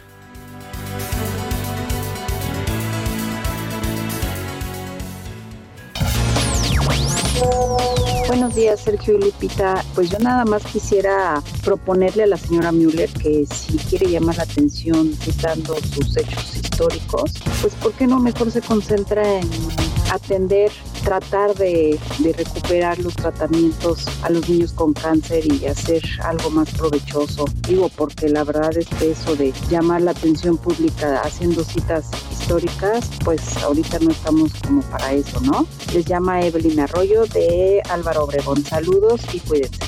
Buenos 8.26 8.54
días, 8.54 8.80
Sergio 8.80 9.18
y 9.18 9.22
Lupita. 9.22 9.84
Pues 9.94 10.10
yo 10.10 10.18
nada 10.18 10.44
más 10.44 10.62
quisiera 10.64 11.42
proponerle 11.64 12.24
a 12.24 12.26
la 12.26 12.36
señora 12.36 12.72
Müller 12.72 13.10
que 13.10 13.46
si 13.46 13.76
quiere 13.78 14.10
llamar 14.10 14.36
la 14.36 14.42
atención 14.42 15.14
citando 15.14 15.76
sus 15.94 16.16
hechos 16.16 16.56
históricos, 16.56 17.32
pues 17.60 17.74
¿por 17.74 17.92
qué 17.92 18.06
no 18.06 18.20
mejor 18.20 18.50
se 18.50 18.60
concentra 18.60 19.40
en 19.40 19.48
atender 20.10 20.70
tratar 21.04 21.54
de, 21.54 21.98
recuperar 22.36 22.98
los 22.98 23.14
tratamientos 23.14 24.06
a 24.22 24.30
los 24.30 24.48
niños 24.48 24.72
con 24.72 24.92
cáncer 24.92 25.44
y 25.46 25.66
hacer 25.66 26.02
algo 26.22 26.50
más 26.50 26.70
provechoso. 26.70 27.46
Digo, 27.66 27.88
porque 27.96 28.28
la 28.28 28.44
verdad 28.44 28.76
es 28.76 28.86
que 28.88 29.12
eso 29.12 29.34
de 29.36 29.52
llamar 29.70 30.02
la 30.02 30.10
atención 30.12 30.56
pública 30.56 31.20
haciendo 31.24 31.64
citas 31.64 32.10
históricas, 32.30 33.08
pues 33.24 33.56
ahorita 33.58 33.98
no 34.00 34.10
estamos 34.10 34.52
como 34.66 34.82
para 34.82 35.12
eso, 35.12 35.40
¿no? 35.40 35.66
Les 35.94 36.04
llama 36.04 36.42
Evelyn 36.42 36.80
Arroyo 36.80 37.24
de 37.26 37.82
Álvaro 37.90 38.24
Obregón. 38.24 38.62
Saludos 38.64 39.22
y 39.32 39.40
cuídense. 39.40 39.78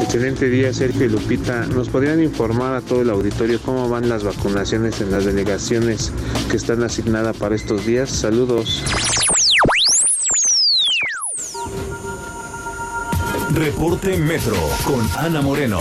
Excelente 0.00 0.48
día, 0.48 0.72
Sergio 0.72 1.06
y 1.06 1.08
Lupita. 1.08 1.66
¿Nos 1.66 1.88
podrían 1.88 2.22
informar 2.22 2.74
a 2.74 2.80
todo 2.80 3.02
el 3.02 3.10
auditorio 3.10 3.60
cómo 3.64 3.88
van 3.88 4.08
las 4.08 4.24
vacunaciones 4.24 5.00
en 5.00 5.10
las 5.10 5.24
delegaciones 5.24 6.12
que 6.50 6.56
están 6.56 6.82
asignadas 6.82 7.36
para 7.36 7.54
estos 7.54 7.86
días? 7.86 8.10
Saludos. 8.10 8.45
Reporte 13.52 14.16
Metro 14.18 14.54
con 14.86 15.00
Ana 15.18 15.42
Moreno. 15.42 15.80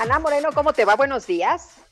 Ana 0.00 0.18
Moreno, 0.18 0.48
¿cómo 0.54 0.72
te 0.72 0.86
va? 0.86 0.96
Buenos 0.96 1.26
días. 1.26 1.84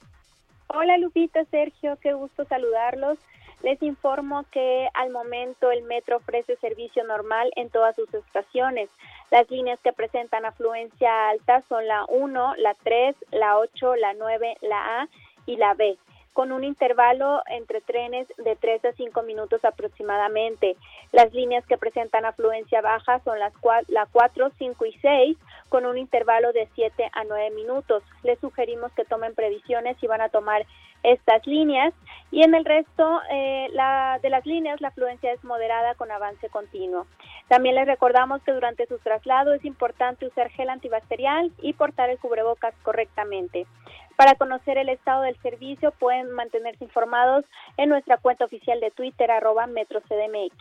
Hola 0.68 0.96
Lupita, 0.96 1.44
Sergio, 1.50 1.98
qué 2.00 2.14
gusto 2.14 2.46
saludarlos. 2.46 3.18
Les 3.62 3.82
informo 3.82 4.46
que 4.50 4.88
al 4.94 5.10
momento 5.10 5.70
el 5.70 5.82
metro 5.82 6.16
ofrece 6.16 6.56
servicio 6.56 7.04
normal 7.04 7.50
en 7.56 7.68
todas 7.68 7.94
sus 7.96 8.12
estaciones. 8.14 8.88
Las 9.30 9.50
líneas 9.50 9.78
que 9.84 9.92
presentan 9.92 10.46
afluencia 10.46 11.28
alta 11.28 11.62
son 11.68 11.86
la 11.86 12.06
1, 12.08 12.54
la 12.56 12.74
3, 12.82 13.14
la 13.32 13.58
8, 13.58 13.96
la 13.96 14.14
9, 14.14 14.56
la 14.62 15.02
A 15.02 15.08
y 15.44 15.56
la 15.56 15.74
B 15.74 15.98
con 16.36 16.52
un 16.52 16.64
intervalo 16.64 17.40
entre 17.46 17.80
trenes 17.80 18.28
de 18.36 18.56
3 18.56 18.84
a 18.84 18.92
5 18.92 19.22
minutos 19.22 19.64
aproximadamente. 19.64 20.76
Las 21.10 21.32
líneas 21.32 21.64
que 21.64 21.78
presentan 21.78 22.26
afluencia 22.26 22.82
baja 22.82 23.20
son 23.20 23.38
las 23.38 23.54
la 23.88 24.04
4, 24.04 24.50
5 24.58 24.84
y 24.84 24.92
6 25.00 25.38
con 25.70 25.86
un 25.86 25.96
intervalo 25.96 26.52
de 26.52 26.68
7 26.74 27.08
a 27.10 27.24
9 27.24 27.52
minutos. 27.52 28.02
Les 28.22 28.38
sugerimos 28.38 28.92
que 28.92 29.06
tomen 29.06 29.34
previsiones 29.34 29.96
si 29.98 30.06
van 30.06 30.20
a 30.20 30.28
tomar 30.28 30.66
estas 31.02 31.46
líneas 31.46 31.94
y 32.30 32.42
en 32.42 32.54
el 32.54 32.66
resto 32.66 33.20
eh, 33.30 33.68
la, 33.72 34.18
de 34.20 34.28
las 34.28 34.44
líneas 34.44 34.80
la 34.82 34.88
afluencia 34.88 35.32
es 35.32 35.42
moderada 35.42 35.94
con 35.94 36.10
avance 36.10 36.50
continuo. 36.50 37.06
También 37.48 37.76
les 37.76 37.86
recordamos 37.86 38.42
que 38.42 38.52
durante 38.52 38.86
su 38.86 38.98
traslado 38.98 39.54
es 39.54 39.64
importante 39.64 40.26
usar 40.26 40.50
gel 40.50 40.68
antibacterial 40.68 41.50
y 41.62 41.72
portar 41.72 42.10
el 42.10 42.18
cubrebocas 42.18 42.74
correctamente. 42.82 43.66
Para 44.16 44.34
conocer 44.34 44.78
el 44.78 44.88
estado 44.88 45.22
del 45.22 45.36
servicio 45.42 45.92
pueden 45.92 46.32
mantenerse 46.32 46.84
informados 46.84 47.44
en 47.76 47.90
nuestra 47.90 48.16
cuenta 48.16 48.46
oficial 48.46 48.80
de 48.80 48.90
Twitter 48.90 49.30
arroba 49.30 49.66
metrocdmx. 49.66 50.54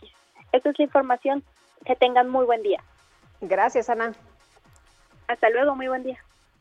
Esta 0.52 0.70
es 0.70 0.78
la 0.78 0.84
información. 0.84 1.42
Que 1.84 1.96
tengan 1.96 2.28
muy 2.28 2.46
buen 2.46 2.62
día. 2.62 2.82
Gracias, 3.40 3.90
Ana. 3.90 4.12
Hasta 5.28 5.50
luego, 5.50 5.76
muy 5.76 5.88
buen 5.88 6.02
día. 6.02 6.18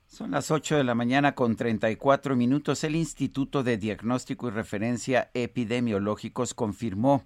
Son 0.07 0.31
las 0.31 0.51
8 0.51 0.75
de 0.77 0.83
la 0.83 0.93
mañana 0.93 1.33
con 1.35 1.55
34 1.55 2.35
minutos. 2.35 2.83
El 2.83 2.95
Instituto 2.95 3.63
de 3.63 3.77
Diagnóstico 3.77 4.47
y 4.47 4.51
Referencia 4.51 5.31
Epidemiológicos 5.33 6.53
confirmó 6.53 7.23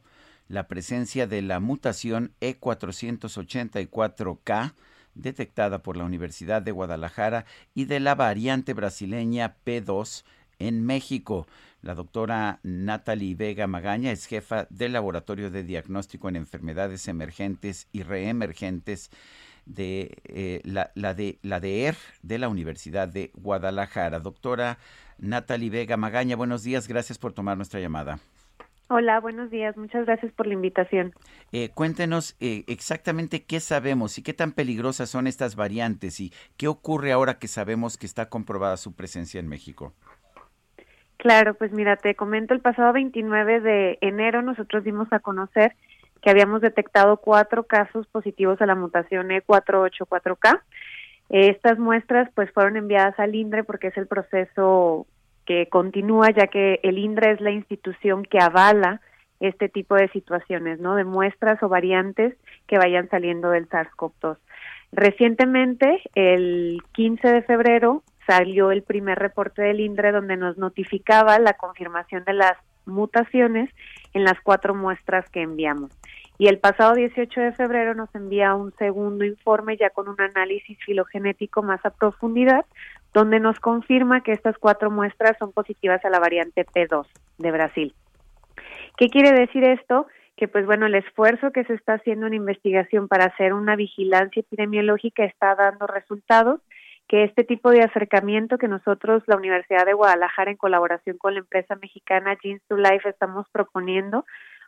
la 0.48 0.68
presencia 0.68 1.28
de 1.28 1.42
la 1.42 1.60
mutación 1.60 2.32
E484K 2.42 4.74
detectada 5.16 5.84
por 5.84 5.98
la 5.98 6.06
Universidad 6.06 6.62
de 6.62 6.72
Guadalajara 6.72 7.46
y 7.74 7.86
de 7.86 8.00
la 8.00 8.16
variante 8.16 8.74
brasileña 8.74 9.56
P2 9.66 10.24
en 10.60 10.86
México. 10.86 11.48
La 11.82 11.96
doctora 11.96 12.60
Natalie 12.64 13.36
Vega 13.36 13.68
Magaña 13.68 14.12
es 14.12 14.26
jefa 14.26 14.68
del 14.70 14.94
Laboratorio 14.94 15.50
de 15.50 15.64
Diagnóstico 15.64 16.28
en 16.28 16.36
Enfermedades 16.36 17.08
Emergentes 17.08 17.88
y 17.94 18.04
Reemergentes 18.04 19.10
de 19.66 20.18
eh, 20.26 20.62
la, 20.66 20.92
de 21.14 21.40
la 21.42 21.60
de 21.60 21.86
ER 21.86 21.96
de 22.22 22.38
la 22.38 22.50
Universidad 22.50 23.08
de 23.08 23.32
Guadalajara. 23.34 24.20
Doctora 24.20 24.78
Natalie 25.18 25.70
Vega 25.70 25.96
Magaña, 25.96 26.36
buenos 26.36 26.64
días, 26.64 26.88
gracias 26.88 27.18
por 27.18 27.34
tomar 27.34 27.56
nuestra 27.56 27.80
llamada. 27.80 28.20
Hola, 28.92 29.20
buenos 29.20 29.52
días. 29.52 29.78
Muchas 29.78 30.08
gracias 30.08 30.32
por 30.32 30.48
la 30.48 30.56
invitación. 30.56 31.14
Eh, 31.52 31.70
cuéntenos 31.76 32.36
eh, 32.40 32.64
exactamente 32.66 33.44
qué 33.44 33.60
sabemos 33.60 34.18
y 34.18 34.24
qué 34.24 34.34
tan 34.34 34.52
peligrosas 34.52 35.12
son 35.12 35.28
estas 35.28 35.56
variantes 35.56 36.20
y 36.20 36.34
qué 36.58 36.68
ocurre 36.68 37.12
ahora 37.12 37.38
que 37.38 37.48
sabemos 37.48 37.98
que 38.00 38.08
está 38.08 38.30
comprobada 38.30 38.78
su 38.78 38.96
presencia 38.96 39.40
en 39.40 39.48
México. 39.48 39.94
Claro, 41.18 41.54
pues 41.54 41.72
mira, 41.72 41.98
te 41.98 42.16
comento, 42.16 42.56
el 42.56 42.62
pasado 42.62 42.92
29 42.92 43.60
de 43.60 44.00
enero 44.02 44.42
nosotros 44.42 44.84
dimos 44.84 45.08
a 45.14 45.20
conocer 45.20 45.76
que 46.24 46.32
habíamos 46.32 46.62
detectado 46.62 47.18
cuatro 47.18 47.66
casos 47.66 48.08
positivos 48.08 48.60
a 48.60 48.66
la 48.66 48.74
mutación 48.74 49.30
E484K. 49.30 50.62
Estas 51.30 51.78
muestras 51.78 52.28
pues 52.34 52.52
fueron 52.54 52.76
enviadas 52.76 53.20
al 53.20 53.36
INDRE 53.36 53.64
porque 53.64 53.90
es 53.90 53.98
el 53.98 54.08
proceso 54.08 55.06
que 55.50 55.68
continúa 55.68 56.30
ya 56.30 56.46
que 56.46 56.80
el 56.84 57.00
INDRE 57.00 57.32
es 57.32 57.42
la 57.42 57.50
institución 57.50 58.22
que 58.22 58.38
avala 58.38 59.02
este 59.40 59.68
tipo 59.68 59.96
de 59.96 60.08
situaciones, 60.10 60.80
¿no? 60.80 60.94
De 60.94 61.06
muestras 61.06 61.64
o 61.64 61.70
variantes 61.70 62.36
que 62.68 62.78
vayan 62.78 63.10
saliendo 63.10 63.50
del 63.50 63.68
SARS-CoV-2. 63.68 64.38
Recientemente, 64.92 66.04
el 66.14 66.84
15 66.92 67.28
de 67.30 67.42
febrero, 67.42 68.04
salió 68.28 68.70
el 68.70 68.84
primer 68.84 69.18
reporte 69.18 69.64
del 69.64 69.80
INDRE 69.80 70.12
donde 70.12 70.38
nos 70.38 70.60
notificaba 70.60 71.40
la 71.40 71.54
confirmación 71.54 72.24
de 72.26 72.34
las 72.34 72.54
mutaciones 72.86 73.72
en 74.14 74.26
las 74.26 74.40
cuatro 74.42 74.76
muestras 74.76 75.28
que 75.32 75.42
enviamos. 75.42 75.90
Y 76.38 76.48
el 76.48 76.60
pasado 76.60 76.94
18 76.94 77.42
de 77.42 77.52
febrero 77.54 77.96
nos 77.96 78.14
envía 78.14 78.54
un 78.54 78.72
segundo 78.78 79.26
informe 79.26 79.78
ya 79.78 79.90
con 79.90 80.08
un 80.08 80.22
análisis 80.22 80.78
filogenético 80.86 81.64
más 81.64 81.84
a 81.86 81.90
profundidad, 81.90 82.66
donde 83.14 83.40
nos 83.40 83.60
confirma 83.60 84.22
que 84.22 84.32
estas 84.32 84.58
cuatro 84.58 84.92
muestras 84.92 85.38
son 85.38 85.52
positivas 85.52 86.04
a 86.06 86.10
la 86.10 86.20
variante 86.20 86.66
P2 86.66 87.08
de 87.38 87.52
Brasil. 87.52 87.94
¿Qué 88.98 89.08
quiere 89.08 89.32
decir 89.32 89.64
esto? 89.64 90.08
Que 90.36 90.48
pues 90.48 90.66
bueno, 90.66 90.86
el 90.86 90.96
esfuerzo 90.96 91.52
que 91.52 91.64
se 91.66 91.74
está 91.74 91.94
haciendo 91.94 92.28
en 92.28 92.34
investigación 92.34 93.08
para 93.08 93.26
hacer 93.26 93.54
una 93.54 93.76
vigilancia 93.76 94.42
epidemiológica 94.42 95.24
está 95.24 95.56
dando 95.56 95.88
resultados, 95.88 96.62
que 97.08 97.24
este 97.24 97.44
tipo 97.44 97.72
de 97.72 97.82
acercamiento 97.82 98.58
que 98.58 98.68
nosotros, 98.68 99.24
la 99.26 99.36
Universidad 99.36 99.86
de 99.86 99.94
Guadalajara, 99.94 100.52
en 100.52 100.58
colaboración 100.58 101.18
con 101.18 101.34
la 101.34 101.40
empresa 101.40 101.76
mexicana 101.76 102.38
Genes 102.40 102.62
to 102.68 102.78
Life, 102.78 103.10
estamos 103.10 103.48
proponiendo 103.52 104.26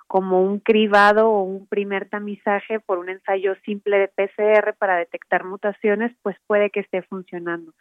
como 0.08 0.42
un 0.42 0.60
cribado 0.60 1.30
o 1.30 1.44
un 1.44 1.68
primer 1.68 2.10
tamizaje 2.10 2.82
por 2.82 2.98
un 2.98 3.08
ensayo 3.08 3.56
simple 3.64 3.98
de 3.98 4.08
PCR 4.10 4.74
para 4.78 4.98
detectar 4.98 5.46
mutaciones, 5.46 6.12
pues 6.22 6.36
puede 6.48 6.70
que 6.70 6.82
esté 6.82 7.02
funcionando. 7.04 7.72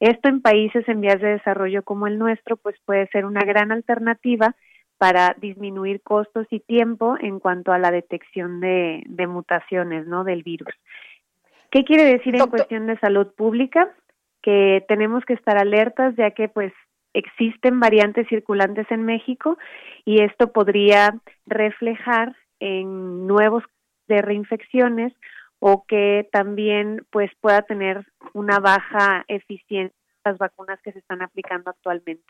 Esto 0.00 0.28
en 0.28 0.42
países 0.42 0.88
en 0.88 1.00
vías 1.00 1.20
de 1.20 1.28
desarrollo 1.28 1.82
como 1.82 2.06
el 2.06 2.18
nuestro, 2.18 2.56
pues 2.56 2.76
puede 2.84 3.06
ser 3.08 3.24
una 3.24 3.40
gran 3.40 3.72
alternativa 3.72 4.54
para 4.98 5.36
disminuir 5.38 6.00
costos 6.02 6.46
y 6.50 6.60
tiempo 6.60 7.16
en 7.20 7.38
cuanto 7.38 7.72
a 7.72 7.78
la 7.78 7.90
detección 7.90 8.60
de, 8.60 9.04
mutaciones, 9.28 10.06
¿no? 10.06 10.24
Del 10.24 10.42
virus. 10.42 10.74
¿Qué 11.70 11.84
quiere 11.84 12.04
decir 12.04 12.34
en 12.36 12.46
cuestión 12.46 12.86
de 12.86 12.98
salud 12.98 13.28
pública? 13.36 13.90
Que 14.42 14.84
tenemos 14.88 15.24
que 15.24 15.34
estar 15.34 15.58
alertas 15.58 16.14
ya 16.16 16.30
que 16.30 16.48
pues 16.48 16.72
existen 17.12 17.80
variantes 17.80 18.28
circulantes 18.28 18.86
en 18.90 19.04
México 19.04 19.58
y 20.04 20.22
esto 20.22 20.52
podría 20.52 21.18
reflejar 21.46 22.36
en 22.60 23.26
nuevos 23.26 23.64
de 24.06 24.22
reinfecciones 24.22 25.12
o 25.68 25.84
que 25.84 26.28
también 26.30 27.04
pues 27.10 27.32
pueda 27.40 27.62
tener 27.62 28.06
una 28.34 28.60
baja 28.60 29.24
eficiencia 29.26 29.96
las 30.24 30.38
vacunas 30.38 30.80
que 30.80 30.92
se 30.92 31.00
están 31.00 31.22
aplicando 31.22 31.70
actualmente. 31.70 32.24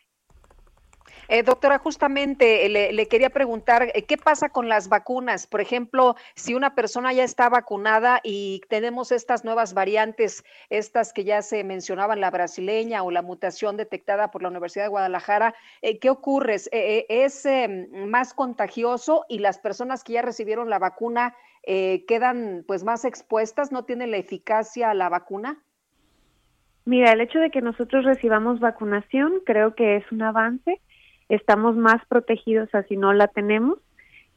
Eh, 1.29 1.43
doctora, 1.43 1.79
justamente 1.79 2.65
eh, 2.65 2.93
le, 2.93 3.09
quería 3.09 3.29
preguntar, 3.29 3.91
eh, 3.95 4.05
¿qué 4.05 4.17
pasa 4.17 4.49
con 4.49 4.71
las 4.71 4.89
vacunas? 4.89 5.47
Por 5.47 5.61
ejemplo, 5.61 6.17
si 6.35 6.55
una 6.55 6.75
persona 6.75 7.13
ya 7.13 7.25
está 7.25 7.51
vacunada 7.51 8.21
y 8.23 8.63
tenemos 8.71 9.13
estas 9.13 9.45
nuevas 9.45 9.75
variantes, 9.75 10.43
estas 10.71 11.13
que 11.13 11.25
ya 11.25 11.43
se 11.43 11.63
mencionaban, 11.63 12.21
la 12.21 12.31
brasileña 12.31 13.03
o 13.03 13.11
la 13.11 13.23
mutación 13.23 13.77
detectada 13.77 14.31
por 14.31 14.43
la 14.43 14.49
Universidad 14.49 14.87
de 14.87 14.91
Guadalajara, 14.91 15.55
¿qué 16.01 16.09
ocurre? 16.09 16.57
¿Es 16.71 17.45
em, 17.45 18.09
más 18.09 18.33
contagioso 18.33 19.27
y 19.29 19.41
las 19.41 19.59
personas 19.59 20.05
que 20.05 20.15
ya 20.15 20.23
recibieron 20.23 20.71
la 20.71 20.79
vacuna 20.79 21.35
quedan 21.67 22.65
pues 22.67 22.85
más 22.85 23.05
expuestas? 23.05 23.73
¿No 23.73 23.85
tiene 23.85 24.07
la 24.07 24.17
eficacia 24.17 24.95
la 24.95 25.09
vacuna? 25.09 25.59
Mira, 26.85 27.13
el 27.13 27.21
hecho 27.21 27.41
de 27.41 27.51
que 27.51 27.61
nosotros 27.61 28.05
recibamos 28.05 28.61
vacunación 28.61 29.35
creo 29.45 29.75
que 29.75 29.97
es 29.97 30.13
un 30.13 30.23
avance 30.23 30.81
estamos 31.29 31.77
más 31.77 32.05
protegidos 32.07 32.75
así 32.75 32.97
no 32.97 33.13
la 33.13 33.29
tenemos. 33.29 33.79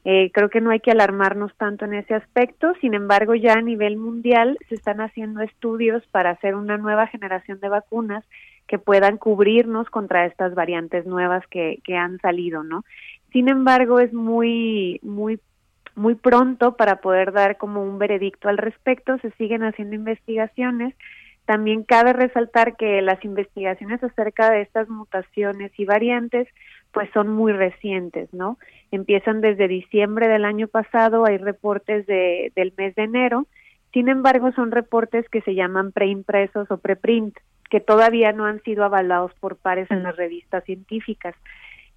Eh, 0.05 0.31
creo 0.33 0.49
que 0.49 0.61
no 0.61 0.71
hay 0.71 0.79
que 0.79 0.91
alarmarnos 0.91 1.53
tanto 1.57 1.83
en 1.83 1.93
ese 1.93 2.15
aspecto, 2.15 2.73
sin 2.79 2.93
embargo 2.93 3.35
ya 3.35 3.53
a 3.53 3.61
nivel 3.61 3.97
mundial 3.97 4.57
se 4.69 4.75
están 4.75 5.01
haciendo 5.01 5.41
estudios 5.41 6.07
para 6.07 6.29
hacer 6.29 6.55
una 6.55 6.77
nueva 6.77 7.07
generación 7.07 7.59
de 7.59 7.67
vacunas 7.67 8.23
que 8.65 8.79
puedan 8.79 9.17
cubrirnos 9.17 9.89
contra 9.89 10.25
estas 10.25 10.55
variantes 10.55 11.05
nuevas 11.05 11.45
que, 11.47 11.79
que 11.83 11.97
han 11.97 12.17
salido, 12.19 12.63
¿no? 12.63 12.85
Sin 13.33 13.49
embargo, 13.49 13.99
es 13.99 14.13
muy, 14.13 14.99
muy, 15.03 15.39
muy 15.95 16.15
pronto 16.15 16.75
para 16.75 16.97
poder 16.97 17.31
dar 17.31 17.57
como 17.57 17.83
un 17.83 17.99
veredicto 17.99 18.49
al 18.49 18.57
respecto. 18.57 19.17
Se 19.19 19.31
siguen 19.31 19.63
haciendo 19.63 19.95
investigaciones. 19.95 20.95
También 21.45 21.83
cabe 21.83 22.13
resaltar 22.13 22.75
que 22.75 23.01
las 23.01 23.23
investigaciones 23.25 24.03
acerca 24.03 24.51
de 24.51 24.61
estas 24.61 24.87
mutaciones 24.87 25.71
y 25.77 25.85
variantes 25.85 26.47
pues 26.91 27.09
son 27.13 27.29
muy 27.29 27.53
recientes, 27.53 28.33
¿no? 28.33 28.57
Empiezan 28.91 29.41
desde 29.41 29.67
diciembre 29.67 30.27
del 30.27 30.45
año 30.45 30.67
pasado, 30.67 31.25
hay 31.25 31.37
reportes 31.37 32.05
de, 32.07 32.51
del 32.55 32.73
mes 32.77 32.95
de 32.95 33.03
enero, 33.03 33.47
sin 33.93 34.09
embargo 34.09 34.51
son 34.53 34.71
reportes 34.71 35.27
que 35.29 35.41
se 35.41 35.55
llaman 35.55 35.91
preimpresos 35.91 36.69
o 36.71 36.77
preprint, 36.77 37.37
que 37.69 37.79
todavía 37.79 38.31
no 38.31 38.45
han 38.45 38.61
sido 38.63 38.83
avalados 38.83 39.31
por 39.39 39.55
pares 39.57 39.89
en 39.91 40.03
las 40.03 40.15
revistas 40.15 40.63
científicas. 40.63 41.35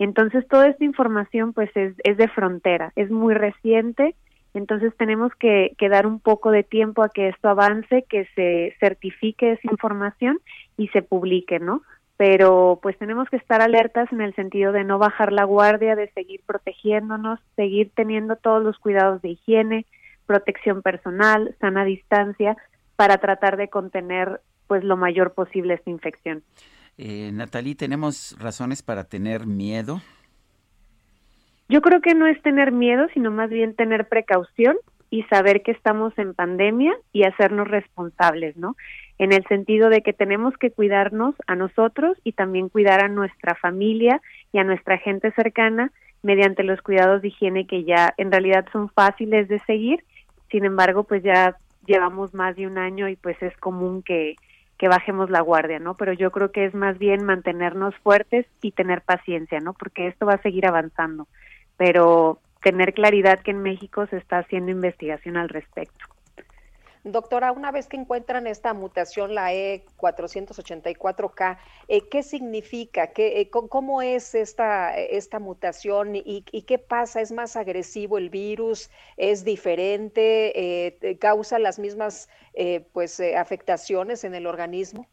Entonces 0.03 0.47
toda 0.49 0.69
esta 0.69 0.85
información 0.85 1.53
pues 1.53 1.71
es, 1.77 1.97
de 1.97 2.29
frontera, 2.29 2.93
es 2.97 3.11
muy 3.11 3.35
reciente, 3.35 4.15
entonces 4.55 4.93
tenemos 4.97 5.33
que, 5.37 5.75
que 5.79 5.89
dar 5.89 6.07
un 6.07 6.21
poco 6.21 6.51
de 6.51 6.63
tiempo 6.63 7.03
a 7.03 7.09
que 7.09 7.29
esto 7.29 7.49
avance, 7.49 8.05
que 8.09 8.27
se 8.35 8.75
certifique 8.81 9.53
esa 9.53 9.71
información 9.71 10.41
y 10.77 10.89
se 10.89 11.03
publique, 11.03 11.59
¿no? 11.59 11.83
pero 12.17 12.79
pues 12.81 12.97
tenemos 12.99 13.29
que 13.29 13.37
estar 13.37 13.63
alertas 13.63 14.13
en 14.13 14.21
el 14.21 14.33
sentido 14.35 14.71
de 14.71 14.85
no 14.85 14.99
bajar 14.99 15.33
la 15.33 15.43
guardia, 15.43 15.97
de 15.97 16.09
seguir 16.13 16.41
protegiéndonos, 16.47 17.41
seguir 17.57 17.91
teniendo 17.97 18.37
todos 18.37 18.63
los 18.63 18.79
cuidados 18.79 19.21
de 19.23 19.31
higiene, 19.31 19.87
protección 20.27 20.83
personal, 20.83 21.57
sana 21.61 21.85
distancia, 21.85 22.57
para 22.95 23.19
tratar 23.19 23.57
de 23.57 23.69
contener 23.69 24.41
pues 24.69 24.85
lo 24.85 24.97
mayor 24.97 25.33
posible 25.33 25.75
esta 25.75 25.91
infección. 25.91 26.45
Eh, 26.99 27.31
Natalie, 27.33 27.75
¿tenemos 27.75 28.37
razones 28.39 28.83
para 28.83 29.05
tener 29.05 29.47
miedo? 29.47 30.03
Yo 31.69 31.81
creo 31.81 32.01
que 32.01 32.15
no 32.15 32.27
es 32.27 32.41
tener 32.43 32.73
miedo, 32.73 33.07
sino 33.15 33.31
más 33.31 33.51
bien 33.51 33.75
tener 33.75 34.09
precaución 34.09 34.77
y 35.11 35.23
saber 35.25 35.63
que 35.63 35.73
estamos 35.73 36.17
en 36.19 36.35
pandemia 36.35 36.93
y 37.13 37.25
hacernos 37.25 37.69
responsables, 37.69 38.57
¿no? 38.57 38.77
en 39.23 39.33
el 39.33 39.47
sentido 39.47 39.89
de 39.89 40.03
que 40.03 40.13
tenemos 40.13 40.57
que 40.57 40.73
cuidarnos 40.73 41.37
a 41.47 41.55
nosotros 41.55 42.19
y 42.25 42.33
también 42.33 42.69
cuidar 42.69 43.05
a 43.05 43.09
nuestra 43.09 43.55
familia 43.55 44.21
y 44.53 44.59
a 44.59 44.65
nuestra 44.65 44.99
gente 44.99 45.31
cercana 45.31 45.93
mediante 46.23 46.65
los 46.65 46.83
cuidados 46.83 47.23
de 47.23 47.29
higiene 47.29 47.69
que 47.69 47.85
ya 47.85 48.15
en 48.17 48.33
realidad 48.33 48.67
son 48.73 48.89
fáciles 48.89 49.47
de 49.47 49.61
seguir. 49.61 50.03
Sin 50.51 50.65
embargo, 50.65 51.05
pues 51.05 51.23
ya 51.23 51.57
llevamos 51.87 52.35
más 52.35 52.57
de 52.57 52.67
un 52.67 52.79
año 52.79 53.09
y 53.09 53.15
pues 53.15 53.41
es 53.43 53.57
común 53.59 54.03
que, 54.03 54.35
que 54.79 54.89
bajemos 54.89 55.31
la 55.31 55.41
guardia, 55.41 55.79
¿no? 55.79 55.97
Pero 55.97 56.13
yo 56.13 56.31
creo 56.31 56.51
que 56.51 56.65
es 56.65 56.75
más 56.75 56.99
bien 56.99 57.25
mantenernos 57.25 57.95
fuertes 57.97 58.47
y 58.61 58.73
tener 58.73 59.03
paciencia, 59.03 59.61
¿no? 59.61 59.75
Porque 59.75 60.09
esto 60.09 60.27
va 60.27 60.35
a 60.35 60.43
seguir 60.43 60.67
avanzando. 60.67 61.29
Pero 61.77 62.39
tener 62.63 62.95
claridad 62.95 63.41
que 63.41 63.51
en 63.53 63.63
México 63.63 64.07
se 64.07 64.17
está 64.17 64.39
haciendo 64.39 64.71
investigación 64.71 65.37
al 65.37 65.49
respecto. 65.49 66.12
Doctora, 67.05 67.51
una 67.51 67.73
vez 67.73 67.89
que 67.89 67.97
encuentran 67.97 68.47
esta 68.47 68.75
mutación, 68.75 69.35
la 69.35 69.53
E484K, 69.53 71.59
eh, 71.89 72.09
¿qué 72.09 72.23
significa? 72.23 73.09
¿Qué, 73.09 73.41
eh, 73.41 73.51
¿Cómo 73.51 74.03
es 74.03 74.37
esta, 74.37 74.95
mutación 75.41 76.15
y, 76.15 76.43
qué 76.43 76.79
pasa? 76.79 77.21
¿Es 77.21 77.33
más 77.33 77.57
agresivo 77.57 78.19
el 78.19 78.31
virus? 78.31 78.89
¿Es 79.17 79.45
diferente? 79.45 80.53
Eh, 80.55 81.19
¿Causa 81.19 81.59
las 81.59 81.81
mismas 81.81 82.29
pues, 82.93 83.19
afectaciones 83.21 84.23
en 84.23 84.37
el 84.37 84.47
organismo? 84.47 85.09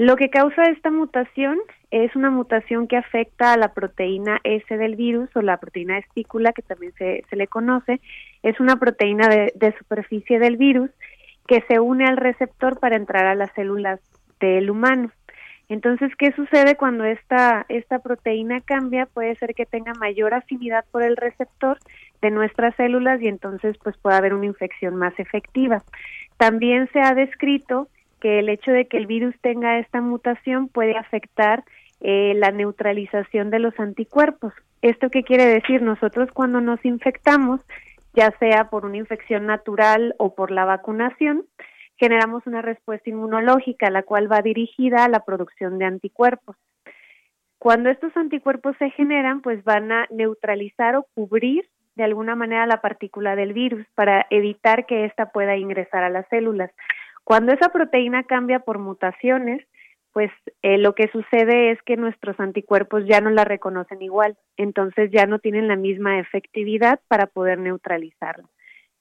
Lo 0.00 0.16
que 0.16 0.30
causa 0.30 0.62
esta 0.70 0.90
mutación 0.90 1.58
es 1.90 2.16
una 2.16 2.30
mutación 2.30 2.88
que 2.88 2.96
afecta 2.96 3.52
a 3.52 3.58
la 3.58 3.74
proteína 3.74 4.40
S 4.44 4.74
del 4.74 4.96
virus 4.96 5.28
o 5.36 5.42
la 5.42 5.58
proteína 5.58 5.98
estícula, 5.98 6.54
que 6.54 6.62
también 6.62 6.94
se, 6.94 7.22
le 7.32 7.46
conoce. 7.48 8.00
Es 8.42 8.58
una 8.60 8.76
proteína 8.76 9.28
de, 9.28 9.52
de, 9.54 9.76
superficie 9.76 10.38
del 10.38 10.56
virus 10.56 10.88
que 11.46 11.62
se 11.68 11.80
une 11.80 12.06
al 12.06 12.16
receptor 12.16 12.80
para 12.80 12.96
entrar 12.96 13.26
a 13.26 13.34
las 13.34 13.52
células 13.52 14.00
del 14.40 14.70
humano. 14.70 15.10
Entonces, 15.68 16.10
¿qué 16.16 16.32
sucede 16.32 16.76
cuando 16.76 17.04
esta, 17.04 17.66
esta 17.68 17.98
proteína 17.98 18.62
cambia? 18.62 19.04
Puede 19.04 19.34
ser 19.34 19.54
que 19.54 19.66
tenga 19.66 19.92
mayor 19.92 20.32
afinidad 20.32 20.86
por 20.90 21.02
el 21.02 21.18
receptor 21.18 21.76
de 22.22 22.30
nuestras 22.30 22.74
células 22.76 23.20
y 23.20 23.28
entonces 23.28 23.76
pues 23.84 23.98
puede 23.98 24.16
haber 24.16 24.32
una 24.32 24.46
infección 24.46 24.96
más 24.96 25.12
efectiva. 25.18 25.82
También 26.38 26.88
se 26.90 27.02
ha 27.02 27.12
descrito 27.12 27.88
que 28.20 28.38
el 28.38 28.48
hecho 28.48 28.70
de 28.70 28.86
que 28.86 28.96
el 28.96 29.06
virus 29.06 29.34
tenga 29.40 29.78
esta 29.78 30.00
mutación 30.00 30.68
puede 30.68 30.96
afectar 30.96 31.64
eh, 32.00 32.34
la 32.36 32.50
neutralización 32.50 33.50
de 33.50 33.58
los 33.58 33.78
anticuerpos. 33.78 34.52
¿Esto 34.82 35.10
qué 35.10 35.22
quiere 35.22 35.46
decir? 35.46 35.82
Nosotros 35.82 36.30
cuando 36.32 36.60
nos 36.60 36.82
infectamos, 36.84 37.60
ya 38.14 38.30
sea 38.38 38.70
por 38.70 38.86
una 38.86 38.96
infección 38.96 39.46
natural 39.46 40.14
o 40.18 40.34
por 40.34 40.50
la 40.50 40.64
vacunación, 40.64 41.44
generamos 41.96 42.46
una 42.46 42.62
respuesta 42.62 43.10
inmunológica, 43.10 43.90
la 43.90 44.02
cual 44.02 44.30
va 44.32 44.40
dirigida 44.40 45.04
a 45.04 45.08
la 45.08 45.20
producción 45.20 45.78
de 45.78 45.84
anticuerpos. 45.84 46.56
Cuando 47.58 47.90
estos 47.90 48.16
anticuerpos 48.16 48.74
se 48.78 48.88
generan, 48.90 49.42
pues 49.42 49.62
van 49.64 49.92
a 49.92 50.06
neutralizar 50.10 50.96
o 50.96 51.06
cubrir 51.14 51.68
de 51.96 52.04
alguna 52.04 52.34
manera 52.34 52.66
la 52.66 52.80
partícula 52.80 53.36
del 53.36 53.52
virus 53.52 53.86
para 53.94 54.26
evitar 54.30 54.86
que 54.86 55.04
ésta 55.04 55.30
pueda 55.30 55.58
ingresar 55.58 56.02
a 56.02 56.08
las 56.08 56.26
células. 56.28 56.70
Cuando 57.24 57.52
esa 57.52 57.68
proteína 57.68 58.24
cambia 58.24 58.60
por 58.60 58.78
mutaciones, 58.78 59.66
pues 60.12 60.30
eh, 60.62 60.78
lo 60.78 60.94
que 60.94 61.08
sucede 61.08 61.70
es 61.70 61.80
que 61.82 61.96
nuestros 61.96 62.38
anticuerpos 62.40 63.04
ya 63.06 63.20
no 63.20 63.30
la 63.30 63.44
reconocen 63.44 64.02
igual, 64.02 64.36
entonces 64.56 65.10
ya 65.12 65.26
no 65.26 65.38
tienen 65.38 65.68
la 65.68 65.76
misma 65.76 66.18
efectividad 66.18 67.00
para 67.08 67.26
poder 67.26 67.58
neutralizarla. 67.58 68.48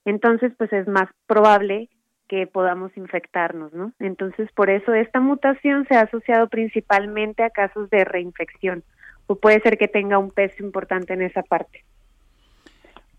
Entonces, 0.05 0.53
pues 0.57 0.71
es 0.71 0.87
más 0.87 1.09
probable 1.25 1.89
que 2.27 2.45
podamos 2.45 2.95
infectarnos, 2.95 3.73
¿no? 3.73 3.91
Entonces, 3.99 4.51
por 4.53 4.69
eso 4.69 4.93
esta 4.93 5.19
mutación 5.19 5.87
se 5.87 5.95
ha 5.95 6.01
asociado 6.01 6.47
principalmente 6.47 7.43
a 7.43 7.49
casos 7.49 7.89
de 7.89 8.05
reinfección, 8.05 8.83
o 9.25 9.35
puede 9.35 9.61
ser 9.61 9.77
que 9.77 9.87
tenga 9.87 10.19
un 10.19 10.31
peso 10.31 10.63
importante 10.63 11.13
en 11.13 11.23
esa 11.23 11.41
parte. 11.41 11.83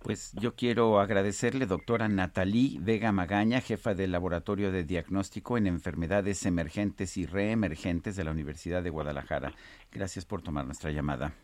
Pues 0.02 0.32
yo 0.32 0.54
quiero 0.54 0.98
agradecerle, 0.98 1.66
doctora 1.66 2.08
Natalí 2.08 2.78
Vega 2.80 3.12
Magaña, 3.12 3.60
jefa 3.60 3.94
del 3.94 4.12
Laboratorio 4.12 4.72
de 4.72 4.84
Diagnóstico 4.84 5.58
en 5.58 5.66
Enfermedades 5.66 6.46
Emergentes 6.46 7.18
y 7.18 7.26
Reemergentes 7.26 8.16
de 8.16 8.24
la 8.24 8.30
Universidad 8.30 8.82
de 8.82 8.88
Guadalajara. 8.88 9.52
Gracias 9.92 10.24
por 10.24 10.40
tomar 10.40 10.64
nuestra 10.64 10.90
llamada. 10.90 11.34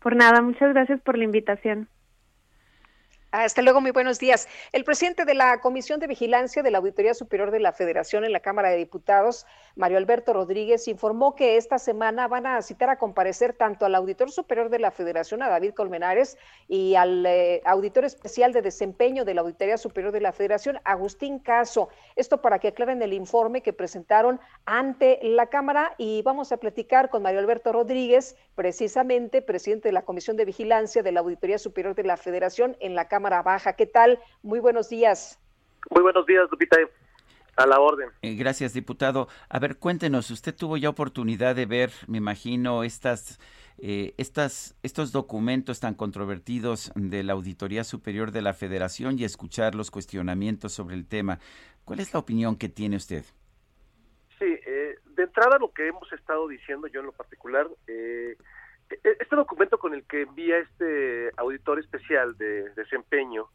Por 0.00 0.16
nada, 0.16 0.40
muchas 0.40 0.72
gracias 0.72 1.00
por 1.02 1.18
la 1.18 1.24
invitación. 1.24 1.88
Hasta 3.34 3.62
luego, 3.62 3.80
muy 3.80 3.90
buenos 3.90 4.20
días. 4.20 4.46
El 4.70 4.84
presidente 4.84 5.24
de 5.24 5.34
la 5.34 5.60
Comisión 5.60 5.98
de 5.98 6.06
Vigilancia 6.06 6.62
de 6.62 6.70
la 6.70 6.78
Auditoría 6.78 7.14
Superior 7.14 7.50
de 7.50 7.58
la 7.58 7.72
Federación 7.72 8.24
en 8.24 8.30
la 8.30 8.38
Cámara 8.38 8.68
de 8.70 8.76
Diputados, 8.76 9.44
Mario 9.74 9.98
Alberto 9.98 10.32
Rodríguez, 10.32 10.86
informó 10.86 11.34
que 11.34 11.56
esta 11.56 11.80
semana 11.80 12.28
van 12.28 12.46
a 12.46 12.62
citar 12.62 12.90
a 12.90 12.96
comparecer 12.96 13.52
tanto 13.52 13.86
al 13.86 13.96
Auditor 13.96 14.30
Superior 14.30 14.68
de 14.68 14.78
la 14.78 14.92
Federación, 14.92 15.42
a 15.42 15.48
David 15.48 15.72
Colmenares, 15.72 16.38
y 16.68 16.94
al 16.94 17.26
eh, 17.26 17.60
Auditor 17.64 18.04
Especial 18.04 18.52
de 18.52 18.62
Desempeño 18.62 19.24
de 19.24 19.34
la 19.34 19.40
Auditoría 19.40 19.78
Superior 19.78 20.12
de 20.12 20.20
la 20.20 20.30
Federación, 20.30 20.78
Agustín 20.84 21.40
Caso. 21.40 21.88
Esto 22.14 22.40
para 22.40 22.60
que 22.60 22.68
aclaren 22.68 23.02
el 23.02 23.12
informe 23.12 23.62
que 23.62 23.72
presentaron 23.72 24.38
ante 24.64 25.18
la 25.22 25.46
Cámara 25.46 25.96
y 25.98 26.22
vamos 26.22 26.52
a 26.52 26.58
platicar 26.58 27.10
con 27.10 27.24
Mario 27.24 27.40
Alberto 27.40 27.72
Rodríguez, 27.72 28.36
precisamente 28.54 29.42
presidente 29.42 29.88
de 29.88 29.92
la 29.92 30.02
Comisión 30.02 30.36
de 30.36 30.44
Vigilancia 30.44 31.02
de 31.02 31.10
la 31.10 31.18
Auditoría 31.18 31.58
Superior 31.58 31.96
de 31.96 32.04
la 32.04 32.16
Federación 32.16 32.76
en 32.78 32.94
la 32.94 33.08
Cámara 33.08 33.23
Baja. 33.30 33.72
¿Qué 33.74 33.86
tal? 33.86 34.18
Muy 34.42 34.60
buenos 34.60 34.88
días. 34.88 35.38
Muy 35.90 36.02
buenos 36.02 36.26
días, 36.26 36.46
Lupita. 36.50 36.76
A 37.56 37.66
la 37.66 37.78
orden. 37.78 38.10
Eh, 38.22 38.34
gracias, 38.34 38.74
diputado. 38.74 39.28
A 39.48 39.60
ver, 39.60 39.76
cuéntenos, 39.76 40.30
usted 40.30 40.54
tuvo 40.54 40.76
ya 40.76 40.88
oportunidad 40.88 41.54
de 41.54 41.66
ver, 41.66 41.92
me 42.08 42.18
imagino, 42.18 42.82
estas, 42.82 43.38
eh, 43.78 44.12
estas, 44.18 44.76
estos 44.82 45.12
documentos 45.12 45.78
tan 45.78 45.94
controvertidos 45.94 46.90
de 46.96 47.22
la 47.22 47.34
Auditoría 47.34 47.84
Superior 47.84 48.32
de 48.32 48.42
la 48.42 48.54
Federación 48.54 49.20
y 49.20 49.24
escuchar 49.24 49.76
los 49.76 49.92
cuestionamientos 49.92 50.72
sobre 50.72 50.96
el 50.96 51.06
tema. 51.06 51.38
¿Cuál 51.84 52.00
es 52.00 52.12
la 52.12 52.18
opinión 52.18 52.56
que 52.56 52.68
tiene 52.68 52.96
usted? 52.96 53.24
Sí, 54.40 54.46
eh, 54.66 54.96
de 55.14 55.22
entrada 55.22 55.56
lo 55.58 55.72
que 55.72 55.86
hemos 55.86 56.12
estado 56.12 56.48
diciendo 56.48 56.88
yo 56.88 57.00
en 57.00 57.06
lo 57.06 57.12
particular, 57.12 57.68
eh, 57.86 58.36
este 58.88 59.36
documento 59.36 59.78
con 59.78 59.94
el 59.94 60.04
que 60.04 60.22
envía 60.22 60.58
este 60.58 61.30
auditor 61.36 61.78
especial 61.78 62.36
de 62.36 62.70
desempeño, 62.70 63.48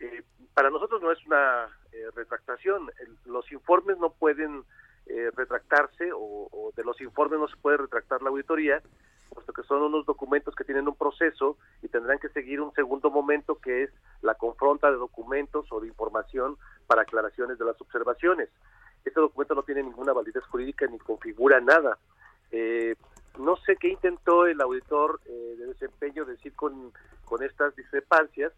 eh, 0.00 0.22
para 0.54 0.70
nosotros 0.70 1.02
no 1.02 1.12
es 1.12 1.24
una 1.26 1.68
eh, 1.92 2.06
retractación. 2.14 2.90
los 3.26 3.50
informes 3.52 3.98
no 3.98 4.10
pueden 4.10 4.64
eh, 5.06 5.30
retractarse 5.34 6.10
o, 6.14 6.72
de 6.76 6.84
los 6.84 7.00
informes 7.00 7.38
no 7.40 7.48
se 7.48 7.56
puede 7.56 7.78
retractar 7.78 8.22
la 8.22 8.28
auditoría, 8.28 8.82
puesto 9.30 9.52
que 9.52 9.62
son 9.62 9.82
unos 9.82 10.04
documentos 10.04 10.54
que 10.54 10.64
tienen 10.64 10.86
un 10.86 10.96
proceso 10.96 11.56
y 11.82 11.88
tendrán 11.88 12.18
que 12.18 12.28
seguir 12.28 12.60
un 12.60 12.72
segundo 12.74 13.10
momento 13.10 13.56
que 13.56 13.84
es 13.84 13.90
la 14.20 14.34
confronta 14.34 14.90
de 14.90 14.96
documentos 14.96 15.66
o 15.70 15.80
de 15.80 15.88
información 15.88 16.56
para 16.86 17.02
aclaraciones 17.02 17.58
de 17.58 17.64
las 17.64 17.80
observaciones. 17.80 18.48
Este 19.04 19.20
documento 19.20 19.54
no 19.54 19.62
tiene 19.62 19.82
ninguna 19.82 20.12
validez 20.12 20.44
jurídica 20.44 20.86
ni 20.86 20.98
configura 20.98 21.60
nada. 21.60 21.98
Eh, 22.50 22.94
no 23.38 23.56
sé 23.56 23.76
qué 23.76 23.88
intentó 23.88 24.46
el 24.46 24.60
auditor 24.60 25.20
eh, 25.26 25.54
de 25.58 25.66
desempeño 25.66 26.24
decir 26.24 26.54
con, 26.54 26.92
con 27.24 27.42
estas 27.42 27.74
discrepancias, 27.76 28.52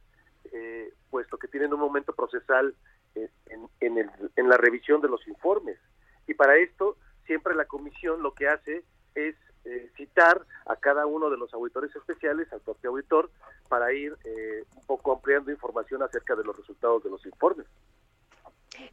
eh, 0.52 0.92
puesto 1.10 1.38
que 1.38 1.48
tienen 1.48 1.72
un 1.72 1.80
momento 1.80 2.12
procesal 2.12 2.74
en, 3.14 3.68
en, 3.80 3.98
el, 3.98 4.10
en 4.36 4.48
la 4.48 4.56
revisión 4.56 5.00
de 5.00 5.08
los 5.08 5.26
informes. 5.28 5.78
Y 6.26 6.34
para 6.34 6.56
esto, 6.56 6.96
siempre 7.26 7.54
la 7.54 7.64
comisión 7.64 8.22
lo 8.22 8.34
que 8.34 8.48
hace 8.48 8.84
es 9.14 9.36
eh, 9.64 9.90
citar 9.96 10.44
a 10.66 10.76
cada 10.76 11.06
uno 11.06 11.28
de 11.28 11.36
los 11.36 11.52
auditores 11.52 11.94
especiales, 11.94 12.50
al 12.52 12.60
propio 12.60 12.90
auditor, 12.90 13.30
para 13.68 13.92
ir 13.92 14.16
eh, 14.24 14.64
un 14.74 14.86
poco 14.86 15.12
ampliando 15.12 15.50
información 15.50 16.02
acerca 16.02 16.34
de 16.34 16.44
los 16.44 16.56
resultados 16.56 17.04
de 17.04 17.10
los 17.10 17.24
informes. 17.26 17.66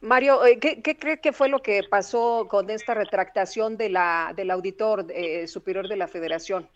Mario, 0.00 0.44
eh, 0.44 0.58
¿qué, 0.58 0.82
¿qué, 0.82 0.96
cree 0.96 1.20
que 1.20 1.32
fue 1.32 1.48
lo 1.48 1.60
que 1.60 1.82
pasó 1.88 2.46
con 2.48 2.70
esta 2.70 2.94
retractación 2.94 3.76
de 3.76 3.90
la, 3.90 4.32
del 4.36 4.50
auditor 4.50 5.06
superior 5.46 5.88
de 5.88 5.96
la 5.96 6.08
federación? 6.08 6.68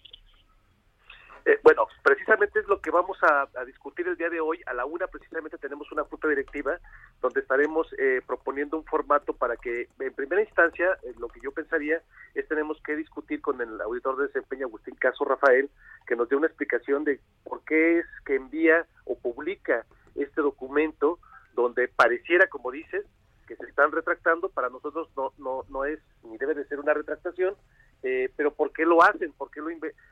Eh, 1.44 1.58
bueno, 1.64 1.88
precisamente 2.04 2.60
es 2.60 2.68
lo 2.68 2.80
que 2.80 2.90
vamos 2.90 3.18
a, 3.22 3.48
discutir 3.64 4.06
el 4.06 4.16
día 4.16 4.30
de 4.30 4.40
hoy. 4.40 4.60
A 4.66 4.74
la 4.74 4.84
una 4.84 5.06
precisamente 5.08 5.58
tenemos 5.58 5.90
una 5.90 6.04
junta 6.04 6.28
directiva 6.28 6.78
donde 7.20 7.40
estaremos 7.40 7.92
eh, 7.98 8.20
proponiendo 8.26 8.76
un 8.76 8.84
formato 8.84 9.32
para 9.32 9.56
que, 9.56 9.88
en 9.98 10.14
primera 10.14 10.42
instancia, 10.42 10.98
eh, 11.02 11.14
lo 11.18 11.28
que 11.28 11.40
yo 11.40 11.50
pensaría 11.50 12.00
es 12.34 12.46
tenemos 12.48 12.80
que 12.82 12.96
discutir 12.96 13.40
con 13.40 13.60
el 13.60 13.80
auditor 13.80 14.16
de 14.16 14.26
desempeño 14.28 14.66
Agustín 14.66 14.94
Caso 14.96 15.24
Rafael, 15.24 15.68
que 16.06 16.16
nos 16.16 16.28
dé 16.28 16.36
una 16.36 16.46
explicación 16.46 17.04
de 17.04 17.20
por 17.44 17.64
qué 17.64 17.98
es 17.98 18.06
que 18.24 18.36
envía 18.36 18.86
o 19.04 19.18
publica 19.18 19.84
este 20.14 20.42
documento 20.42 21.18
donde 21.54 21.88
pareciera, 21.88 22.46
como 22.48 22.70
dices, 22.70 23.04
que 23.46 23.56
se 23.56 23.64
están 23.66 23.92
retractando. 23.92 24.48
Para 24.48 24.68
nosotros 24.68 25.08
no, 25.16 25.32
no, 25.38 25.64
no 25.68 25.84
es 25.84 26.00
ni 26.24 26.38
debe 26.38 26.54
de 26.54 26.66
ser 26.66 26.80
una 26.80 26.94
retractación, 26.94 27.54
eh, 28.02 28.30
pero 28.36 28.52
¿por 28.52 28.72
qué 28.72 28.84
lo 28.84 29.02
hacen? 29.02 29.32
¿Por 29.32 29.50
qué 29.50 29.60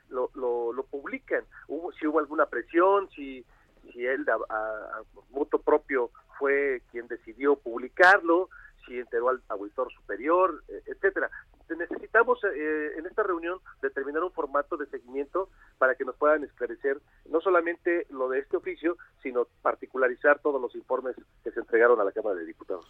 lo, 0.09 0.31
lo, 0.35 0.73
lo, 0.73 0.83
publican? 0.85 1.45
¿Hubo, 1.69 1.93
si 1.93 2.07
hubo 2.07 2.19
alguna 2.19 2.47
presión, 2.47 3.09
si, 3.11 3.45
si 3.93 4.07
él 4.07 4.27
a, 4.29 4.55
a, 4.55 5.03
voto 5.31 5.59
propio 5.61 6.11
fue 6.39 6.83
quien 6.91 7.09
decidió 7.09 7.57
publicarlo, 7.57 8.49
si 8.87 8.99
enteró 8.99 9.29
al 9.31 9.43
auditor 9.49 9.93
superior, 9.93 10.63
eh, 10.69 10.83
etcétera. 10.87 11.31
Necesitamos 11.77 12.39
eh, 12.45 12.93
en 12.99 13.07
esta 13.07 13.23
reunión 13.23 13.59
determinar 13.83 14.23
un 14.23 14.33
formato 14.33 14.77
de 14.77 14.87
seguimiento 14.87 15.49
para 15.79 15.95
que 15.95 16.05
nos 16.05 16.17
puedan 16.17 16.45
esclarecer 16.45 16.99
no 17.29 17.41
solamente 17.41 18.07
lo 18.11 18.29
de 18.29 18.41
este 18.41 18.57
oficio, 18.57 18.97
sino 19.23 19.47
particularizar 19.63 20.41
todos 20.41 20.61
los 20.61 20.75
informes 20.75 21.17
que 21.45 21.51
se 21.51 21.61
entregaron 21.61 22.01
a 22.01 22.05
la 22.05 22.13
Cámara 22.13 22.37
de 22.37 22.47
Diputados. 22.47 22.87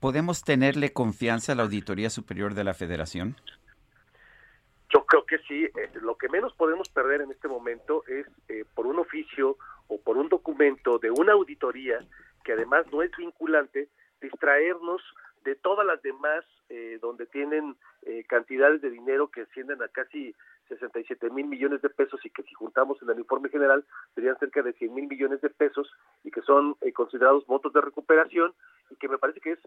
¿Podemos 0.00 0.44
tenerle 0.44 0.92
confianza 0.92 1.52
a 1.52 1.54
la 1.56 1.64
Auditoría 1.64 2.08
Superior 2.08 2.54
de 2.54 2.62
la 2.62 2.72
Federación? 2.72 3.34
Yo 4.90 5.04
creo 5.04 5.26
que 5.26 5.38
sí, 5.38 5.64
eh, 5.64 5.90
lo 6.00 6.16
que 6.16 6.28
menos 6.28 6.54
podemos 6.54 6.88
perder 6.88 7.20
en 7.20 7.32
este 7.32 7.48
momento 7.48 8.04
es 8.06 8.26
eh, 8.48 8.64
por 8.74 8.86
un 8.86 9.00
oficio 9.00 9.56
o 9.88 10.00
por 10.00 10.16
un 10.16 10.28
documento 10.28 10.98
de 10.98 11.10
una 11.10 11.32
auditoría 11.32 11.98
que 12.44 12.52
además 12.52 12.86
no 12.92 13.02
es 13.02 13.10
vinculante, 13.16 13.88
distraernos 14.22 15.02
de 15.44 15.54
todas 15.56 15.86
las 15.86 16.02
demás 16.02 16.44
eh, 16.68 16.98
donde 17.00 17.26
tienen 17.26 17.76
cantidades 18.26 18.80
de 18.80 18.88
dinero 18.88 19.28
que 19.28 19.42
ascienden 19.42 19.82
a 19.82 19.88
casi 19.88 20.34
67 20.68 21.28
mil 21.28 21.46
millones 21.46 21.82
de 21.82 21.90
pesos 21.90 22.24
y 22.24 22.30
que 22.30 22.42
si 22.44 22.54
juntamos 22.54 22.96
en 23.02 23.10
el 23.10 23.18
informe 23.18 23.50
general 23.50 23.84
serían 24.14 24.38
cerca 24.38 24.62
de 24.62 24.72
100 24.72 24.94
mil 24.94 25.06
millones 25.08 25.42
de 25.42 25.50
pesos 25.50 25.92
y 26.24 26.30
que 26.30 26.40
son 26.40 26.74
considerados 26.94 27.46
votos 27.46 27.74
de 27.74 27.82
recuperación 27.82 28.54
y 28.88 28.96
que 28.96 29.08
me 29.08 29.18
parece 29.18 29.40
que 29.40 29.52
es 29.52 29.58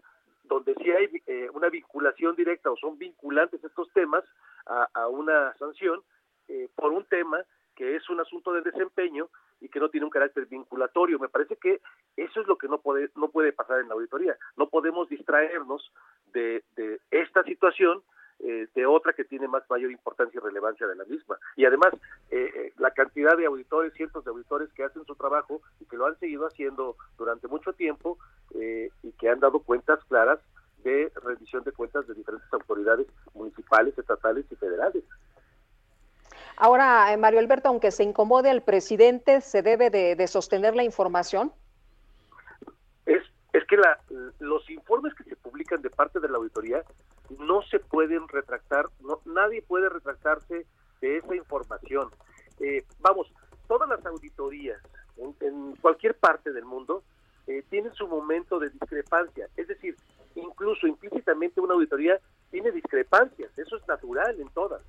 donde 0.44 0.74
sí 0.74 0.90
hay 0.90 1.22
una 1.52 1.68
vinculación 1.68 2.34
directa 2.34 2.70
o 2.70 2.76
son 2.76 2.98
vinculantes 2.98 3.62
estos 3.62 3.92
temas 3.92 4.24
a, 4.66 5.08
una 5.08 5.54
sanción 5.58 6.00
eh, 6.48 6.68
por 6.74 6.92
un 6.92 7.04
tema 7.04 7.44
que 7.74 7.96
es 7.96 8.08
un 8.10 8.20
asunto 8.20 8.52
de 8.52 8.62
desempeño 8.62 9.28
y 9.60 9.68
que 9.68 9.80
no 9.80 9.88
tiene 9.88 10.04
un 10.04 10.10
carácter 10.10 10.46
vinculatorio. 10.46 11.18
Me 11.18 11.28
parece 11.28 11.56
que 11.56 11.80
eso 12.16 12.40
es 12.40 12.46
lo 12.46 12.56
que 12.56 12.68
no 12.68 12.78
puede, 12.78 13.10
no 13.16 13.28
puede 13.28 13.52
pasar 13.52 13.80
en 13.80 13.88
la 13.88 13.94
auditoría. 13.94 14.36
No 14.56 14.68
podemos 14.68 15.08
distraernos 15.08 15.92
de, 16.32 16.64
de 16.76 17.00
esta 17.10 17.42
situación 17.44 18.02
eh, 18.40 18.66
de 18.74 18.86
otra 18.86 19.12
que 19.12 19.24
tiene 19.24 19.46
más 19.46 19.62
mayor 19.70 19.90
importancia 19.90 20.38
y 20.38 20.44
relevancia 20.44 20.86
de 20.86 20.96
la 20.96 21.04
misma. 21.04 21.38
Y 21.56 21.64
además, 21.64 21.94
eh, 22.30 22.72
la 22.76 22.90
cantidad 22.90 23.36
de 23.36 23.46
auditores, 23.46 23.94
cientos 23.94 24.24
de 24.24 24.30
auditores 24.32 24.70
que 24.72 24.84
hacen 24.84 25.06
su 25.06 25.14
trabajo 25.14 25.62
y 25.80 25.84
que 25.86 25.96
lo 25.96 26.06
han 26.06 26.18
seguido 26.18 26.46
haciendo 26.46 26.96
durante 27.16 27.48
mucho 27.48 27.72
tiempo 27.72 28.18
y 28.54 29.12
que 29.12 29.30
han 29.30 29.40
dado 29.40 29.60
cuentas 29.60 30.04
claras 30.04 30.38
de 30.84 31.10
rendición 31.22 31.62
de 31.64 31.72
cuentas 31.72 32.06
de 32.06 32.14
diferentes 32.14 32.52
autoridades 32.52 33.06
municipales, 33.34 33.96
estatales 33.96 34.44
y 34.50 34.56
federales. 34.56 35.04
Ahora, 36.56 37.11
eh, 37.11 37.11
Mario 37.22 37.38
Alberto, 37.38 37.68
aunque 37.68 37.92
se 37.92 38.02
incomode 38.02 38.50
al 38.50 38.62
presidente, 38.62 39.42
¿se 39.42 39.62
debe 39.62 39.90
de, 39.90 40.26
sostener 40.26 40.74
la 40.74 40.82
información? 40.82 41.52
Es, 43.06 43.22
es 43.52 43.64
que 43.68 43.76
la, 43.76 44.00
los 44.40 44.68
informes 44.68 45.14
que 45.14 45.22
se 45.22 45.36
publican 45.36 45.80
de 45.82 45.90
parte 45.90 46.18
de 46.18 46.28
la 46.28 46.38
auditoría 46.38 46.82
no 47.38 47.62
se 47.62 47.78
pueden 47.78 48.26
retractar, 48.26 48.88
no, 49.02 49.20
nadie 49.24 49.62
puede 49.62 49.88
retractarse 49.88 50.66
de 51.00 51.18
esa 51.18 51.36
información. 51.36 52.10
Eh, 52.58 52.84
vamos, 52.98 53.32
todas 53.68 53.88
las 53.88 54.04
auditorías 54.04 54.80
en, 55.16 55.76
cualquier 55.76 56.16
parte 56.16 56.52
del 56.52 56.64
mundo 56.64 57.04
eh, 57.46 57.62
tienen 57.70 57.94
su 57.94 58.08
momento 58.08 58.58
de 58.58 58.70
discrepancia, 58.70 59.46
es 59.56 59.68
decir, 59.68 59.94
incluso 60.34 60.88
implícitamente 60.88 61.60
una 61.60 61.74
auditoría 61.74 62.18
tiene 62.50 62.72
discrepancias, 62.72 63.56
eso 63.56 63.76
es 63.76 63.86
natural 63.86 64.40
en 64.40 64.48
todas. 64.48 64.82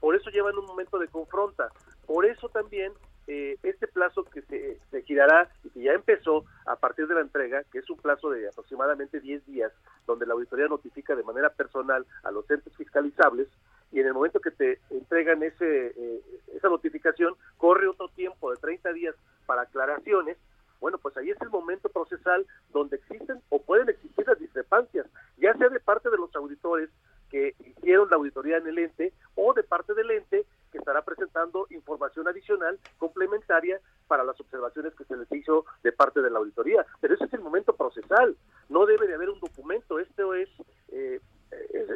Por 0.00 0.16
eso 0.16 0.30
llevan 0.30 0.58
un 0.58 0.64
momento 0.64 0.98
de 0.98 1.08
confronta. 1.08 1.68
Por 2.06 2.24
eso 2.24 2.48
también 2.48 2.92
eh, 3.26 3.56
este 3.62 3.86
plazo 3.86 4.24
que 4.24 4.42
se, 4.42 4.78
se, 4.90 5.02
girará 5.02 5.48
y 5.62 5.70
que 5.70 5.82
ya 5.82 5.92
empezó 5.92 6.44
a 6.66 6.76
partir 6.76 7.06
de 7.06 7.14
la 7.14 7.20
entrega, 7.20 7.62
que 7.70 7.78
es 7.78 7.90
un 7.90 7.98
plazo 7.98 8.30
de 8.30 8.48
aproximadamente 8.48 9.20
10 9.20 9.46
días, 9.46 9.72
donde 10.06 10.26
la 10.26 10.32
auditoría 10.34 10.66
notifica 10.66 11.14
de 11.14 11.22
manera 11.22 11.50
personal 11.50 12.06
a 12.24 12.30
los 12.30 12.50
entes 12.50 12.74
fiscalizables, 12.76 13.48
y 13.92 14.00
en 14.00 14.06
el 14.06 14.14
momento 14.14 14.40
que 14.40 14.50
te 14.50 14.80
entregan 14.90 15.42
ese, 15.42 15.88
eh, 15.88 16.20
esa 16.54 16.68
notificación, 16.68 17.34
corre 17.58 17.88
otro 17.88 18.08
tiempo 18.08 18.50
de 18.50 18.56
30 18.56 18.92
días 18.92 19.14
para 19.46 19.62
aclaraciones, 19.62 20.38
bueno, 20.80 20.96
pues 20.96 21.14
ahí 21.16 21.28
es 21.28 21.40
el 21.42 21.50
momento 21.50 21.90
procesal 21.90 22.46
donde 22.72 22.96
existen 22.96 23.42
o 23.50 23.60
pueden 23.60 23.90
existir 23.90 24.26
las 24.26 24.38
discrepancias, 24.38 25.06
ya 25.36 25.52
sea 25.54 25.68
de 25.68 25.80
parte 25.80 26.08
de 26.08 26.16
los 26.16 26.34
auditores 26.34 26.88
que 27.30 27.54
hicieron 27.64 28.10
la 28.10 28.16
auditoría 28.16 28.58
en 28.58 28.66
el 28.66 28.78
ente 28.78 29.12
o 29.36 29.54
de 29.54 29.62
parte 29.62 29.94
del 29.94 30.10
ente 30.10 30.44
que 30.70 30.78
estará 30.78 31.02
presentando 31.02 31.66
información 31.70 32.28
adicional 32.28 32.78
complementaria 32.98 33.80
para 34.08 34.24
las 34.24 34.38
observaciones 34.40 34.94
que 34.94 35.04
se 35.04 35.16
les 35.16 35.30
hizo 35.32 35.64
de 35.82 35.92
parte 35.92 36.20
de 36.20 36.30
la 36.30 36.38
auditoría. 36.38 36.84
Pero 37.00 37.14
ese 37.14 37.24
es 37.24 37.32
el 37.32 37.40
momento 37.40 37.74
procesal, 37.74 38.36
no 38.68 38.84
debe 38.86 39.06
de 39.06 39.14
haber 39.14 39.30
un 39.30 39.40
documento, 39.40 39.98
esto 39.98 40.34
es... 40.34 40.48
Eh, 40.88 41.20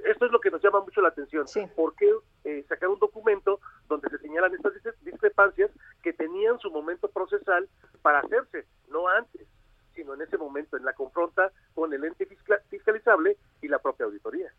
esto 0.04 0.26
es 0.26 0.32
lo 0.32 0.40
que 0.40 0.50
nos 0.50 0.60
llama 0.60 0.80
mucho 0.80 1.00
la 1.00 1.10
atención. 1.10 1.46
¿Por 1.76 1.94
qué 1.94 2.12
eh, 2.42 2.64
sacar 2.68 2.88
un 2.88 2.98
documento 2.98 3.60
donde 3.88 4.10
se 4.10 4.18
señalan 4.18 4.52
estas 4.52 4.72
discrepancias 5.02 5.70
que 6.02 6.12
tenían 6.12 6.58
su 6.58 6.72
momento 6.72 7.06
procesal 7.06 7.68
para 8.02 8.18
hacerse, 8.18 8.66
no 8.88 9.06
antes, 9.06 9.46
sino 9.94 10.14
en 10.14 10.22
ese 10.22 10.38
momento, 10.38 10.76
en 10.76 10.84
la 10.84 10.92
confronta 10.92 11.52
con 11.72 11.92
el 11.94 12.02
ente 12.02 12.26
fiscalizable 12.68 13.36
y 13.62 13.68
la 13.68 13.78
propia 13.78 14.06
auditoría. 14.06 14.52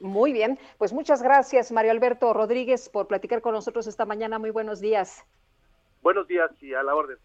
Muy 0.00 0.32
bien, 0.32 0.58
pues 0.76 0.92
muchas 0.92 1.22
gracias 1.44 1.72
Mario 1.72 1.90
Alberto 1.90 2.32
Rodríguez 2.32 2.88
por 2.88 3.06
platicar 3.06 3.42
con 3.42 3.52
nosotros 3.52 3.86
esta 3.86 4.06
mañana. 4.06 4.38
Muy 4.38 4.48
buenos 4.48 4.80
días. 4.80 5.26
Buenos 6.00 6.26
días 6.26 6.50
y 6.62 6.72
a 6.72 6.82
la 6.82 6.94
orden. 6.94 7.18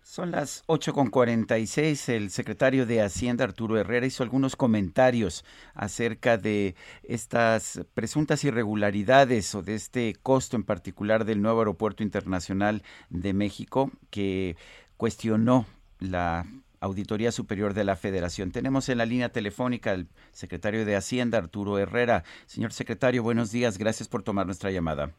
Son 0.00 0.30
las 0.30 0.66
8.46. 0.66 2.08
El 2.10 2.30
secretario 2.30 2.86
de 2.86 3.02
Hacienda, 3.02 3.44
Arturo 3.44 3.76
Herrera, 3.76 4.06
hizo 4.06 4.22
algunos 4.22 4.56
comentarios 4.56 5.44
acerca 5.74 6.38
de 6.38 6.74
estas 7.02 7.82
presuntas 7.92 8.44
irregularidades 8.44 9.54
o 9.54 9.60
de 9.60 9.74
este 9.74 10.14
costo 10.22 10.56
en 10.56 10.64
particular 10.64 11.26
del 11.26 11.42
nuevo 11.42 11.58
aeropuerto 11.58 12.02
internacional 12.02 12.82
de 13.10 13.34
México 13.34 13.90
que 14.08 14.56
cuestionó 14.96 15.66
la 16.00 16.46
Auditoría 16.84 17.32
Superior 17.32 17.72
de 17.72 17.82
la 17.84 17.96
Federación. 17.96 18.52
Tenemos 18.52 18.90
en 18.90 18.98
la 18.98 19.06
línea 19.06 19.30
telefónica 19.30 19.92
al 19.92 20.06
secretario 20.32 20.84
de 20.84 20.96
Hacienda, 20.96 21.38
Arturo 21.38 21.78
Herrera. 21.78 22.24
Señor 22.44 22.72
secretario, 22.72 23.22
buenos 23.22 23.50
días. 23.50 23.78
Gracias 23.78 24.06
por 24.06 24.22
tomar 24.22 24.44
nuestra 24.44 24.70
llamada. 24.70 25.10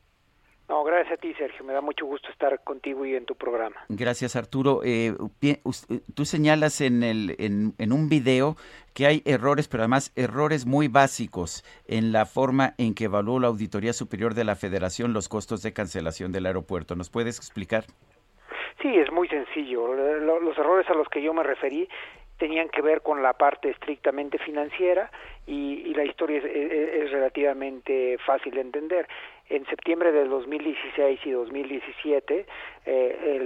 No, 0.69 0.83
gracias 0.83 1.13
a 1.13 1.21
ti, 1.21 1.33
Sergio. 1.33 1.63
Me 1.63 1.73
da 1.73 1.81
mucho 1.81 2.05
gusto 2.05 2.29
estar 2.29 2.63
contigo 2.63 3.05
y 3.05 3.15
en 3.15 3.25
tu 3.25 3.35
programa. 3.35 3.75
Gracias, 3.89 4.35
Arturo. 4.35 4.81
Eh, 4.83 5.15
eh, 5.41 5.61
tú 6.13 6.25
señalas 6.25 6.81
en, 6.81 7.01
el, 7.03 7.35
en, 7.39 7.91
un 7.91 8.09
video 8.09 8.57
que 8.93 9.07
hay 9.07 9.21
errores, 9.25 9.67
pero 9.67 9.83
además 9.83 10.11
errores 10.15 10.65
muy 10.65 10.87
básicos 10.87 11.63
en 11.87 12.11
la 12.11 12.25
forma 12.25 12.75
en 12.77 12.93
que 12.93 13.05
evaluó 13.05 13.39
la 13.39 13.47
Auditoría 13.47 13.93
Superior 13.93 14.33
de 14.35 14.43
la 14.43 14.55
Federación 14.55 15.13
los 15.13 15.29
costos 15.29 15.61
de 15.61 15.73
cancelación 15.73 16.31
del 16.31 16.45
aeropuerto. 16.45 16.95
¿Nos 16.95 17.09
puedes 17.09 17.37
explicar? 17.37 17.85
Sí, 18.81 18.95
es 18.97 19.11
muy 19.11 19.27
sencillo. 19.27 19.93
Los 19.93 20.57
errores 20.57 20.89
a 20.89 20.93
los 20.93 21.07
que 21.09 21.21
yo 21.21 21.33
me 21.33 21.43
referí 21.43 21.87
tenían 22.37 22.69
que 22.69 22.81
ver 22.81 23.01
con 23.01 23.23
la 23.23 23.33
parte 23.33 23.69
estrictamente 23.69 24.37
financiera 24.37 25.09
y, 25.47 25.93
la 25.93 26.03
historia 26.03 26.39
es, 26.39 27.11
relativamente 27.11 28.17
fácil 28.25 28.55
de 28.55 28.61
entender. 28.61 29.07
en 29.47 29.63
septiembre 29.67 30.11
del 30.11 30.27
2016 30.27 31.19
y 31.23 31.31
2017 31.31 32.47
eh, 32.87 33.45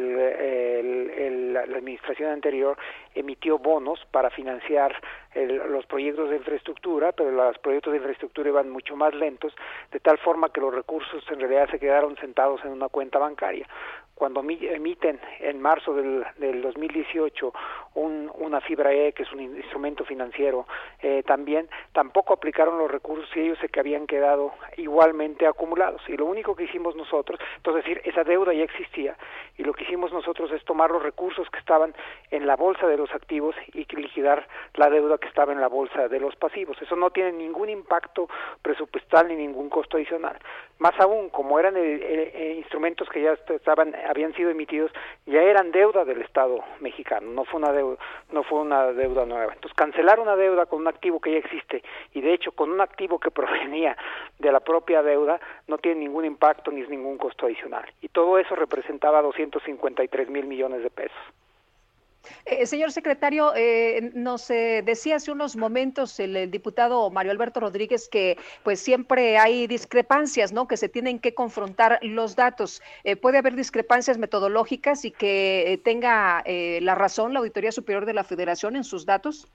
la 1.54 1.62
administración 1.62 2.32
anterior 2.32 2.78
emitió 3.14 3.60
bonos 3.60 4.00
para 4.12 4.30
financiar 4.30 4.96
los 5.36 5.86
proyectos 5.86 6.30
de 6.30 6.38
infraestructura, 6.38 7.12
pero 7.12 7.32
los 7.32 7.60
proyectos 7.60 7.92
de 7.92 7.98
infraestructura 7.98 8.50
iban 8.50 8.70
mucho 8.70 8.96
más 8.96 9.14
lentos, 9.14 9.54
de 9.92 10.00
tal 10.00 10.18
forma 10.20 10.52
que 10.54 10.62
los 10.62 10.74
recursos 10.74 11.24
en 11.30 11.40
realidad 11.40 11.70
se 11.70 11.80
quedaron 11.80 12.16
sentados 12.18 12.64
en 12.64 12.72
una 12.72 12.88
cuenta 12.88 13.20
bancaria 13.20 13.68
cuando 14.20 14.41
emiten 14.41 15.18
en 15.40 15.62
marzo 15.62 15.94
del, 15.94 16.26
del 16.38 16.62
2018 16.62 17.54
un, 17.96 18.30
una 18.36 18.60
fibra 18.60 18.94
E, 18.94 19.14
que 19.14 19.24
es 19.24 19.32
un 19.32 19.40
instrumento 19.40 20.04
financiero, 20.04 20.68
eh, 21.02 21.24
también 21.24 21.70
tampoco 21.94 22.34
aplicaron 22.34 22.78
los 22.78 22.91
recursos 22.91 23.30
y 23.36 23.40
ellos 23.40 23.58
se 23.60 23.70
que 23.70 23.80
habían 23.80 24.08
quedado 24.08 24.52
igualmente 24.76 25.48
acumulados. 25.48 26.02
Y 26.10 26.18
lo 26.18 26.26
único 26.26 26.54
que 26.54 26.66
hicimos 26.66 26.98
nosotros, 26.98 27.40
entonces 27.56 27.86
decir, 27.86 28.02
esa 28.04 28.26
deuda 28.26 28.54
ya 28.54 28.64
existía, 28.64 29.16
y 29.58 29.64
lo 29.64 29.74
que 29.74 29.84
hicimos 29.86 30.12
nosotros 30.12 30.52
es 30.52 30.64
tomar 30.66 30.91
los 30.91 31.02
recursos 31.02 31.50
que 31.50 31.60
estaban 31.60 31.96
en 32.30 32.46
la 32.46 32.58
bolsa 32.58 32.88
de 32.88 32.98
los 32.98 33.14
activos 33.14 33.56
y 33.74 33.86
liquidar 33.96 34.48
la 34.76 34.90
deuda 34.90 35.18
que 35.18 35.28
estaba 35.28 35.54
en 35.54 35.62
la 35.62 35.68
bolsa 35.68 36.08
de 36.08 36.20
los 36.20 36.36
pasivos. 36.36 36.82
Eso 36.82 36.96
no 36.96 37.10
tiene 37.12 37.32
ningún 37.32 37.70
impacto 37.70 38.28
presupuestal 38.62 39.28
ni 39.28 39.36
ningún 39.36 39.70
costo 39.70 39.98
adicional. 39.98 40.38
Más 40.80 40.98
aún, 41.00 41.30
como 41.30 41.60
eran 41.60 41.76
eh, 41.78 42.00
eh, 42.02 42.56
instrumentos 42.58 43.10
que 43.10 43.22
ya 43.22 43.34
estaban 43.34 43.94
habían 44.10 44.34
sido 44.34 44.49
emitidos 44.49 44.91
ya 45.26 45.41
eran 45.41 45.72
deuda 45.72 46.03
del 46.03 46.22
Estado 46.22 46.60
mexicano, 46.80 47.31
no 47.31 47.45
fue 47.45 47.60
una 47.60 47.72
deuda, 47.72 47.98
no 48.31 48.44
fue 48.44 48.60
una 48.60 48.88
deuda 48.88 49.26
nueva. 49.26 49.53
Entonces, 49.53 49.76
cancelar 49.76 50.19
una 50.19 50.36
deuda 50.36 50.65
con 50.65 50.80
un 50.80 50.88
activo 50.88 51.19
que 51.19 51.31
ya 51.31 51.38
existe 51.38 51.84
y 52.14 52.22
de 52.22 52.34
hecho 52.34 52.52
con 52.52 52.72
un 52.72 52.81
activo 52.81 53.19
que 53.19 53.31
provenía 53.40 53.95
de 54.40 54.52
la 54.52 54.60
propia 54.60 55.03
deuda 55.03 55.40
no 55.68 55.77
tiene 55.77 56.02
ningún 56.02 56.26
impacto 56.26 56.72
ni 56.72 56.81
es 56.81 56.90
ningún 56.90 57.18
costo 57.18 57.45
adicional. 57.45 57.86
Y 58.02 58.10
todo 58.10 58.40
eso 58.40 58.56
representaba 58.56 59.22
253 59.22 60.30
mil 60.30 60.45
millones 60.45 60.84
de 60.84 60.90
pesos. 60.90 61.18
Eh, 62.46 62.66
señor 62.66 62.91
secretario, 62.91 63.54
eh, 63.56 64.12
nos 64.14 64.50
eh, 64.50 64.82
decía 64.86 65.18
hace 65.18 65.32
unos 65.32 65.56
momentos 65.56 66.20
el, 66.20 66.52
diputado 66.52 67.10
Mario 67.10 67.32
Alberto 67.32 67.60
Rodríguez 67.60 68.10
que 68.10 68.38
pues 68.64 68.80
siempre 68.80 69.38
hay 69.38 69.68
discrepancias, 69.68 70.52
¿no? 70.52 70.68
Que 70.68 70.78
se 70.78 70.90
tienen 70.90 71.20
que 71.20 71.34
confrontar 71.34 72.00
los 72.02 72.36
datos. 72.36 72.82
Eh, 73.04 73.16
puede 73.16 73.38
haber 73.38 73.56
discrepancias 73.56 74.18
metodológicas 74.18 75.06
y 75.06 75.12
que 75.12 75.80
tenga 75.84 76.44
la 76.46 76.96
razón 76.96 77.34
la 77.34 77.40
Auditoría 77.40 77.72
Superior 77.72 78.06
de 78.06 78.14
la 78.14 78.24
Federación 78.24 78.76
en 78.76 78.84
sus 78.84 79.06
datos. 79.06 79.48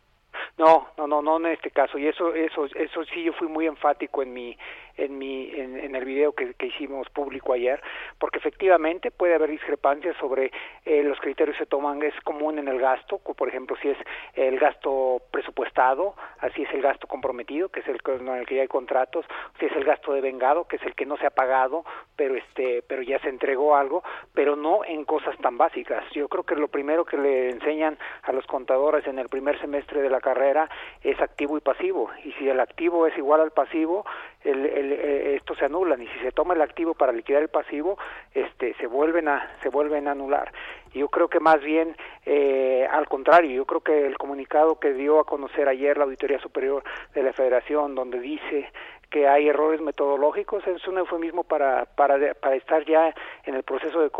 No, 0.56 0.86
no, 0.96 1.06
no, 1.06 1.22
no 1.22 1.36
en 1.38 1.46
este 1.46 1.70
caso. 1.70 1.98
Y 1.98 2.06
eso, 2.06 2.34
eso, 2.34 2.66
eso 2.66 3.04
sí, 3.12 3.24
yo 3.24 3.32
fui 3.32 3.48
muy 3.48 3.66
enfático 3.66 4.22
en 4.22 4.32
mi, 4.32 4.56
en, 4.96 5.18
mi, 5.18 5.50
en, 5.52 5.94
el 5.94 6.04
video 6.04 6.32
que, 6.32 6.54
hicimos 6.64 7.08
público 7.10 7.52
ayer, 7.52 7.80
porque 8.18 8.38
efectivamente 8.38 9.10
puede 9.10 9.34
haber 9.34 9.50
discrepancias 9.50 10.16
sobre 10.18 10.50
eh, 10.84 11.02
los 11.02 11.18
criterios 11.20 11.56
que 11.56 11.64
se 11.64 11.70
toman, 11.70 12.02
es 12.02 12.14
común 12.24 12.58
en 12.58 12.68
el 12.68 12.80
gasto, 12.80 13.18
por 13.18 13.48
ejemplo, 13.48 13.76
si 13.80 13.88
es 13.88 13.98
el 14.34 14.58
gasto 14.58 15.22
presupuestado, 15.30 16.14
así 16.40 16.62
es 16.62 16.72
el 16.72 16.82
gasto 16.82 17.06
comprometido, 17.06 17.68
que 17.68 17.80
es 17.80 17.88
el 17.88 18.00
en 18.06 18.28
el 18.28 18.46
que 18.46 18.56
ya 18.56 18.62
hay 18.62 18.68
contratos, 18.68 19.24
si 19.58 19.66
es 19.66 19.72
el 19.72 19.84
gasto 19.84 20.12
de 20.12 20.20
vengado, 20.20 20.66
que 20.66 20.76
es 20.76 20.82
el 20.82 20.94
que 20.94 21.06
no 21.06 21.16
se 21.16 21.26
ha 21.26 21.30
pagado, 21.30 21.84
pero 22.16 22.34
este, 22.34 22.82
pero 22.86 23.02
ya 23.02 23.18
se 23.20 23.28
entregó 23.28 23.76
algo, 23.76 24.02
pero 24.32 24.56
no 24.56 24.84
en 24.84 25.04
cosas 25.04 25.36
tan 25.38 25.58
básicas. 25.58 26.04
Yo 26.12 26.28
creo 26.28 26.44
que 26.44 26.56
lo 26.56 26.68
primero 26.68 27.04
que 27.04 27.16
le 27.16 27.50
enseñan 27.50 27.98
a 28.22 28.32
los 28.32 28.46
contadores 28.46 29.06
en 29.06 29.18
el 29.18 29.28
primer 29.28 29.58
semestre 29.60 30.02
de 30.02 30.10
la 30.10 30.20
carrera 30.20 30.68
es 31.02 31.20
activo 31.20 31.56
y 31.56 31.60
pasivo, 31.60 32.10
y 32.24 32.32
si 32.32 32.48
el 32.48 32.60
activo 32.60 33.06
es 33.06 33.16
igual 33.16 33.40
al 33.40 33.52
pasivo, 33.52 34.04
el, 34.44 34.92
eh, 34.92 35.36
esto 35.36 35.54
se 35.54 35.64
anula 35.64 35.96
y 35.98 36.06
si 36.06 36.18
se 36.20 36.32
toma 36.32 36.54
el 36.54 36.62
activo 36.62 36.94
para 36.94 37.12
liquidar 37.12 37.42
el 37.42 37.48
pasivo 37.48 37.98
este 38.34 38.74
se 38.74 38.86
vuelven 38.86 39.28
a 39.28 39.50
se 39.62 39.68
vuelven 39.68 40.06
a 40.08 40.12
anular 40.12 40.52
yo 40.92 41.08
creo 41.08 41.28
que 41.28 41.40
más 41.40 41.60
bien 41.60 41.96
eh, 42.26 42.86
al 42.90 43.08
contrario 43.08 43.50
yo 43.50 43.64
creo 43.64 43.80
que 43.80 44.06
el 44.06 44.18
comunicado 44.18 44.78
que 44.78 44.92
dio 44.92 45.18
a 45.18 45.24
conocer 45.24 45.68
ayer 45.68 45.96
la 45.96 46.04
auditoría 46.04 46.38
superior 46.40 46.84
de 47.14 47.22
la 47.22 47.32
Federación 47.32 47.94
donde 47.94 48.20
dice 48.20 48.70
que 49.10 49.28
hay 49.28 49.48
errores 49.48 49.80
metodológicos 49.80 50.66
es 50.66 50.86
un 50.88 50.98
eufemismo 50.98 51.44
para, 51.44 51.84
para, 51.84 52.34
para 52.34 52.56
estar 52.56 52.84
ya 52.84 53.14
en 53.44 53.54
el 53.54 53.62
proceso 53.62 54.00
de 54.00 54.10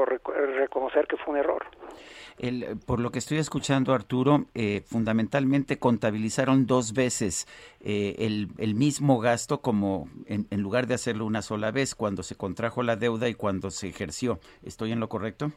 reconocer 0.56 1.08
que 1.08 1.16
fue 1.16 1.34
un 1.34 1.40
error. 1.40 1.66
El, 2.38 2.78
por 2.86 3.00
lo 3.00 3.10
que 3.10 3.20
estoy 3.20 3.38
escuchando, 3.38 3.94
Arturo, 3.94 4.46
eh, 4.54 4.82
fundamentalmente 4.86 5.78
contabilizaron 5.78 6.66
dos 6.66 6.92
veces 6.92 7.46
eh, 7.80 8.16
el, 8.18 8.48
el, 8.58 8.74
mismo 8.74 9.20
gasto 9.20 9.60
como 9.60 10.08
en, 10.26 10.46
lugar 10.60 10.86
de 10.86 10.94
hacerlo 10.94 11.26
una 11.26 11.42
sola 11.42 11.70
vez, 11.70 11.94
cuando 11.94 12.22
se 12.22 12.36
contrajo 12.36 12.82
la 12.82 12.96
deuda 12.96 13.28
y 13.28 13.34
cuando 13.34 13.70
se 13.70 13.88
ejerció. 13.88 14.40
¿Estoy 14.64 14.92
en 14.92 15.00
lo 15.00 15.08
correcto? 15.08 15.52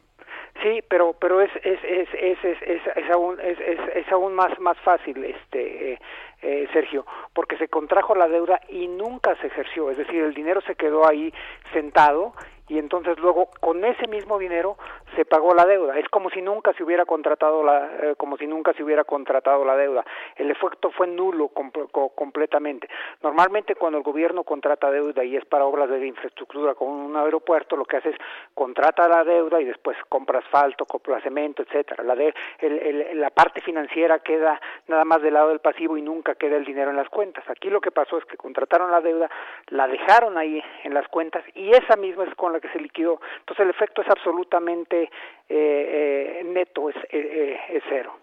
Sí, 0.62 0.80
pero 0.88 1.14
pero 1.20 1.40
es 1.40 1.50
es 1.62 1.78
es 1.84 2.08
es 2.14 2.38
es, 2.44 2.82
es, 2.96 3.10
aún 3.10 3.38
es, 3.40 3.58
es, 3.60 4.12
aún 4.12 4.34
más 4.34 4.58
más 4.58 4.76
fácil 4.78 5.24
este 5.24 5.92
eh, 5.92 5.98
eh, 6.42 6.68
Sergio, 6.72 7.04
porque 7.32 7.56
se 7.56 7.68
contrajo 7.68 8.14
la 8.14 8.28
deuda 8.28 8.60
y 8.68 8.88
nunca 8.88 9.34
se 9.36 9.48
ejerció, 9.48 9.90
es 9.90 9.98
decir, 9.98 10.22
el 10.22 10.34
dinero 10.34 10.60
se 10.62 10.74
quedó 10.74 11.06
ahí 11.08 11.32
sentado 11.72 12.34
y 12.68 12.78
entonces 12.78 13.18
luego 13.18 13.48
con 13.60 13.84
ese 13.84 14.06
mismo 14.06 14.38
dinero 14.38 14.76
se 15.16 15.24
pagó 15.24 15.54
la 15.54 15.64
deuda. 15.64 15.98
Es 15.98 16.08
como 16.08 16.30
si 16.30 16.42
nunca 16.42 16.72
se 16.74 16.84
hubiera 16.84 17.06
contratado 17.06 17.64
la 17.64 17.90
eh, 18.00 18.14
como 18.16 18.36
si 18.36 18.46
nunca 18.46 18.72
se 18.74 18.82
hubiera 18.82 19.04
contratado 19.04 19.64
la 19.64 19.74
deuda. 19.74 20.04
El 20.36 20.50
efecto 20.50 20.90
fue 20.90 21.06
nulo 21.06 21.48
completamente. 21.48 22.88
Normalmente 23.22 23.74
cuando 23.74 23.98
el 23.98 24.04
gobierno 24.04 24.44
contrata 24.44 24.90
deuda 24.90 25.24
y 25.24 25.36
es 25.36 25.44
para 25.46 25.64
obras 25.64 25.88
de 25.88 26.06
infraestructura 26.06 26.74
como 26.74 27.06
un 27.06 27.16
aeropuerto, 27.16 27.76
lo 27.76 27.84
que 27.84 27.96
hace 27.96 28.10
es 28.10 28.16
contrata 28.54 29.08
la 29.08 29.24
deuda 29.24 29.60
y 29.60 29.64
después 29.64 29.96
compra 30.08 30.40
asfalto, 30.40 30.84
compra 30.84 31.20
cemento, 31.22 31.62
etcétera. 31.62 32.04
La 32.04 32.14
de, 32.14 32.34
el, 32.60 33.18
la 33.18 33.30
parte 33.30 33.62
financiera 33.62 34.18
queda 34.18 34.60
nada 34.88 35.04
más 35.04 35.22
del 35.22 35.34
lado 35.34 35.48
del 35.48 35.60
pasivo 35.60 35.96
y 35.96 36.02
nunca 36.02 36.27
queda 36.34 36.56
el 36.56 36.64
dinero 36.64 36.90
en 36.90 36.96
las 36.96 37.08
cuentas. 37.08 37.44
Aquí 37.48 37.70
lo 37.70 37.80
que 37.80 37.90
pasó 37.90 38.18
es 38.18 38.24
que 38.24 38.36
contrataron 38.36 38.90
la 38.90 39.00
deuda, 39.00 39.30
la 39.68 39.86
dejaron 39.86 40.36
ahí 40.38 40.62
en 40.84 40.94
las 40.94 41.06
cuentas 41.08 41.44
y 41.54 41.70
esa 41.70 41.96
misma 41.96 42.24
es 42.24 42.34
con 42.34 42.52
la 42.52 42.60
que 42.60 42.68
se 42.68 42.80
liquidó. 42.80 43.20
Entonces 43.40 43.64
el 43.64 43.70
efecto 43.70 44.02
es 44.02 44.08
absolutamente 44.08 45.04
eh, 45.04 45.10
eh, 45.48 46.42
neto, 46.44 46.90
es, 46.90 46.96
eh, 47.10 47.58
es 47.70 47.82
cero. 47.88 48.14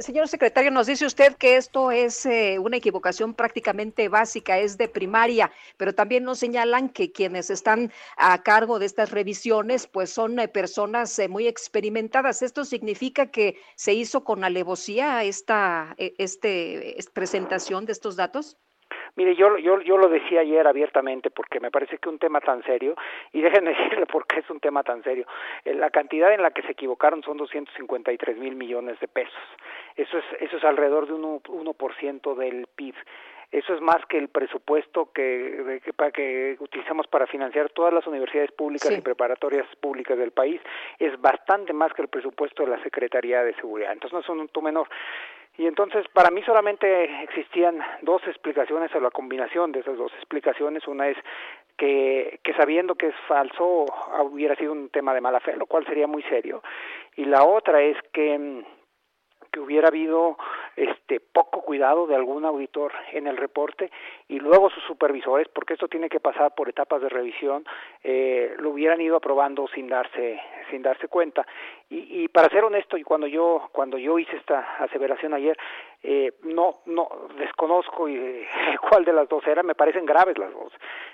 Señor 0.00 0.28
secretario, 0.28 0.70
nos 0.70 0.86
dice 0.86 1.06
usted 1.06 1.36
que 1.36 1.56
esto 1.56 1.90
es 1.90 2.28
una 2.58 2.76
equivocación 2.76 3.34
prácticamente 3.34 4.08
básica, 4.08 4.58
es 4.58 4.78
de 4.78 4.88
primaria, 4.88 5.50
pero 5.76 5.94
también 5.94 6.24
nos 6.24 6.38
señalan 6.38 6.88
que 6.88 7.12
quienes 7.12 7.50
están 7.50 7.92
a 8.16 8.42
cargo 8.42 8.78
de 8.78 8.86
estas 8.86 9.10
revisiones, 9.10 9.86
pues 9.86 10.10
son 10.10 10.36
personas 10.52 11.20
muy 11.28 11.46
experimentadas. 11.46 12.42
¿Esto 12.42 12.64
significa 12.64 13.26
que 13.26 13.56
se 13.76 13.94
hizo 13.94 14.24
con 14.24 14.44
alevosía 14.44 15.24
esta 15.24 15.94
este, 15.98 16.96
presentación 17.12 17.86
de 17.86 17.92
estos 17.92 18.16
datos? 18.16 18.56
Mire, 19.16 19.34
yo, 19.34 19.56
yo, 19.58 19.80
yo 19.80 19.96
lo 19.96 20.08
decía 20.08 20.40
ayer 20.40 20.66
abiertamente 20.66 21.30
porque 21.30 21.60
me 21.60 21.70
parece 21.70 21.98
que 21.98 22.08
un 22.08 22.18
tema 22.18 22.40
tan 22.40 22.62
serio, 22.64 22.94
y 23.32 23.40
déjenme 23.40 23.70
decirle 23.74 24.06
por 24.06 24.26
qué 24.26 24.40
es 24.40 24.50
un 24.50 24.60
tema 24.60 24.82
tan 24.82 25.02
serio, 25.02 25.26
eh, 25.64 25.74
la 25.74 25.90
cantidad 25.90 26.32
en 26.32 26.42
la 26.42 26.50
que 26.50 26.62
se 26.62 26.72
equivocaron 26.72 27.22
son 27.22 27.36
253 27.36 28.36
mil 28.36 28.56
millones 28.56 28.98
de 29.00 29.08
pesos. 29.08 29.42
Eso 29.96 30.18
es, 30.18 30.24
eso 30.40 30.56
es 30.56 30.64
alrededor 30.64 31.06
de 31.06 31.14
un 31.14 31.42
1%, 31.42 32.34
del 32.34 32.66
PIB. 32.74 32.94
Eso 33.52 33.74
es 33.74 33.80
más 33.80 34.04
que 34.06 34.16
el 34.16 34.28
presupuesto 34.28 35.10
que, 35.12 35.80
que, 35.84 35.92
para 35.92 36.12
que 36.12 36.56
utilizamos 36.60 37.08
para 37.08 37.26
financiar 37.26 37.68
todas 37.70 37.92
las 37.92 38.06
universidades 38.06 38.52
públicas 38.52 38.92
y 38.92 39.00
preparatorias 39.00 39.66
públicas 39.80 40.16
del 40.16 40.30
país. 40.30 40.60
Es 41.00 41.20
bastante 41.20 41.72
más 41.72 41.92
que 41.92 42.02
el 42.02 42.08
presupuesto 42.08 42.62
de 42.62 42.70
la 42.70 42.82
Secretaría 42.84 43.42
de 43.42 43.54
Seguridad. 43.54 43.92
Entonces 43.92 44.12
no 44.12 44.20
es 44.20 44.28
un 44.28 44.38
monto 44.38 44.62
menor. 44.62 44.88
Y 45.56 45.66
entonces 45.66 46.06
para 46.12 46.30
mí 46.30 46.42
solamente 46.42 47.22
existían 47.22 47.78
dos 48.02 48.22
explicaciones 48.26 48.94
o 48.94 49.00
la 49.00 49.10
combinación 49.10 49.72
de 49.72 49.80
esas 49.80 49.96
dos 49.96 50.12
explicaciones. 50.14 50.86
Una 50.88 51.08
es 51.08 51.16
que, 51.76 52.40
que 52.42 52.54
sabiendo 52.54 52.94
que 52.94 53.08
es 53.08 53.14
falso 53.26 53.86
hubiera 54.22 54.54
sido 54.56 54.72
un 54.72 54.88
tema 54.90 55.14
de 55.14 55.20
mala 55.20 55.40
fe, 55.40 55.56
lo 55.56 55.66
cual 55.66 55.84
sería 55.86 56.06
muy 56.06 56.22
serio. 56.24 56.62
Y 57.16 57.24
la 57.24 57.44
otra 57.44 57.82
es 57.82 57.96
que 58.12 58.64
que 59.50 59.60
hubiera 59.60 59.88
habido 59.88 60.36
este 60.76 61.20
poco 61.20 61.62
cuidado 61.62 62.06
de 62.06 62.14
algún 62.14 62.44
auditor 62.44 62.92
en 63.12 63.26
el 63.26 63.36
reporte 63.36 63.90
y 64.28 64.38
luego 64.38 64.70
sus 64.70 64.82
supervisores, 64.84 65.48
porque 65.48 65.74
esto 65.74 65.88
tiene 65.88 66.08
que 66.08 66.20
pasar 66.20 66.54
por 66.54 66.68
etapas 66.68 67.02
de 67.02 67.08
revisión, 67.08 67.64
eh, 68.02 68.54
lo 68.58 68.70
hubieran 68.70 69.00
ido 69.00 69.16
aprobando 69.16 69.66
sin 69.68 69.88
darse 69.88 70.40
sin 70.70 70.82
darse 70.82 71.08
cuenta. 71.08 71.46
Y, 71.88 72.22
y 72.22 72.28
para 72.28 72.48
ser 72.48 72.64
honesto, 72.64 72.96
y 72.96 73.02
cuando 73.02 73.26
yo 73.26 73.68
cuando 73.72 73.98
yo 73.98 74.18
hice 74.18 74.36
esta 74.36 74.76
aseveración 74.78 75.34
ayer, 75.34 75.56
eh, 76.02 76.32
no 76.44 76.80
no 76.86 77.08
desconozco 77.38 78.08
eh, 78.08 78.46
cuál 78.88 79.04
de 79.04 79.12
las 79.12 79.28
dos 79.28 79.46
era, 79.46 79.62
me 79.62 79.74
parecen 79.74 80.06
graves 80.06 80.38
las 80.38 80.52
dos. 80.52 80.72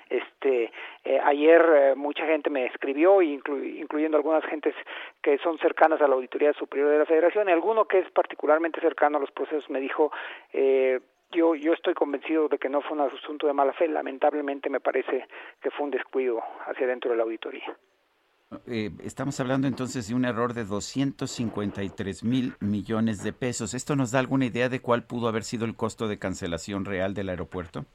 Este 0.09 0.71
eh, 1.03 1.19
ayer 1.23 1.61
eh, 1.75 1.95
mucha 1.95 2.25
gente 2.25 2.49
me 2.49 2.65
escribió, 2.65 3.21
incluyendo 3.21 4.17
algunas 4.17 4.45
gentes 4.45 4.75
que 5.21 5.37
son 5.39 5.57
cercanas 5.57 6.01
a 6.01 6.07
la 6.07 6.15
auditoría 6.15 6.53
superior 6.53 6.89
de 6.89 6.99
la 6.99 7.05
Federación, 7.05 7.49
y 7.49 7.51
alguno 7.51 7.85
que 7.85 7.99
es 7.99 8.11
particularmente 8.11 8.81
cercano 8.81 9.17
a 9.17 9.21
los 9.21 9.31
procesos 9.31 9.69
me 9.69 9.79
dijo 9.79 10.11
yo, 11.31 11.55
yo 11.55 11.73
estoy 11.73 11.93
convencido 11.93 12.47
de 12.47 12.57
que 12.57 12.69
no 12.69 12.81
fue 12.81 12.97
un 12.97 13.01
asunto 13.01 13.47
de 13.47 13.53
mala 13.53 13.73
fe. 13.73 13.87
Lamentablemente 13.87 14.69
me 14.69 14.79
parece 14.79 15.27
que 15.61 15.71
fue 15.71 15.85
un 15.85 15.91
descuido 15.91 16.41
hacia 16.65 16.87
dentro 16.87 17.11
de 17.11 17.17
la 17.17 17.23
auditoría. 17.23 17.75
Eh, 18.65 18.91
estamos 19.03 19.37
hablando 19.41 19.67
entonces 19.67 20.07
de 20.07 20.15
un 20.15 20.23
error 20.23 20.53
de 20.53 20.63
253 20.63 22.23
mil 22.23 22.53
millones 22.61 23.21
de 23.21 23.33
pesos. 23.33 23.73
¿Esto 23.73 23.97
nos 23.97 24.11
da 24.11 24.19
alguna 24.19 24.45
idea 24.45 24.69
de 24.69 24.79
cuál 24.79 25.03
pudo 25.03 25.27
haber 25.27 25.43
sido 25.43 25.65
el 25.65 25.75
costo 25.75 26.07
de 26.07 26.17
cancelación 26.17 26.85
real 26.85 27.13
del 27.13 27.27
aeropuerto? 27.27 27.85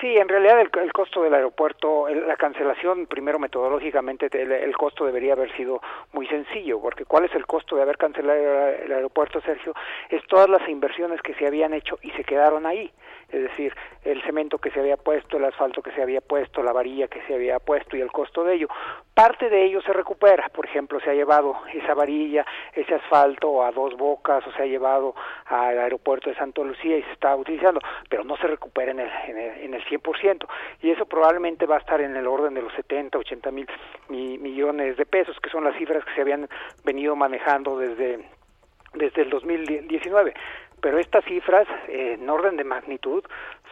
Sí, 0.00 0.14
en 0.16 0.28
realidad 0.28 0.60
el, 0.60 0.92
costo 0.92 1.22
del 1.22 1.32
aeropuerto, 1.32 2.06
la 2.08 2.36
cancelación, 2.36 3.06
primero 3.06 3.38
metodológicamente, 3.38 4.28
el, 4.30 4.76
costo 4.76 5.06
debería 5.06 5.32
haber 5.32 5.50
sido 5.56 5.80
muy 6.12 6.26
sencillo, 6.26 6.78
porque 6.80 7.06
¿cuál 7.06 7.24
es 7.24 7.34
el 7.34 7.46
costo 7.46 7.76
de 7.76 7.82
haber 7.82 7.96
cancelado 7.96 8.38
el 8.38 8.92
aeropuerto, 8.92 9.40
Sergio? 9.40 9.72
Es 10.10 10.22
todas 10.26 10.50
las 10.50 10.68
inversiones 10.68 11.22
que 11.22 11.34
se 11.34 11.46
habían 11.46 11.72
hecho 11.72 11.98
y 12.02 12.10
se 12.10 12.24
quedaron 12.24 12.66
ahí 12.66 12.92
es 13.28 13.42
decir, 13.42 13.74
el 14.04 14.22
cemento 14.22 14.58
que 14.58 14.70
se 14.70 14.80
había 14.80 14.96
puesto, 14.96 15.36
el 15.36 15.44
asfalto 15.44 15.82
que 15.82 15.90
se 15.92 16.02
había 16.02 16.20
puesto, 16.20 16.62
la 16.62 16.72
varilla 16.72 17.08
que 17.08 17.20
se 17.22 17.34
había 17.34 17.58
puesto 17.58 17.96
y 17.96 18.00
el 18.00 18.12
costo 18.12 18.44
de 18.44 18.54
ello. 18.54 18.68
Parte 19.14 19.50
de 19.50 19.64
ello 19.64 19.80
se 19.82 19.92
recupera, 19.92 20.48
por 20.50 20.66
ejemplo, 20.66 21.00
se 21.00 21.10
ha 21.10 21.14
llevado 21.14 21.56
esa 21.72 21.94
varilla, 21.94 22.46
ese 22.72 22.94
asfalto 22.94 23.64
a 23.64 23.72
dos 23.72 23.96
bocas 23.96 24.46
o 24.46 24.52
se 24.52 24.62
ha 24.62 24.66
llevado 24.66 25.14
al 25.46 25.78
aeropuerto 25.78 26.30
de 26.30 26.36
Santo 26.36 26.62
Lucía 26.62 26.98
y 26.98 27.02
se 27.02 27.12
está 27.12 27.34
utilizando, 27.34 27.80
pero 28.08 28.22
no 28.22 28.36
se 28.36 28.46
recupera 28.46 28.92
en 28.92 29.00
el, 29.00 29.10
en 29.26 29.38
el, 29.38 29.60
en 29.64 29.74
el 29.74 29.84
100% 29.84 30.46
y 30.82 30.90
eso 30.90 31.06
probablemente 31.06 31.66
va 31.66 31.76
a 31.76 31.80
estar 31.80 32.00
en 32.00 32.16
el 32.16 32.26
orden 32.26 32.54
de 32.54 32.62
los 32.62 32.72
70, 32.74 33.18
80 33.18 33.50
mil 33.50 33.66
millones 34.08 34.96
de 34.96 35.06
pesos, 35.06 35.36
que 35.40 35.50
son 35.50 35.64
las 35.64 35.76
cifras 35.76 36.04
que 36.04 36.14
se 36.14 36.20
habían 36.20 36.48
venido 36.84 37.16
manejando 37.16 37.78
desde 37.78 38.24
desde 38.94 39.22
el 39.22 39.30
2019 39.30 40.32
pero 40.80 40.98
estas 40.98 41.24
cifras 41.24 41.66
en 41.88 42.28
orden 42.28 42.56
de 42.56 42.64
magnitud 42.64 43.24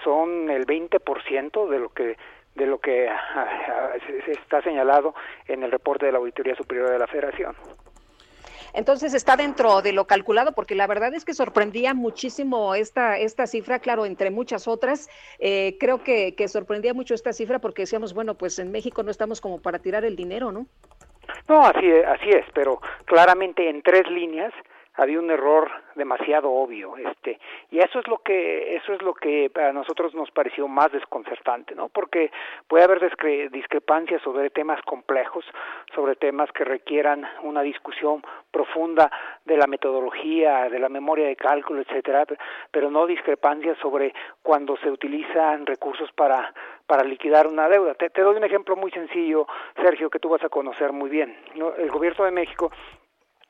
son 0.02 0.50
el 0.50 0.66
20% 0.66 1.68
de 1.68 1.78
lo 1.78 1.88
que 1.90 2.16
de 2.54 2.66
lo 2.66 2.78
que 2.78 3.08
ah, 3.08 3.16
ah, 3.36 3.90
está 4.26 4.62
señalado 4.62 5.14
en 5.48 5.64
el 5.64 5.72
reporte 5.72 6.06
de 6.06 6.12
la 6.12 6.18
Auditoría 6.18 6.54
Superior 6.54 6.88
de 6.88 7.00
la 7.00 7.08
Federación. 7.08 7.56
Entonces 8.74 9.14
está 9.14 9.36
dentro 9.36 9.82
de 9.82 9.92
lo 9.92 10.06
calculado, 10.06 10.52
porque 10.52 10.74
la 10.74 10.88
verdad 10.88 11.14
es 11.14 11.24
que 11.24 11.32
sorprendía 11.32 11.94
muchísimo 11.94 12.74
esta, 12.74 13.18
esta 13.18 13.46
cifra, 13.46 13.78
claro, 13.78 14.04
entre 14.04 14.30
muchas 14.30 14.66
otras. 14.66 15.08
Eh, 15.38 15.76
creo 15.78 16.02
que, 16.02 16.34
que 16.34 16.48
sorprendía 16.48 16.92
mucho 16.92 17.14
esta 17.14 17.32
cifra 17.32 17.60
porque 17.60 17.82
decíamos, 17.82 18.14
bueno, 18.14 18.34
pues 18.34 18.58
en 18.58 18.72
México 18.72 19.04
no 19.04 19.12
estamos 19.12 19.40
como 19.40 19.62
para 19.62 19.78
tirar 19.78 20.04
el 20.04 20.16
dinero, 20.16 20.50
¿no? 20.50 20.66
No, 21.48 21.64
así, 21.64 21.88
así 21.88 22.30
es, 22.30 22.44
pero 22.52 22.80
claramente 23.04 23.68
en 23.68 23.80
tres 23.82 24.08
líneas 24.10 24.52
había 24.96 25.18
un 25.18 25.30
error 25.30 25.70
demasiado 25.94 26.50
obvio 26.50 26.96
este 26.96 27.38
y 27.70 27.78
eso 27.78 27.98
es 27.98 28.06
lo 28.08 28.18
que 28.18 28.76
eso 28.76 28.92
es 28.92 29.02
lo 29.02 29.14
que 29.14 29.50
a 29.54 29.72
nosotros 29.72 30.14
nos 30.14 30.30
pareció 30.30 30.68
más 30.68 30.92
desconcertante 30.92 31.74
no 31.74 31.88
porque 31.88 32.30
puede 32.68 32.84
haber 32.84 33.00
discrepancias 33.50 34.22
sobre 34.22 34.50
temas 34.50 34.80
complejos 34.82 35.44
sobre 35.94 36.16
temas 36.16 36.50
que 36.52 36.64
requieran 36.64 37.26
una 37.42 37.62
discusión 37.62 38.22
profunda 38.50 39.10
de 39.44 39.56
la 39.56 39.66
metodología 39.66 40.68
de 40.68 40.78
la 40.78 40.88
memoria 40.88 41.26
de 41.26 41.36
cálculo 41.36 41.80
etcétera 41.80 42.24
pero 42.70 42.90
no 42.90 43.06
discrepancias 43.06 43.78
sobre 43.78 44.14
cuando 44.42 44.76
se 44.78 44.90
utilizan 44.90 45.66
recursos 45.66 46.10
para 46.12 46.52
para 46.86 47.02
liquidar 47.02 47.46
una 47.46 47.68
deuda. 47.68 47.94
Te, 47.94 48.10
te, 48.10 48.20
doy 48.20 48.36
un 48.36 48.44
ejemplo 48.44 48.76
muy 48.76 48.90
sencillo, 48.90 49.46
Sergio, 49.76 50.10
que 50.10 50.18
tú 50.18 50.28
vas 50.28 50.44
a 50.44 50.48
conocer 50.48 50.92
muy 50.92 51.08
bien. 51.08 51.34
El 51.78 51.90
gobierno 51.90 52.26
de 52.26 52.30
México 52.30 52.70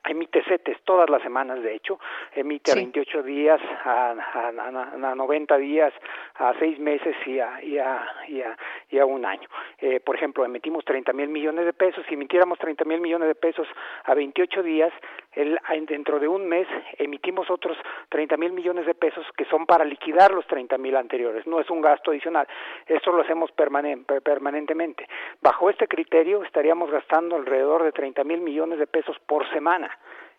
emite 0.07 0.43
CETES 0.43 0.81
todas 0.83 1.09
las 1.09 1.21
semanas, 1.21 1.61
de 1.61 1.75
hecho, 1.75 1.99
emite 2.33 2.71
a 2.71 2.75
28 2.75 3.23
días, 3.23 3.61
a, 3.83 4.11
a, 4.11 4.47
a, 4.49 5.15
90 5.15 5.57
días, 5.57 5.93
a 6.35 6.53
6 6.57 6.79
meses 6.79 7.15
y 7.25 7.39
a, 7.39 7.63
y 7.63 7.77
a, 7.77 8.05
y 8.27 8.41
a, 8.41 8.57
y 8.89 8.99
a 8.99 9.05
un 9.05 9.25
año. 9.25 9.47
Eh, 9.79 9.99
por 9.99 10.15
ejemplo, 10.15 10.45
emitimos 10.45 10.85
30 10.85 11.13
mil 11.13 11.29
millones 11.29 11.65
de 11.65 11.73
pesos, 11.73 12.05
si 12.07 12.13
emitiéramos 12.13 12.59
30 12.59 12.85
mil 12.85 13.01
millones 13.01 13.27
de 13.27 13.35
pesos 13.35 13.67
a 14.03 14.13
28 14.13 14.63
días, 14.63 14.93
el, 15.35 15.59
dentro 15.87 16.19
de 16.19 16.27
un 16.27 16.47
mes 16.47 16.67
emitimos 16.97 17.49
otros 17.49 17.77
30 18.09 18.37
mil 18.37 18.51
millones 18.53 18.85
de 18.85 18.95
pesos 18.95 19.25
que 19.37 19.45
son 19.45 19.65
para 19.65 19.85
liquidar 19.85 20.31
los 20.31 20.45
30 20.47 20.77
mil 20.77 20.95
anteriores, 20.95 21.45
no 21.45 21.59
es 21.59 21.69
un 21.69 21.81
gasto 21.81 22.11
adicional, 22.11 22.47
esto 22.87 23.11
lo 23.11 23.21
hacemos 23.21 23.51
permanentemente. 23.51 25.07
Bajo 25.41 25.69
este 25.69 25.87
criterio 25.87 26.43
estaríamos 26.43 26.89
gastando 26.89 27.35
alrededor 27.35 27.83
de 27.83 27.91
30 27.91 28.23
mil 28.23 28.41
millones 28.41 28.79
de 28.79 28.87
pesos 28.87 29.17
por 29.25 29.47
semana. 29.51 29.91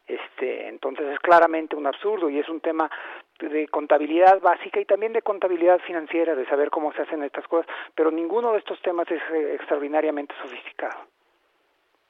Este, 0.07 0.69
entonces 0.69 1.07
es 1.07 1.19
claramente 1.19 1.75
un 1.75 1.87
absurdo 1.87 2.31
y 2.31 2.39
es 2.39 2.49
un 2.49 2.61
tema 2.61 2.89
de 3.41 3.67
contabilidad 3.69 4.41
básica 4.41 4.81
y 4.81 4.85
también 4.85 5.13
de 5.13 5.23
contabilidad 5.23 5.81
financiera, 5.81 6.37
de 6.37 6.47
saber 6.47 6.71
cómo 6.71 6.93
se 6.93 7.03
hacen 7.03 7.25
estas 7.25 7.47
cosas, 7.49 7.67
pero 7.95 8.13
ninguno 8.13 8.53
de 8.53 8.59
estos 8.59 8.81
temas 8.83 9.11
es 9.11 9.21
eh, 9.33 9.55
extraordinariamente 9.55 10.35
sofisticado. 10.41 11.16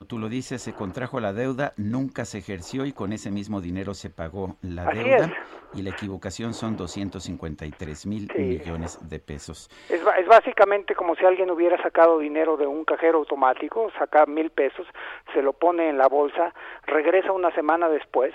Tú 0.06 0.18
lo 0.18 0.28
dices, 0.28 0.60
se 0.60 0.74
contrajo 0.74 1.20
la 1.20 1.32
deuda, 1.32 1.72
nunca 1.78 2.26
se 2.26 2.38
ejerció 2.38 2.84
y 2.84 2.92
con 2.92 3.14
ese 3.14 3.30
mismo 3.30 3.62
dinero 3.62 3.94
se 3.94 4.10
pagó 4.10 4.56
la 4.60 4.84
deuda 4.92 5.32
y 5.72 5.80
la 5.80 5.88
equivocación 5.88 6.52
son 6.52 6.76
253 6.76 8.06
mil 8.06 8.30
millones 8.36 8.98
de 9.08 9.18
pesos. 9.18 9.70
Es, 9.88 10.02
es, 10.18 10.26
básicamente 10.28 10.94
como 10.94 11.16
si 11.16 11.24
alguien 11.24 11.50
hubiera 11.50 11.82
sacado 11.82 12.18
dinero 12.18 12.58
de 12.58 12.66
un 12.66 12.84
cajero 12.84 13.18
automático, 13.18 13.90
saca 13.98 14.26
mil 14.26 14.50
pesos, 14.50 14.86
se 15.32 15.40
lo 15.40 15.54
pone 15.54 15.88
en 15.88 15.96
la 15.96 16.08
bolsa, 16.08 16.52
regresa 16.86 17.32
una 17.32 17.50
semana 17.54 17.88
después 17.88 18.34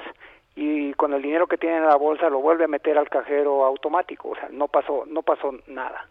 y 0.56 0.94
con 0.96 1.14
el 1.14 1.22
dinero 1.22 1.46
que 1.46 1.60
tiene 1.60 1.78
en 1.78 1.86
la 1.86 1.96
bolsa 1.96 2.28
lo 2.30 2.42
vuelve 2.42 2.66
a 2.66 2.70
meter 2.70 2.98
al 2.98 3.08
cajero 3.08 3.66
automático, 3.66 4.30
o 4.30 4.36
sea, 4.36 4.50
no 4.52 4.68
pasó, 4.68 5.06
no 5.06 5.22
pasó 5.22 5.52
nada. 5.68 6.08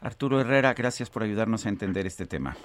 Arturo 0.00 0.40
Herrera, 0.40 0.72
gracias 0.72 1.10
por 1.10 1.24
ayudarnos 1.24 1.66
a 1.66 1.68
entender 1.68 2.06
este 2.06 2.26
tema. 2.26 2.56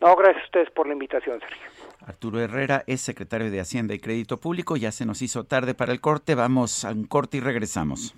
No, 0.00 0.14
gracias 0.16 0.42
a 0.42 0.46
ustedes 0.46 0.70
por 0.70 0.86
la 0.86 0.92
invitación, 0.92 1.40
Sergio. 1.40 1.62
Arturo 2.06 2.40
Herrera 2.40 2.84
es 2.86 3.00
secretario 3.00 3.50
de 3.50 3.60
Hacienda 3.60 3.94
y 3.94 3.98
Crédito 3.98 4.38
Público. 4.38 4.76
Ya 4.76 4.92
se 4.92 5.06
nos 5.06 5.22
hizo 5.22 5.44
tarde 5.44 5.74
para 5.74 5.92
el 5.92 6.00
corte. 6.00 6.34
Vamos 6.34 6.84
a 6.84 6.90
un 6.90 7.04
corte 7.04 7.38
y 7.38 7.40
regresamos. 7.40 8.14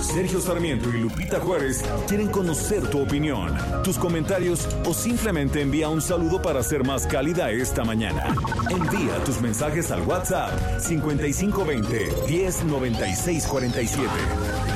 Sergio 0.00 0.40
Sarmiento 0.40 0.88
y 0.88 1.00
Lupita 1.00 1.40
Juárez 1.40 1.84
quieren 2.08 2.30
conocer 2.30 2.88
tu 2.88 3.02
opinión, 3.02 3.54
tus 3.84 3.98
comentarios 3.98 4.66
o 4.86 4.94
simplemente 4.94 5.60
envía 5.60 5.90
un 5.90 6.00
saludo 6.00 6.40
para 6.40 6.62
ser 6.62 6.84
más 6.84 7.06
cálida 7.06 7.50
esta 7.50 7.84
mañana. 7.84 8.34
Envía 8.70 9.22
tus 9.24 9.42
mensajes 9.42 9.90
al 9.90 10.02
WhatsApp 10.02 10.80
5520 10.80 12.08
109647. 12.28 14.75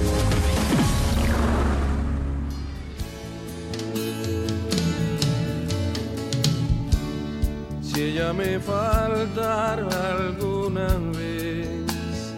Ella 7.99 8.31
me 8.31 8.57
faltara 8.59 9.87
alguna 10.15 10.87
vez, 11.17 12.33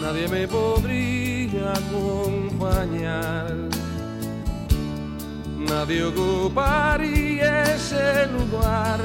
nadie 0.00 0.26
me 0.28 0.48
podría 0.48 1.72
acompañar, 1.72 3.54
nadie 5.58 6.04
ocuparía 6.04 7.74
ese 7.74 8.26
lugar 8.28 9.00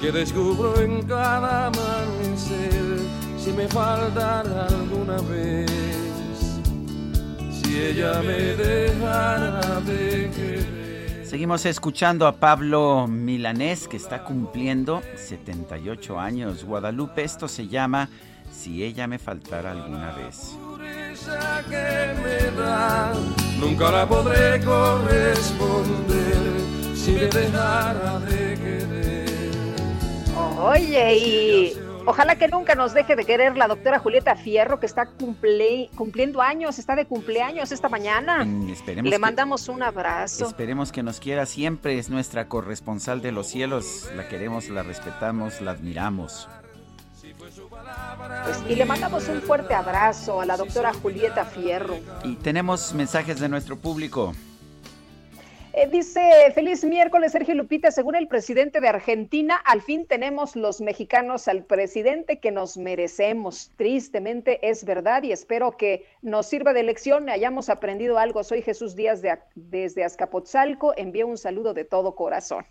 que 0.00 0.10
descubro 0.10 0.80
en 0.80 1.02
cada 1.02 1.66
amanecer, 1.66 3.00
si 3.38 3.52
me 3.52 3.68
faltara 3.68 4.66
alguna 4.66 5.20
vez, 5.22 5.70
si 7.50 7.80
ella 7.80 8.22
me 8.22 8.56
dejara 8.56 9.80
de 9.80 10.30
querer. 10.34 10.79
Seguimos 11.30 11.64
escuchando 11.64 12.26
a 12.26 12.32
Pablo 12.32 13.06
Milanés, 13.06 13.86
que 13.86 13.96
está 13.96 14.24
cumpliendo 14.24 15.00
78 15.14 16.18
años. 16.18 16.64
Guadalupe, 16.64 17.22
esto 17.22 17.46
se 17.46 17.68
llama 17.68 18.08
Si 18.50 18.82
ella 18.82 19.06
me 19.06 19.20
faltara 19.20 19.70
alguna 19.70 20.10
vez. 20.10 20.58
Que 21.68 22.14
me 22.20 22.50
da, 22.60 23.12
nunca 23.60 23.92
la 23.92 24.08
podré 24.08 24.60
corresponder 24.64 26.34
si 26.96 27.12
me 27.12 27.26
dejara 27.26 28.18
de 28.18 28.58
querer. 28.58 29.76
Oye, 30.58 31.16
y 31.16 31.74
Ojalá 32.06 32.36
que 32.36 32.48
nunca 32.48 32.74
nos 32.74 32.94
deje 32.94 33.16
de 33.16 33.24
querer 33.24 33.56
la 33.56 33.68
doctora 33.68 33.98
Julieta 33.98 34.36
Fierro, 34.36 34.80
que 34.80 34.86
está 34.86 35.06
cumpliendo 35.06 36.40
años, 36.42 36.78
está 36.78 36.96
de 36.96 37.06
cumpleaños 37.06 37.72
esta 37.72 37.88
mañana. 37.88 38.44
Mm, 38.44 38.72
Le 39.04 39.18
mandamos 39.18 39.68
un 39.68 39.82
abrazo. 39.82 40.46
Esperemos 40.46 40.92
que 40.92 41.02
nos 41.02 41.20
quiera 41.20 41.46
siempre, 41.46 41.98
es 41.98 42.10
nuestra 42.10 42.48
corresponsal 42.48 43.20
de 43.22 43.32
los 43.32 43.46
cielos. 43.46 44.10
La 44.16 44.28
queremos, 44.28 44.68
la 44.68 44.82
respetamos, 44.82 45.60
la 45.60 45.72
admiramos. 45.72 46.48
Pues, 48.44 48.62
y 48.68 48.74
le 48.74 48.84
mandamos 48.84 49.28
un 49.28 49.40
fuerte 49.42 49.74
abrazo 49.74 50.40
a 50.40 50.46
la 50.46 50.56
doctora 50.56 50.92
Julieta 50.92 51.44
Fierro. 51.44 51.96
Y 52.24 52.36
tenemos 52.36 52.92
mensajes 52.94 53.40
de 53.40 53.48
nuestro 53.48 53.76
público. 53.76 54.34
Eh, 55.72 55.88
dice, 55.88 56.20
feliz 56.52 56.84
miércoles, 56.84 57.30
Sergio 57.30 57.54
Lupita. 57.54 57.92
Según 57.92 58.16
el 58.16 58.26
presidente 58.26 58.80
de 58.80 58.88
Argentina, 58.88 59.54
al 59.54 59.82
fin 59.82 60.04
tenemos 60.04 60.56
los 60.56 60.80
mexicanos 60.80 61.46
al 61.46 61.64
presidente 61.64 62.40
que 62.40 62.50
nos 62.50 62.76
merecemos. 62.76 63.70
Tristemente 63.76 64.68
es 64.68 64.84
verdad 64.84 65.22
y 65.22 65.30
espero 65.30 65.76
que 65.76 66.06
nos 66.22 66.46
sirva 66.46 66.72
de 66.72 66.82
lección 66.82 67.28
hayamos 67.28 67.68
aprendido 67.68 68.18
algo. 68.18 68.42
Soy 68.42 68.62
Jesús 68.62 68.96
Díaz 68.96 69.22
de, 69.22 69.38
desde 69.54 70.02
Azcapotzalco. 70.02 70.92
Envío 70.96 71.28
un 71.28 71.38
saludo 71.38 71.72
de 71.72 71.84
todo 71.84 72.16
corazón. 72.16 72.64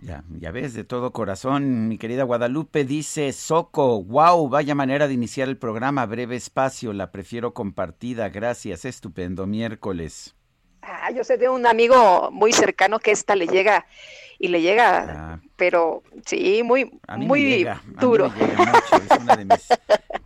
Ya, 0.00 0.24
ya 0.40 0.50
ves, 0.50 0.74
de 0.74 0.82
todo 0.84 1.12
corazón, 1.12 1.88
mi 1.88 1.98
querida 1.98 2.24
Guadalupe 2.24 2.84
dice, 2.84 3.32
Soco, 3.32 4.02
wow, 4.02 4.48
vaya 4.48 4.74
manera 4.74 5.08
de 5.08 5.14
iniciar 5.14 5.48
el 5.48 5.58
programa, 5.58 6.06
breve 6.06 6.36
espacio, 6.36 6.92
la 6.92 7.10
prefiero 7.10 7.52
compartida, 7.52 8.28
gracias, 8.28 8.84
estupendo 8.84 9.46
miércoles. 9.46 10.36
Ah, 10.82 11.10
yo 11.10 11.24
sé 11.24 11.36
de 11.36 11.48
un 11.48 11.66
amigo 11.66 12.30
muy 12.30 12.52
cercano 12.52 12.98
que 12.98 13.10
esta 13.10 13.36
le 13.36 13.46
llega 13.46 13.86
y 14.38 14.48
le 14.48 14.62
llega, 14.62 15.34
ah. 15.34 15.40
pero 15.56 16.02
sí, 16.24 16.62
muy, 16.62 16.98
muy 17.18 17.68
duro. 18.00 18.32
es 18.38 19.18
una 19.20 19.36
de 19.36 19.44
mis 19.44 19.68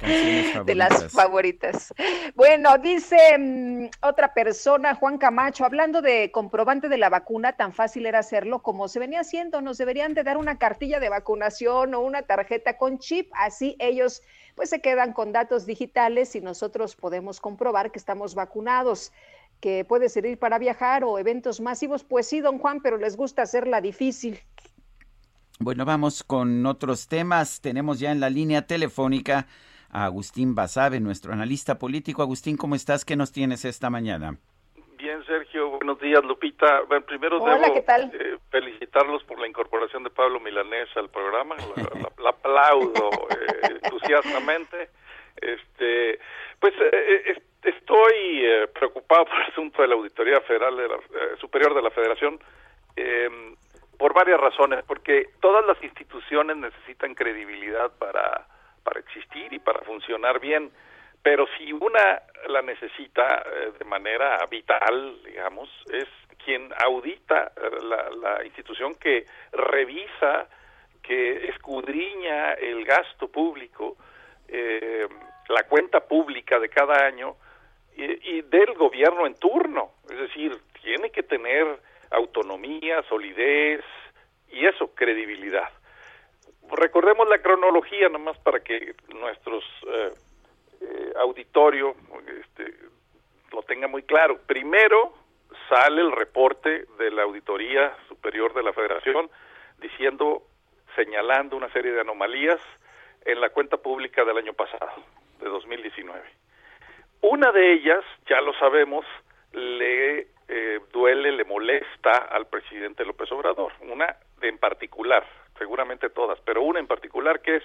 De 0.67 0.75
las 0.75 1.13
favoritas. 1.13 1.93
Bueno, 2.35 2.79
dice 2.79 3.17
mm, 3.39 3.87
otra 4.03 4.33
persona, 4.35 4.95
Juan 4.95 5.19
Camacho, 5.19 5.65
hablando 5.65 6.01
de 6.03 6.31
comprobante 6.31 6.89
de 6.89 6.99
la 6.99 7.09
vacuna, 7.09 7.55
tan 7.55 7.73
fácil 7.73 8.07
era 8.07 8.21
hacerlo 8.21 8.63
como 8.63 8.87
se 8.87 9.01
venía 9.01 9.21
haciendo. 9.21 9.61
Nos 9.63 9.79
deberían 9.79 10.15
de 10.15 10.23
dar 10.23 10.37
una 10.37 10.59
cartilla 10.59 11.01
de 11.01 11.09
vacunación 11.09 11.95
o 11.95 12.01
una 12.01 12.23
tarjeta 12.23 12.77
con 12.77 12.99
chip, 12.99 13.33
así 13.35 13.77
ellos 13.81 14.23
pues 14.55 14.71
se 14.71 14.81
quedan 14.81 15.13
con 15.13 15.33
datos 15.33 15.67
digitales 15.67 16.37
y 16.37 16.41
nosotros 16.41 16.95
podemos 16.95 17.41
comprobar 17.41 17.91
que 17.91 17.99
estamos 17.99 18.37
vacunados 18.37 19.13
que 19.65 19.83
puede 19.83 20.11
servir 20.11 20.39
para 20.39 20.59
viajar 20.59 21.05
o 21.05 21.19
eventos 21.19 21.59
masivos, 21.59 22.05
pues 22.05 22.29
sí, 22.29 22.43
don 22.43 22.59
Juan, 22.59 22.83
pero 22.83 22.99
les 22.99 23.17
gusta 23.17 23.41
hacerla 23.41 23.81
difícil. 23.81 24.39
Bueno, 25.59 25.87
vamos 25.87 26.23
con 26.23 26.67
otros 26.67 27.09
temas. 27.09 27.63
Tenemos 27.63 27.99
ya 27.99 28.13
en 28.13 28.21
la 28.21 28.29
línea 28.29 28.67
telefónica 28.67 29.47
a 29.89 30.05
Agustín 30.05 30.55
Basabe, 30.55 31.01
nuestro 31.01 31.33
analista 31.33 31.79
político. 31.79 32.21
Agustín, 32.21 32.59
¿cómo 32.59 32.75
estás? 32.75 33.07
¿Qué 33.07 33.17
nos 33.17 33.33
tienes 33.33 33.65
esta 33.65 33.89
mañana? 33.89 34.37
Bien, 34.99 35.25
Sergio. 35.25 35.71
Buenos 35.71 35.99
días, 35.99 36.23
Lupita. 36.25 36.83
Bueno, 36.87 37.07
primero 37.07 37.39
debo 37.39 37.75
eh, 37.75 38.37
felicitarlos 38.51 39.25
por 39.25 39.41
la 39.41 39.49
incorporación 39.49 40.05
de 40.05 40.11
Pablo 40.11 40.41
Milanés 40.41 40.91
al 40.95 41.09
programa. 41.09 41.57
La, 42.23 42.29
aplaudo 42.29 43.09
eh, 43.31 43.79
entusiastamente. 43.83 44.91
Este, 45.41 46.19
pues 46.61 46.75
eh, 46.93 47.41
Estoy 47.65 48.45
eh, 48.45 48.69
preocupado 48.69 49.25
por 49.27 49.41
el 49.41 49.51
asunto 49.51 49.83
de 49.83 49.89
la 49.89 49.95
Auditoría 49.95 50.41
Federal 50.43 50.77
de 50.77 50.89
la, 50.89 50.97
eh, 50.97 51.37
Superior 51.41 51.75
de 51.75 51.83
la 51.83 51.91
Federación 51.91 52.39
em, 52.95 53.57
por 53.99 54.13
varias 54.13 54.39
razones, 54.39 54.85
porque 54.87 55.31
todas 55.41 55.65
las 55.67 55.83
instituciones 55.83 56.57
necesitan 56.57 57.15
credibilidad 57.15 57.91
para, 57.99 58.47
para 58.83 59.01
existir 59.01 59.53
y 59.53 59.59
para 59.59 59.81
funcionar 59.81 60.41
bien, 60.41 60.71
pero 61.23 61.47
si 61.57 61.73
una 61.73 62.21
la 62.49 62.61
necesita 62.61 63.43
eh, 63.47 63.73
de 63.79 63.85
manera 63.87 64.45
vital, 64.47 65.23
digamos, 65.25 65.71
es 65.91 66.07
quien 66.45 66.71
audita 66.85 67.53
la, 67.83 68.11
la 68.11 68.45
institución 68.45 68.95
que 68.97 69.25
revisa, 69.53 70.47
que 71.03 71.49
escudriña 71.49 72.53
el 72.53 72.85
gasto 72.85 73.29
público, 73.29 73.97
la 75.49 75.63
cuenta 75.65 76.01
pública 76.01 76.59
de 76.59 76.69
cada 76.69 77.07
año, 77.07 77.37
y, 77.97 78.43
del 78.43 78.75
gobierno 78.75 79.27
en 79.27 79.35
turno. 79.35 79.93
Es 80.11 80.19
decir, 80.19 80.57
tiene 80.83 81.11
que 81.11 81.23
tener 81.23 81.67
autonomía, 82.11 83.03
solidez 83.09 83.85
y 84.51 84.67
eso, 84.67 84.95
credibilidad. 84.95 85.69
Recordemos 86.71 87.29
la 87.29 87.39
cronología 87.39 88.09
nomás 88.09 88.39
para 88.39 88.61
que 88.61 88.95
nuestros 89.09 89.65
eh, 89.87 90.11
eh, 90.81 91.13
auditorio 91.17 91.95
este, 92.41 92.75
lo 93.53 93.63
tenga 93.63 93.87
muy 93.87 94.03
claro. 94.03 94.39
Primero 94.47 95.15
sale 95.69 96.01
el 96.01 96.13
reporte 96.13 96.87
de 96.99 97.11
la 97.11 97.23
Auditoría 97.23 97.97
Superior 98.09 98.55
de 98.55 98.63
la 98.63 98.73
Federación 98.73 99.31
diciendo, 99.79 100.43
señalando 100.97 101.57
una 101.57 101.71
serie 101.73 101.93
de 101.93 102.01
anomalías 102.01 102.61
en 103.25 103.41
la 103.41 103.51
cuenta 103.51 103.77
pública 103.77 104.25
del 104.25 104.39
año 104.39 104.53
pasado, 104.53 105.03
de 105.41 105.49
2019 105.49 106.44
una 107.25 107.53
de 107.53 107.73
ellas, 107.73 108.05
ya 108.29 108.41
lo 108.43 108.53
sabemos, 108.55 109.07
le 109.53 110.27
eh, 110.49 110.81
duele, 110.93 111.33
le 111.33 111.45
molesta 111.45 112.13
al 112.31 112.47
presidente 112.47 113.05
López 113.05 113.33
Obrador, 113.33 113.73
una 113.81 114.17
en 114.43 114.59
particular, 114.59 115.25
seguramente 115.59 116.11
todas, 116.11 116.39
pero 116.43 116.61
una 116.61 116.81
en 116.81 116.87
particular 116.87 117.41
que 117.41 117.57
es 117.57 117.63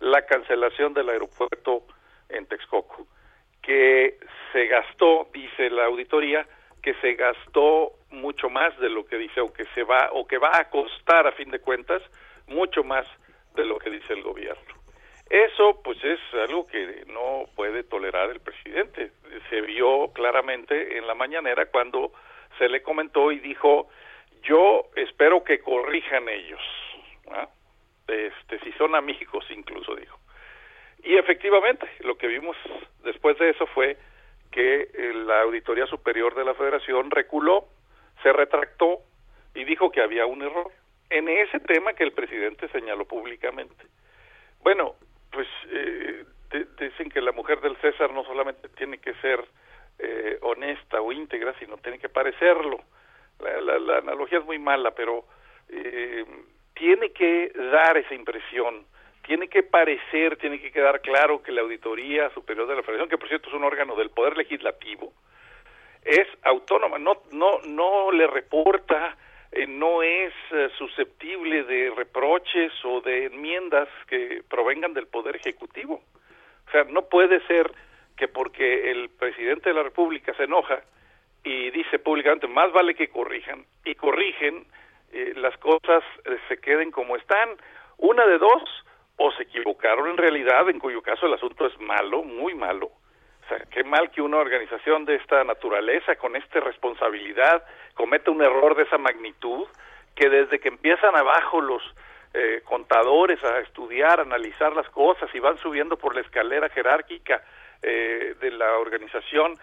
la 0.00 0.26
cancelación 0.26 0.92
del 0.92 1.08
aeropuerto 1.08 1.84
en 2.28 2.44
Texcoco, 2.46 3.06
que 3.62 4.18
se 4.52 4.66
gastó, 4.66 5.28
dice 5.32 5.70
la 5.70 5.86
auditoría, 5.86 6.46
que 6.82 6.92
se 7.00 7.14
gastó 7.14 7.92
mucho 8.10 8.50
más 8.50 8.78
de 8.78 8.90
lo 8.90 9.06
que 9.06 9.16
dice 9.16 9.40
o 9.40 9.52
que 9.54 9.64
se 9.74 9.84
va 9.84 10.10
o 10.12 10.26
que 10.26 10.36
va 10.36 10.50
a 10.54 10.68
costar 10.68 11.26
a 11.26 11.32
fin 11.32 11.50
de 11.50 11.60
cuentas 11.60 12.02
mucho 12.46 12.84
más 12.84 13.06
de 13.54 13.64
lo 13.64 13.78
que 13.78 13.88
dice 13.88 14.12
el 14.12 14.22
gobierno. 14.22 14.77
Eso 15.30 15.80
pues 15.82 16.02
es 16.02 16.18
algo 16.32 16.66
que 16.66 17.04
no 17.06 17.44
puede 17.54 17.82
tolerar 17.82 18.30
el 18.30 18.40
presidente. 18.40 19.10
Se 19.50 19.60
vio 19.60 20.10
claramente 20.12 20.96
en 20.96 21.06
la 21.06 21.14
mañanera 21.14 21.66
cuando 21.66 22.12
se 22.56 22.68
le 22.68 22.82
comentó 22.82 23.30
y 23.30 23.38
dijo, 23.38 23.88
yo 24.42 24.86
espero 24.96 25.44
que 25.44 25.60
corrijan 25.60 26.28
ellos, 26.28 26.60
este, 28.06 28.58
si 28.60 28.72
son 28.72 28.94
amigos 28.94 29.44
incluso 29.50 29.94
dijo. 29.94 30.18
Y 31.04 31.16
efectivamente, 31.16 31.86
lo 32.00 32.16
que 32.16 32.26
vimos 32.26 32.56
después 33.04 33.38
de 33.38 33.50
eso 33.50 33.66
fue 33.66 33.96
que 34.50 34.88
la 35.26 35.42
Auditoría 35.42 35.86
Superior 35.86 36.34
de 36.34 36.44
la 36.44 36.54
Federación 36.54 37.10
reculó, 37.10 37.66
se 38.22 38.32
retractó 38.32 39.00
y 39.54 39.64
dijo 39.64 39.90
que 39.90 40.00
había 40.00 40.26
un 40.26 40.42
error 40.42 40.72
en 41.10 41.28
ese 41.28 41.60
tema 41.60 41.92
que 41.92 42.04
el 42.04 42.12
presidente 42.12 42.68
señaló 42.68 43.04
públicamente. 43.04 43.84
Bueno, 44.62 44.96
pues 45.30 45.46
eh, 45.70 46.24
dicen 46.78 47.10
que 47.10 47.20
la 47.20 47.32
mujer 47.32 47.60
del 47.60 47.76
César 47.78 48.12
no 48.12 48.24
solamente 48.24 48.68
tiene 48.70 48.98
que 48.98 49.14
ser 49.14 49.44
eh, 49.98 50.38
honesta 50.42 51.00
o 51.00 51.12
íntegra, 51.12 51.54
sino 51.58 51.76
tiene 51.78 51.98
que 51.98 52.08
parecerlo. 52.08 52.78
La, 53.40 53.98
analogía 53.98 54.38
es 54.38 54.44
muy 54.44 54.58
mala, 54.58 54.92
pero 54.92 55.24
eh, 55.68 56.24
tiene 56.74 57.10
que 57.10 57.52
dar 57.72 57.96
esa 57.96 58.14
impresión, 58.14 58.84
tiene 59.26 59.48
que 59.48 59.62
parecer, 59.62 60.36
tiene 60.38 60.60
que 60.60 60.72
quedar 60.72 61.00
claro 61.00 61.42
que 61.42 61.52
la 61.52 61.60
Auditoría 61.60 62.30
Superior 62.30 62.66
de 62.66 62.76
la 62.76 62.82
Federación, 62.82 63.08
que 63.08 63.18
por 63.18 63.28
cierto 63.28 63.48
es 63.48 63.54
un 63.54 63.64
órgano 63.64 63.94
del 63.94 64.10
Poder 64.10 64.36
Legislativo, 64.36 65.12
es 66.04 66.26
autónoma, 66.42 66.98
no, 66.98 67.22
no, 67.32 67.60
no 67.64 68.10
le 68.10 68.26
reporta 68.26 69.16
eh, 69.52 69.66
no 69.66 70.02
es 70.02 70.32
eh, 70.50 70.68
susceptible 70.76 71.64
de 71.64 71.90
reproches 71.96 72.72
o 72.84 73.00
de 73.00 73.26
enmiendas 73.26 73.88
que 74.06 74.42
provengan 74.48 74.94
del 74.94 75.06
Poder 75.06 75.36
Ejecutivo. 75.36 76.02
O 76.66 76.70
sea, 76.70 76.84
no 76.84 77.02
puede 77.08 77.40
ser 77.46 77.70
que 78.16 78.28
porque 78.28 78.90
el 78.90 79.08
presidente 79.08 79.70
de 79.70 79.74
la 79.74 79.84
República 79.84 80.34
se 80.34 80.44
enoja 80.44 80.80
y 81.44 81.70
dice 81.70 81.98
públicamente, 81.98 82.46
más 82.46 82.72
vale 82.72 82.94
que 82.94 83.08
corrijan, 83.08 83.64
y 83.84 83.94
corrigen, 83.94 84.66
eh, 85.12 85.32
las 85.36 85.56
cosas 85.58 86.04
se 86.48 86.58
queden 86.58 86.90
como 86.90 87.16
están. 87.16 87.48
Una 87.96 88.26
de 88.26 88.38
dos, 88.38 88.62
o 89.16 89.32
se 89.32 89.44
equivocaron 89.44 90.10
en 90.10 90.16
realidad, 90.16 90.68
en 90.68 90.78
cuyo 90.78 91.00
caso 91.02 91.26
el 91.26 91.34
asunto 91.34 91.66
es 91.66 91.78
malo, 91.80 92.22
muy 92.22 92.54
malo, 92.54 92.90
qué 93.70 93.84
mal 93.84 94.10
que 94.10 94.22
una 94.22 94.38
organización 94.38 95.04
de 95.04 95.16
esta 95.16 95.42
naturaleza, 95.44 96.16
con 96.16 96.36
esta 96.36 96.60
responsabilidad, 96.60 97.64
cometa 97.94 98.30
un 98.30 98.42
error 98.42 98.76
de 98.76 98.84
esa 98.84 98.98
magnitud, 98.98 99.66
que 100.14 100.28
desde 100.28 100.58
que 100.58 100.68
empiezan 100.68 101.16
abajo 101.16 101.60
los 101.60 101.82
eh, 102.34 102.60
contadores 102.64 103.42
a 103.42 103.60
estudiar, 103.60 104.18
a 104.18 104.22
analizar 104.22 104.74
las 104.74 104.88
cosas 104.90 105.30
y 105.34 105.38
van 105.38 105.58
subiendo 105.58 105.96
por 105.96 106.14
la 106.14 106.20
escalera 106.20 106.68
jerárquica 106.68 107.42
eh, 107.82 108.34
de 108.40 108.50
la 108.50 108.78
organización, 108.78 109.54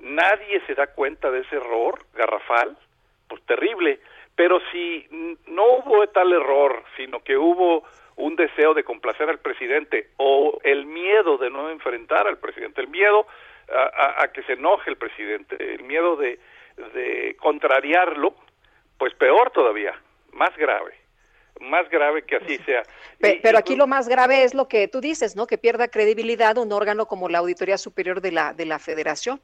nadie 0.00 0.60
se 0.66 0.74
da 0.74 0.88
cuenta 0.88 1.30
de 1.30 1.40
ese 1.40 1.56
error 1.56 2.04
garrafal, 2.14 2.76
pues 3.28 3.42
terrible. 3.42 4.00
Pero 4.36 4.60
si 4.70 5.06
no 5.46 5.64
hubo 5.64 6.06
tal 6.08 6.32
error, 6.32 6.84
sino 6.96 7.20
que 7.20 7.36
hubo 7.36 7.84
un 8.16 8.36
deseo 8.36 8.74
de 8.74 8.84
complacer 8.84 9.28
al 9.28 9.38
presidente 9.38 10.10
o 10.16 10.58
el 10.62 10.86
miedo 10.86 11.38
de 11.38 11.50
no 11.50 11.70
enfrentar 11.70 12.26
al 12.26 12.38
presidente, 12.38 12.80
el 12.80 12.88
miedo 12.88 13.26
a, 13.68 14.28
que 14.28 14.42
se 14.42 14.54
enoje 14.54 14.90
el 14.90 14.96
presidente, 14.96 15.56
el 15.74 15.84
miedo 15.84 16.16
de, 16.16 16.38
de 16.94 17.36
contrariarlo, 17.40 18.34
pues 18.98 19.14
peor 19.14 19.50
todavía, 19.50 19.94
más 20.32 20.56
grave 20.56 21.02
más 21.60 21.88
grave 21.90 22.22
que 22.22 22.36
así 22.36 22.58
sea. 22.58 22.82
Pero, 23.20 23.58
aquí 23.58 23.76
lo 23.76 23.86
más 23.86 24.08
grave 24.08 24.42
es 24.42 24.54
lo 24.54 24.68
que 24.68 24.88
tú 24.88 25.00
dices, 25.00 25.36
¿no? 25.36 25.46
Que 25.46 25.58
pierda 25.58 25.88
credibilidad 25.88 26.58
un 26.58 26.72
órgano 26.72 27.06
como 27.06 27.28
la 27.28 27.38
Auditoría 27.38 27.78
Superior 27.78 28.20
de 28.20 28.32
la, 28.32 28.52
de 28.52 28.66
la 28.66 28.78
Federación. 28.78 29.40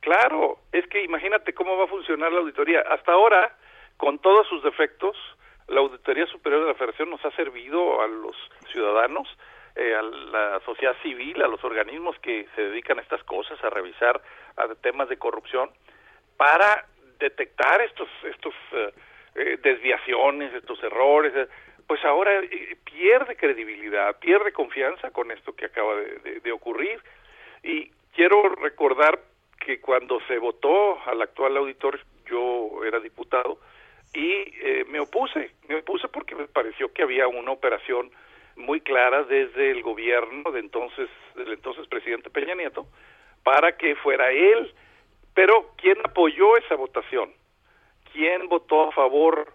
Claro, 0.00 0.58
es 0.72 0.86
que 0.88 1.02
imagínate 1.02 1.54
cómo 1.54 1.76
va 1.76 1.84
a 1.84 1.88
funcionar 1.88 2.32
la 2.32 2.40
auditoría. 2.40 2.80
Hasta 2.82 3.12
ahora, 3.12 3.56
con 3.96 4.18
todos 4.18 4.46
sus 4.48 4.62
defectos, 4.62 5.16
la 5.68 5.80
Auditoría 5.80 6.26
Superior 6.26 6.62
de 6.62 6.68
la 6.68 6.74
Federación 6.74 7.10
nos 7.10 7.24
ha 7.24 7.30
servido 7.32 8.00
a 8.00 8.06
los 8.06 8.36
ciudadanos, 8.72 9.28
eh, 9.76 9.94
a 9.94 10.02
la 10.02 10.60
sociedad 10.64 10.96
civil, 11.02 11.42
a 11.42 11.48
los 11.48 11.62
organismos 11.62 12.18
que 12.20 12.46
se 12.54 12.62
dedican 12.62 12.98
a 12.98 13.02
estas 13.02 13.22
cosas, 13.24 13.62
a 13.62 13.70
revisar 13.70 14.20
a 14.56 14.74
temas 14.76 15.08
de 15.08 15.18
corrupción, 15.18 15.70
para 16.36 16.86
detectar 17.18 17.80
estos, 17.82 18.08
estos 18.24 18.54
eh, 18.72 18.92
eh, 19.34 19.58
desviaciones, 19.62 20.54
estos 20.54 20.82
errores, 20.82 21.32
pues 21.86 22.04
ahora 22.04 22.32
pierde 22.84 23.36
credibilidad, 23.36 24.18
pierde 24.18 24.52
confianza 24.52 25.10
con 25.10 25.30
esto 25.30 25.54
que 25.54 25.66
acaba 25.66 25.94
de 25.96 26.52
ocurrir. 26.52 27.02
Y 27.62 27.90
quiero 28.14 28.42
recordar 28.56 29.18
que 29.58 29.80
cuando 29.80 30.20
se 30.28 30.38
votó 30.38 31.00
al 31.06 31.22
actual 31.22 31.56
auditor, 31.56 31.98
yo 32.26 32.84
era 32.84 33.00
diputado, 33.00 33.58
y 34.14 34.32
eh, 34.32 34.84
me 34.88 35.00
opuse, 35.00 35.50
me 35.68 35.76
opuse 35.76 36.08
porque 36.08 36.34
me 36.34 36.46
pareció 36.48 36.92
que 36.92 37.02
había 37.02 37.28
una 37.28 37.52
operación 37.52 38.10
muy 38.56 38.80
clara 38.80 39.22
desde 39.24 39.70
el 39.70 39.82
gobierno 39.82 40.50
de 40.50 40.60
entonces, 40.60 41.08
del 41.36 41.52
entonces 41.52 41.86
presidente 41.86 42.30
Peña 42.30 42.54
Nieto, 42.54 42.86
para 43.44 43.76
que 43.76 43.94
fuera 43.96 44.30
él. 44.30 44.72
Pero 45.34 45.72
¿quién 45.76 45.98
apoyó 46.04 46.56
esa 46.56 46.74
votación? 46.74 47.32
¿Quién 48.12 48.48
votó 48.48 48.88
a 48.88 48.92
favor 48.92 49.52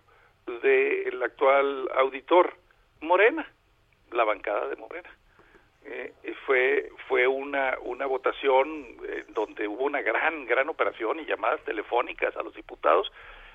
del 0.61 1.21
actual 1.21 1.89
auditor? 1.95 2.53
Morena, 3.01 3.45
la 4.11 4.23
bancada 4.23 4.69
de 4.69 4.77
Morena. 4.77 5.09
Eh, 5.85 6.13
fue 6.45 6.89
fue 7.09 7.27
una 7.27 7.77
una 7.81 8.05
votación 8.05 8.95
eh, 9.05 9.25
donde 9.29 9.67
hubo 9.67 9.83
una 9.83 10.01
gran 10.01 10.45
gran 10.45 10.69
operación 10.69 11.19
y 11.19 11.25
llamadas 11.25 11.61
telefónicas 11.65 12.33
a 12.37 12.41
los 12.41 12.55
diputados 12.55 13.11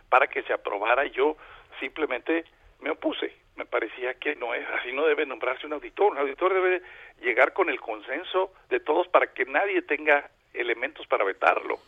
para 0.09 0.27
que 0.27 0.43
se 0.43 0.53
aprobara 0.53 1.07
yo 1.07 1.37
simplemente 1.81 2.45
me 2.81 2.91
opuse. 2.91 3.33
Me 3.57 3.67
parecía 3.67 4.15
que 4.15 4.37
no 4.37 4.55
es 4.55 4.67
así 4.81 4.93
no 4.93 5.07
debe 5.07 5.27
nombrarse 5.27 5.67
un 5.67 5.73
auditor. 5.73 6.13
Un 6.13 6.19
auditor 6.19 6.55
debe 6.55 6.83
llegar 7.21 7.53
con 7.53 7.69
el 7.69 7.81
consenso 7.81 8.53
de 8.69 8.81
todos 8.81 9.09
para 9.09 9.33
que 9.33 9.45
nadie 9.45 9.83
tenga 9.83 10.31
elementos 10.55 11.07
para 11.07 11.25
vetarlo. 11.25 11.79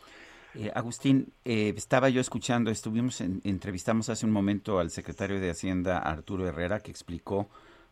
Eh, 0.53 0.69
Agustín, 0.75 1.31
estaba 1.45 2.09
yo 2.09 2.19
escuchando, 2.19 2.71
estuvimos 2.71 3.21
entrevistamos 3.21 4.09
hace 4.09 4.25
un 4.25 4.33
momento 4.33 4.79
al 4.79 4.89
secretario 4.89 5.39
de 5.39 5.49
Hacienda 5.49 5.99
Arturo 5.99 6.45
Herrera 6.45 6.81
que 6.81 6.91
explicó 6.91 7.47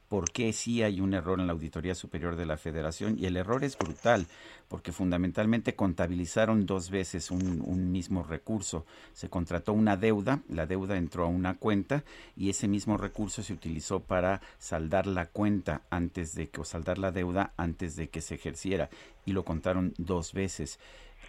por 0.09 0.31
qué 0.31 0.51
sí 0.53 0.81
hay 0.81 0.99
un 0.99 1.13
error 1.13 1.39
en 1.39 1.47
la 1.47 1.53
Auditoría 1.53 1.93
Superior 1.93 2.35
de 2.35 2.47
la 2.47 2.57
Federación 2.57 3.15
y 3.17 3.27
el 3.27 3.37
error 3.37 3.63
es 3.63 3.77
brutal 3.77 4.25
porque 4.67 4.91
fundamentalmente 4.91 5.75
contabilizaron 5.75 6.65
dos 6.65 6.89
veces 6.89 7.31
un, 7.31 7.91
mismo 7.91 8.23
recurso. 8.23 8.85
Se 9.13 9.29
contrató 9.29 9.73
una 9.73 9.97
deuda, 9.97 10.39
la 10.49 10.65
deuda 10.65 10.97
entró 10.97 11.23
a 11.25 11.27
una 11.27 11.57
cuenta 11.57 12.03
y 12.35 12.49
ese 12.49 12.67
mismo 12.67 12.97
recurso 12.97 13.41
se 13.41 13.53
utilizó 13.53 14.01
para 14.01 14.41
saldar 14.57 15.07
la 15.07 15.27
cuenta 15.27 15.81
antes 15.89 16.35
de 16.35 16.49
que, 16.49 16.61
o 16.61 16.63
saldar 16.63 16.97
la 16.97 17.11
deuda 17.11 17.53
antes 17.57 17.95
de 17.95 18.09
que 18.09 18.21
se 18.21 18.35
ejerciera 18.35 18.89
y 19.25 19.33
lo 19.33 19.43
contaron 19.43 19.93
dos 19.97 20.33
veces. 20.33 20.79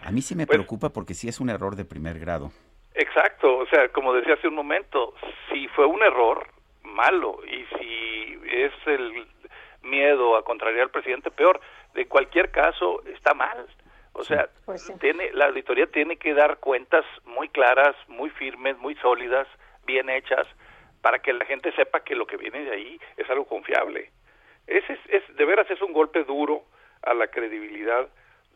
A 0.03 0.11
mí 0.11 0.21
sí 0.21 0.35
me 0.35 0.47
preocupa 0.47 0.89
porque 0.89 1.13
sí 1.13 1.27
es 1.27 1.39
un 1.39 1.49
error 1.49 1.75
de 1.75 1.85
primer 1.85 2.19
grado. 2.19 2.51
Exacto, 2.93 3.57
o 3.57 3.65
sea, 3.67 3.89
como 3.89 4.13
decía 4.13 4.33
hace 4.33 4.47
un 4.47 4.55
momento, 4.55 5.13
si 5.51 5.67
fue 5.69 5.85
un 5.85 6.01
error, 6.03 6.47
malo. 6.91 7.39
Y 7.45 7.65
si 7.77 8.39
es 8.51 8.73
el 8.85 9.27
miedo 9.83 10.37
a 10.37 10.43
contrariar 10.43 10.83
al 10.83 10.91
presidente 10.91 11.31
peor. 11.31 11.59
De 11.93 12.07
cualquier 12.07 12.51
caso 12.51 13.03
está 13.05 13.33
mal. 13.33 13.67
O 14.13 14.23
sea 14.23 14.49
pues 14.65 14.91
tiene 14.99 15.31
la 15.33 15.45
auditoría 15.45 15.87
tiene 15.87 16.17
que 16.17 16.33
dar 16.33 16.57
cuentas 16.57 17.05
muy 17.23 17.47
claras 17.47 17.95
muy 18.09 18.29
firmes 18.31 18.77
muy 18.77 18.93
sólidas 18.95 19.47
bien 19.85 20.09
hechas 20.09 20.45
para 21.01 21.19
que 21.19 21.31
la 21.31 21.45
gente 21.45 21.71
sepa 21.71 22.01
que 22.01 22.15
lo 22.15 22.27
que 22.27 22.35
viene 22.35 22.65
de 22.65 22.71
ahí 22.71 22.99
es 23.17 23.29
algo 23.29 23.45
confiable. 23.45 24.11
Ese 24.67 24.93
es, 24.93 24.99
es 25.07 25.35
de 25.35 25.45
veras 25.45 25.69
es 25.71 25.81
un 25.81 25.93
golpe 25.93 26.23
duro 26.25 26.65
a 27.03 27.13
la 27.13 27.27
credibilidad 27.27 28.07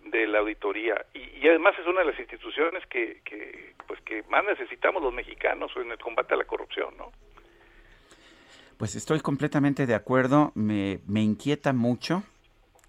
de 0.03 0.27
la 0.27 0.39
auditoría. 0.39 1.03
Y, 1.13 1.39
y, 1.39 1.49
además 1.49 1.73
es 1.79 1.87
una 1.87 2.01
de 2.01 2.11
las 2.11 2.19
instituciones 2.19 2.85
que, 2.85 3.21
que 3.25 3.73
pues 3.87 3.99
que 4.01 4.21
más 4.23 4.43
necesitamos 4.43 5.01
los 5.01 5.13
mexicanos 5.13 5.71
en 5.77 5.89
el 5.89 5.97
combate 5.97 6.35
a 6.35 6.37
la 6.37 6.43
corrupción 6.43 6.95
no 6.97 7.11
pues 8.77 8.95
estoy 8.95 9.19
completamente 9.19 9.85
de 9.85 9.95
acuerdo. 9.95 10.51
Me, 10.55 10.99
me 11.07 11.21
inquieta 11.21 11.73
mucho 11.73 12.23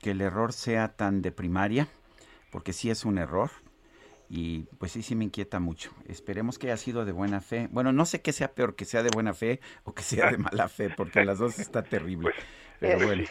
que 0.00 0.10
el 0.10 0.20
error 0.20 0.52
sea 0.52 0.96
tan 0.96 1.22
de 1.22 1.32
primaria, 1.32 1.88
porque 2.50 2.72
sí 2.72 2.90
es 2.90 3.04
un 3.04 3.18
error. 3.18 3.50
Y 4.28 4.64
pues 4.78 4.92
sí, 4.92 5.02
sí 5.02 5.14
me 5.14 5.24
inquieta 5.24 5.60
mucho. 5.60 5.92
Esperemos 6.08 6.58
que 6.58 6.66
haya 6.66 6.76
sido 6.76 7.04
de 7.04 7.12
buena 7.12 7.40
fe. 7.40 7.68
Bueno, 7.70 7.92
no 7.92 8.06
sé 8.06 8.22
qué 8.22 8.32
sea 8.32 8.52
peor, 8.52 8.74
que 8.74 8.84
sea 8.84 9.02
de 9.02 9.10
buena 9.10 9.34
fe 9.34 9.60
o 9.84 9.94
que 9.94 10.02
sea 10.02 10.32
de 10.32 10.38
mala 10.38 10.68
fe, 10.68 10.90
porque 10.90 11.24
las 11.24 11.38
dos 11.38 11.58
está 11.58 11.82
terrible. 11.82 12.32
Pero 12.80 13.00
eh, 13.00 13.04
bueno. 13.06 13.24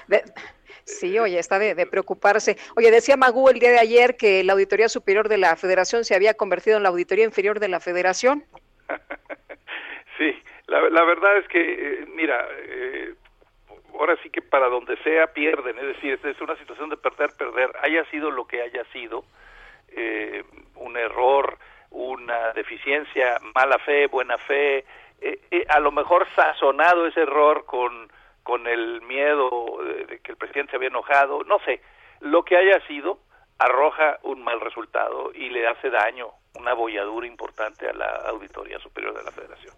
sí, 0.85 1.19
oye, 1.19 1.37
está 1.37 1.59
de, 1.59 1.75
de, 1.75 1.85
preocuparse. 1.85 2.57
Oye, 2.75 2.89
decía 2.89 3.15
Magú 3.17 3.49
el 3.49 3.59
día 3.59 3.71
de 3.71 3.79
ayer 3.79 4.17
que 4.17 4.43
la 4.43 4.53
Auditoría 4.53 4.89
Superior 4.89 5.29
de 5.29 5.37
la 5.37 5.55
Federación 5.55 6.03
se 6.03 6.15
había 6.15 6.33
convertido 6.33 6.77
en 6.77 6.83
la 6.83 6.89
Auditoría 6.89 7.25
Inferior 7.25 7.59
de 7.59 7.67
la 7.67 7.79
Federación. 7.79 8.45
sí, 10.17 10.31
la, 10.67 11.03
verdad 11.03 11.37
es 11.37 11.47
que, 11.47 11.61
eh, 11.61 12.05
mira, 12.07 12.47
eh, 12.51 13.13
ahora 13.99 14.17
sí 14.23 14.29
que 14.29 14.41
para 14.41 14.67
donde 14.67 14.97
sea 14.97 15.27
pierden, 15.27 15.77
es 15.77 15.87
decir, 15.95 16.19
es 16.23 16.41
una 16.41 16.55
situación 16.57 16.89
de 16.89 16.97
perder, 16.97 17.29
perder, 17.37 17.71
haya 17.83 18.03
sido 18.05 18.31
lo 18.31 18.45
que 18.45 18.61
haya 18.61 18.83
sido, 18.85 19.25
eh, 19.89 20.43
un 20.75 20.97
error, 20.97 21.57
una 21.91 22.51
deficiencia, 22.53 23.37
mala 23.53 23.77
fe, 23.79 24.07
buena 24.07 24.37
fe, 24.37 24.85
a 25.69 25.79
lo 25.79 25.91
mejor 25.91 26.27
sazonado 26.35 27.07
ese 27.07 27.21
error 27.21 27.65
con, 27.65 28.11
con 28.43 28.67
el 28.67 29.01
miedo 29.01 29.77
de, 30.07 30.19
que 30.19 30.31
el 30.31 30.37
presidente 30.37 30.71
se 30.71 30.77
había 30.77 30.89
enojado, 30.89 31.43
no 31.45 31.59
sé, 31.59 31.81
lo 32.19 32.43
que 32.43 32.57
haya 32.57 32.85
sido 32.87 33.19
arroja 33.57 34.19
un 34.23 34.43
mal 34.43 34.59
resultado 34.59 35.31
y 35.33 35.49
le 35.49 35.67
hace 35.67 35.89
daño, 35.89 36.31
una 36.55 36.73
bolladura 36.73 37.27
importante 37.27 37.87
a 37.87 37.93
la 37.93 38.07
Auditoría 38.27 38.79
Superior 38.79 39.15
de 39.15 39.23
la 39.23 39.31
Federación. 39.31 39.73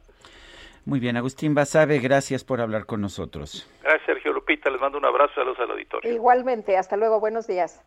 Muy 0.87 1.01
bien, 1.01 1.17
Agustín 1.17 1.53
Basabe, 1.53 1.99
gracias 1.99 2.45
por 2.45 2.61
hablar 2.61 2.85
con 2.85 3.01
nosotros. 3.01 3.69
Gracias, 3.83 4.05
Sergio 4.05 4.31
Lupita, 4.31 4.69
les 4.69 4.79
mando 4.79 4.97
un 4.97 5.03
abrazo, 5.03 5.33
saludos 5.35 5.59
al 5.59 5.71
auditorio. 5.71 6.13
Igualmente, 6.13 6.77
hasta 6.77 6.95
luego, 6.95 7.19
buenos 7.19 7.45
días. 7.45 7.83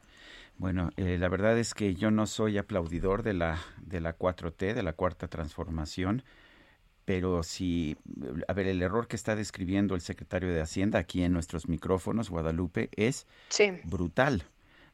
Bueno, 0.59 0.91
eh, 0.99 1.17
la 1.19 1.31
verdad 1.31 1.57
es 1.57 1.73
que 1.73 1.95
yo 1.95 2.11
no 2.11 2.27
soy 2.27 2.59
aplaudidor 2.59 3.23
de 3.23 3.33
la, 3.33 3.57
de 3.79 4.03
la 4.03 4.19
4T, 4.19 4.75
de 4.75 4.83
la 4.83 4.93
Cuarta 4.93 5.29
Transformación, 5.29 6.25
pero 7.07 7.43
si, 7.43 7.97
a 8.47 8.53
ver, 8.53 8.67
el 8.67 8.83
error 8.83 9.09
que 9.09 9.17
está 9.17 9.35
describiendo 9.35 9.95
el 9.95 10.03
secretario 10.03 10.53
de 10.53 10.61
Hacienda 10.61 10.99
aquí 10.99 11.25
en 11.25 11.33
nuestros 11.33 11.71
micrófonos, 11.71 12.29
Guadalupe, 12.29 12.91
es 12.97 13.27
brutal 13.85 14.45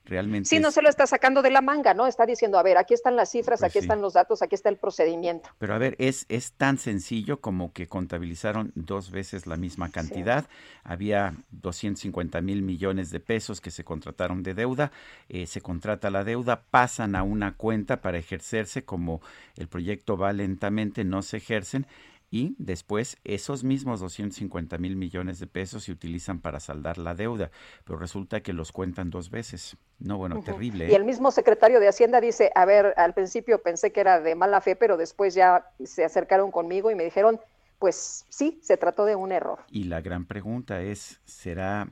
realmente. 0.07 0.49
Sí, 0.49 0.59
no 0.59 0.70
se 0.70 0.83
lo 0.83 0.89
está 0.89 1.07
sacando 1.07 1.43
de 1.43 1.51
la 1.51 1.61
manga, 1.61 1.95
¿no? 1.95 2.07
Está 2.07 2.27
diciendo, 2.27 2.59
a 2.59 2.62
ver, 2.62 2.78
aquí 2.78 2.95
están 2.95 3.16
las 3.16 3.31
cifras, 3.31 3.61
pues 3.61 3.70
aquí 3.70 3.78
están 3.78 4.01
los 4.01 4.15
datos, 4.15 4.43
aquí 4.43 4.55
está 4.55 4.69
el 4.69 4.77
procedimiento. 4.77 5.51
Pero 5.59 5.74
a 5.74 5.78
ver, 5.78 5.97
es, 5.99 6.27
es 6.28 6.53
tan 6.53 6.78
sencillo 6.78 7.41
como 7.41 7.73
que 7.73 7.87
contabilizaron 7.87 8.73
dos 8.74 9.11
veces 9.11 9.47
la 9.47 9.57
misma 9.57 9.91
cantidad. 9.91 10.47
Había 10.85 11.35
250 11.51 12.41
mil 12.41 12.62
millones 12.62 13.11
de 13.11 13.20
pesos 13.20 13.61
que 13.61 13.70
se 13.70 13.85
contrataron 13.85 14.43
de 14.43 14.55
deuda, 14.55 14.93
eh, 15.28 15.47
se 15.47 15.61
contrata 15.61 16.11
la 16.11 16.24
deuda, 16.24 16.62
pasan 16.70 17.15
a 17.15 17.23
una 17.23 17.55
cuenta 17.55 18.01
para 18.01 18.19
ejercerse 18.19 18.85
como 18.85 19.20
el 19.57 19.69
proyecto 19.69 20.16
va 20.16 20.33
lentamente, 20.33 21.05
no 21.05 21.23
se 21.23 21.39
ejercen 21.39 21.87
y 22.36 22.54
después 22.58 23.16
esos 23.24 23.64
mismos 23.64 24.00
250 24.00 24.76
mil 24.76 24.94
millones 24.94 25.38
de 25.38 25.46
pesos 25.46 25.84
se 25.84 25.92
utilizan 25.92 26.40
para 26.40 26.60
saldar 26.60 26.98
la 26.98 27.14
deuda, 27.14 27.50
pero 27.84 27.98
resulta 27.98 28.42
que 28.42 28.52
los 28.52 28.72
cuentan 28.72 29.08
dos 29.08 29.30
veces. 29.30 29.78
No, 29.98 30.18
bueno, 30.18 30.42
terrible. 30.42 30.86
Y 30.86 30.92
¿eh? 30.92 30.96
el 30.96 31.04
mismo 31.04 31.30
secretario 31.30 31.80
de 31.80 31.88
Hacienda 31.88 32.20
dice, 32.20 32.52
a 32.54 32.66
ver, 32.66 32.92
al 32.98 33.14
principio 33.14 33.62
pensé 33.62 33.90
que 33.90 34.00
era 34.00 34.20
de 34.20 34.34
mala 34.34 34.60
fe, 34.60 34.76
pero 34.76 34.98
después 34.98 35.34
ya 35.34 35.64
se 35.82 36.04
acercaron 36.04 36.50
conmigo 36.50 36.90
y 36.90 36.94
me 36.94 37.04
dijeron, 37.04 37.40
pues 37.78 38.26
sí, 38.28 38.60
se 38.62 38.76
trató 38.76 39.06
de 39.06 39.16
un 39.16 39.32
error. 39.32 39.60
Y 39.70 39.84
la 39.84 40.02
gran 40.02 40.26
pregunta 40.26 40.82
es, 40.82 41.20
¿será 41.24 41.90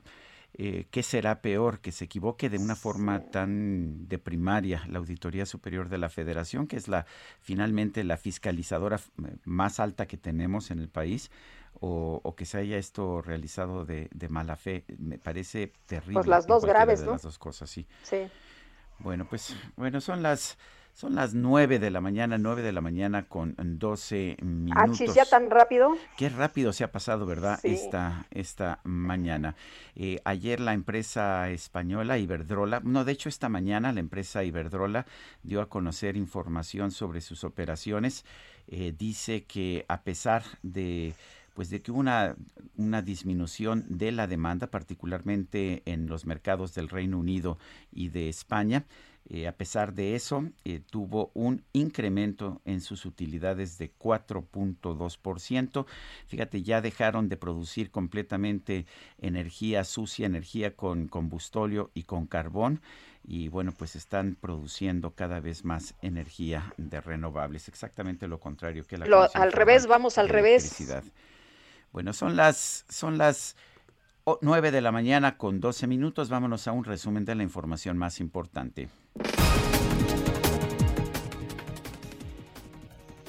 eh, 0.57 0.87
¿qué 0.91 1.03
será 1.03 1.41
peor? 1.41 1.79
¿Que 1.79 1.91
se 1.91 2.05
equivoque 2.05 2.49
de 2.49 2.57
una 2.57 2.75
forma 2.75 3.19
tan 3.31 4.07
de 4.07 4.17
primaria 4.17 4.83
la 4.87 4.99
Auditoría 4.99 5.45
Superior 5.45 5.89
de 5.89 5.97
la 5.97 6.09
Federación, 6.09 6.67
que 6.67 6.77
es 6.77 6.87
la 6.87 7.05
finalmente 7.41 8.03
la 8.03 8.17
fiscalizadora 8.17 8.99
más 9.43 9.79
alta 9.79 10.05
que 10.07 10.17
tenemos 10.17 10.71
en 10.71 10.79
el 10.79 10.89
país? 10.89 11.29
o, 11.81 12.35
que 12.35 12.45
se 12.45 12.57
haya 12.57 12.77
esto 12.77 13.21
realizado 13.21 13.85
de, 13.85 14.09
mala 14.29 14.55
fe. 14.55 14.85
Me 14.97 15.17
parece 15.17 15.73
terrible. 15.85 16.13
Pues 16.13 16.27
las 16.27 16.47
dos 16.47 16.65
graves, 16.65 17.01
¿no? 17.03 17.11
Las 17.11 17.23
dos 17.23 17.37
cosas, 17.37 17.69
sí. 17.69 17.85
Sí. 18.03 18.27
Bueno, 18.99 19.27
pues, 19.29 19.55
bueno, 19.75 19.99
son 19.99 20.23
las 20.23 20.57
son 20.95 21.13
las 21.13 21.33
nueve 21.33 21.77
de 21.77 21.91
la 21.91 21.99
mañana, 21.99 22.37
nueve 22.37 22.61
de 22.61 22.71
la 22.71 22.79
mañana 22.79 23.27
con 23.27 23.53
12 23.57 24.37
minutos. 24.41 25.01
Ah, 25.01 25.13
¿ya 25.13 25.25
tan 25.25 25.49
rápido? 25.49 25.97
Qué 26.15 26.29
rápido 26.29 26.71
se 26.71 26.85
ha 26.85 26.91
pasado, 26.93 27.25
¿verdad? 27.25 27.59
Esta, 27.63 28.27
esta 28.31 28.79
mañana. 28.85 29.55
Eh, 29.97 30.21
ayer 30.23 30.61
la 30.61 30.73
empresa 30.73 31.49
española 31.49 32.17
Iberdrola, 32.17 32.79
no, 32.79 33.03
de 33.03 33.11
hecho 33.11 33.27
esta 33.27 33.49
mañana 33.49 33.91
la 33.91 33.99
empresa 33.99 34.45
Iberdrola 34.45 35.05
dio 35.43 35.59
a 35.61 35.67
conocer 35.67 36.15
información 36.15 36.91
sobre 36.91 37.19
sus 37.19 37.43
operaciones. 37.43 38.23
Eh, 38.69 38.93
dice 38.97 39.43
que 39.43 39.83
a 39.89 40.01
pesar 40.01 40.43
de 40.63 41.13
pues 41.55 41.69
de 41.69 41.81
que 41.81 41.91
hubo 41.91 42.01
una, 42.01 42.35
una 42.75 43.01
disminución 43.01 43.85
de 43.87 44.11
la 44.11 44.27
demanda, 44.27 44.67
particularmente 44.67 45.83
en 45.85 46.07
los 46.07 46.25
mercados 46.25 46.73
del 46.73 46.89
Reino 46.89 47.17
Unido 47.17 47.57
y 47.93 48.09
de 48.09 48.27
España. 48.27 48.85
Eh, 49.27 49.47
a 49.47 49.53
pesar 49.53 49.93
de 49.93 50.13
eso, 50.15 50.45
eh, 50.65 50.79
tuvo 50.79 51.31
un 51.33 51.63
incremento 51.73 52.61
en 52.63 52.79
sus 52.79 53.05
utilidades 53.05 53.79
de 53.79 53.91
4.2%. 53.91 55.87
Fíjate, 56.27 56.61
ya 56.61 56.79
dejaron 56.79 57.27
de 57.27 57.35
producir 57.35 57.89
completamente 57.89 58.85
energía 59.19 59.83
sucia, 59.83 60.27
energía 60.27 60.75
con 60.75 61.07
combustóleo 61.07 61.89
y 61.95 62.03
con 62.03 62.27
carbón. 62.27 62.81
Y 63.23 63.47
bueno, 63.47 63.71
pues 63.71 63.95
están 63.95 64.35
produciendo 64.39 65.15
cada 65.15 65.39
vez 65.39 65.65
más 65.65 65.95
energía 66.03 66.71
de 66.77 67.01
renovables. 67.01 67.67
Exactamente 67.67 68.27
lo 68.27 68.39
contrario 68.39 68.85
que 68.85 68.99
la... 68.99 69.25
al 69.33 69.51
revés, 69.51 69.87
vamos 69.87 70.19
al 70.19 70.29
revés. 70.29 70.77
Bueno, 71.91 72.13
son 72.13 72.35
las, 72.35 72.85
son 72.89 73.17
las 73.17 73.55
9 74.41 74.71
de 74.71 74.81
la 74.81 74.91
mañana 74.91 75.37
con 75.37 75.59
12 75.59 75.85
minutos. 75.85 76.29
Vámonos 76.29 76.67
a 76.67 76.71
un 76.71 76.83
resumen 76.83 77.25
de 77.25 77.35
la 77.35 77.43
información 77.43 77.95
más 77.95 78.19
importante. 78.19 78.89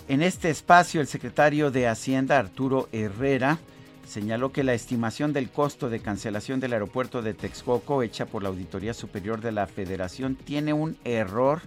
En 0.09 0.23
este 0.23 0.49
espacio, 0.49 1.03
el 1.03 1.07
secretario 1.07 1.71
de 1.71 1.87
Hacienda, 1.87 2.39
Arturo 2.39 2.89
Herrera, 2.93 3.59
señaló 4.07 4.53
que 4.53 4.65
la 4.65 4.73
estimación 4.73 5.35
del 5.35 5.51
costo 5.51 5.91
de 5.91 6.01
cancelación 6.01 6.61
del 6.61 6.73
aeropuerto 6.73 7.21
de 7.21 7.35
Texcoco, 7.35 8.03
hecha 8.03 8.25
por 8.25 8.43
la 8.43 8.49
Auditoría 8.49 8.95
Superior 8.95 9.43
de 9.43 9.53
la 9.53 9.67
Federación, 9.67 10.35
tiene 10.35 10.73
un 10.73 10.97
error 11.05 11.61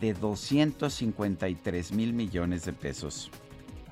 de 0.00 0.14
253 0.14 1.92
mil 1.92 2.12
millones 2.12 2.64
de 2.64 2.74
pesos 2.74 3.30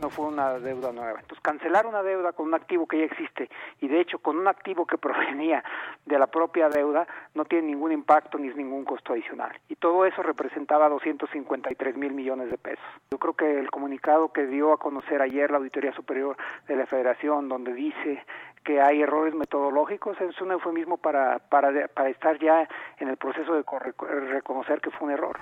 no 0.00 0.10
fue 0.10 0.26
una 0.26 0.58
deuda 0.58 0.92
nueva. 0.92 1.20
Entonces, 1.20 1.40
cancelar 1.42 1.86
una 1.86 2.02
deuda 2.02 2.32
con 2.32 2.46
un 2.46 2.54
activo 2.54 2.86
que 2.86 2.98
ya 2.98 3.04
existe 3.04 3.48
y 3.80 3.88
de 3.88 4.00
hecho 4.00 4.18
con 4.18 4.36
un 4.36 4.48
activo 4.48 4.86
que 4.86 4.98
provenía 5.06 5.62
de 6.04 6.18
la 6.18 6.26
propia 6.26 6.68
deuda 6.68 7.06
no 7.34 7.44
tiene 7.44 7.68
ningún 7.68 7.92
impacto 7.92 8.38
ni 8.38 8.48
es 8.48 8.56
ningún 8.56 8.84
costo 8.84 9.12
adicional. 9.12 9.52
Y 9.68 9.76
todo 9.76 10.04
eso 10.06 10.22
representaba 10.22 10.88
253 10.88 11.96
mil 11.96 12.12
millones 12.12 12.50
de 12.50 12.58
pesos. 12.58 12.84
Yo 13.10 13.18
creo 13.18 13.34
que 13.34 13.58
el 13.58 13.70
comunicado 13.70 14.32
que 14.32 14.46
dio 14.46 14.72
a 14.72 14.78
conocer 14.78 15.22
ayer 15.22 15.50
la 15.50 15.58
Auditoría 15.58 15.92
Superior 15.92 16.36
de 16.68 16.76
la 16.76 16.86
Federación, 16.86 17.48
donde 17.48 17.72
dice 17.72 18.24
que 18.64 18.80
hay 18.80 19.00
errores 19.00 19.34
metodológicos, 19.34 20.20
es 20.20 20.40
un 20.40 20.50
eufemismo 20.50 20.96
para, 20.96 21.38
para, 21.38 21.86
para 21.88 22.08
estar 22.08 22.38
ya 22.40 22.68
en 22.98 23.08
el 23.08 23.16
proceso 23.16 23.54
de 23.54 23.64
reconocer 24.32 24.80
que 24.80 24.90
fue 24.90 25.06
un 25.06 25.14
error. 25.14 25.38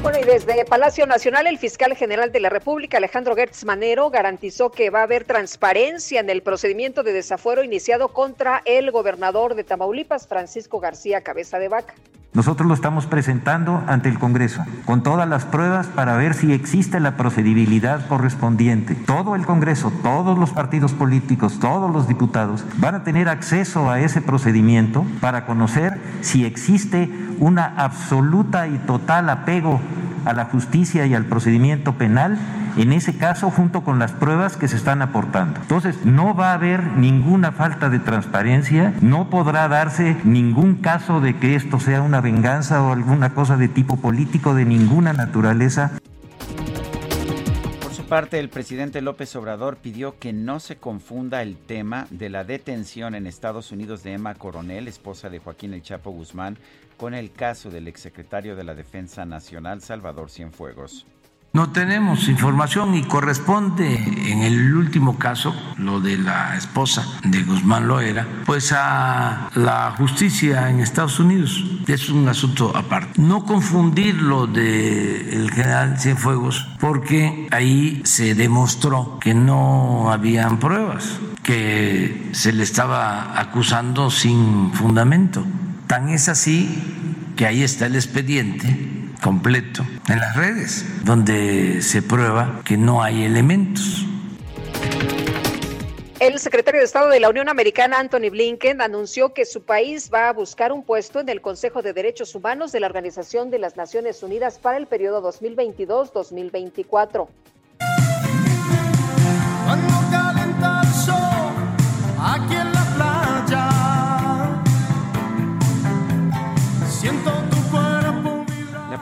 Bueno, 0.00 0.20
y 0.20 0.24
desde 0.24 0.64
Palacio 0.64 1.06
Nacional, 1.06 1.48
el 1.48 1.58
fiscal 1.58 1.96
general 1.96 2.30
de 2.30 2.38
la 2.38 2.48
República, 2.50 2.98
Alejandro 2.98 3.34
Gertz 3.34 3.64
Manero, 3.64 4.10
garantizó 4.10 4.70
que 4.70 4.90
va 4.90 5.00
a 5.00 5.02
haber 5.02 5.24
transparencia 5.24 6.20
en 6.20 6.30
el 6.30 6.42
procedimiento 6.42 7.02
de 7.02 7.12
desafuero 7.12 7.64
iniciado 7.64 8.08
contra 8.08 8.62
el 8.64 8.92
gobernador 8.92 9.56
de 9.56 9.64
Tamaulipas, 9.64 10.28
Francisco 10.28 10.78
García 10.78 11.22
Cabeza 11.22 11.58
de 11.58 11.68
Vaca. 11.68 11.94
Nosotros 12.38 12.68
lo 12.68 12.74
estamos 12.74 13.06
presentando 13.06 13.82
ante 13.88 14.08
el 14.08 14.20
Congreso 14.20 14.64
con 14.84 15.02
todas 15.02 15.28
las 15.28 15.44
pruebas 15.44 15.88
para 15.88 16.16
ver 16.16 16.34
si 16.34 16.52
existe 16.52 17.00
la 17.00 17.16
procedibilidad 17.16 18.06
correspondiente. 18.06 18.94
Todo 18.94 19.34
el 19.34 19.44
Congreso, 19.44 19.92
todos 20.04 20.38
los 20.38 20.52
partidos 20.52 20.92
políticos, 20.92 21.58
todos 21.58 21.92
los 21.92 22.06
diputados 22.06 22.64
van 22.76 22.94
a 22.94 23.02
tener 23.02 23.28
acceso 23.28 23.90
a 23.90 23.98
ese 23.98 24.20
procedimiento 24.20 25.04
para 25.20 25.46
conocer 25.46 26.00
si 26.20 26.44
existe 26.44 27.12
una 27.40 27.74
absoluta 27.76 28.68
y 28.68 28.78
total 28.78 29.30
apego 29.30 29.80
a 30.24 30.32
la 30.32 30.44
justicia 30.44 31.06
y 31.06 31.14
al 31.14 31.24
procedimiento 31.24 31.94
penal, 31.94 32.38
en 32.78 32.92
ese 32.92 33.16
caso 33.16 33.50
junto 33.50 33.82
con 33.82 33.98
las 33.98 34.12
pruebas 34.12 34.56
que 34.56 34.68
se 34.68 34.76
están 34.76 35.02
aportando. 35.02 35.60
Entonces, 35.60 36.04
no 36.04 36.34
va 36.34 36.52
a 36.52 36.54
haber 36.54 36.84
ninguna 36.84 37.52
falta 37.52 37.90
de 37.90 37.98
transparencia, 37.98 38.94
no 39.00 39.30
podrá 39.30 39.66
darse 39.68 40.16
ningún 40.24 40.76
caso 40.76 41.20
de 41.20 41.36
que 41.36 41.56
esto 41.56 41.80
sea 41.80 42.02
una 42.02 42.20
venganza 42.20 42.82
o 42.82 42.92
alguna 42.92 43.34
cosa 43.34 43.56
de 43.56 43.68
tipo 43.68 43.96
político 43.96 44.54
de 44.54 44.64
ninguna 44.64 45.12
naturaleza 45.12 45.92
Por 47.82 47.92
su 47.92 48.04
parte, 48.04 48.38
el 48.38 48.48
presidente 48.48 49.02
López 49.02 49.34
Obrador 49.36 49.76
pidió 49.76 50.18
que 50.18 50.32
no 50.32 50.60
se 50.60 50.76
confunda 50.76 51.42
el 51.42 51.56
tema 51.56 52.06
de 52.10 52.28
la 52.28 52.44
detención 52.44 53.14
en 53.14 53.26
Estados 53.26 53.72
Unidos 53.72 54.02
de 54.02 54.14
Emma 54.14 54.34
Coronel, 54.34 54.88
esposa 54.88 55.28
de 55.28 55.40
Joaquín 55.40 55.74
El 55.74 55.82
Chapo 55.82 56.10
Guzmán, 56.10 56.58
con 56.96 57.14
el 57.14 57.32
caso 57.32 57.70
del 57.70 57.88
exsecretario 57.88 58.56
de 58.56 58.64
la 58.64 58.74
Defensa 58.74 59.24
Nacional, 59.24 59.80
Salvador 59.80 60.30
Cienfuegos. 60.30 61.06
No 61.54 61.70
tenemos 61.70 62.28
información 62.28 62.94
y 62.94 63.04
corresponde 63.04 63.96
en 64.30 64.42
el 64.42 64.74
último 64.74 65.18
caso, 65.18 65.54
lo 65.78 65.98
de 65.98 66.18
la 66.18 66.56
esposa 66.56 67.06
de 67.24 67.42
Guzmán 67.42 67.88
Loera, 67.88 68.26
pues 68.44 68.72
a 68.76 69.48
la 69.54 69.94
justicia 69.96 70.68
en 70.68 70.80
Estados 70.80 71.18
Unidos. 71.18 71.64
Es 71.86 72.10
un 72.10 72.28
asunto 72.28 72.76
aparte. 72.76 73.20
No 73.20 73.46
confundir 73.46 74.16
lo 74.16 74.46
del 74.46 75.50
general 75.50 75.98
Cienfuegos 75.98 76.68
porque 76.78 77.48
ahí 77.50 78.02
se 78.04 78.34
demostró 78.34 79.18
que 79.18 79.32
no 79.32 80.12
habían 80.12 80.58
pruebas, 80.58 81.18
que 81.42 82.28
se 82.32 82.52
le 82.52 82.62
estaba 82.62 83.40
acusando 83.40 84.10
sin 84.10 84.70
fundamento. 84.74 85.46
Tan 85.86 86.10
es 86.10 86.28
así 86.28 87.32
que 87.36 87.46
ahí 87.46 87.62
está 87.62 87.86
el 87.86 87.96
expediente 87.96 89.07
completo 89.22 89.84
en 90.08 90.18
las 90.18 90.36
redes, 90.36 91.04
donde 91.04 91.82
se 91.82 92.02
prueba 92.02 92.62
que 92.64 92.76
no 92.76 93.02
hay 93.02 93.24
elementos. 93.24 94.04
El 96.20 96.40
secretario 96.40 96.80
de 96.80 96.84
Estado 96.84 97.10
de 97.10 97.20
la 97.20 97.28
Unión 97.28 97.48
Americana, 97.48 98.00
Anthony 98.00 98.30
Blinken, 98.30 98.80
anunció 98.80 99.32
que 99.32 99.44
su 99.44 99.62
país 99.62 100.10
va 100.12 100.28
a 100.28 100.32
buscar 100.32 100.72
un 100.72 100.82
puesto 100.82 101.20
en 101.20 101.28
el 101.28 101.40
Consejo 101.40 101.80
de 101.80 101.92
Derechos 101.92 102.34
Humanos 102.34 102.72
de 102.72 102.80
la 102.80 102.88
Organización 102.88 103.50
de 103.50 103.60
las 103.60 103.76
Naciones 103.76 104.20
Unidas 104.24 104.58
para 104.58 104.78
el 104.78 104.88
periodo 104.88 105.22
2022-2024. 105.22 107.28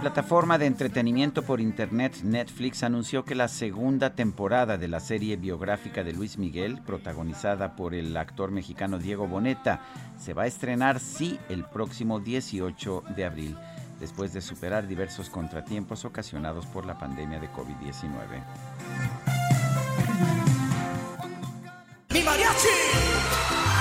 Plataforma 0.06 0.56
de 0.56 0.66
entretenimiento 0.66 1.42
por 1.42 1.60
Internet 1.60 2.20
Netflix 2.22 2.84
anunció 2.84 3.24
que 3.24 3.34
la 3.34 3.48
segunda 3.48 4.14
temporada 4.14 4.78
de 4.78 4.86
la 4.86 5.00
serie 5.00 5.34
biográfica 5.34 6.04
de 6.04 6.12
Luis 6.12 6.38
Miguel, 6.38 6.80
protagonizada 6.86 7.74
por 7.74 7.92
el 7.92 8.16
actor 8.16 8.52
mexicano 8.52 9.00
Diego 9.00 9.26
Boneta, 9.26 9.80
se 10.16 10.32
va 10.32 10.44
a 10.44 10.46
estrenar 10.46 11.00
sí 11.00 11.40
el 11.48 11.64
próximo 11.64 12.20
18 12.20 13.02
de 13.16 13.24
abril, 13.24 13.56
después 13.98 14.32
de 14.32 14.42
superar 14.42 14.86
diversos 14.86 15.28
contratiempos 15.28 16.04
ocasionados 16.04 16.66
por 16.66 16.86
la 16.86 16.96
pandemia 16.96 17.40
de 17.40 17.50
COVID-19. 17.50 18.44
¡Mi 22.10 22.22
mariachi! 22.22 23.75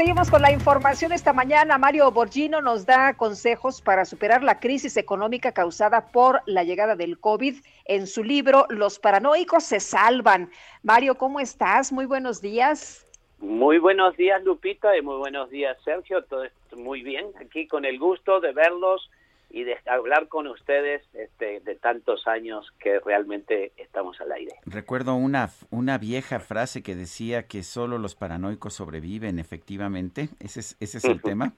Seguimos 0.00 0.30
con 0.30 0.40
la 0.40 0.50
información 0.50 1.12
esta 1.12 1.34
mañana. 1.34 1.76
Mario 1.76 2.10
Borgino 2.10 2.62
nos 2.62 2.86
da 2.86 3.12
consejos 3.18 3.82
para 3.82 4.06
superar 4.06 4.42
la 4.42 4.58
crisis 4.58 4.96
económica 4.96 5.52
causada 5.52 6.06
por 6.06 6.40
la 6.46 6.64
llegada 6.64 6.96
del 6.96 7.20
COVID 7.20 7.56
en 7.84 8.06
su 8.06 8.24
libro 8.24 8.64
Los 8.70 8.98
paranoicos 8.98 9.62
se 9.62 9.78
salvan. 9.78 10.50
Mario, 10.82 11.16
¿cómo 11.16 11.38
estás? 11.38 11.92
Muy 11.92 12.06
buenos 12.06 12.40
días. 12.40 13.06
Muy 13.40 13.76
buenos 13.76 14.16
días, 14.16 14.42
Lupita, 14.42 14.96
y 14.96 15.02
muy 15.02 15.18
buenos 15.18 15.50
días, 15.50 15.76
Sergio. 15.84 16.24
Todo 16.24 16.44
muy 16.74 17.02
bien. 17.02 17.26
Aquí 17.38 17.66
con 17.66 17.84
el 17.84 17.98
gusto 17.98 18.40
de 18.40 18.52
verlos 18.52 19.10
y 19.50 19.64
de 19.64 19.76
hablar 19.86 20.28
con 20.28 20.46
ustedes 20.46 21.02
este, 21.12 21.60
de 21.60 21.74
tantos 21.74 22.26
años 22.26 22.70
que 22.78 23.00
realmente 23.00 23.72
estamos 23.76 24.20
al 24.20 24.32
aire. 24.32 24.52
Recuerdo 24.64 25.14
una, 25.14 25.50
una 25.70 25.98
vieja 25.98 26.40
frase 26.40 26.82
que 26.82 26.94
decía 26.94 27.48
que 27.48 27.62
solo 27.62 27.98
los 27.98 28.14
paranoicos 28.14 28.74
sobreviven, 28.74 29.38
efectivamente. 29.38 30.28
¿Ese 30.38 30.60
es, 30.60 30.76
ese 30.80 30.98
es 30.98 31.04
el 31.04 31.20
tema? 31.20 31.52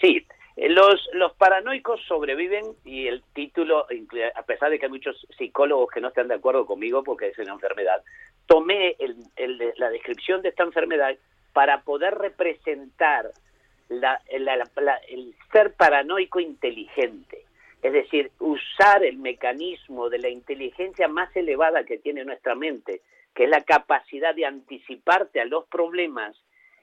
Sí, 0.00 0.26
Los, 0.56 1.08
los 1.14 1.32
paranoicos 1.34 2.00
sobreviven 2.06 2.64
y 2.84 3.06
el 3.06 3.22
título, 3.32 3.86
a 4.34 4.42
pesar 4.42 4.70
de 4.70 4.78
que 4.78 4.86
hay 4.86 4.92
muchos 4.92 5.26
psicólogos 5.38 5.90
que 5.90 6.00
no 6.00 6.08
están 6.08 6.28
de 6.28 6.34
acuerdo 6.34 6.66
conmigo 6.66 7.02
porque 7.02 7.28
es 7.28 7.38
una 7.38 7.52
enfermedad, 7.52 8.02
tomé 8.46 8.96
la 9.76 9.90
descripción 9.90 10.42
de 10.42 10.50
esta 10.50 10.64
enfermedad 10.64 11.16
para 11.52 11.82
poder 11.82 12.14
representar 12.14 13.30
el 13.90 15.34
ser 15.52 15.74
paranoico 15.74 16.40
inteligente. 16.40 17.44
Es 17.82 17.92
decir, 17.92 18.30
usar 18.38 19.04
el 19.04 19.16
mecanismo 19.18 20.10
de 20.10 20.18
la 20.18 20.28
inteligencia 20.28 21.08
más 21.08 21.34
elevada 21.34 21.84
que 21.84 21.98
tiene 21.98 22.24
nuestra 22.24 22.54
mente, 22.54 23.00
que 23.34 23.44
es 23.44 23.50
la 23.50 23.62
capacidad 23.62 24.34
de 24.34 24.44
anticiparte 24.44 25.40
a 25.40 25.46
los 25.46 25.66
problemas 25.66 26.36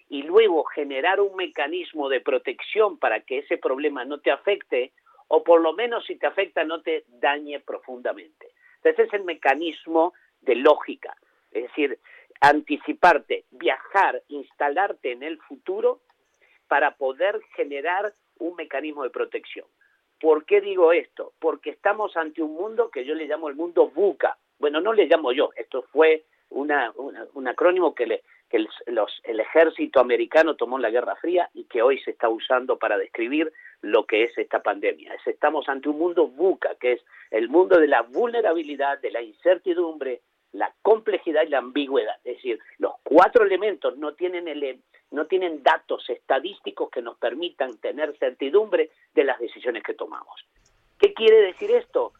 y 0.09 0.23
luego 0.23 0.63
generar 0.63 1.19
un 1.19 1.35
mecanismo 1.35 2.09
de 2.09 2.21
protección 2.21 2.97
para 2.97 3.21
que 3.21 3.39
ese 3.39 3.57
problema 3.57 4.05
no 4.05 4.19
te 4.19 4.31
afecte 4.31 4.91
o 5.27 5.43
por 5.43 5.61
lo 5.61 5.73
menos 5.73 6.05
si 6.05 6.15
te 6.15 6.25
afecta 6.25 6.63
no 6.63 6.81
te 6.81 7.03
dañe 7.07 7.59
profundamente. 7.59 8.47
Entonces 8.77 9.07
es 9.07 9.13
el 9.13 9.25
mecanismo 9.25 10.13
de 10.41 10.55
lógica, 10.55 11.15
es 11.51 11.63
decir, 11.63 11.99
anticiparte, 12.39 13.45
viajar, 13.51 14.21
instalarte 14.29 15.11
en 15.11 15.23
el 15.23 15.37
futuro 15.39 16.01
para 16.67 16.95
poder 16.95 17.39
generar 17.55 18.13
un 18.39 18.55
mecanismo 18.55 19.03
de 19.03 19.09
protección. 19.09 19.65
¿Por 20.19 20.45
qué 20.45 20.61
digo 20.61 20.91
esto? 20.93 21.33
Porque 21.39 21.69
estamos 21.69 22.17
ante 22.17 22.41
un 22.41 22.53
mundo 22.53 22.89
que 22.89 23.05
yo 23.05 23.13
le 23.13 23.27
llamo 23.27 23.49
el 23.49 23.55
mundo 23.55 23.89
buca. 23.89 24.37
Bueno, 24.59 24.81
no 24.81 24.93
le 24.93 25.05
llamo 25.05 25.31
yo, 25.31 25.51
esto 25.55 25.83
fue 25.91 26.23
una, 26.49 26.91
un 26.95 27.47
acrónimo 27.47 27.93
que, 27.93 28.07
le, 28.07 28.23
que 28.49 28.57
el, 28.57 28.69
los, 28.87 29.21
el 29.23 29.39
ejército 29.39 29.99
americano 29.99 30.55
tomó 30.55 30.77
en 30.77 30.81
la 30.81 30.89
Guerra 30.89 31.15
Fría 31.15 31.49
y 31.53 31.65
que 31.65 31.81
hoy 31.81 31.99
se 31.99 32.11
está 32.11 32.29
usando 32.29 32.77
para 32.77 32.97
describir 32.97 33.51
lo 33.81 34.05
que 34.05 34.23
es 34.23 34.37
esta 34.37 34.61
pandemia. 34.61 35.15
estamos 35.25 35.67
ante 35.69 35.89
un 35.89 35.99
mundo 35.99 36.27
buca, 36.27 36.75
que 36.79 36.93
es 36.93 37.05
el 37.31 37.49
mundo 37.49 37.79
de 37.79 37.87
la 37.87 38.01
vulnerabilidad, 38.01 38.99
de 38.99 39.11
la 39.11 39.21
incertidumbre, 39.21 40.21
la 40.53 40.73
complejidad 40.81 41.43
y 41.43 41.49
la 41.49 41.59
ambigüedad. 41.59 42.15
Es 42.23 42.37
decir, 42.37 42.59
los 42.79 42.93
cuatro 43.03 43.45
elementos 43.45 43.97
no 43.97 44.13
tienen, 44.13 44.47
el, 44.47 44.81
no 45.11 45.25
tienen 45.25 45.63
datos 45.63 46.09
estadísticos 46.09 46.89
que 46.89 47.01
nos 47.01 47.17
permitan 47.17 47.77
tener 47.77 48.17
certidumbre 48.17 48.91
de 49.13 49.23
las 49.23 49.39
decisiones 49.39 49.83
que 49.83 49.93
tomamos. 49.93 50.45
¿Qué 50.99 51.13
quiere 51.13 51.41
decir 51.41 51.71
esto? 51.71 52.13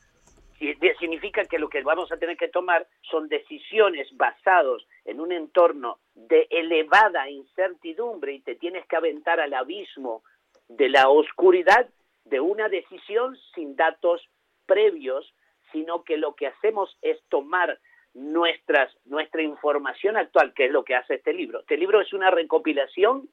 significa 1.00 1.46
que 1.46 1.60
lo 1.60 1.70
que 1.70 1.84
vamos 1.84 2.12
a 2.12 2.18
tener 2.18 2.36
que 2.36 2.48
tomar 2.48 2.88
son 3.12 3.28
decisiones 3.28 4.08
basadas 4.18 4.82
en 5.06 5.20
un 5.20 5.32
entorno 5.32 6.00
de 6.16 6.48
elevada 6.50 7.30
incertidumbre 7.30 8.34
y 8.34 8.42
te 8.42 8.56
tienes 8.56 8.86
que 8.88 8.96
aventar 8.96 9.40
al 9.40 9.54
abismo 9.54 10.24
de 10.68 10.90
la 10.90 11.10
oscuridad 11.10 11.88
de 12.26 12.40
una 12.40 12.70
decisión 12.70 13.38
sin 13.54 13.76
datos 13.76 14.28
previos, 14.66 15.32
sino 15.72 16.04
que 16.04 16.18
lo 16.18 16.34
que 16.36 16.48
hacemos 16.48 16.98
es 17.02 17.22
tomar 17.30 17.80
nuestras, 18.18 18.92
nuestra 19.06 19.44
información 19.44 20.18
actual, 20.18 20.54
que 20.54 20.66
es 20.66 20.72
lo 20.72 20.84
que 20.84 20.96
hace 20.96 21.16
este 21.16 21.34
libro. 21.34 21.60
Este 21.60 21.78
libro 21.78 22.02
es 22.02 22.14
una 22.14 22.32
recopilación 22.32 23.30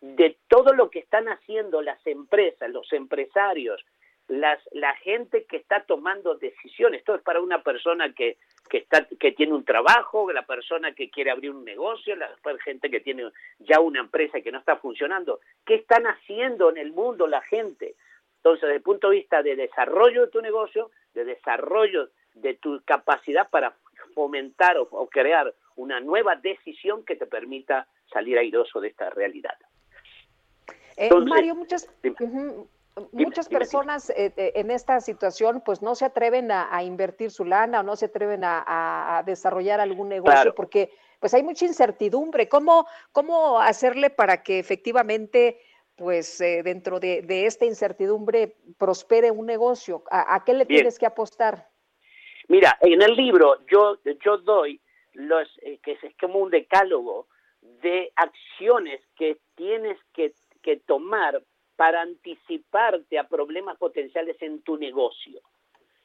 de 0.00 0.36
todo 0.48 0.74
lo 0.74 0.90
que 0.90 0.98
están 0.98 1.28
haciendo 1.28 1.80
las 1.82 2.04
empresas, 2.04 2.68
los 2.68 2.92
empresarios, 2.92 3.84
las, 4.26 4.58
la 4.72 4.94
gente 4.96 5.44
que 5.44 5.56
está 5.56 5.84
tomando 5.84 6.34
decisiones. 6.34 7.00
Esto 7.00 7.14
es 7.14 7.22
para 7.22 7.40
una 7.40 7.62
persona 7.62 8.12
que, 8.12 8.38
que, 8.68 8.78
está, 8.78 9.06
que 9.06 9.32
tiene 9.32 9.52
un 9.52 9.64
trabajo, 9.64 10.30
la 10.32 10.44
persona 10.44 10.92
que 10.92 11.10
quiere 11.10 11.30
abrir 11.30 11.52
un 11.52 11.64
negocio, 11.64 12.16
la 12.16 12.28
gente 12.64 12.90
que 12.90 13.00
tiene 13.00 13.30
ya 13.60 13.78
una 13.78 14.00
empresa 14.00 14.40
que 14.40 14.50
no 14.50 14.58
está 14.58 14.76
funcionando. 14.78 15.38
¿Qué 15.64 15.76
están 15.76 16.06
haciendo 16.06 16.70
en 16.70 16.78
el 16.78 16.90
mundo 16.90 17.28
la 17.28 17.40
gente? 17.42 17.94
Entonces, 18.38 18.62
desde 18.62 18.76
el 18.76 18.82
punto 18.82 19.10
de 19.10 19.16
vista 19.16 19.44
de 19.44 19.54
desarrollo 19.54 20.22
de 20.22 20.32
tu 20.32 20.42
negocio, 20.42 20.90
de 21.14 21.24
desarrollo 21.24 22.10
de 22.34 22.54
tu 22.54 22.82
capacidad 22.84 23.48
para 23.48 23.76
fomentar 24.14 24.76
o, 24.78 25.06
crear 25.08 25.52
una 25.76 26.00
nueva 26.00 26.36
decisión 26.36 27.04
que 27.04 27.16
te 27.16 27.26
permita 27.26 27.86
salir 28.12 28.38
airoso 28.38 28.80
de 28.80 28.88
esta 28.88 29.10
realidad. 29.10 29.56
Eh, 30.96 31.10
Mario, 31.12 31.56
muchas, 31.56 31.88
muchas 33.12 33.48
personas 33.48 34.10
eh, 34.10 34.32
eh, 34.36 34.52
en 34.54 34.70
esta 34.70 35.00
situación 35.00 35.60
pues 35.64 35.82
no 35.82 35.94
se 35.94 36.04
atreven 36.04 36.50
a, 36.52 36.82
invertir 36.84 37.30
su 37.30 37.44
lana 37.44 37.80
o 37.80 37.82
no 37.82 37.96
se 37.96 38.06
atreven 38.06 38.42
a, 38.44 39.22
desarrollar 39.26 39.80
algún 39.80 40.08
negocio 40.08 40.54
porque 40.54 40.90
pues 41.18 41.34
hay 41.34 41.42
mucha 41.42 41.64
incertidumbre. 41.64 42.48
¿Cómo, 42.48 42.86
cómo 43.12 43.58
hacerle 43.58 44.10
para 44.10 44.42
que 44.42 44.58
efectivamente 44.58 45.58
pues 45.96 46.38
dentro 46.38 46.98
de, 47.00 47.46
esta 47.46 47.64
incertidumbre 47.64 48.56
prospere 48.78 49.30
un 49.30 49.46
negocio? 49.46 50.04
¿A, 50.10 50.44
qué 50.44 50.54
le 50.54 50.66
tienes 50.66 50.98
que 50.98 51.06
apostar? 51.06 51.73
Mira, 52.48 52.78
en 52.80 53.02
el 53.02 53.14
libro 53.14 53.58
yo, 53.70 53.98
yo 54.24 54.38
doy 54.38 54.80
los, 55.14 55.48
eh, 55.62 55.78
que 55.82 55.92
es 55.92 56.00
como 56.20 56.40
un 56.40 56.50
decálogo 56.50 57.26
de 57.60 58.12
acciones 58.16 59.00
que 59.16 59.38
tienes 59.54 59.98
que, 60.12 60.32
que 60.62 60.76
tomar 60.76 61.42
para 61.76 62.02
anticiparte 62.02 63.18
a 63.18 63.28
problemas 63.28 63.78
potenciales 63.78 64.40
en 64.42 64.62
tu 64.62 64.76
negocio. 64.76 65.40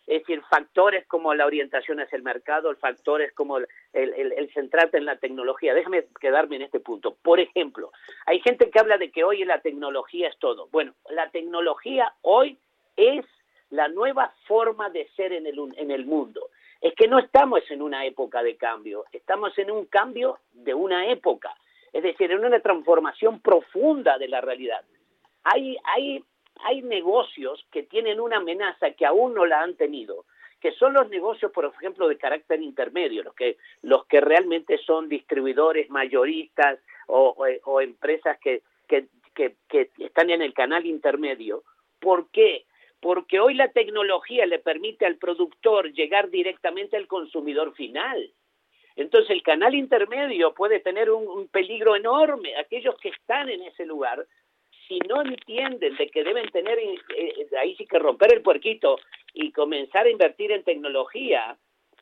Es 0.08 0.22
decir, 0.22 0.42
factores 0.50 1.06
como 1.06 1.36
la 1.36 1.46
orientación 1.46 2.00
hacia 2.00 2.16
el 2.16 2.24
mercado, 2.24 2.76
factores 2.78 3.32
como 3.34 3.58
el, 3.58 3.68
el, 3.94 4.34
el, 4.34 4.52
centrarte 4.54 4.98
en 4.98 5.06
la 5.06 5.18
tecnología. 5.18 5.76
Déjame 5.76 6.06
quedarme 6.20 6.56
en 6.56 6.64
este 6.64 6.80
punto. 6.80 7.16
Por 7.22 7.40
ejemplo, 7.40 7.92
hay 8.26 8.40
gente 8.40 8.72
que 8.72 8.80
habla 8.80 8.98
de 8.98 9.12
que 9.12 9.24
hoy 9.24 9.46
la 9.46 9.62
tecnología 9.62 10.30
es 10.30 10.40
todo. 10.40 10.68
Bueno, 10.72 10.96
la 11.12 11.30
tecnología 11.30 12.12
hoy 12.24 12.58
es 12.96 13.24
la 13.72 13.88
nueva 13.88 14.34
forma 14.48 14.90
de 14.90 15.08
ser 15.16 15.34
en 15.34 15.46
el, 15.46 15.58
en 15.78 15.92
el 15.92 16.06
mundo. 16.06 16.50
Es 16.82 16.94
que 16.96 17.08
no 17.08 17.20
estamos 17.20 17.62
en 17.70 17.82
una 17.82 18.06
época 18.06 18.42
de 18.42 18.56
cambio, 18.56 19.06
estamos 19.12 19.58
en 19.58 19.70
un 19.70 19.86
cambio 19.86 20.40
de 20.54 20.74
una 20.74 21.08
época, 21.08 21.54
es 21.92 22.04
decir, 22.04 22.32
en 22.32 22.46
una 22.46 22.60
transformación 22.62 23.42
profunda 23.42 24.18
de 24.18 24.30
la 24.30 24.42
realidad. 24.42 24.84
Hay, 25.44 25.78
hay, 25.84 26.24
hay 26.64 26.82
negocios 26.82 27.66
que 27.72 27.84
tienen 27.84 28.20
una 28.20 28.38
amenaza 28.38 28.92
que 28.92 29.06
aún 29.06 29.34
no 29.34 29.46
la 29.46 29.62
han 29.62 29.76
tenido, 29.76 30.26
que 30.62 30.72
son 30.74 30.94
los 30.94 31.10
negocios, 31.10 31.52
por 31.52 31.66
ejemplo, 31.66 32.08
de 32.08 32.18
carácter 32.18 32.62
intermedio, 32.62 33.24
los 33.24 33.34
que, 33.34 33.58
los 33.82 34.06
que 34.06 34.22
realmente 34.22 34.78
son 34.78 35.10
distribuidores 35.10 35.90
mayoristas 35.90 36.80
o, 37.08 37.82
empresas 37.82 38.38
que, 38.40 38.62
que, 38.88 39.08
que, 39.34 39.56
que 39.68 39.90
están 40.00 40.30
en 40.30 40.42
el 40.42 40.54
canal 40.54 40.86
intermedio. 40.86 41.64
¿Por 42.00 42.30
qué? 42.30 42.66
Porque 43.02 43.40
hoy 43.40 43.54
la 43.54 43.72
tecnología 43.72 44.46
le 44.46 44.60
permite 44.60 45.06
al 45.06 45.18
productor 45.18 45.92
llegar 45.94 46.30
directamente 46.30 46.98
al 46.98 47.08
consumidor 47.08 47.74
final. 47.74 48.34
Entonces 48.96 49.30
el 49.30 49.44
canal 49.44 49.76
intermedio 49.76 50.54
puede 50.54 50.82
tener 50.82 51.10
un, 51.10 51.48
peligro 51.48 51.96
enorme. 51.96 52.58
Aquellos 52.58 52.98
que 52.98 53.10
están 53.10 53.50
en 53.50 53.62
ese 53.62 53.86
lugar, 53.86 54.26
si 54.88 55.00
no 55.08 55.22
entienden 55.22 55.96
de 55.96 56.10
que 56.10 56.24
deben 56.24 56.50
tener, 56.50 56.78
eh, 56.78 56.96
eh, 57.16 57.48
ahí 57.58 57.76
sí 57.76 57.86
que 57.86 58.00
romper 58.00 58.34
el 58.34 58.42
puerquito 58.42 58.98
y 59.34 59.52
comenzar 59.52 60.06
a 60.06 60.10
invertir 60.10 60.52
en 60.52 60.64
tecnología, 60.64 61.58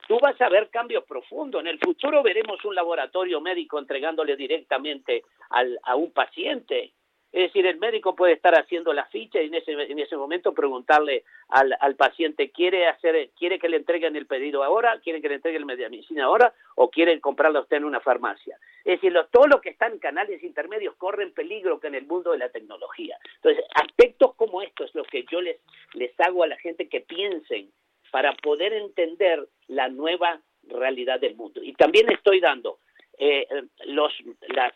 tú 0.08 0.18
vas 0.20 0.42
a 0.42 0.50
ver 0.50 0.70
cambios 0.70 1.04
profundos. 1.04 1.62
En 1.62 1.68
el 1.68 1.78
futuro 1.78 2.24
veremos 2.24 2.66
un 2.66 2.74
laboratorio 2.74 3.42
médico 3.42 3.78
entregándole 3.78 4.36
directamente 4.36 5.24
al, 5.52 5.78
a 5.84 5.96
un 5.96 6.12
paciente 6.12 6.94
es 7.32 7.44
decir, 7.44 7.66
el 7.66 7.78
médico 7.78 8.16
puede 8.16 8.34
estar 8.34 8.58
haciendo 8.58 8.94
la 8.94 9.06
ficha 9.06 9.42
y 9.42 9.48
en 9.48 9.56
ese, 9.56 9.74
en 9.74 10.18
momento 10.18 10.54
preguntarle 10.54 11.26
al, 11.50 11.96
paciente, 11.96 12.52
¿quiere, 12.52 12.88
hacer, 12.88 13.32
¿quiere 13.38 13.60
que 13.60 13.68
le 13.68 13.78
entreguen 13.78 14.16
el 14.16 14.28
pedido 14.28 14.64
ahora? 14.64 15.00
¿Quiere 15.04 15.22
que 15.22 15.28
le 15.28 15.36
entreguen 15.36 15.70
el 15.70 15.90
medicina 15.90 16.26
ahora? 16.26 16.54
¿O 16.76 16.90
quiere 16.90 17.20
comprarla 17.20 17.60
usted 17.60 17.78
en 17.78 17.84
una 17.84 18.00
farmacia? 18.00 18.58
Es 18.86 18.96
decir, 18.96 19.12
los, 19.12 19.30
todos 19.30 19.50
los 19.50 19.62
que 19.62 19.70
están 19.70 19.94
en 19.94 20.00
canales 20.00 20.42
intermedios 20.42 20.96
corren 20.96 21.34
peligro 21.34 21.80
que 21.80 21.88
en 21.88 21.96
el 21.96 22.08
mundo 22.08 22.32
de 22.32 22.38
la 22.38 22.50
tecnología. 22.50 23.18
Entonces, 23.36 23.66
aspectos 23.76 24.34
como 24.36 24.62
estos 24.62 24.90
es 24.90 24.96
lo 24.96 25.04
que 25.04 25.26
yo 25.30 25.42
les, 25.42 25.58
les 25.94 26.18
hago 26.22 26.44
a 26.44 26.48
la 26.48 26.58
gente 26.58 26.88
que 26.88 27.02
piensen 27.02 27.70
para 28.10 28.34
poder 28.38 28.72
entender 28.72 29.48
la 29.68 29.90
nueva 29.90 30.42
realidad 30.64 31.20
del 31.20 31.36
mundo. 31.36 31.62
Y 31.62 31.74
también 31.74 32.10
estoy 32.10 32.40
dando 32.40 32.80
eh, 33.18 33.48
los, 33.86 34.14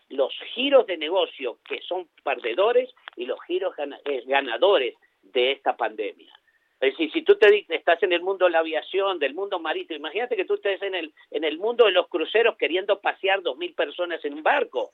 los 0.09 0.33
giros 0.53 0.87
de 0.87 0.97
negocio 0.97 1.59
que 1.67 1.79
son 1.81 2.07
perdedores 2.23 2.89
y 3.15 3.25
los 3.25 3.39
giros 3.43 3.75
eh, 4.05 4.23
ganadores 4.25 4.95
de 5.21 5.51
esta 5.51 5.77
pandemia. 5.77 6.33
Es 6.79 6.93
decir, 6.93 7.11
si 7.11 7.21
tú 7.21 7.35
te, 7.35 7.65
estás 7.69 8.01
en 8.01 8.11
el 8.11 8.23
mundo 8.23 8.45
de 8.45 8.51
la 8.51 8.59
aviación, 8.59 9.19
del 9.19 9.35
mundo 9.35 9.59
marítimo, 9.59 9.99
imagínate 9.99 10.35
que 10.35 10.45
tú 10.45 10.55
estés 10.55 10.81
en 10.81 10.95
el, 10.95 11.13
en 11.29 11.43
el 11.43 11.59
mundo 11.59 11.85
de 11.85 11.91
los 11.91 12.07
cruceros 12.07 12.57
queriendo 12.57 12.99
pasear 12.99 13.43
dos 13.43 13.55
mil 13.57 13.73
personas 13.75 14.25
en 14.25 14.33
un 14.33 14.43
barco, 14.43 14.91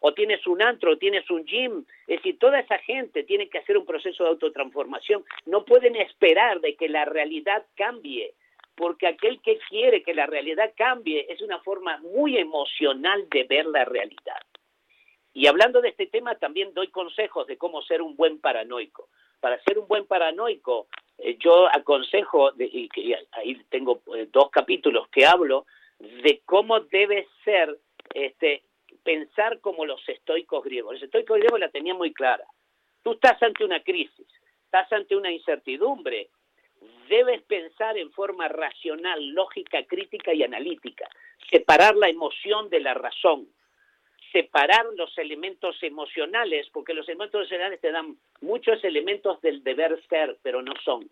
o 0.00 0.12
tienes 0.12 0.46
un 0.46 0.60
antro, 0.60 0.92
o 0.92 0.98
tienes 0.98 1.30
un 1.30 1.46
gym, 1.46 1.86
es 2.06 2.16
decir, 2.18 2.38
toda 2.38 2.60
esa 2.60 2.76
gente 2.78 3.22
tiene 3.22 3.48
que 3.48 3.58
hacer 3.58 3.78
un 3.78 3.86
proceso 3.86 4.24
de 4.24 4.30
autotransformación, 4.30 5.24
no 5.46 5.64
pueden 5.64 5.96
esperar 5.96 6.60
de 6.60 6.74
que 6.74 6.88
la 6.88 7.06
realidad 7.06 7.64
cambie, 7.76 8.34
porque 8.82 9.06
aquel 9.06 9.40
que 9.42 9.60
quiere 9.68 10.02
que 10.02 10.12
la 10.12 10.26
realidad 10.26 10.72
cambie 10.76 11.24
es 11.28 11.40
una 11.40 11.60
forma 11.60 11.98
muy 11.98 12.36
emocional 12.36 13.28
de 13.30 13.44
ver 13.44 13.66
la 13.66 13.84
realidad. 13.84 14.42
Y 15.32 15.46
hablando 15.46 15.80
de 15.80 15.90
este 15.90 16.08
tema, 16.08 16.34
también 16.34 16.74
doy 16.74 16.88
consejos 16.88 17.46
de 17.46 17.56
cómo 17.56 17.82
ser 17.82 18.02
un 18.02 18.16
buen 18.16 18.40
paranoico. 18.40 19.08
para 19.38 19.62
ser 19.62 19.78
un 19.78 19.86
buen 19.86 20.04
paranoico, 20.06 20.88
eh, 21.18 21.36
yo 21.38 21.68
aconsejo, 21.72 22.50
y, 22.58 22.88
ahí 23.30 23.54
tengo 23.70 24.02
eh, 24.16 24.26
dos 24.32 24.50
capítulos 24.50 25.06
que 25.10 25.26
hablo, 25.26 25.64
de 26.00 26.42
cómo 26.44 26.80
debe 26.80 27.28
ser 27.44 27.78
este, 28.14 28.64
pensar 29.04 29.60
como 29.60 29.86
los 29.86 30.00
estoicos 30.08 30.64
griegos. 30.64 30.94
Los 30.94 31.04
estoicos 31.04 31.38
griegos 31.38 31.60
la 31.60 31.70
tenían 31.70 31.98
muy 31.98 32.12
clara. 32.12 32.44
Tú 33.04 33.12
estás 33.12 33.40
ante 33.44 33.64
una 33.64 33.80
crisis, 33.84 34.26
estás 34.64 34.92
ante 34.92 35.14
una 35.14 35.30
incertidumbre, 35.30 36.30
debes 37.08 37.42
pensar 37.42 37.98
en 37.98 38.10
forma 38.12 38.48
racional, 38.48 39.24
lógica, 39.28 39.84
crítica 39.84 40.32
y 40.32 40.42
analítica, 40.42 41.08
separar 41.50 41.96
la 41.96 42.08
emoción 42.08 42.70
de 42.70 42.80
la 42.80 42.94
razón, 42.94 43.48
separar 44.32 44.86
los 44.96 45.16
elementos 45.18 45.76
emocionales, 45.82 46.68
porque 46.72 46.94
los 46.94 47.08
elementos 47.08 47.40
emocionales 47.40 47.80
te 47.80 47.92
dan 47.92 48.16
muchos 48.40 48.82
elementos 48.82 49.40
del 49.42 49.62
deber 49.62 50.02
ser, 50.08 50.38
pero 50.42 50.62
no 50.62 50.72
son. 50.84 51.08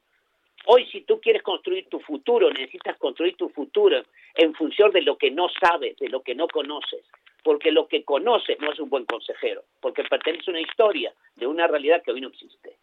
Hoy 0.67 0.87
si 0.87 1.03
tú 1.03 1.21
quieres 1.21 1.43
construir 1.43 1.89
tu 1.89 2.01
futuro, 2.01 2.51
necesitas 2.51 2.97
construir 2.99 3.37
tu 3.37 3.49
futuro 3.49 4.03
en 4.35 4.55
función 4.55 4.91
de 4.93 5.03
lo 5.03 5.17
que 5.17 5.31
no 5.31 5.49
sabes, 5.61 5.97
de 5.99 6.09
lo 6.09 6.23
que 6.23 6.35
no 6.35 6.49
conoces, 6.49 7.05
porque 7.43 7.73
lo 7.73 7.89
que 7.89 8.05
conoces 8.05 8.59
no 8.61 8.73
es 8.73 8.79
un 8.79 8.91
buen 8.91 9.05
consejero, 9.07 9.65
porque 9.81 10.05
pertenece 10.05 10.51
a 10.51 10.53
una 10.53 10.61
historia 10.61 11.13
de 11.37 11.47
una 11.47 11.67
realidad 11.67 12.03
que 12.03 12.13
hoy 12.13 12.21
no 12.21 12.29
existe. 12.29 12.77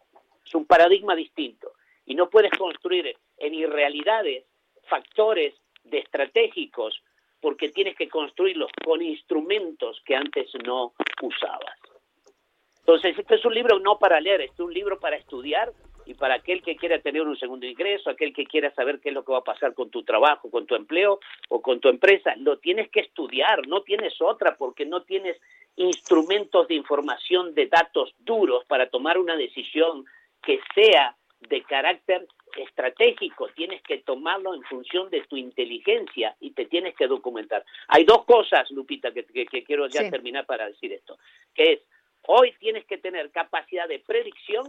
Es 0.44 0.54
un 0.54 0.66
paradigma 0.66 1.14
distinto 1.14 1.72
y 2.08 2.14
no 2.14 2.30
puedes 2.30 2.50
construir 2.52 3.14
en 3.36 3.54
irrealidades 3.54 4.44
factores 4.88 5.54
de 5.84 5.98
estratégicos 5.98 7.02
porque 7.40 7.68
tienes 7.68 7.94
que 7.96 8.08
construirlos 8.08 8.70
con 8.82 9.02
instrumentos 9.02 10.00
que 10.04 10.16
antes 10.16 10.50
no 10.66 10.94
usabas. 11.22 11.78
Entonces, 12.80 13.16
este 13.18 13.34
es 13.34 13.44
un 13.44 13.54
libro 13.54 13.78
no 13.78 13.98
para 13.98 14.20
leer, 14.20 14.40
este 14.40 14.54
es 14.54 14.60
un 14.60 14.72
libro 14.72 14.98
para 14.98 15.16
estudiar 15.16 15.70
y 16.06 16.14
para 16.14 16.36
aquel 16.36 16.62
que 16.62 16.76
quiera 16.76 16.98
tener 16.98 17.20
un 17.20 17.38
segundo 17.38 17.66
ingreso, 17.66 18.08
aquel 18.08 18.32
que 18.32 18.46
quiera 18.46 18.74
saber 18.74 18.98
qué 19.00 19.10
es 19.10 19.14
lo 19.14 19.22
que 19.22 19.32
va 19.32 19.38
a 19.38 19.44
pasar 19.44 19.74
con 19.74 19.90
tu 19.90 20.02
trabajo, 20.02 20.50
con 20.50 20.64
tu 20.66 20.74
empleo 20.74 21.20
o 21.50 21.60
con 21.60 21.78
tu 21.78 21.90
empresa, 21.90 22.34
lo 22.38 22.58
tienes 22.58 22.88
que 22.88 23.00
estudiar, 23.00 23.68
no 23.68 23.82
tienes 23.82 24.18
otra 24.22 24.56
porque 24.56 24.86
no 24.86 25.02
tienes 25.02 25.36
instrumentos 25.76 26.66
de 26.68 26.74
información, 26.74 27.54
de 27.54 27.66
datos 27.66 28.14
duros 28.18 28.64
para 28.64 28.88
tomar 28.88 29.18
una 29.18 29.36
decisión 29.36 30.06
que 30.42 30.58
sea 30.74 31.14
de 31.40 31.62
carácter 31.62 32.26
estratégico, 32.56 33.48
tienes 33.54 33.82
que 33.82 33.98
tomarlo 33.98 34.54
en 34.54 34.62
función 34.64 35.08
de 35.10 35.22
tu 35.22 35.36
inteligencia 35.36 36.36
y 36.40 36.50
te 36.50 36.66
tienes 36.66 36.94
que 36.96 37.06
documentar. 37.06 37.64
Hay 37.88 38.04
dos 38.04 38.24
cosas, 38.24 38.70
Lupita, 38.70 39.12
que, 39.12 39.24
quiero 39.64 39.86
ya 39.86 40.10
terminar 40.10 40.46
para 40.46 40.66
decir 40.66 40.92
esto, 40.92 41.18
que 41.54 41.72
es, 41.74 41.80
hoy 42.26 42.52
tienes 42.58 42.84
que 42.86 42.98
tener 42.98 43.30
capacidad 43.30 43.86
de 43.86 44.00
predicción 44.00 44.66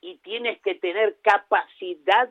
y 0.00 0.16
tienes 0.18 0.60
que 0.60 0.74
tener 0.74 1.16
capacidad 1.22 2.28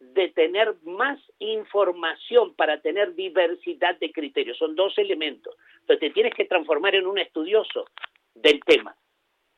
de 0.00 0.28
tener 0.30 0.74
más 0.82 1.20
información 1.38 2.54
para 2.54 2.80
tener 2.80 3.14
diversidad 3.14 3.98
de 3.98 4.10
criterios. 4.10 4.56
Son 4.56 4.74
dos 4.74 4.96
elementos. 4.96 5.54
Entonces 5.80 6.00
te 6.00 6.10
tienes 6.10 6.34
que 6.34 6.46
transformar 6.46 6.94
en 6.94 7.06
un 7.06 7.18
estudioso 7.18 7.84
del 8.34 8.60
tema. 8.64 8.96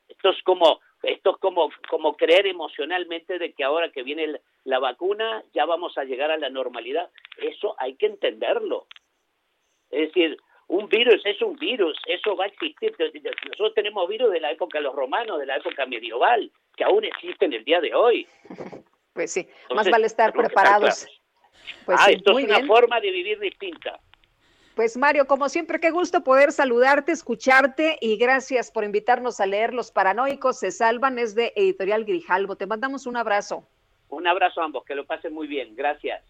Esto 0.08 0.30
es 0.30 0.42
como 0.42 0.80
esto 1.02 1.30
es 1.30 1.36
como, 1.38 1.70
como 1.88 2.16
creer 2.16 2.46
emocionalmente 2.46 3.38
de 3.38 3.52
que 3.52 3.64
ahora 3.64 3.90
que 3.90 4.02
viene 4.02 4.40
la 4.64 4.78
vacuna 4.78 5.42
ya 5.52 5.64
vamos 5.64 5.98
a 5.98 6.04
llegar 6.04 6.30
a 6.30 6.36
la 6.36 6.48
normalidad. 6.48 7.10
Eso 7.38 7.74
hay 7.78 7.96
que 7.96 8.06
entenderlo. 8.06 8.86
Es 9.90 10.08
decir, 10.08 10.36
un 10.68 10.88
virus 10.88 11.20
es 11.26 11.42
un 11.42 11.56
virus, 11.56 11.98
eso 12.06 12.36
va 12.36 12.44
a 12.44 12.48
existir. 12.48 12.94
Nosotros 12.98 13.74
tenemos 13.74 14.08
virus 14.08 14.30
de 14.30 14.40
la 14.40 14.52
época 14.52 14.78
de 14.78 14.84
los 14.84 14.94
romanos, 14.94 15.38
de 15.38 15.46
la 15.46 15.56
época 15.56 15.86
medieval, 15.86 16.50
que 16.76 16.84
aún 16.84 17.04
existen 17.04 17.52
el 17.52 17.64
día 17.64 17.80
de 17.80 17.94
hoy. 17.94 18.26
Pues 19.12 19.32
sí, 19.32 19.46
más 19.74 19.90
vale 19.90 20.06
estar 20.06 20.32
preparados. 20.32 21.06
Pues 21.84 21.98
ah, 22.00 22.10
esto 22.10 22.38
es 22.38 22.44
una 22.44 22.64
forma 22.66 23.00
de 23.00 23.10
vivir 23.10 23.38
distinta. 23.38 24.00
Pues 24.74 24.96
Mario, 24.96 25.26
como 25.26 25.50
siempre, 25.50 25.80
qué 25.80 25.90
gusto 25.90 26.24
poder 26.24 26.50
saludarte, 26.50 27.12
escucharte 27.12 27.98
y 28.00 28.16
gracias 28.16 28.70
por 28.70 28.84
invitarnos 28.84 29.38
a 29.38 29.46
leer 29.46 29.74
Los 29.74 29.92
Paranoicos 29.92 30.58
se 30.58 30.70
salvan, 30.70 31.18
es 31.18 31.34
de 31.34 31.52
Editorial 31.56 32.04
Grijalvo. 32.04 32.56
Te 32.56 32.66
mandamos 32.66 33.06
un 33.06 33.18
abrazo. 33.18 33.68
Un 34.08 34.26
abrazo 34.26 34.62
a 34.62 34.64
ambos, 34.64 34.84
que 34.84 34.94
lo 34.94 35.04
pasen 35.04 35.34
muy 35.34 35.46
bien. 35.46 35.76
Gracias. 35.76 36.22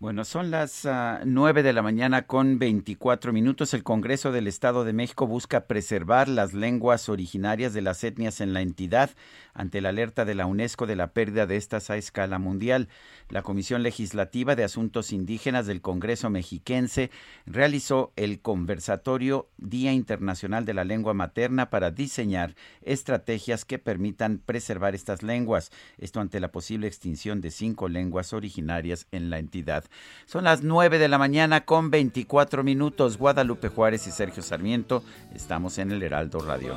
Bueno, 0.00 0.24
son 0.24 0.52
las 0.52 0.84
uh, 0.84 1.24
9 1.24 1.64
de 1.64 1.72
la 1.72 1.82
mañana 1.82 2.22
con 2.22 2.60
24 2.60 3.32
minutos. 3.32 3.74
El 3.74 3.82
Congreso 3.82 4.30
del 4.30 4.46
Estado 4.46 4.84
de 4.84 4.92
México 4.92 5.26
busca 5.26 5.66
preservar 5.66 6.28
las 6.28 6.54
lenguas 6.54 7.08
originarias 7.08 7.72
de 7.72 7.82
las 7.82 8.04
etnias 8.04 8.40
en 8.40 8.52
la 8.52 8.60
entidad 8.60 9.10
ante 9.54 9.80
la 9.80 9.88
alerta 9.88 10.24
de 10.24 10.36
la 10.36 10.46
UNESCO 10.46 10.86
de 10.86 10.94
la 10.94 11.12
pérdida 11.12 11.46
de 11.46 11.56
estas 11.56 11.90
a 11.90 11.96
escala 11.96 12.38
mundial. 12.38 12.88
La 13.28 13.42
Comisión 13.42 13.82
Legislativa 13.82 14.54
de 14.54 14.62
Asuntos 14.62 15.12
Indígenas 15.12 15.66
del 15.66 15.80
Congreso 15.80 16.30
Mexiquense 16.30 17.10
realizó 17.44 18.12
el 18.14 18.40
conversatorio 18.40 19.48
Día 19.56 19.92
Internacional 19.92 20.64
de 20.64 20.74
la 20.74 20.84
Lengua 20.84 21.12
Materna 21.12 21.70
para 21.70 21.90
diseñar 21.90 22.54
estrategias 22.82 23.64
que 23.64 23.80
permitan 23.80 24.38
preservar 24.38 24.94
estas 24.94 25.24
lenguas, 25.24 25.72
esto 25.98 26.20
ante 26.20 26.38
la 26.38 26.52
posible 26.52 26.86
extinción 26.86 27.40
de 27.40 27.50
cinco 27.50 27.88
lenguas 27.88 28.32
originarias 28.32 29.08
en 29.10 29.28
la 29.28 29.40
entidad. 29.40 29.87
Son 30.26 30.44
las 30.44 30.62
9 30.62 30.98
de 30.98 31.08
la 31.08 31.18
mañana 31.18 31.64
con 31.64 31.90
24 31.90 32.62
minutos. 32.62 33.16
Guadalupe 33.16 33.68
Juárez 33.68 34.06
y 34.06 34.10
Sergio 34.10 34.42
Sarmiento 34.42 35.02
estamos 35.34 35.78
en 35.78 35.92
el 35.92 36.02
Heraldo 36.02 36.40
Radio. 36.40 36.76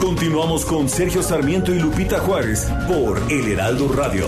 Continuamos 0.00 0.64
con 0.64 0.88
Sergio 0.88 1.22
Sarmiento 1.22 1.74
y 1.74 1.78
Lupita 1.78 2.18
Juárez 2.18 2.68
por 2.88 3.20
El 3.30 3.52
Heraldo 3.52 3.88
Radio. 3.88 4.26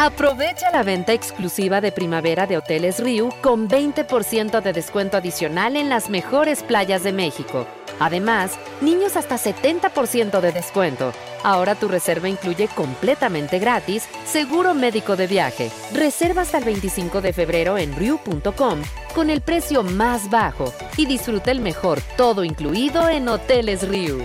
Aprovecha 0.00 0.70
la 0.72 0.84
venta 0.84 1.12
exclusiva 1.12 1.80
de 1.80 1.90
primavera 1.90 2.46
de 2.46 2.56
Hoteles 2.56 3.00
Riu 3.00 3.30
con 3.42 3.68
20% 3.68 4.60
de 4.62 4.72
descuento 4.72 5.16
adicional 5.16 5.76
en 5.76 5.88
las 5.88 6.08
mejores 6.08 6.62
playas 6.62 7.02
de 7.02 7.12
México. 7.12 7.66
Además, 8.00 8.58
niños 8.80 9.16
hasta 9.16 9.36
70% 9.36 10.40
de 10.40 10.52
descuento. 10.52 11.12
Ahora 11.42 11.74
tu 11.74 11.88
reserva 11.88 12.28
incluye 12.28 12.68
completamente 12.68 13.58
gratis 13.58 14.08
seguro 14.26 14.74
médico 14.74 15.16
de 15.16 15.26
viaje. 15.26 15.70
Reserva 15.92 16.42
hasta 16.42 16.58
el 16.58 16.64
25 16.64 17.20
de 17.20 17.32
febrero 17.32 17.78
en 17.78 17.94
Ryu.com 17.96 18.82
con 19.14 19.30
el 19.30 19.40
precio 19.40 19.82
más 19.82 20.30
bajo 20.30 20.72
y 20.96 21.06
disfruta 21.06 21.50
el 21.50 21.60
mejor 21.60 22.00
todo 22.16 22.44
incluido 22.44 23.08
en 23.08 23.28
Hoteles 23.28 23.88
Ryu. 23.88 24.24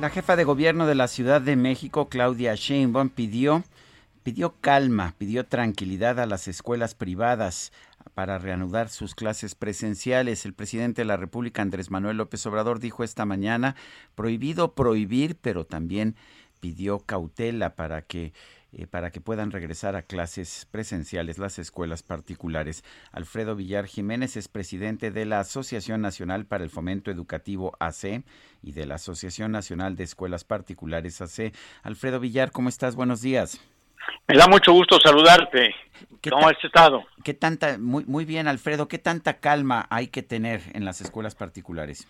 La 0.00 0.10
jefa 0.10 0.36
de 0.36 0.44
gobierno 0.44 0.86
de 0.86 0.94
la 0.94 1.08
Ciudad 1.08 1.40
de 1.40 1.56
México, 1.56 2.08
Claudia 2.10 2.54
Sheinbaum, 2.54 3.08
pidió 3.08 3.62
pidió 4.24 4.56
calma, 4.60 5.14
pidió 5.18 5.46
tranquilidad 5.46 6.18
a 6.18 6.26
las 6.26 6.48
escuelas 6.48 6.94
privadas 6.94 7.72
para 8.14 8.38
reanudar 8.38 8.88
sus 8.88 9.14
clases 9.14 9.54
presenciales. 9.54 10.46
El 10.46 10.54
presidente 10.54 11.02
de 11.02 11.06
la 11.06 11.18
República, 11.18 11.62
Andrés 11.62 11.90
Manuel 11.90 12.16
López 12.16 12.44
Obrador, 12.46 12.80
dijo 12.80 13.04
esta 13.04 13.26
mañana, 13.26 13.76
prohibido 14.14 14.74
prohibir, 14.74 15.36
pero 15.36 15.66
también 15.66 16.16
pidió 16.58 17.00
cautela 17.00 17.76
para 17.76 18.02
que 18.02 18.32
eh, 18.76 18.88
para 18.88 19.12
que 19.12 19.20
puedan 19.20 19.52
regresar 19.52 19.94
a 19.94 20.02
clases 20.02 20.66
presenciales 20.68 21.38
las 21.38 21.60
escuelas 21.60 22.02
particulares. 22.02 22.82
Alfredo 23.12 23.54
Villar 23.54 23.86
Jiménez 23.86 24.36
es 24.36 24.48
presidente 24.48 25.12
de 25.12 25.26
la 25.26 25.40
Asociación 25.40 26.00
Nacional 26.00 26.44
para 26.44 26.64
el 26.64 26.70
Fomento 26.70 27.12
Educativo 27.12 27.76
AC 27.78 28.24
y 28.62 28.72
de 28.72 28.86
la 28.86 28.96
Asociación 28.96 29.52
Nacional 29.52 29.94
de 29.94 30.02
Escuelas 30.02 30.42
Particulares 30.42 31.20
AC. 31.20 31.52
Alfredo 31.84 32.18
Villar, 32.18 32.50
¿cómo 32.50 32.68
estás? 32.68 32.96
Buenos 32.96 33.20
días. 33.20 33.60
Me 34.28 34.36
da 34.36 34.46
mucho 34.46 34.72
gusto 34.72 34.98
saludarte. 35.00 35.74
¿Cómo 36.30 36.48
has 36.48 36.62
estado? 36.62 37.04
¿Qué 37.22 37.34
tanta, 37.34 37.76
muy, 37.78 38.04
muy 38.06 38.24
bien, 38.24 38.48
Alfredo, 38.48 38.88
qué 38.88 38.98
tanta 38.98 39.40
calma 39.40 39.86
hay 39.90 40.08
que 40.08 40.22
tener 40.22 40.62
en 40.72 40.84
las 40.84 41.00
escuelas 41.00 41.34
particulares? 41.34 42.08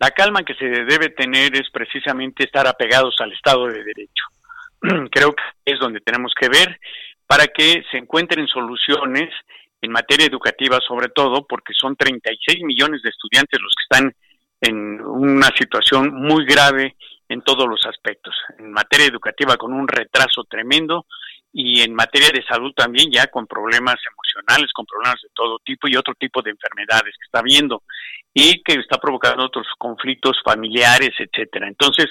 La 0.00 0.10
calma 0.10 0.42
que 0.42 0.54
se 0.54 0.64
debe 0.64 1.10
tener 1.10 1.54
es 1.54 1.70
precisamente 1.70 2.44
estar 2.44 2.66
apegados 2.66 3.16
al 3.20 3.32
Estado 3.32 3.66
de 3.66 3.84
Derecho. 3.84 4.24
Creo 5.10 5.34
que 5.34 5.42
es 5.64 5.78
donde 5.78 6.00
tenemos 6.00 6.32
que 6.38 6.48
ver 6.48 6.80
para 7.26 7.46
que 7.46 7.84
se 7.90 7.98
encuentren 7.98 8.48
soluciones 8.48 9.30
en 9.82 9.92
materia 9.92 10.26
educativa 10.26 10.78
sobre 10.86 11.08
todo, 11.08 11.46
porque 11.46 11.72
son 11.78 11.96
36 11.96 12.62
millones 12.64 13.02
de 13.02 13.10
estudiantes 13.10 13.60
los 13.60 13.72
que 13.76 13.94
están 13.94 14.14
en 14.60 15.00
una 15.00 15.48
situación 15.56 16.14
muy 16.14 16.44
grave 16.44 16.96
en 17.30 17.42
todos 17.42 17.66
los 17.68 17.80
aspectos. 17.86 18.34
En 18.58 18.72
materia 18.72 19.06
educativa 19.06 19.56
con 19.56 19.72
un 19.72 19.86
retraso 19.86 20.44
tremendo 20.50 21.06
y 21.52 21.80
en 21.80 21.94
materia 21.94 22.30
de 22.32 22.44
salud 22.44 22.72
también 22.74 23.10
ya 23.10 23.28
con 23.28 23.46
problemas 23.46 23.96
emocionales, 24.04 24.72
con 24.72 24.84
problemas 24.84 25.20
de 25.22 25.28
todo 25.32 25.60
tipo 25.64 25.86
y 25.88 25.96
otro 25.96 26.14
tipo 26.14 26.42
de 26.42 26.50
enfermedades 26.50 27.14
que 27.16 27.24
está 27.24 27.38
habiendo 27.38 27.84
y 28.34 28.60
que 28.62 28.74
está 28.74 28.98
provocando 28.98 29.46
otros 29.46 29.66
conflictos 29.78 30.40
familiares, 30.44 31.10
etcétera. 31.18 31.68
Entonces, 31.68 32.06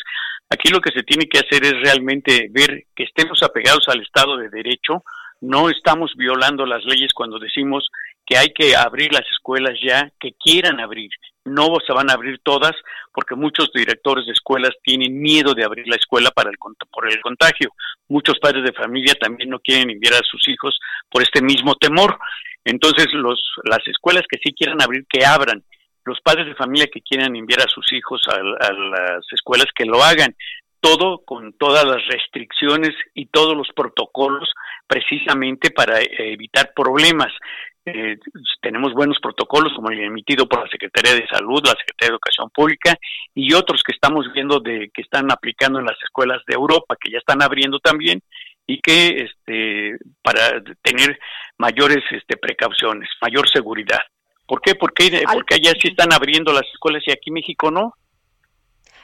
aquí 0.50 0.70
lo 0.70 0.80
que 0.80 0.92
se 0.92 1.04
tiene 1.04 1.28
que 1.28 1.40
hacer 1.40 1.66
es 1.66 1.74
realmente 1.82 2.48
ver 2.52 2.86
que 2.96 3.04
estemos 3.04 3.44
apegados 3.44 3.88
al 3.90 4.02
Estado 4.02 4.38
de 4.38 4.50
Derecho, 4.50 5.04
no 5.42 5.70
estamos 5.70 6.14
violando 6.16 6.66
las 6.66 6.84
leyes 6.86 7.14
cuando 7.14 7.40
decimos 7.40 7.90
que 8.26 8.38
hay 8.38 8.54
que 8.54 8.76
abrir 8.76 9.12
las 9.14 9.26
escuelas 9.32 9.78
ya 9.82 10.10
que 10.18 10.34
quieran 10.34 10.80
abrir. 10.80 11.10
No 11.50 11.68
se 11.86 11.94
van 11.94 12.10
a 12.10 12.14
abrir 12.14 12.40
todas 12.44 12.74
porque 13.14 13.36
muchos 13.36 13.72
directores 13.74 14.26
de 14.26 14.34
escuelas 14.34 14.72
tienen 14.84 15.20
miedo 15.20 15.54
de 15.54 15.66
abrir 15.66 15.88
la 15.88 15.96
escuela 15.96 16.32
para 16.32 16.50
el, 16.50 16.58
por 16.92 17.12
el 17.12 17.22
contagio. 17.22 17.72
Muchos 18.08 18.40
padres 18.40 18.64
de 18.64 18.74
familia 18.74 19.14
también 19.16 19.50
no 19.50 19.60
quieren 19.60 19.90
enviar 19.90 20.14
a 20.14 20.26
sus 20.30 20.48
hijos 20.48 20.80
por 21.10 21.22
este 21.22 21.42
mismo 21.42 21.76
temor. 21.76 22.18
Entonces, 22.66 23.08
los, 23.14 23.42
las 23.64 23.86
escuelas 23.88 24.24
que 24.30 24.40
sí 24.44 24.54
quieran 24.54 24.82
abrir, 24.82 25.06
que 25.10 25.26
abran. 25.26 25.64
Los 26.06 26.22
padres 26.22 26.46
de 26.48 26.56
familia 26.56 26.88
que 26.92 27.02
quieran 27.02 27.36
enviar 27.36 27.62
a 27.62 27.68
sus 27.68 27.92
hijos 27.94 28.22
a 28.30 28.42
las 28.42 29.26
escuelas, 29.32 29.68
que 29.76 29.86
lo 29.86 30.04
hagan 30.04 30.36
todo 30.80 31.24
con 31.26 31.54
todas 31.54 31.86
las 31.86 32.06
restricciones 32.08 32.92
y 33.14 33.28
todos 33.28 33.56
los 33.56 33.68
protocolos 33.76 34.50
precisamente 34.88 35.72
para 35.72 36.02
eh, 36.02 36.10
evitar 36.34 36.72
problemas. 36.76 37.32
Eh, 37.86 38.18
tenemos 38.62 38.94
buenos 38.94 39.18
protocolos 39.20 39.74
como 39.74 39.90
el 39.90 40.00
emitido 40.00 40.48
por 40.48 40.64
la 40.64 40.70
Secretaría 40.70 41.16
de 41.16 41.28
Salud, 41.28 41.62
la 41.64 41.72
Secretaría 41.72 42.10
de 42.10 42.14
Educación 42.14 42.50
Pública 42.52 42.96
y 43.34 43.54
otros 43.54 43.82
que 43.84 43.94
estamos 43.94 44.26
viendo 44.34 44.60
de 44.60 44.90
que 44.94 45.02
están 45.02 45.32
aplicando 45.32 45.80
en 45.80 45.86
las 45.86 45.98
escuelas 46.04 46.42
de 46.48 46.56
Europa, 46.56 46.96
que 47.00 47.12
ya 47.12 47.18
están 47.18 47.42
abriendo 47.42 47.80
también 47.80 48.22
y 48.68 48.80
que 48.82 49.28
este 49.28 49.98
para 50.22 50.62
tener 50.84 51.20
mayores 51.58 52.04
este 52.12 52.38
precauciones, 52.38 53.10
mayor 53.22 53.50
seguridad. 53.50 54.00
¿Por 54.46 54.62
qué? 54.62 54.76
Porque, 54.76 55.24
porque 55.32 55.56
allá 55.56 55.74
sí 55.80 55.90
están 55.90 56.12
abriendo 56.12 56.52
las 56.52 56.66
escuelas 56.74 57.04
y 57.06 57.12
aquí 57.12 57.30
México 57.32 57.70
no. 57.70 57.94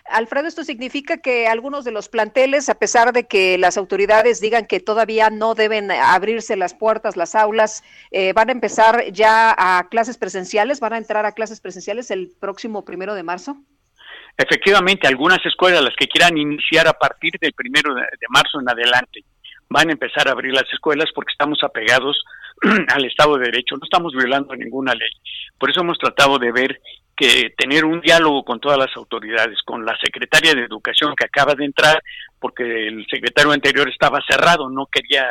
Alfredo, 0.07 0.47
esto 0.47 0.63
significa 0.63 1.17
que 1.17 1.47
algunos 1.47 1.83
de 1.83 1.91
los 1.91 2.09
planteles, 2.09 2.69
a 2.69 2.75
pesar 2.75 3.11
de 3.11 3.27
que 3.27 3.57
las 3.57 3.77
autoridades 3.77 4.39
digan 4.39 4.67
que 4.67 4.79
todavía 4.79 5.29
no 5.29 5.55
deben 5.55 5.91
abrirse 5.91 6.55
las 6.55 6.75
puertas, 6.75 7.17
las 7.17 7.33
aulas, 7.33 7.83
eh, 8.11 8.31
van 8.33 8.49
a 8.49 8.51
empezar 8.51 9.11
ya 9.11 9.55
a 9.57 9.89
clases 9.89 10.17
presenciales, 10.17 10.79
van 10.79 10.93
a 10.93 10.97
entrar 10.97 11.25
a 11.25 11.31
clases 11.31 11.59
presenciales 11.59 12.11
el 12.11 12.31
próximo 12.39 12.85
primero 12.85 13.15
de 13.15 13.23
marzo. 13.23 13.57
Efectivamente, 14.37 15.07
algunas 15.07 15.43
escuelas, 15.45 15.81
las 15.81 15.95
que 15.95 16.07
quieran 16.07 16.37
iniciar 16.37 16.87
a 16.87 16.93
partir 16.93 17.33
del 17.39 17.53
primero 17.53 17.95
de 17.95 18.27
marzo 18.29 18.59
en 18.59 18.69
adelante, 18.69 19.23
van 19.69 19.89
a 19.89 19.93
empezar 19.93 20.27
a 20.27 20.31
abrir 20.31 20.53
las 20.53 20.71
escuelas 20.71 21.09
porque 21.13 21.31
estamos 21.31 21.59
apegados 21.63 22.23
al 22.89 23.05
Estado 23.05 23.37
de 23.37 23.45
Derecho, 23.45 23.75
no 23.75 23.83
estamos 23.83 24.13
violando 24.13 24.55
ninguna 24.55 24.93
ley. 24.93 25.09
Por 25.57 25.69
eso 25.69 25.81
hemos 25.81 25.97
tratado 25.97 26.37
de 26.37 26.51
ver 26.51 26.79
que 27.15 27.53
tener 27.57 27.85
un 27.85 28.01
diálogo 28.01 28.43
con 28.43 28.59
todas 28.59 28.77
las 28.77 28.95
autoridades, 28.95 29.61
con 29.63 29.85
la 29.85 29.97
secretaria 30.03 30.53
de 30.53 30.63
Educación 30.63 31.15
que 31.15 31.25
acaba 31.25 31.53
de 31.55 31.65
entrar, 31.65 32.01
porque 32.39 32.87
el 32.87 33.05
secretario 33.09 33.51
anterior 33.51 33.87
estaba 33.89 34.19
cerrado, 34.27 34.69
no 34.69 34.87
quería 34.87 35.27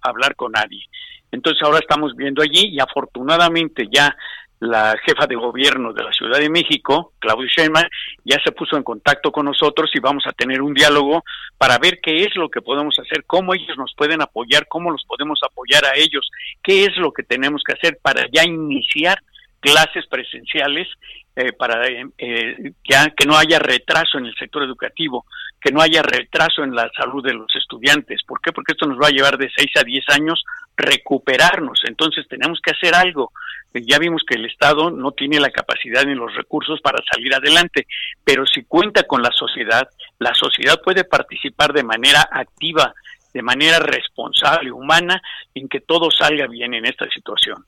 hablar 0.00 0.36
con 0.36 0.52
nadie. 0.52 0.84
Entonces 1.32 1.62
ahora 1.62 1.78
estamos 1.78 2.14
viendo 2.16 2.42
allí 2.42 2.68
y 2.68 2.80
afortunadamente 2.80 3.88
ya 3.90 4.16
la 4.60 4.94
jefa 5.04 5.26
de 5.26 5.36
gobierno 5.36 5.92
de 5.94 6.04
la 6.04 6.12
Ciudad 6.12 6.38
de 6.38 6.50
México, 6.50 7.14
Claudia 7.18 7.48
Sheinbaum, 7.56 7.86
ya 8.24 8.36
se 8.44 8.52
puso 8.52 8.76
en 8.76 8.82
contacto 8.82 9.32
con 9.32 9.46
nosotros 9.46 9.90
y 9.94 10.00
vamos 10.00 10.24
a 10.26 10.32
tener 10.32 10.60
un 10.60 10.74
diálogo 10.74 11.24
para 11.56 11.78
ver 11.78 11.98
qué 12.02 12.24
es 12.24 12.36
lo 12.36 12.50
que 12.50 12.60
podemos 12.60 12.98
hacer, 12.98 13.24
cómo 13.26 13.54
ellos 13.54 13.76
nos 13.78 13.94
pueden 13.96 14.20
apoyar, 14.20 14.66
cómo 14.68 14.90
los 14.90 15.02
podemos 15.06 15.40
apoyar 15.42 15.86
a 15.86 15.96
ellos, 15.96 16.30
qué 16.62 16.84
es 16.84 16.94
lo 16.98 17.10
que 17.12 17.22
tenemos 17.22 17.62
que 17.64 17.72
hacer 17.72 17.98
para 18.02 18.26
ya 18.30 18.44
iniciar 18.44 19.18
clases 19.60 20.06
presenciales 20.06 20.88
eh, 21.36 21.52
para 21.52 21.86
eh, 21.86 22.04
eh, 22.18 22.72
que 22.84 23.26
no 23.26 23.36
haya 23.36 23.58
retraso 23.58 24.18
en 24.18 24.26
el 24.26 24.34
sector 24.34 24.64
educativo, 24.64 25.26
que 25.60 25.70
no 25.70 25.80
haya 25.80 26.02
retraso 26.02 26.64
en 26.64 26.74
la 26.74 26.90
salud 26.96 27.24
de 27.24 27.34
los 27.34 27.54
estudiantes. 27.54 28.22
¿Por 28.26 28.40
qué? 28.40 28.52
Porque 28.52 28.72
esto 28.72 28.86
nos 28.86 28.98
va 28.98 29.06
a 29.08 29.12
llevar 29.12 29.38
de 29.38 29.50
6 29.54 29.70
a 29.78 29.84
10 29.84 30.04
años 30.08 30.44
recuperarnos. 30.76 31.80
Entonces 31.84 32.26
tenemos 32.28 32.60
que 32.60 32.72
hacer 32.72 32.94
algo. 32.94 33.32
Ya 33.72 33.98
vimos 33.98 34.22
que 34.26 34.34
el 34.34 34.46
Estado 34.46 34.90
no 34.90 35.12
tiene 35.12 35.38
la 35.38 35.50
capacidad 35.50 36.04
ni 36.04 36.14
los 36.14 36.34
recursos 36.34 36.80
para 36.80 37.00
salir 37.10 37.32
adelante, 37.34 37.86
pero 38.24 38.44
si 38.44 38.64
cuenta 38.64 39.04
con 39.04 39.22
la 39.22 39.30
sociedad, 39.30 39.88
la 40.18 40.34
sociedad 40.34 40.80
puede 40.82 41.04
participar 41.04 41.72
de 41.72 41.84
manera 41.84 42.28
activa, 42.32 42.92
de 43.32 43.42
manera 43.42 43.78
responsable, 43.78 44.72
humana, 44.72 45.22
en 45.54 45.68
que 45.68 45.80
todo 45.80 46.10
salga 46.10 46.48
bien 46.48 46.74
en 46.74 46.86
esta 46.86 47.08
situación. 47.08 47.64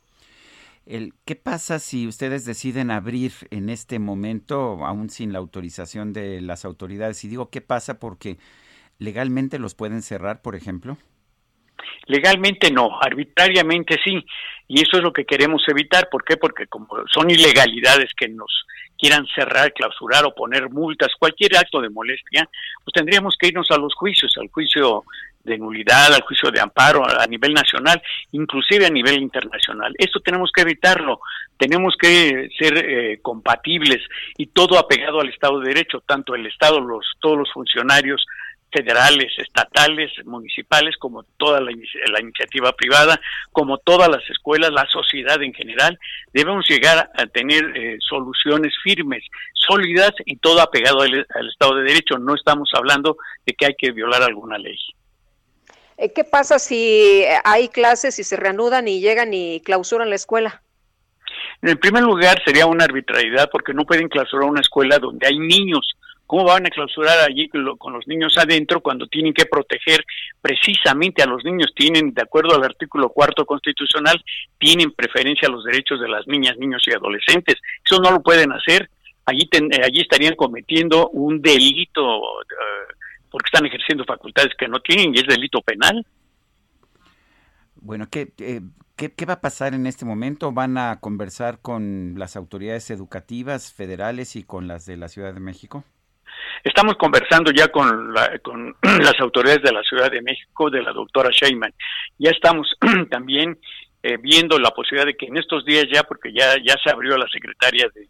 El, 0.85 1.15
¿Qué 1.25 1.37
pasa 1.37 1.79
si 1.79 2.09
ustedes 2.09 2.45
deciden 2.45 2.91
abrir 2.91 3.33
en 3.51 3.69
este 3.69 3.99
momento, 3.99 4.85
aún 4.85 5.11
sin 5.11 5.33
la 5.33 5.39
autorización 5.39 6.13
de 6.13 6.41
las 6.41 6.65
autoridades? 6.65 7.25
Y 7.25 7.29
digo, 7.29 7.51
¿qué 7.51 7.61
pasa? 7.61 7.99
Porque 8.01 8.39
legalmente 8.99 9.59
los 9.59 9.75
pueden 9.75 10.03
cerrar, 10.03 10.43
por 10.43 10.57
ejemplo. 10.57 10.99
Legalmente 12.07 12.71
no, 12.71 13.01
arbitrariamente 13.01 13.99
sí, 14.05 14.25
y 14.67 14.83
eso 14.83 14.97
es 14.97 15.03
lo 15.03 15.13
que 15.13 15.25
queremos 15.25 15.63
evitar. 15.69 16.09
¿Por 16.11 16.25
qué? 16.25 16.37
Porque 16.37 16.67
como 16.67 16.89
son 17.13 17.31
ilegalidades 17.31 18.11
que 18.17 18.29
nos 18.29 18.67
quieran 18.99 19.27
cerrar, 19.35 19.73
clausurar 19.73 20.25
o 20.25 20.35
poner 20.35 20.69
multas, 20.71 21.09
cualquier 21.19 21.57
acto 21.57 21.81
de 21.81 21.91
molestia, 21.91 22.49
pues 22.85 22.93
tendríamos 22.95 23.37
que 23.39 23.49
irnos 23.49 23.71
a 23.71 23.79
los 23.79 23.95
juicios, 23.95 24.33
al 24.37 24.49
juicio 24.49 25.05
de 25.45 25.59
nulidad, 25.59 26.13
al 26.13 26.23
juicio 26.23 26.51
de 26.51 26.61
amparo 26.61 27.05
a, 27.05 27.27
nivel 27.27 27.53
nacional, 27.53 28.03
inclusive 28.33 28.87
a 28.87 28.91
nivel 28.91 29.21
internacional. 29.21 29.95
Esto 29.99 30.21
tenemos 30.21 30.51
que 30.53 30.63
evitarlo, 30.63 31.21
tenemos 31.57 31.95
que 31.99 32.49
ser 32.59 32.77
eh, 32.79 33.19
compatibles 33.23 34.03
y 34.37 34.47
todo 34.47 34.79
apegado 34.79 35.21
al 35.21 35.29
Estado 35.29 35.61
de 35.61 35.69
Derecho, 35.69 36.03
tanto 36.07 36.35
el 36.35 36.47
Estado, 36.47 36.81
los, 36.81 37.05
todos 37.21 37.39
los 37.39 37.53
funcionarios 37.53 38.25
federales, 38.73 39.31
estatales, 39.37 40.11
municipales, 40.25 40.97
como 40.97 41.25
toda 41.37 41.61
la, 41.61 41.71
iniciativa 41.71 42.73
privada, 42.73 43.21
como 43.53 43.79
todas 43.79 44.09
las 44.09 44.29
escuelas, 44.31 44.73
la 44.73 44.87
sociedad 44.87 45.43
en 45.43 45.53
general, 45.53 45.99
debemos 46.33 46.67
llegar 46.69 47.11
a 47.15 47.27
tener 47.27 47.77
eh, 47.77 47.99
soluciones 48.01 48.73
firmes, 48.83 49.23
sólidas 49.53 50.13
y 50.25 50.37
todo 50.37 50.63
apegado 50.63 51.03
al 51.03 51.49
Estado 51.51 51.77
de 51.77 51.85
Derecho. 51.85 52.19
No 52.19 52.35
estamos 52.35 52.71
hablando 52.73 53.19
de 53.45 53.53
que 53.53 53.67
hay 53.67 53.75
que 53.77 53.93
violar 53.93 54.23
alguna 54.23 54.57
ley. 54.57 54.79
Eh, 56.03 56.13
¿Qué 56.13 56.25
pasa 56.25 56.59
si 56.59 57.23
hay 57.45 57.69
clases 57.69 58.19
y 58.19 58.25
se 58.25 58.37
reanudan 58.37 58.89
y 58.89 59.01
llegan 59.01 59.33
y 59.33 59.61
clausuran 59.61 60.11
la 60.11 60.17
escuela? 60.17 60.61
En 61.63 61.79
primer 61.79 62.03
lugar, 62.03 62.43
sería 62.45 62.67
una 62.67 62.85
arbitrariedad 62.85 63.49
porque 63.53 63.73
no 63.73 63.85
pueden 63.85 64.09
clausurar 64.09 64.51
una 64.51 64.63
escuela 64.63 64.99
donde 64.99 65.29
hay 65.29 65.39
niños. 65.39 65.89
¿Cómo 66.27 66.45
van 66.45 66.67
a 66.67 66.71
clausurar 66.71 67.21
allí 67.21 67.49
con 67.49 67.93
los 67.93 68.09
niños 68.09 68.37
adentro 68.37 68.81
cuando 68.81 69.07
tienen 69.07 69.33
que 69.33 69.47
proteger 69.47 70.05
precisamente 70.41 71.23
a 71.23 71.27
los 71.27 71.45
niños? 71.45 71.73
Tienen, 71.77 72.13
de 72.13 72.23
acuerdo 72.23 72.57
al 72.57 72.65
artículo 72.65 73.11
cuarto 73.11 73.47
constitucional, 73.47 74.21
tienen 74.59 74.91
preferencia 74.91 75.47
a 75.47 75.53
los 75.53 75.63
derechos 75.63 76.01
de 76.01 76.09
las 76.09 76.27
niñas, 76.27 76.57
niños 76.59 76.83
y 76.85 76.93
adolescentes. 76.93 77.57
Eso 77.85 78.01
no 78.01 78.11
lo 78.11 78.23
pueden 78.23 78.51
hacer. 78.51 78.91
Allí, 79.25 79.49
eh, 79.53 79.81
allí 79.85 80.01
estarían 80.01 80.35
cometiendo 80.35 81.11
un 81.11 81.41
delito 81.41 82.03
porque 83.33 83.49
están 83.53 83.67
ejerciendo 83.67 84.05
facultades 84.05 84.53
que 84.57 84.69
no 84.69 84.81
tienen 84.81 85.15
y 85.15 85.19
es 85.19 85.27
delito 85.27 85.61
penal. 85.63 86.07
Bueno, 87.77 88.07
¿qué, 88.09 88.33
eh, 88.39 88.61
¿qué, 88.97 89.27
va 89.27 89.35
a 89.35 89.41
pasar 89.41 89.75
en 89.75 89.87
este 89.87 90.05
momento? 90.05 90.53
¿Van 90.53 90.77
a 90.79 91.01
conversar 91.01 91.59
con 91.61 92.15
las 92.17 92.37
autoridades 92.37 92.91
educativas 92.91 93.73
federales 93.73 94.37
y 94.37 94.45
con 94.45 94.69
las 94.69 94.87
de 94.87 94.99
la 94.99 95.09
Ciudad 95.09 95.35
de 95.35 95.41
México? 95.41 95.83
Estamos 96.63 96.95
conversando 96.97 97.51
ya 97.51 97.69
con, 97.69 98.15
con 98.43 98.77
las 99.03 99.19
autoridades 99.19 99.63
de 99.63 99.73
la 99.73 99.83
Ciudad 99.83 100.11
de 100.11 100.23
México, 100.23 100.71
de 100.71 100.83
la 100.83 100.93
doctora 100.93 101.31
Sheyman. 101.33 101.73
Ya 102.19 102.31
estamos 102.31 102.69
también 103.11 103.59
eh, 104.03 104.19
viendo 104.19 104.59
la 104.59 104.71
posibilidad 104.71 105.07
de 105.07 105.17
que 105.17 105.27
en 105.27 105.39
estos 105.39 105.65
días 105.65 105.87
ya, 105.93 106.03
porque 106.05 106.33
ya, 106.33 106.55
ya 106.63 106.77
se 106.85 106.91
abrió 106.91 107.17
la 107.17 107.27
secretaria 107.33 107.89
de, 107.95 108.07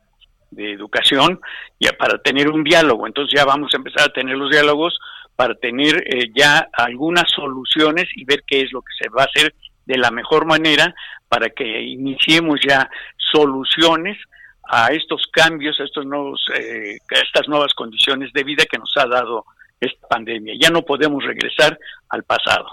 de 0.52 0.72
educación 0.72 1.40
ya 1.80 1.92
para 1.92 2.18
tener 2.18 2.48
un 2.48 2.62
diálogo. 2.62 3.06
Entonces 3.06 3.38
ya 3.38 3.44
vamos 3.44 3.72
a 3.72 3.76
empezar 3.76 4.08
a 4.08 4.12
tener 4.12 4.36
los 4.36 4.50
diálogos 4.50 4.98
para 5.34 5.54
tener 5.54 6.04
eh, 6.06 6.30
ya 6.34 6.68
algunas 6.72 7.30
soluciones 7.30 8.06
y 8.14 8.24
ver 8.24 8.44
qué 8.46 8.60
es 8.60 8.72
lo 8.72 8.82
que 8.82 8.92
se 9.00 9.08
va 9.08 9.22
a 9.22 9.26
hacer 9.26 9.54
de 9.86 9.98
la 9.98 10.10
mejor 10.10 10.46
manera 10.46 10.94
para 11.28 11.50
que 11.50 11.82
iniciemos 11.82 12.60
ya 12.66 12.88
soluciones 13.16 14.18
a 14.64 14.88
estos 14.88 15.22
cambios, 15.32 15.80
a 15.80 15.84
estos 15.84 16.06
nuevos, 16.06 16.44
eh, 16.54 16.98
estas 17.10 17.48
nuevas 17.48 17.74
condiciones 17.74 18.32
de 18.32 18.44
vida 18.44 18.64
que 18.70 18.78
nos 18.78 18.92
ha 18.96 19.06
dado 19.06 19.44
esta 19.80 20.06
pandemia. 20.08 20.54
Ya 20.60 20.70
no 20.70 20.82
podemos 20.82 21.24
regresar 21.24 21.78
al 22.10 22.22
pasado. 22.22 22.66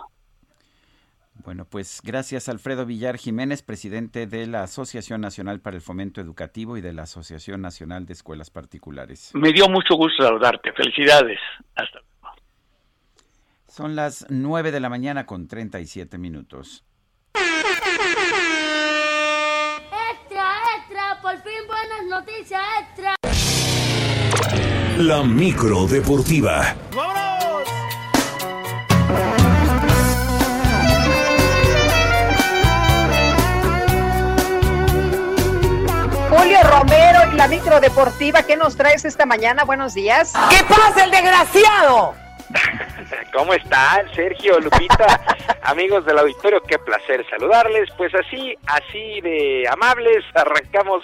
Bueno, 1.49 1.65
pues 1.65 2.01
gracias 2.03 2.47
Alfredo 2.47 2.85
Villar 2.85 3.17
Jiménez, 3.17 3.63
presidente 3.63 4.27
de 4.27 4.45
la 4.45 4.61
Asociación 4.61 5.19
Nacional 5.19 5.61
para 5.61 5.77
el 5.77 5.81
Fomento 5.81 6.21
Educativo 6.21 6.77
y 6.77 6.81
de 6.81 6.93
la 6.93 7.01
Asociación 7.01 7.59
Nacional 7.59 8.05
de 8.05 8.13
Escuelas 8.13 8.51
Particulares. 8.51 9.31
Me 9.33 9.51
dio 9.51 9.67
mucho 9.67 9.95
gusto 9.95 10.21
saludarte. 10.21 10.71
Felicidades. 10.73 11.39
Hasta 11.73 12.01
luego. 12.01 12.35
Son 13.65 13.95
las 13.95 14.27
9 14.29 14.71
de 14.71 14.79
la 14.79 14.89
mañana 14.89 15.25
con 15.25 15.47
37 15.47 16.19
minutos. 16.19 16.85
Extra, 20.13 20.53
extra, 20.77 21.19
por 21.19 21.35
fin 21.37 21.65
buenas 21.67 22.05
noticias, 22.27 22.61
extra. 22.83 23.15
La 24.99 25.23
micro 25.23 25.87
deportiva. 25.87 26.75
Julio 36.39 36.59
Romero 36.63 37.19
y 37.33 37.35
la 37.35 37.49
micro 37.49 37.81
deportiva, 37.81 38.43
¿qué 38.43 38.55
nos 38.55 38.77
traes 38.77 39.03
esta 39.03 39.25
mañana? 39.25 39.65
Buenos 39.65 39.93
días. 39.93 40.33
¿Qué 40.49 40.63
pasa, 40.63 41.03
el 41.03 41.11
desgraciado? 41.11 42.13
¿Cómo 43.33 43.53
están, 43.53 44.09
Sergio, 44.15 44.57
Lupita? 44.61 45.19
Amigos 45.63 46.05
del 46.05 46.17
auditorio, 46.17 46.61
qué 46.63 46.79
placer 46.79 47.25
saludarles. 47.29 47.89
Pues 47.97 48.15
así, 48.15 48.55
así 48.67 49.19
de 49.19 49.67
amables, 49.69 50.23
arrancamos 50.33 51.03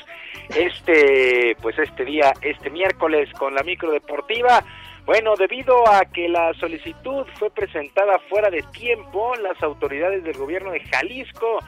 este, 0.55 1.57
pues 1.61 1.77
este 1.79 2.05
día, 2.05 2.31
este 2.39 2.69
miércoles 2.69 3.27
con 3.37 3.53
la 3.55 3.63
micro 3.63 3.91
deportiva. 3.91 4.63
Bueno, 5.05 5.35
debido 5.35 5.85
a 5.85 6.05
que 6.05 6.29
la 6.29 6.53
solicitud 6.53 7.25
fue 7.37 7.51
presentada 7.51 8.19
fuera 8.29 8.49
de 8.49 8.63
tiempo, 8.71 9.35
las 9.35 9.61
autoridades 9.61 10.23
del 10.23 10.37
gobierno 10.37 10.71
de 10.71 10.79
Jalisco 10.79 11.59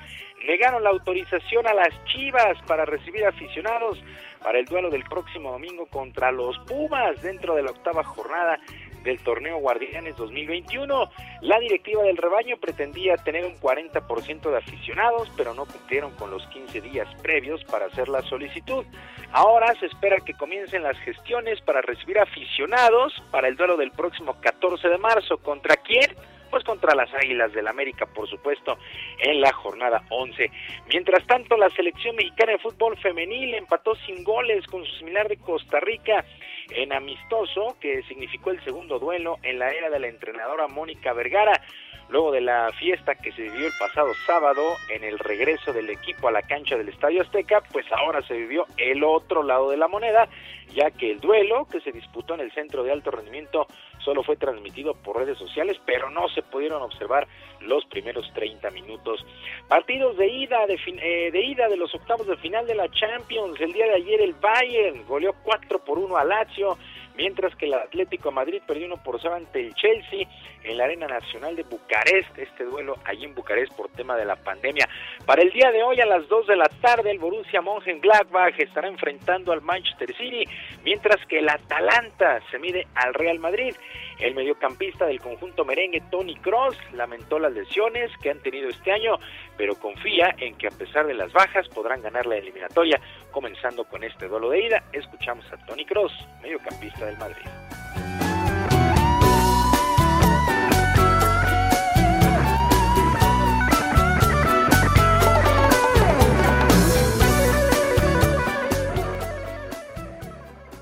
negaron 0.45 0.83
la 0.83 0.89
autorización 0.89 1.67
a 1.67 1.73
las 1.73 1.89
Chivas 2.05 2.57
para 2.67 2.85
recibir 2.85 3.25
aficionados 3.25 4.01
para 4.43 4.59
el 4.59 4.65
duelo 4.65 4.89
del 4.89 5.03
próximo 5.03 5.51
domingo 5.51 5.87
contra 5.87 6.31
los 6.31 6.57
Pumas 6.59 7.21
dentro 7.21 7.55
de 7.55 7.63
la 7.63 7.71
octava 7.71 8.03
jornada 8.03 8.59
del 9.03 9.19
torneo 9.23 9.57
Guardianes 9.57 10.15
2021. 10.17 11.09
La 11.41 11.59
directiva 11.59 12.03
del 12.03 12.17
rebaño 12.17 12.57
pretendía 12.57 13.15
tener 13.17 13.45
un 13.45 13.55
40% 13.55 14.51
de 14.51 14.57
aficionados, 14.57 15.31
pero 15.37 15.53
no 15.53 15.65
cumplieron 15.65 16.11
con 16.15 16.29
los 16.29 16.45
15 16.47 16.81
días 16.81 17.07
previos 17.21 17.63
para 17.65 17.85
hacer 17.85 18.09
la 18.09 18.21
solicitud. 18.23 18.85
Ahora 19.31 19.73
se 19.79 19.87
espera 19.87 20.17
que 20.17 20.33
comiencen 20.33 20.83
las 20.83 20.97
gestiones 20.99 21.61
para 21.61 21.81
recibir 21.81 22.19
aficionados 22.19 23.13
para 23.31 23.47
el 23.47 23.55
duelo 23.55 23.77
del 23.77 23.91
próximo 23.91 24.39
14 24.41 24.89
de 24.89 24.97
marzo. 24.97 25.37
¿Contra 25.37 25.77
quién? 25.77 26.15
Pues 26.49 26.63
contra 26.63 26.95
las 26.95 27.13
Águilas 27.13 27.53
del 27.53 27.67
América, 27.67 28.05
por 28.05 28.27
supuesto, 28.29 28.77
en 29.19 29.41
la 29.41 29.51
jornada 29.53 30.03
11. 30.09 30.51
Mientras 30.91 31.25
tanto, 31.27 31.57
la 31.57 31.69
selección 31.71 32.15
mexicana 32.15 32.53
de 32.53 32.59
fútbol 32.59 32.97
femenil 32.97 33.53
empató 33.55 33.95
sin 34.05 34.23
goles 34.23 34.65
con 34.67 34.85
su 34.85 34.95
similar 34.97 35.27
de 35.27 35.37
Costa 35.37 35.79
Rica 35.79 36.25
en 36.69 36.93
amistoso, 36.93 37.77
que 37.79 38.03
significó 38.03 38.51
el 38.51 38.63
segundo 38.63 38.99
duelo 38.99 39.37
en 39.43 39.59
la 39.59 39.69
era 39.71 39.89
de 39.89 39.99
la 39.99 40.07
entrenadora 40.07 40.67
Mónica 40.67 41.13
Vergara. 41.13 41.61
Luego 42.09 42.31
de 42.31 42.41
la 42.41 42.71
fiesta 42.79 43.15
que 43.15 43.33
se 43.33 43.41
vivió 43.41 43.67
el 43.67 43.73
pasado 43.77 44.13
sábado 44.25 44.75
en 44.89 45.03
el 45.03 45.19
regreso 45.19 45.73
del 45.73 45.89
equipo 45.89 46.27
a 46.29 46.31
la 46.31 46.41
cancha 46.41 46.77
del 46.77 46.89
Estadio 46.89 47.21
Azteca, 47.21 47.61
pues 47.71 47.85
ahora 47.91 48.21
se 48.21 48.33
vivió 48.33 48.65
el 48.77 49.03
otro 49.03 49.43
lado 49.43 49.69
de 49.69 49.77
la 49.77 49.89
moneda, 49.89 50.29
ya 50.73 50.91
que 50.91 51.11
el 51.11 51.19
duelo 51.19 51.67
que 51.69 51.81
se 51.81 51.91
disputó 51.91 52.35
en 52.35 52.41
el 52.41 52.51
centro 52.53 52.83
de 52.83 52.91
alto 52.91 53.11
rendimiento 53.11 53.67
solo 53.99 54.23
fue 54.23 54.37
transmitido 54.37 54.93
por 54.93 55.17
redes 55.17 55.37
sociales, 55.37 55.77
pero 55.85 56.09
no 56.09 56.29
se 56.29 56.41
pudieron 56.43 56.81
observar 56.81 57.27
los 57.59 57.83
primeros 57.85 58.31
30 58.33 58.69
minutos. 58.71 59.25
Partidos 59.67 60.15
de 60.15 60.27
ida 60.27 60.65
de, 60.65 60.75
eh, 60.75 61.31
de 61.31 61.41
ida 61.41 61.67
de 61.67 61.75
los 61.75 61.93
octavos 61.93 62.25
de 62.25 62.37
final 62.37 62.65
de 62.65 62.75
la 62.75 62.89
Champions. 62.89 63.59
El 63.59 63.73
día 63.73 63.85
de 63.85 63.95
ayer 63.95 64.21
el 64.21 64.33
Bayern 64.33 65.05
goleó 65.07 65.33
4 65.43 65.79
por 65.79 65.99
1 65.99 66.15
a 66.15 66.23
Lazio 66.23 66.77
mientras 67.17 67.55
que 67.55 67.65
el 67.65 67.73
Atlético 67.73 68.31
Madrid 68.31 68.61
perdió 68.65 68.85
1 68.85 69.03
por 69.03 69.19
0 69.19 69.35
ante 69.35 69.59
el 69.59 69.73
Chelsea 69.73 70.27
en 70.63 70.77
la 70.77 70.85
Arena 70.85 71.07
Nacional 71.07 71.55
de 71.55 71.63
Bucarest, 71.63 72.37
este 72.37 72.63
duelo 72.63 72.95
allí 73.03 73.25
en 73.25 73.33
Bucarest 73.33 73.73
por 73.75 73.89
tema 73.89 74.15
de 74.15 74.25
la 74.25 74.35
pandemia. 74.35 74.87
Para 75.25 75.41
el 75.41 75.51
día 75.51 75.71
de 75.71 75.83
hoy 75.83 75.99
a 75.99 76.05
las 76.05 76.27
2 76.27 76.47
de 76.47 76.55
la 76.55 76.69
tarde 76.81 77.11
el 77.11 77.19
Borussia 77.19 77.61
Mönchengladbach 77.61 78.59
estará 78.59 78.87
enfrentando 78.87 79.51
al 79.51 79.61
Manchester 79.61 80.15
City, 80.15 80.43
mientras 80.83 81.17
que 81.25 81.39
el 81.39 81.49
Atalanta 81.49 82.39
se 82.51 82.59
mide 82.59 82.87
al 82.95 83.13
Real 83.13 83.39
Madrid. 83.39 83.75
El 84.19 84.33
mediocampista 84.33 85.05
del 85.05 85.19
conjunto 85.19 85.63
merengue 85.63 86.01
Tony 86.09 86.35
Cross 86.37 86.75
lamentó 86.93 87.37
las 87.37 87.53
lesiones 87.53 88.11
que 88.21 88.31
han 88.31 88.41
tenido 88.41 88.69
este 88.69 88.91
año, 88.91 89.19
pero 89.57 89.75
confía 89.75 90.35
en 90.37 90.55
que 90.55 90.67
a 90.67 90.71
pesar 90.71 91.07
de 91.07 91.13
las 91.13 91.31
bajas 91.33 91.67
podrán 91.69 92.01
ganar 92.01 92.25
la 92.25 92.37
eliminatoria, 92.37 93.01
comenzando 93.31 93.83
con 93.85 94.03
este 94.03 94.27
duelo 94.27 94.49
de 94.51 94.67
ida. 94.67 94.83
Escuchamos 94.93 95.45
a 95.51 95.57
Tony 95.65 95.85
Cross, 95.85 96.13
mediocampista 96.41 97.05
del 97.05 97.17
Madrid. 97.17 98.26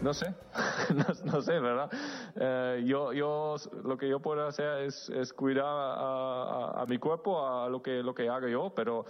No 0.06 0.14
sé, 0.14 0.32
no, 1.26 1.42
sé, 1.42 1.60
¿verdad? 1.60 1.90
Eh, 2.36 2.84
yo, 2.86 3.12
yo, 3.12 3.56
lo 3.84 3.98
que 3.98 4.08
yo 4.08 4.20
puedo 4.20 4.46
hacer 4.46 4.84
es, 4.84 5.10
es 5.10 5.34
cuidar 5.34 5.66
a, 5.66 6.86
mi 6.88 7.00
cuerpo, 7.00 7.44
a 7.44 7.68
lo 7.70 7.82
que, 7.82 8.04
lo 8.04 8.14
que 8.14 8.30
hago 8.30 8.48
yo, 8.48 8.72
pero 8.76 9.08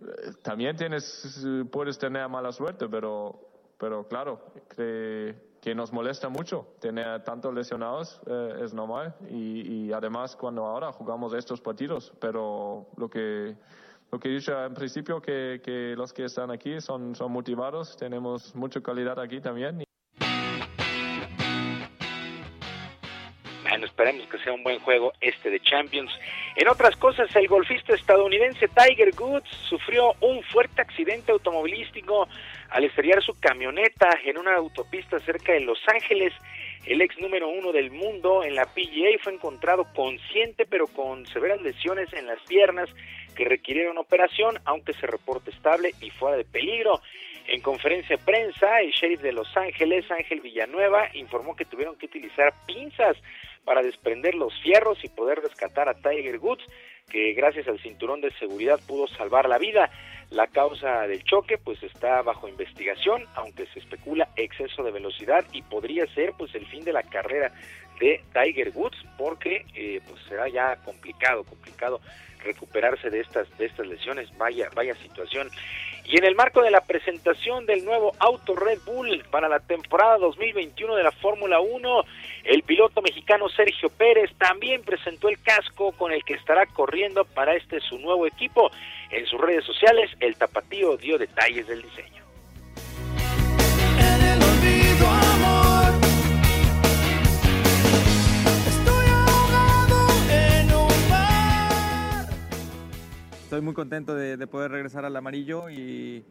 eh, 0.00 0.30
también 0.40 0.76
tienes, 0.76 1.44
puedes 1.72 1.98
tener 1.98 2.28
mala 2.28 2.52
suerte, 2.52 2.86
pero, 2.88 3.40
pero 3.76 4.06
claro, 4.06 4.52
que, 4.76 5.34
que 5.60 5.74
nos 5.74 5.92
molesta 5.92 6.28
mucho 6.28 6.74
tener 6.78 7.24
tantos 7.24 7.52
lesionados, 7.52 8.20
eh, 8.28 8.60
es 8.62 8.72
normal, 8.72 9.16
y, 9.30 9.86
y 9.88 9.92
además 9.92 10.36
cuando 10.36 10.64
ahora 10.64 10.92
jugamos 10.92 11.34
estos 11.34 11.60
partidos, 11.60 12.12
pero 12.20 12.86
lo 12.96 13.10
que 13.10 13.56
lo 14.12 14.18
que 14.18 14.28
he 14.28 14.32
dicho 14.32 14.64
en 14.64 14.74
principio 14.74 15.20
que, 15.20 15.60
que 15.64 15.94
los 15.96 16.12
que 16.12 16.24
están 16.24 16.52
aquí 16.52 16.80
son, 16.80 17.16
son 17.16 17.32
motivados, 17.32 17.96
tenemos 17.96 18.54
mucha 18.54 18.80
calidad 18.80 19.18
aquí 19.18 19.40
también. 19.40 19.84
Esperemos 24.00 24.26
que 24.30 24.38
sea 24.38 24.54
un 24.54 24.62
buen 24.62 24.78
juego 24.78 25.12
este 25.20 25.50
de 25.50 25.60
Champions. 25.60 26.10
En 26.56 26.68
otras 26.68 26.96
cosas, 26.96 27.28
el 27.36 27.46
golfista 27.48 27.94
estadounidense 27.94 28.66
Tiger 28.68 29.10
Woods 29.18 29.50
sufrió 29.68 30.14
un 30.20 30.42
fuerte 30.42 30.80
accidente 30.80 31.32
automovilístico 31.32 32.26
al 32.70 32.84
estrellar 32.84 33.22
su 33.22 33.38
camioneta 33.38 34.08
en 34.24 34.38
una 34.38 34.56
autopista 34.56 35.18
cerca 35.18 35.52
de 35.52 35.60
Los 35.60 35.78
Ángeles. 35.86 36.32
El 36.86 37.02
ex 37.02 37.20
número 37.20 37.50
uno 37.50 37.72
del 37.72 37.90
mundo 37.90 38.42
en 38.42 38.54
la 38.54 38.64
PGA 38.64 39.18
fue 39.22 39.34
encontrado 39.34 39.84
consciente 39.94 40.64
pero 40.64 40.86
con 40.86 41.26
severas 41.26 41.60
lesiones 41.60 42.10
en 42.14 42.26
las 42.26 42.40
piernas 42.48 42.88
que 43.36 43.44
requirieron 43.44 43.98
operación, 43.98 44.58
aunque 44.64 44.94
se 44.94 45.06
reporta 45.06 45.50
estable 45.50 45.92
y 46.00 46.08
fuera 46.08 46.38
de 46.38 46.44
peligro. 46.46 47.02
En 47.48 47.60
conferencia 47.60 48.16
de 48.16 48.22
prensa, 48.22 48.80
el 48.80 48.92
sheriff 48.92 49.20
de 49.20 49.32
Los 49.32 49.54
Ángeles, 49.56 50.10
Ángel 50.10 50.40
Villanueva, 50.40 51.10
informó 51.14 51.54
que 51.54 51.64
tuvieron 51.64 51.96
que 51.96 52.06
utilizar 52.06 52.54
pinzas 52.64 53.16
para 53.64 53.82
desprender 53.82 54.34
los 54.34 54.52
fierros 54.62 54.98
y 55.04 55.08
poder 55.08 55.40
rescatar 55.40 55.88
a 55.88 55.94
Tiger 55.94 56.38
Woods, 56.38 56.64
que 57.08 57.32
gracias 57.32 57.68
al 57.68 57.80
cinturón 57.80 58.20
de 58.20 58.32
seguridad 58.38 58.80
pudo 58.86 59.06
salvar 59.08 59.48
la 59.48 59.58
vida. 59.58 59.90
La 60.30 60.46
causa 60.46 61.06
del 61.08 61.24
choque 61.24 61.58
pues 61.58 61.82
está 61.82 62.22
bajo 62.22 62.48
investigación, 62.48 63.24
aunque 63.34 63.66
se 63.66 63.80
especula 63.80 64.28
exceso 64.36 64.82
de 64.82 64.92
velocidad 64.92 65.44
y 65.52 65.62
podría 65.62 66.06
ser 66.14 66.32
pues 66.38 66.54
el 66.54 66.66
fin 66.66 66.84
de 66.84 66.92
la 66.92 67.02
carrera 67.02 67.52
de 67.98 68.22
Tiger 68.32 68.72
Woods 68.74 68.96
porque 69.18 69.66
eh, 69.74 70.00
pues 70.08 70.22
será 70.28 70.48
ya 70.48 70.76
complicado, 70.84 71.44
complicado 71.44 72.00
recuperarse 72.42 73.10
de 73.10 73.20
estas 73.20 73.46
de 73.58 73.66
estas 73.66 73.86
lesiones, 73.86 74.28
vaya 74.36 74.68
vaya 74.74 74.94
situación. 74.96 75.48
Y 76.04 76.18
en 76.18 76.24
el 76.24 76.34
marco 76.34 76.60
de 76.62 76.72
la 76.72 76.80
presentación 76.80 77.66
del 77.66 77.84
nuevo 77.84 78.12
auto 78.18 78.56
Red 78.56 78.80
Bull 78.84 79.24
para 79.30 79.48
la 79.48 79.60
temporada 79.60 80.18
2021 80.18 80.96
de 80.96 81.04
la 81.04 81.12
Fórmula 81.12 81.60
1, 81.60 82.04
el 82.44 82.62
piloto 82.62 83.00
mexicano 83.00 83.48
Sergio 83.48 83.90
Pérez 83.90 84.30
también 84.36 84.82
presentó 84.82 85.28
el 85.28 85.40
casco 85.40 85.92
con 85.92 86.10
el 86.10 86.24
que 86.24 86.34
estará 86.34 86.66
corriendo 86.66 87.24
para 87.24 87.54
este 87.54 87.80
su 87.80 87.98
nuevo 87.98 88.26
equipo. 88.26 88.70
En 89.10 89.24
sus 89.26 89.40
redes 89.40 89.64
sociales, 89.64 90.10
el 90.18 90.36
tapatío 90.36 90.96
dio 90.96 91.16
detalles 91.16 91.68
del 91.68 91.82
diseño. 91.82 92.19
Muy 103.70 103.74
contento 103.76 104.16
de, 104.16 104.44
poder 104.48 104.72
regresar 104.72 105.04
al 105.04 105.14
amarillo 105.14 105.70
y 105.70 106.24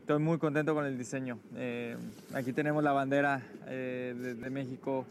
estoy 0.00 0.18
muy 0.18 0.36
contento 0.38 0.74
con 0.74 0.84
el 0.84 0.98
diseño. 0.98 1.38
Eh, 1.54 1.96
aquí 2.34 2.52
tenemos 2.52 2.82
la 2.82 2.90
bandera 2.90 3.40
de, 3.68 4.34
de, 4.34 4.50
México 4.50 5.06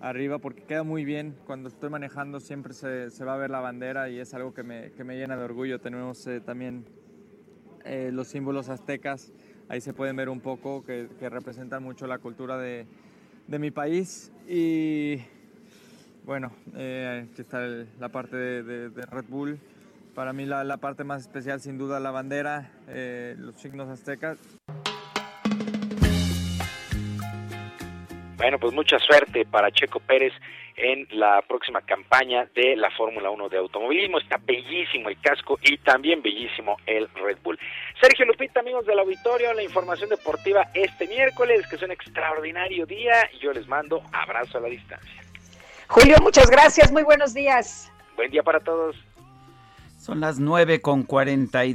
arriba 0.00 0.40
porque 0.40 0.64
queda 0.64 0.82
muy 0.82 1.04
bien. 1.04 1.36
Cuando 1.46 1.68
estoy 1.68 1.88
manejando 1.88 2.40
siempre 2.40 2.74
se, 2.74 3.10
se, 3.10 3.24
va 3.24 3.34
a 3.34 3.36
ver 3.36 3.50
la 3.50 3.60
bandera 3.60 4.10
y 4.10 4.18
es 4.18 4.34
algo 4.34 4.52
que 4.52 4.64
me, 4.64 4.90
que 4.90 5.04
me 5.04 5.16
llena 5.16 5.36
de 5.36 5.44
orgullo. 5.44 5.78
Tenemos 5.78 6.28
también 6.44 6.84
los 8.10 8.26
símbolos 8.26 8.68
aztecas, 8.68 9.32
ahí 9.68 9.80
se 9.80 9.92
pueden 9.92 10.16
ver 10.16 10.28
un 10.28 10.40
poco 10.40 10.84
que, 10.84 11.08
que 11.20 11.28
representan 11.28 11.84
mucho 11.84 12.08
la 12.08 12.18
cultura 12.18 12.58
de, 12.58 12.86
de 13.46 13.58
mi 13.60 13.70
país 13.70 14.32
y 14.48 15.18
bueno, 16.28 16.52
eh, 16.74 17.28
aquí 17.32 17.40
está 17.40 17.60
la 17.98 18.08
parte 18.10 18.36
de, 18.36 19.06
Red 19.06 19.24
Bull. 19.28 19.58
Para 20.18 20.32
mí 20.32 20.46
la, 20.46 20.78
parte 20.78 21.04
más 21.04 21.20
especial 21.20 21.60
sin 21.60 21.78
duda 21.78 22.00
la 22.00 22.10
bandera, 22.10 22.72
eh, 22.88 23.36
los 23.38 23.54
signos 23.54 23.88
aztecas. 23.88 24.36
Bueno, 28.36 28.58
pues 28.58 28.74
mucha 28.74 28.98
suerte 28.98 29.46
para 29.48 29.70
Checo 29.70 30.00
Pérez 30.00 30.32
en 30.74 31.06
la 31.12 31.40
próxima 31.42 31.82
campaña 31.82 32.48
de 32.52 32.74
la 32.74 32.90
Fórmula 32.90 33.30
1 33.30 33.48
de 33.48 33.58
automovilismo. 33.58 34.18
Está 34.18 34.40
bellísimo 34.44 35.08
el 35.08 35.20
casco 35.20 35.56
y 35.62 35.78
también 35.78 36.20
bellísimo 36.20 36.78
el 36.86 37.08
Red 37.14 37.38
Bull. 37.44 37.56
Sergio 38.00 38.26
Lupita, 38.26 38.58
amigos 38.58 38.86
del 38.86 38.98
auditorio, 38.98 39.54
la 39.54 39.62
información 39.62 40.10
deportiva 40.10 40.64
este 40.74 41.06
miércoles, 41.06 41.64
que 41.68 41.76
es 41.76 41.82
un 41.82 41.92
extraordinario 41.92 42.86
día, 42.86 43.30
y 43.34 43.38
yo 43.38 43.52
les 43.52 43.68
mando 43.68 44.02
abrazo 44.10 44.58
a 44.58 44.62
la 44.62 44.68
distancia. 44.68 45.22
Julio, 45.86 46.16
muchas 46.20 46.50
gracias, 46.50 46.90
muy 46.90 47.04
buenos 47.04 47.34
días. 47.34 47.92
Buen 48.16 48.32
día 48.32 48.42
para 48.42 48.58
todos. 48.58 48.96
Son 50.08 50.20
las 50.20 50.38
nueve 50.38 50.80
con 50.80 51.06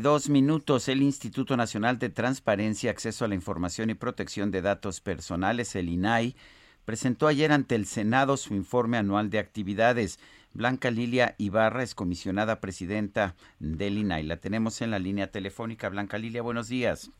dos 0.01 0.27
minutos. 0.27 0.87
El 0.87 1.03
Instituto 1.03 1.55
Nacional 1.55 1.99
de 1.99 2.09
Transparencia, 2.09 2.89
Acceso 2.89 3.25
a 3.25 3.27
la 3.27 3.35
Información 3.35 3.91
y 3.91 3.93
Protección 3.93 4.49
de 4.49 4.63
Datos 4.63 5.01
Personales, 5.01 5.75
el 5.75 5.87
INAI, 5.87 6.35
presentó 6.83 7.27
ayer 7.27 7.51
ante 7.51 7.75
el 7.75 7.85
Senado 7.85 8.35
su 8.37 8.55
informe 8.55 8.97
anual 8.97 9.29
de 9.29 9.37
actividades. 9.37 10.17
Blanca 10.51 10.89
Lilia 10.89 11.35
Ibarra 11.37 11.83
es 11.83 11.93
comisionada 11.93 12.59
presidenta 12.59 13.35
del 13.59 13.99
INAI. 13.99 14.23
La 14.23 14.37
tenemos 14.37 14.81
en 14.81 14.89
la 14.89 14.97
línea 14.97 15.27
telefónica. 15.27 15.87
Blanca 15.89 16.17
Lilia, 16.17 16.41
buenos 16.41 16.67
días. 16.67 17.11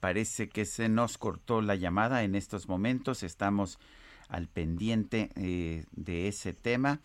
parece 0.00 0.48
que 0.48 0.64
se 0.64 0.88
nos 0.88 1.18
cortó 1.18 1.62
la 1.62 1.76
llamada 1.76 2.24
en 2.24 2.34
estos 2.34 2.68
momentos. 2.68 3.22
Estamos 3.22 3.78
al 4.28 4.48
pendiente 4.48 5.30
eh, 5.36 5.84
de 5.92 6.26
ese 6.26 6.52
tema. 6.52 6.98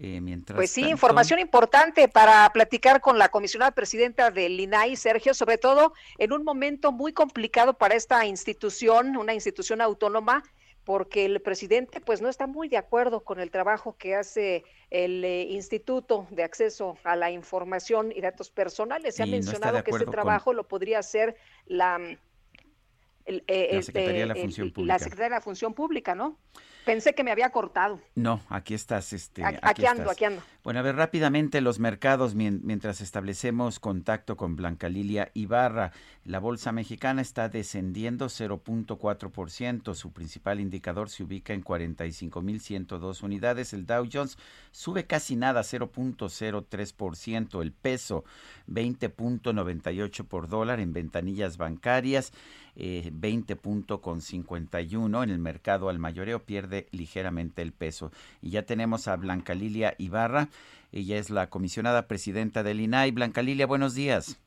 Eh, 0.00 0.20
mientras 0.20 0.56
pues 0.56 0.70
sí, 0.70 0.82
información 0.88 1.40
importante 1.40 2.06
para 2.06 2.48
platicar 2.52 3.00
con 3.00 3.18
la 3.18 3.30
comisionada 3.30 3.72
presidenta 3.72 4.30
del 4.30 4.60
INAI, 4.60 4.94
Sergio, 4.94 5.34
sobre 5.34 5.58
todo 5.58 5.92
en 6.18 6.32
un 6.32 6.44
momento 6.44 6.92
muy 6.92 7.12
complicado 7.12 7.74
para 7.74 7.96
esta 7.96 8.24
institución, 8.24 9.16
una 9.16 9.34
institución 9.34 9.80
autónoma, 9.80 10.44
porque 10.84 11.24
el 11.24 11.40
presidente 11.40 12.00
pues 12.00 12.22
no 12.22 12.28
está 12.28 12.46
muy 12.46 12.68
de 12.68 12.76
acuerdo 12.76 13.24
con 13.24 13.40
el 13.40 13.50
trabajo 13.50 13.96
que 13.98 14.14
hace 14.14 14.62
el 14.90 15.24
eh, 15.24 15.42
Instituto 15.50 16.28
de 16.30 16.44
Acceso 16.44 16.96
a 17.02 17.16
la 17.16 17.32
Información 17.32 18.12
y 18.14 18.20
Datos 18.20 18.50
Personales. 18.50 19.16
Se 19.16 19.24
ha 19.24 19.26
mencionado 19.26 19.82
que 19.82 19.90
este 19.90 20.06
trabajo 20.06 20.52
lo 20.52 20.68
podría 20.68 21.00
hacer 21.00 21.34
la, 21.66 21.98
la 23.26 23.82
Secretaría 23.82 24.20
de 24.20 24.26
la 24.26 24.36
Función 24.36 24.70
Pública. 24.70 24.94
La 24.94 24.98
Secretaría 25.00 25.24
de 25.30 25.34
la 25.34 25.40
Función 25.40 25.74
Pública, 25.74 26.14
¿no? 26.14 26.38
Pensé 26.88 27.14
que 27.14 27.22
me 27.22 27.30
había 27.30 27.50
cortado. 27.50 28.00
No, 28.14 28.40
aquí 28.48 28.72
estás. 28.72 29.12
Este, 29.12 29.44
aquí, 29.44 29.84
ando, 29.84 30.10
aquí 30.10 30.24
ando. 30.24 30.42
Bueno, 30.64 30.80
a 30.80 30.82
ver 30.82 30.96
rápidamente 30.96 31.60
los 31.60 31.78
mercados 31.78 32.34
mientras 32.34 33.02
establecemos 33.02 33.78
contacto 33.78 34.38
con 34.38 34.56
Blanca 34.56 34.88
Lilia 34.88 35.30
Ibarra. 35.34 35.92
La 36.24 36.38
bolsa 36.38 36.72
mexicana 36.72 37.20
está 37.20 37.50
descendiendo 37.50 38.28
0.4%. 38.28 39.94
Su 39.94 40.12
principal 40.14 40.60
indicador 40.60 41.10
se 41.10 41.24
ubica 41.24 41.52
en 41.52 41.62
45.102 41.62 43.22
unidades. 43.22 43.74
El 43.74 43.84
Dow 43.84 44.08
Jones 44.10 44.38
sube 44.70 45.06
casi 45.06 45.36
nada, 45.36 45.60
0.03%. 45.60 47.60
El 47.60 47.72
peso 47.72 48.24
20.98 48.66 50.26
por 50.26 50.48
dólar 50.48 50.80
en 50.80 50.94
ventanillas 50.94 51.58
bancarias. 51.58 52.32
20.51 52.76 55.20
eh, 55.20 55.24
en 55.24 55.30
el 55.30 55.38
mercado 55.38 55.88
al 55.88 55.98
mayoreo 55.98 56.40
pierde 56.40 56.88
ligeramente 56.92 57.62
el 57.62 57.72
peso. 57.72 58.12
Y 58.42 58.50
ya 58.50 58.64
tenemos 58.64 59.08
a 59.08 59.16
Blanca 59.16 59.54
Lilia 59.54 59.94
Ibarra, 59.98 60.48
ella 60.92 61.18
es 61.18 61.30
la 61.30 61.50
comisionada 61.50 62.06
presidenta 62.06 62.62
del 62.62 62.80
INAI. 62.80 63.10
Blanca 63.10 63.42
Lilia, 63.42 63.66
buenos 63.66 63.94
días. 63.94 64.40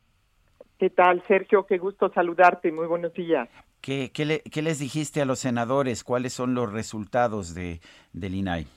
¿Qué 0.80 0.90
tal, 0.90 1.24
Sergio? 1.27 1.67
Qué 1.67 1.77
gusto 1.77 2.11
saludarte. 2.11 2.72
Muy 2.72 2.88
buenos 2.88 3.14
días. 3.14 3.48
¿Qué, 3.82 4.11
qué, 4.11 4.61
les 4.61 4.80
dijiste 4.80 5.22
a 5.22 5.25
los 5.25 5.40
senadores? 5.40 6.03
¿Cuáles 6.03 6.33
son 6.33 6.56
los 6.56 6.72
resultados 6.72 7.53
de, 7.53 7.82
del 8.14 8.35
INAI? 8.35 8.67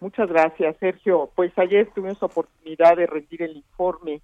Muchas 0.00 0.28
gracias, 0.28 0.76
Sergio. 0.78 1.30
Pues 1.36 1.56
ayer 1.58 1.88
tuvimos 1.94 2.20
oportunidad 2.22 2.96
de 2.96 3.06
rendir 3.06 3.42
el 3.42 3.56
informe 3.56 4.22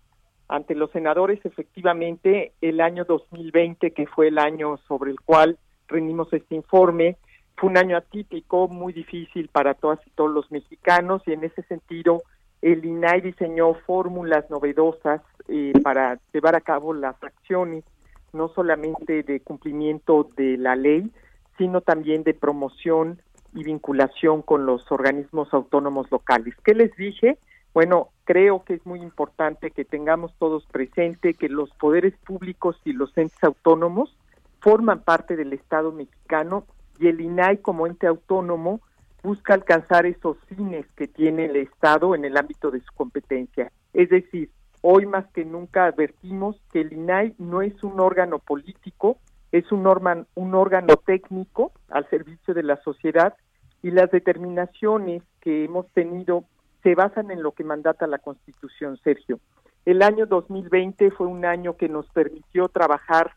ante 0.48 0.74
los 0.74 0.90
senadores 0.92 1.44
efectivamente 1.44 2.52
el 2.60 2.80
año 2.80 3.04
2020, 3.04 3.90
que 3.90 4.06
fue 4.06 4.28
el 4.28 4.38
año 4.38 4.78
sobre 4.88 5.10
el 5.10 5.20
cual 5.20 5.58
rendimos 5.88 6.32
este 6.32 6.54
informe, 6.54 7.16
fue 7.56 7.70
un 7.70 7.78
año 7.78 7.96
atípico, 7.96 8.68
muy 8.68 8.92
difícil 8.92 9.48
para 9.48 9.74
todas 9.74 9.98
y 10.06 10.10
todos 10.10 10.30
los 10.30 10.50
mexicanos 10.50 11.22
y 11.26 11.32
en 11.32 11.44
ese 11.44 11.62
sentido 11.62 12.22
el 12.62 12.84
INAI 12.84 13.20
diseñó 13.20 13.74
fórmulas 13.86 14.48
novedosas 14.50 15.22
eh, 15.48 15.72
para 15.82 16.18
llevar 16.32 16.56
a 16.56 16.60
cabo 16.60 16.94
las 16.94 17.22
acciones, 17.22 17.84
no 18.32 18.48
solamente 18.48 19.22
de 19.22 19.40
cumplimiento 19.40 20.28
de 20.36 20.56
la 20.56 20.76
ley, 20.76 21.10
sino 21.58 21.80
también 21.80 22.22
de 22.24 22.34
promoción 22.34 23.20
y 23.54 23.64
vinculación 23.64 24.42
con 24.42 24.66
los 24.66 24.90
organismos 24.90 25.52
autónomos 25.52 26.10
locales. 26.10 26.54
¿Qué 26.64 26.74
les 26.74 26.94
dije? 26.96 27.38
Bueno, 27.76 28.08
creo 28.24 28.64
que 28.64 28.72
es 28.72 28.86
muy 28.86 29.02
importante 29.02 29.70
que 29.70 29.84
tengamos 29.84 30.32
todos 30.38 30.64
presente 30.64 31.34
que 31.34 31.50
los 31.50 31.68
poderes 31.72 32.14
públicos 32.26 32.80
y 32.86 32.94
los 32.94 33.14
entes 33.18 33.44
autónomos 33.44 34.16
forman 34.60 35.00
parte 35.00 35.36
del 35.36 35.52
Estado 35.52 35.92
mexicano 35.92 36.64
y 36.98 37.08
el 37.08 37.20
INAI 37.20 37.58
como 37.58 37.86
ente 37.86 38.06
autónomo 38.06 38.80
busca 39.22 39.52
alcanzar 39.52 40.06
esos 40.06 40.38
fines 40.46 40.86
que 40.96 41.06
tiene 41.06 41.44
el 41.44 41.56
Estado 41.56 42.14
en 42.14 42.24
el 42.24 42.38
ámbito 42.38 42.70
de 42.70 42.80
su 42.80 42.90
competencia. 42.94 43.70
Es 43.92 44.08
decir, 44.08 44.48
hoy 44.80 45.04
más 45.04 45.26
que 45.34 45.44
nunca 45.44 45.84
advertimos 45.84 46.58
que 46.72 46.80
el 46.80 46.94
INAI 46.94 47.34
no 47.36 47.60
es 47.60 47.84
un 47.84 48.00
órgano 48.00 48.38
político, 48.38 49.18
es 49.52 49.70
un, 49.70 49.86
un 50.34 50.54
órgano 50.54 50.96
técnico 51.04 51.72
al 51.90 52.08
servicio 52.08 52.54
de 52.54 52.62
la 52.62 52.76
sociedad 52.76 53.34
y 53.82 53.90
las 53.90 54.10
determinaciones 54.10 55.22
que 55.42 55.66
hemos 55.66 55.86
tenido 55.92 56.46
se 56.86 56.94
basan 56.94 57.32
en 57.32 57.42
lo 57.42 57.50
que 57.50 57.64
mandata 57.64 58.06
la 58.06 58.18
Constitución, 58.18 58.96
Sergio. 58.98 59.40
El 59.84 60.02
año 60.02 60.24
2020 60.24 61.10
fue 61.10 61.26
un 61.26 61.44
año 61.44 61.76
que 61.76 61.88
nos 61.88 62.08
permitió 62.10 62.68
trabajar 62.68 63.32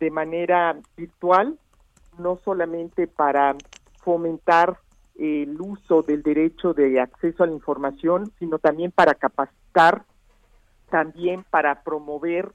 de 0.00 0.10
manera 0.10 0.78
virtual, 0.96 1.58
no 2.18 2.40
solamente 2.42 3.06
para 3.06 3.54
fomentar 4.02 4.78
el 5.18 5.60
uso 5.60 6.00
del 6.00 6.22
derecho 6.22 6.72
de 6.72 6.98
acceso 6.98 7.42
a 7.42 7.46
la 7.46 7.52
información, 7.52 8.32
sino 8.38 8.58
también 8.58 8.90
para 8.92 9.12
capacitar, 9.12 10.06
también 10.88 11.44
para 11.50 11.82
promover 11.82 12.50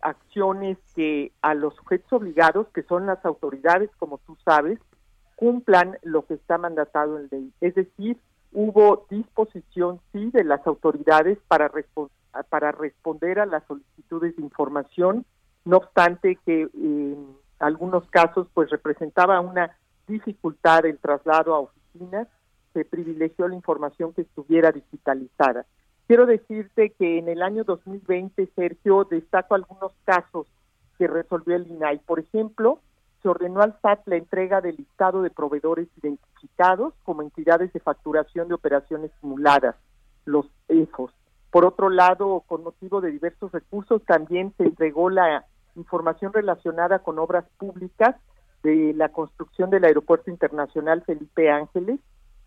acciones 0.00 0.76
que 0.96 1.30
a 1.40 1.54
los 1.54 1.72
sujetos 1.76 2.12
obligados, 2.14 2.66
que 2.74 2.82
son 2.82 3.06
las 3.06 3.24
autoridades, 3.24 3.90
como 4.00 4.18
tú 4.26 4.36
sabes, 4.44 4.80
cumplan 5.36 5.98
lo 6.02 6.26
que 6.26 6.34
está 6.34 6.58
mandatado 6.58 7.16
en 7.16 7.28
ley. 7.30 7.52
Es 7.60 7.76
decir, 7.76 8.18
hubo 8.54 9.06
disposición, 9.10 10.00
sí, 10.12 10.30
de 10.30 10.44
las 10.44 10.66
autoridades 10.66 11.38
para, 11.48 11.70
para 12.48 12.72
responder 12.72 13.40
a 13.40 13.46
las 13.46 13.64
solicitudes 13.66 14.36
de 14.36 14.42
información, 14.42 15.26
no 15.64 15.78
obstante 15.78 16.38
que 16.46 16.68
en 16.72 17.36
algunos 17.58 18.08
casos 18.10 18.46
pues 18.54 18.70
representaba 18.70 19.40
una 19.40 19.76
dificultad 20.06 20.86
el 20.86 20.98
traslado 20.98 21.54
a 21.54 21.60
oficinas, 21.60 22.28
se 22.72 22.84
privilegió 22.84 23.48
la 23.48 23.54
información 23.54 24.12
que 24.12 24.22
estuviera 24.22 24.72
digitalizada. 24.72 25.66
Quiero 26.06 26.26
decirte 26.26 26.90
que 26.90 27.18
en 27.18 27.28
el 27.28 27.42
año 27.42 27.64
2020, 27.64 28.48
Sergio, 28.54 29.04
destaco 29.04 29.54
algunos 29.54 29.92
casos 30.04 30.46
que 30.98 31.06
resolvió 31.06 31.56
el 31.56 31.66
INAI. 31.66 31.98
Por 32.00 32.20
ejemplo, 32.20 32.80
se 33.24 33.30
ordenó 33.30 33.62
al 33.62 33.74
SAT 33.80 34.06
la 34.06 34.16
entrega 34.16 34.60
del 34.60 34.76
listado 34.76 35.22
de 35.22 35.30
proveedores 35.30 35.88
identificados 35.96 36.92
como 37.04 37.22
entidades 37.22 37.72
de 37.72 37.80
facturación 37.80 38.48
de 38.48 38.54
operaciones 38.54 39.10
simuladas, 39.22 39.76
los 40.26 40.44
EFOS. 40.68 41.10
Por 41.50 41.64
otro 41.64 41.88
lado, 41.88 42.44
con 42.46 42.62
motivo 42.62 43.00
de 43.00 43.10
diversos 43.10 43.50
recursos, 43.50 44.04
también 44.04 44.52
se 44.58 44.64
entregó 44.64 45.08
la 45.08 45.46
información 45.74 46.34
relacionada 46.34 46.98
con 46.98 47.18
obras 47.18 47.46
públicas 47.56 48.14
de 48.62 48.92
la 48.92 49.08
construcción 49.08 49.70
del 49.70 49.84
Aeropuerto 49.84 50.30
Internacional 50.30 51.02
Felipe 51.02 51.50
Ángeles 51.50 52.00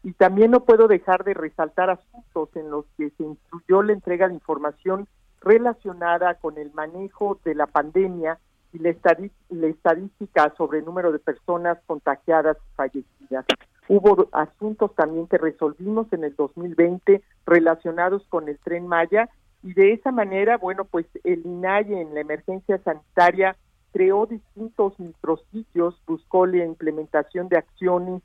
Y 0.04 0.14
también 0.14 0.52
no 0.52 0.64
puedo 0.64 0.88
dejar 0.88 1.24
de 1.24 1.34
resaltar 1.34 1.90
asuntos 1.90 2.50
en 2.56 2.70
los 2.70 2.86
que 2.98 3.10
se 3.18 3.24
incluyó 3.24 3.82
la 3.82 3.94
entrega 3.94 4.28
de 4.28 4.36
información 4.36 5.08
relacionada 5.42 6.36
con 6.36 6.60
el 6.60 6.72
manejo 6.74 7.40
de 7.44 7.56
la 7.56 7.66
pandemia 7.66 8.38
y 8.74 8.80
la, 8.80 8.90
estadística 8.90 10.54
sobre 10.58 10.80
el 10.80 10.86
número 10.86 11.12
de 11.12 11.20
personas 11.20 11.78
contagiadas 11.86 12.58
y 12.58 12.76
fallecidas. 12.76 13.46
Hubo 13.88 14.28
asuntos 14.34 14.94
también 14.96 15.28
que 15.28 15.38
resolvimos 15.38 16.12
en 16.12 16.26
el 16.26 16.36
2020 16.36 17.22
relacionados 17.46 18.26
con 18.28 18.50
el 18.50 18.58
tren 18.60 18.88
Maya 18.88 19.30
y 19.64 19.74
de 19.74 19.94
esa 19.94 20.12
manera, 20.12 20.58
bueno, 20.58 20.86
pues 20.86 21.06
el 21.24 21.46
INAI 21.46 21.94
en 21.94 22.14
la 22.14 22.22
emergencia 22.22 22.78
sanitaria 22.80 23.56
creó 23.94 24.26
distintos 24.26 25.00
micrositios, 25.00 26.00
buscó 26.06 26.46
la 26.46 26.66
implementación 26.66 27.48
de 27.48 27.58
acciones 27.58 28.22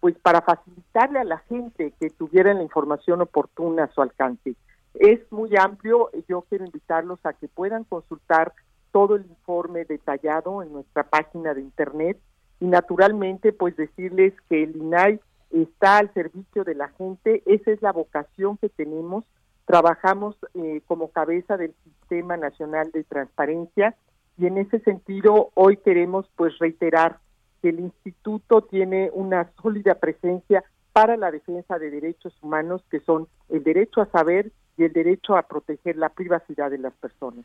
pues 0.00 0.18
para 0.18 0.42
facilitarle 0.42 1.20
a 1.20 1.24
la 1.24 1.38
gente 1.38 1.94
que 1.98 2.10
tuviera 2.10 2.52
la 2.52 2.62
información 2.62 3.22
oportuna 3.22 3.84
a 3.84 3.92
su 3.92 4.02
alcance. 4.02 4.54
Es 4.94 5.20
muy 5.32 5.56
amplio, 5.56 6.10
yo 6.28 6.42
quiero 6.42 6.66
invitarlos 6.66 7.18
a 7.24 7.32
que 7.32 7.48
puedan 7.48 7.84
consultar 7.84 8.52
todo 8.94 9.16
el 9.16 9.26
informe 9.26 9.84
detallado 9.84 10.62
en 10.62 10.72
nuestra 10.72 11.02
página 11.02 11.52
de 11.52 11.62
internet 11.62 12.16
y 12.60 12.66
naturalmente 12.66 13.52
pues 13.52 13.76
decirles 13.76 14.32
que 14.48 14.62
el 14.62 14.76
INAI 14.76 15.18
está 15.50 15.98
al 15.98 16.14
servicio 16.14 16.62
de 16.62 16.76
la 16.76 16.90
gente, 16.90 17.42
esa 17.44 17.72
es 17.72 17.82
la 17.82 17.90
vocación 17.90 18.56
que 18.56 18.68
tenemos, 18.68 19.24
trabajamos 19.64 20.36
eh, 20.54 20.80
como 20.86 21.08
cabeza 21.08 21.56
del 21.56 21.74
Sistema 21.82 22.36
Nacional 22.36 22.92
de 22.92 23.02
Transparencia 23.02 23.96
y 24.38 24.46
en 24.46 24.58
ese 24.58 24.78
sentido 24.78 25.50
hoy 25.54 25.76
queremos 25.78 26.30
pues 26.36 26.56
reiterar 26.60 27.18
que 27.62 27.70
el 27.70 27.80
instituto 27.80 28.62
tiene 28.62 29.10
una 29.12 29.50
sólida 29.60 29.96
presencia 29.96 30.62
para 30.92 31.16
la 31.16 31.32
defensa 31.32 31.80
de 31.80 31.90
derechos 31.90 32.32
humanos 32.42 32.84
que 32.92 33.00
son 33.00 33.26
el 33.48 33.64
derecho 33.64 34.02
a 34.02 34.06
saber 34.12 34.52
y 34.76 34.84
el 34.84 34.92
derecho 34.92 35.36
a 35.36 35.42
proteger 35.42 35.96
la 35.96 36.10
privacidad 36.10 36.70
de 36.70 36.78
las 36.78 36.94
personas. 36.94 37.44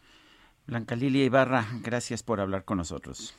Blanca 0.69 0.95
Lilia 0.95 1.25
Ibarra, 1.25 1.65
gracias 1.83 2.21
por 2.21 2.39
hablar 2.39 2.63
con 2.63 2.77
nosotros. 2.77 3.35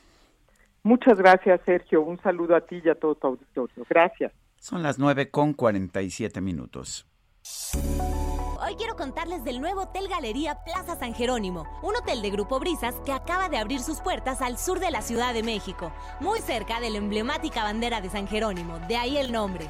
Muchas 0.83 1.17
gracias, 1.17 1.61
Sergio. 1.65 2.01
Un 2.01 2.21
saludo 2.21 2.55
a 2.55 2.61
ti 2.61 2.81
y 2.83 2.89
a 2.89 2.95
todo 2.95 3.15
tu 3.15 3.27
auditorio. 3.27 3.85
Gracias. 3.89 4.33
Son 4.57 4.83
las 4.83 4.99
nueve 4.99 5.31
con 5.31 5.53
47 5.53 6.41
minutos. 6.41 7.07
Hoy 8.63 8.75
quiero 8.75 8.95
contarles 8.95 9.43
del 9.43 9.59
nuevo 9.59 9.81
Hotel 9.81 10.07
Galería 10.07 10.57
Plaza 10.63 10.95
San 10.95 11.13
Jerónimo, 11.13 11.65
un 11.81 11.95
hotel 11.95 12.21
de 12.21 12.29
Grupo 12.29 12.59
Brisas 12.59 12.95
que 13.05 13.11
acaba 13.11 13.49
de 13.49 13.57
abrir 13.57 13.79
sus 13.79 14.01
puertas 14.01 14.41
al 14.41 14.57
sur 14.57 14.79
de 14.79 14.91
la 14.91 15.01
Ciudad 15.01 15.33
de 15.33 15.41
México, 15.41 15.91
muy 16.19 16.39
cerca 16.39 16.79
de 16.79 16.89
la 16.89 16.97
emblemática 16.97 17.63
bandera 17.63 18.01
de 18.01 18.09
San 18.09 18.27
Jerónimo, 18.27 18.77
de 18.87 18.97
ahí 18.97 19.17
el 19.17 19.31
nombre. 19.31 19.67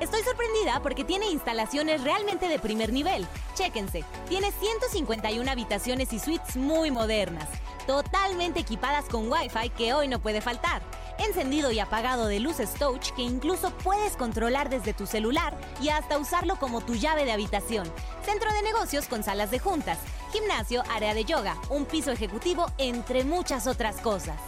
Estoy 0.00 0.22
sorprendida 0.22 0.80
porque 0.82 1.04
tiene 1.04 1.26
instalaciones 1.28 2.04
realmente 2.04 2.48
de 2.48 2.58
primer 2.58 2.92
nivel. 2.92 3.26
Chéquense, 3.54 4.04
tiene 4.28 4.52
151 4.52 5.50
habitaciones 5.50 6.12
y 6.12 6.20
suites 6.20 6.56
muy 6.56 6.90
modernas, 6.90 7.48
totalmente 7.86 8.60
equipadas 8.60 9.06
con 9.06 9.30
Wi-Fi 9.30 9.70
que 9.70 9.94
hoy 9.94 10.06
no 10.06 10.20
puede 10.20 10.40
faltar 10.40 10.82
encendido 11.18 11.70
y 11.70 11.80
apagado 11.80 12.26
de 12.26 12.40
luces 12.40 12.70
touch 12.74 13.10
que 13.10 13.22
incluso 13.22 13.70
puedes 13.82 14.16
controlar 14.16 14.70
desde 14.70 14.94
tu 14.94 15.06
celular 15.06 15.56
y 15.80 15.88
hasta 15.88 16.18
usarlo 16.18 16.56
como 16.56 16.80
tu 16.80 16.94
llave 16.94 17.24
de 17.24 17.32
habitación. 17.32 17.90
Centro 18.24 18.52
de 18.52 18.62
negocios 18.62 19.06
con 19.06 19.22
salas 19.22 19.50
de 19.50 19.58
juntas, 19.58 19.98
gimnasio, 20.32 20.82
área 20.90 21.14
de 21.14 21.24
yoga, 21.24 21.56
un 21.70 21.84
piso 21.84 22.10
ejecutivo, 22.12 22.66
entre 22.78 23.24
muchas 23.24 23.66
otras 23.66 23.96
cosas. 23.96 24.40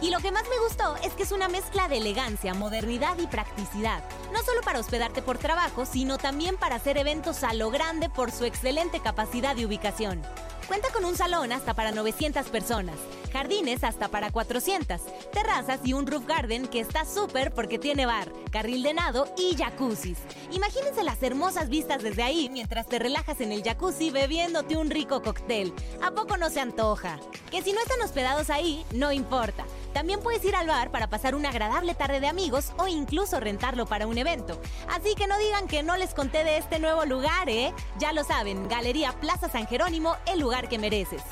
Y 0.00 0.10
lo 0.10 0.20
que 0.20 0.30
más 0.30 0.44
me 0.44 0.58
gustó 0.60 0.94
es 1.02 1.12
que 1.14 1.24
es 1.24 1.32
una 1.32 1.48
mezcla 1.48 1.88
de 1.88 1.96
elegancia, 1.96 2.54
modernidad 2.54 3.18
y 3.18 3.26
practicidad, 3.26 4.02
no 4.32 4.42
solo 4.42 4.60
para 4.62 4.78
hospedarte 4.78 5.22
por 5.22 5.38
trabajo, 5.38 5.84
sino 5.86 6.18
también 6.18 6.56
para 6.56 6.76
hacer 6.76 6.98
eventos 6.98 7.42
a 7.42 7.52
lo 7.52 7.70
grande 7.70 8.08
por 8.08 8.30
su 8.30 8.44
excelente 8.44 9.00
capacidad 9.00 9.56
de 9.56 9.66
ubicación. 9.66 10.22
Cuenta 10.68 10.88
con 10.92 11.06
un 11.06 11.16
salón 11.16 11.50
hasta 11.50 11.72
para 11.72 11.92
900 11.92 12.46
personas, 12.48 12.96
jardines 13.32 13.82
hasta 13.84 14.08
para 14.08 14.30
400, 14.30 15.00
terrazas 15.32 15.80
y 15.82 15.94
un 15.94 16.06
roof 16.06 16.26
garden 16.26 16.66
que 16.66 16.80
está 16.80 17.06
súper 17.06 17.54
porque 17.54 17.78
tiene 17.78 18.04
bar, 18.04 18.30
carril 18.52 18.82
de 18.82 18.92
nado 18.92 19.32
y 19.38 19.56
jacuzzis. 19.56 20.18
Imagínense 20.50 21.04
las 21.04 21.22
hermosas 21.22 21.70
vistas 21.70 22.02
desde 22.02 22.22
ahí 22.22 22.50
mientras 22.50 22.86
te 22.86 22.98
relajas 22.98 23.40
en 23.40 23.52
el 23.52 23.62
jacuzzi 23.62 24.10
bebiéndote 24.10 24.76
un 24.76 24.90
rico 24.90 25.22
cóctel. 25.22 25.72
¿A 26.02 26.10
poco 26.10 26.36
no 26.36 26.50
se 26.50 26.60
antoja? 26.60 27.18
Que 27.50 27.62
si 27.62 27.72
no 27.72 27.80
están 27.80 28.02
hospedados 28.02 28.50
ahí, 28.50 28.84
no 28.92 29.10
importa. 29.10 29.64
También 29.94 30.20
puedes 30.20 30.44
ir 30.44 30.54
al 30.54 30.66
bar 30.66 30.90
para 30.90 31.08
pasar 31.08 31.34
una 31.34 31.48
agradable 31.48 31.94
tarde 31.94 32.20
de 32.20 32.28
amigos 32.28 32.72
o 32.76 32.88
incluso 32.88 33.40
rentarlo 33.40 33.86
para 33.86 34.06
un 34.06 34.18
evento. 34.18 34.60
Así 34.90 35.14
que 35.14 35.26
no 35.26 35.38
digan 35.38 35.66
que 35.66 35.82
no 35.82 35.96
les 35.96 36.12
conté 36.12 36.44
de 36.44 36.58
este 36.58 36.78
nuevo 36.78 37.06
lugar, 37.06 37.48
¿eh? 37.48 37.72
Ya 37.98 38.12
lo 38.12 38.22
saben, 38.22 38.68
Galería 38.68 39.18
Plaza 39.18 39.48
San 39.48 39.66
Jerónimo, 39.66 40.14
el 40.26 40.40
lugar 40.40 40.57
que 40.66 40.78
mereces. 40.78 41.22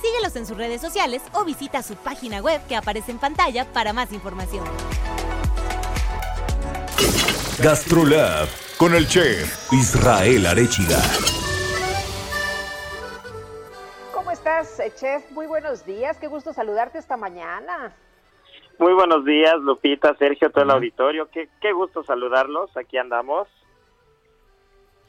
Síguelos 0.00 0.36
en 0.36 0.46
sus 0.46 0.56
redes 0.56 0.80
sociales 0.80 1.22
o 1.32 1.44
visita 1.44 1.82
su 1.82 1.96
página 1.96 2.40
web 2.40 2.64
que 2.68 2.76
aparece 2.76 3.10
en 3.10 3.18
pantalla 3.18 3.66
para 3.72 3.92
más 3.92 4.12
información. 4.12 4.64
Gastrolab 7.58 8.48
con 8.78 8.94
el 8.94 9.06
chef 9.06 9.72
Israel 9.72 10.46
Arechiga. 10.46 11.02
estás, 14.42 14.80
eh, 14.80 14.92
chef? 14.96 15.30
Muy 15.30 15.46
buenos 15.46 15.86
días, 15.86 16.18
qué 16.18 16.26
gusto 16.26 16.52
saludarte 16.52 16.98
esta 16.98 17.16
mañana. 17.16 17.94
Muy 18.78 18.92
buenos 18.92 19.24
días, 19.24 19.54
Lupita, 19.60 20.16
Sergio, 20.16 20.50
todo 20.50 20.64
el 20.64 20.70
auditorio. 20.70 21.28
Qué, 21.30 21.48
qué 21.60 21.72
gusto 21.72 22.02
saludarlos, 22.02 22.76
aquí 22.76 22.98
andamos. 22.98 23.46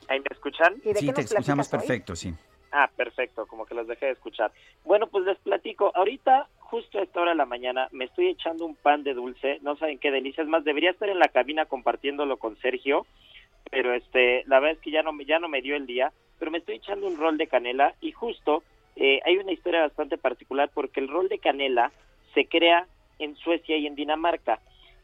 ¿Ahí 0.07 0.19
me 0.19 0.27
escuchan? 0.29 0.75
sí, 0.83 1.11
te 1.11 1.21
escuchamos 1.21 1.67
perfecto, 1.67 2.15
sí. 2.15 2.33
Ah, 2.75 2.89
perfecto, 2.95 3.45
como 3.45 3.67
que 3.67 3.75
los 3.75 3.87
dejé 3.87 4.07
de 4.07 4.11
escuchar. 4.13 4.51
Bueno, 4.83 5.05
pues 5.05 5.25
les 5.25 5.37
platico. 5.37 5.91
Ahorita, 5.93 6.47
justo 6.57 6.97
a 6.97 7.03
esta 7.03 7.21
hora 7.21 7.31
de 7.31 7.37
la 7.37 7.45
mañana, 7.45 7.87
me 7.91 8.05
estoy 8.05 8.29
echando 8.29 8.65
un 8.65 8.75
pan 8.75 9.03
de 9.03 9.13
dulce. 9.13 9.59
No 9.61 9.75
saben 9.75 9.99
qué 9.99 10.09
delicia. 10.09 10.41
Es 10.41 10.49
más, 10.49 10.63
debería 10.63 10.89
estar 10.89 11.07
en 11.07 11.19
la 11.19 11.27
cabina 11.27 11.67
compartiéndolo 11.67 12.37
con 12.37 12.57
Sergio, 12.57 13.05
pero 13.69 13.93
este, 13.93 14.43
la 14.47 14.59
verdad 14.59 14.77
es 14.77 14.81
que 14.81 14.89
ya 14.89 15.03
no, 15.03 15.11
ya 15.21 15.37
no 15.37 15.49
me 15.49 15.61
dio 15.61 15.75
el 15.75 15.85
día. 15.85 16.11
Pero 16.39 16.49
me 16.49 16.57
estoy 16.57 16.77
echando 16.77 17.05
un 17.05 17.17
rol 17.17 17.37
de 17.37 17.45
canela 17.45 17.93
y 18.01 18.11
justo 18.11 18.63
eh, 18.95 19.21
hay 19.23 19.37
una 19.37 19.51
historia 19.51 19.81
bastante 19.81 20.17
particular 20.17 20.71
porque 20.73 20.99
el 20.99 21.09
rol 21.09 21.29
de 21.29 21.37
canela 21.37 21.91
se 22.33 22.47
crea 22.47 22.87
en 23.19 23.35
Suecia 23.35 23.77
y 23.77 23.85
en 23.85 23.93
Dinamarca 23.93 24.59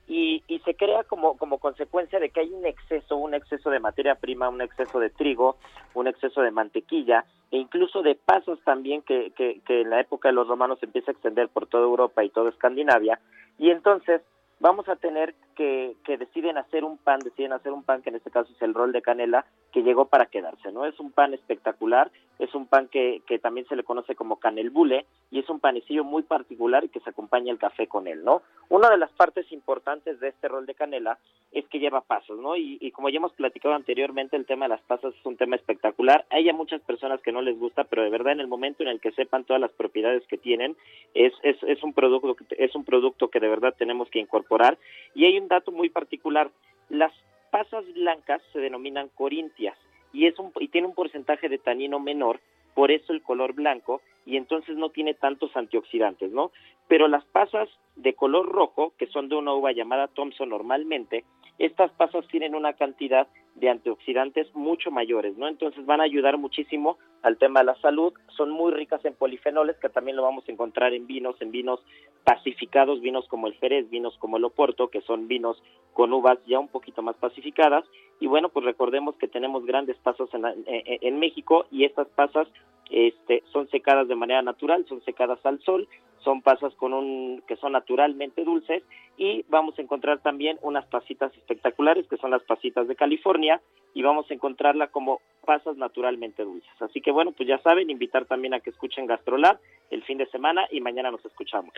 y, 0.10 0.44
y 0.48 0.60
se 0.60 0.74
crea 0.74 1.04
como, 1.04 1.38
como 1.38 1.60
consecuencia 1.60 2.20
de 2.20 2.32
que 2.32 2.42
hay 2.42 2.50
un 2.50 2.66
exceso, 2.66 3.16
un 3.16 3.36
exceso 3.36 3.70
de 3.70 3.80
materia 3.80 4.16
prima, 4.16 4.50
un 4.50 4.62
exceso 4.62 5.00
de 5.00 5.12
trigo, 5.12 5.58
un 5.94 6.08
exceso 6.08 6.42
de 6.42 6.52
mantequilla 6.52 7.26
e 7.52 7.58
incluso 7.58 8.02
de 8.02 8.16
pasos 8.16 8.60
también 8.64 9.04
que, 9.04 9.32
que, 9.38 9.62
que 9.66 9.82
en 9.82 9.92
la 9.92 10.02
época 10.02 10.30
de 10.30 10.34
los 10.34 10.48
romanos 10.48 10.80
empieza 10.82 11.12
a 11.12 11.14
extender 11.14 11.48
por 11.50 11.68
toda 11.68 11.84
Europa 11.84 12.24
y 12.24 12.30
toda 12.30 12.50
Escandinavia 12.50 13.20
y 13.60 13.70
entonces 13.70 14.22
vamos 14.60 14.90
a 14.90 14.96
tener 14.96 15.36
que, 15.56 15.96
que 16.04 16.18
deciden 16.18 16.58
hacer 16.58 16.84
un 16.84 16.98
pan, 16.98 17.20
deciden 17.20 17.54
hacer 17.54 17.72
un 17.72 17.84
pan 17.84 18.02
que 18.02 18.10
en 18.10 18.16
este 18.16 18.32
caso 18.32 18.52
es 18.52 18.62
el 18.62 18.74
rol 18.74 18.92
de 18.92 19.02
canela, 19.02 19.46
que 19.72 19.84
llegó 19.84 20.06
para 20.06 20.26
quedarse, 20.26 20.72
¿no? 20.72 20.86
Es 20.86 21.00
un 21.00 21.12
pan 21.12 21.34
espectacular, 21.34 22.12
es 22.40 22.56
un 22.56 22.68
pan 22.68 22.88
que, 22.88 23.22
que 23.28 23.38
también 23.38 23.68
se 23.68 23.76
le 23.76 23.84
conoce 23.84 24.16
como 24.16 24.40
canelbule 24.40 25.06
y 25.30 25.40
es 25.40 25.50
un 25.50 25.60
panecillo 25.60 26.06
muy 26.06 26.24
particular 26.24 26.86
y 26.86 26.90
que 26.90 27.02
se 27.02 27.10
acompaña 27.10 27.52
el 27.52 27.60
café 27.60 27.88
con 27.88 28.08
él, 28.08 28.24
¿no? 28.24 28.42
Una 28.70 28.90
de 28.90 28.98
las 28.98 29.12
partes 29.12 29.52
importantes 29.52 30.20
de 30.20 30.30
este 30.30 30.48
rol 30.48 30.66
de 30.66 30.74
canela 30.74 31.20
es 31.52 31.68
que 31.68 31.80
lleva 31.80 32.02
pasos, 32.02 32.40
¿no? 32.40 32.56
Y, 32.56 32.78
y 32.80 32.92
como 32.92 33.10
ya 33.10 33.18
hemos 33.18 33.34
platicado 33.34 33.76
anteriormente, 33.76 34.38
el 34.38 34.46
tema 34.46 34.66
de 34.66 34.70
las 34.70 34.82
pasas 34.82 35.14
es 35.14 35.26
un 35.26 35.36
tema 35.36 35.58
espectacular. 35.58 36.26
Hay 36.30 36.48
a 36.48 36.54
muchas 36.54 36.82
personas 36.82 37.22
que 37.22 37.34
no 37.34 37.42
les 37.42 37.60
gusta, 37.60 37.84
pero 37.84 38.04
de 38.04 38.10
verdad 38.10 38.34
en 38.34 38.40
el 38.40 38.48
momento 38.48 38.84
en 38.84 38.90
el 38.90 39.02
que 39.02 39.12
sepan 39.12 39.44
todas 39.44 39.62
las 39.62 39.72
propiedades 39.72 40.26
que 40.28 40.38
tienen, 40.38 40.78
es, 41.14 41.34
es, 41.44 41.62
es 41.64 41.84
un 41.84 41.94
producto 41.94 42.38
es 42.58 42.74
un 42.74 42.86
producto 42.86 43.30
que 43.30 43.40
de 43.40 43.50
verdad 43.50 43.76
tenemos 43.78 44.10
que 44.10 44.20
incorporar. 44.20 44.78
Y 45.14 45.26
hay 45.26 45.38
un 45.38 45.50
dato 45.50 45.72
muy 45.72 45.90
particular, 45.90 46.50
las 46.90 47.12
pasas 47.52 47.84
blancas 47.94 48.42
se 48.54 48.60
denominan 48.60 49.10
corintias 49.10 49.76
y 50.14 50.28
es 50.28 50.38
un 50.40 50.52
y 50.60 50.68
tiene 50.68 50.88
un 50.88 50.96
porcentaje 50.96 51.50
de 51.50 51.58
tanino 51.58 52.00
menor, 52.00 52.40
por 52.74 52.92
eso 52.92 53.14
el 53.14 53.22
color 53.22 53.54
blanco 53.54 54.02
y 54.26 54.38
entonces 54.38 54.78
no 54.78 54.90
tiene 54.90 55.14
tantos 55.14 55.56
antioxidantes, 55.56 56.32
¿no? 56.32 56.52
Pero 56.88 57.08
las 57.08 57.26
pasas 57.26 57.70
de 57.96 58.14
color 58.14 58.48
rojo, 58.48 58.94
que 58.98 59.08
son 59.08 59.30
de 59.30 59.36
una 59.36 59.54
uva 59.54 59.72
llamada 59.72 60.08
Thompson 60.08 60.50
normalmente, 60.50 61.24
estas 61.58 61.92
pasas 61.92 62.19
tienen 62.40 62.56
una 62.56 62.72
cantidad 62.72 63.28
de 63.56 63.70
antioxidantes 63.70 64.48
mucho 64.56 64.92
mayores, 64.92 65.38
¿no? 65.38 65.50
Entonces 65.50 65.86
van 65.86 66.00
a 66.00 66.06
ayudar 66.06 66.38
muchísimo 66.38 66.98
al 67.22 67.38
tema 67.38 67.60
de 67.60 67.66
la 67.66 67.76
salud, 67.82 68.14
son 68.38 68.50
muy 68.50 68.72
ricas 68.72 69.04
en 69.04 69.14
polifenoles, 69.14 69.76
que 69.80 69.90
también 69.90 70.16
lo 70.16 70.24
vamos 70.24 70.48
a 70.48 70.52
encontrar 70.54 70.94
en 70.94 71.06
vinos, 71.06 71.36
en 71.42 71.52
vinos 71.52 71.82
pacificados, 72.24 73.02
vinos 73.02 73.28
como 73.28 73.48
el 73.48 73.56
Jerez, 73.56 73.90
vinos 73.90 74.16
como 74.20 74.38
el 74.38 74.46
Oporto, 74.46 74.88
que 74.88 75.02
son 75.02 75.28
vinos 75.28 75.62
con 75.92 76.14
uvas 76.14 76.40
ya 76.48 76.60
un 76.60 76.70
poquito 76.70 77.02
más 77.02 77.18
pacificadas, 77.18 77.84
y 78.22 78.28
bueno, 78.28 78.48
pues 78.48 78.64
recordemos 78.64 79.18
que 79.18 79.28
tenemos 79.28 79.66
grandes 79.66 79.98
pasas 79.98 80.30
en, 80.34 80.46
en 80.66 81.20
México 81.20 81.66
y 81.72 81.84
estas 81.84 82.08
pasas 82.08 82.48
este, 82.90 83.44
son 83.52 83.68
secadas 83.70 84.08
de 84.08 84.16
manera 84.16 84.42
natural, 84.42 84.86
son 84.88 85.04
secadas 85.04 85.46
al 85.46 85.60
sol 85.60 85.90
son 86.24 86.42
pasas 86.42 86.74
con 86.76 86.94
un 86.94 87.44
que 87.48 87.56
son 87.58 87.74
naturalmente 87.74 88.44
dulces 88.44 88.84
y 89.18 89.44
vamos 89.50 89.78
a 89.78 89.82
encontrar 89.82 90.20
también 90.20 90.58
unas 90.62 90.86
pasitas 90.86 91.34
espectaculares 91.34 92.08
que 92.08 92.18
son 92.18 92.32
las 92.32 92.44
pasitas 92.44 92.88
de 92.88 92.96
California 92.96 93.62
y 93.94 94.02
vamos 94.02 94.30
a 94.30 94.34
encontrarla 94.34 94.88
como 94.88 95.22
pasas 95.46 95.78
naturalmente 95.78 96.44
dulces. 96.44 96.70
Así 96.82 97.02
que 97.02 97.12
bueno, 97.12 97.32
pues 97.32 97.48
ya 97.48 97.60
saben, 97.60 97.90
invitar 97.90 98.26
también 98.26 98.54
a 98.54 98.60
que 98.60 98.70
escuchen 98.70 99.08
Gastrolab 99.08 99.60
el 99.90 100.04
fin 100.04 100.18
de 100.18 100.28
semana 100.28 100.68
y 100.72 100.82
mañana 100.82 101.12
nos 101.12 101.26
escuchamos. 101.26 101.74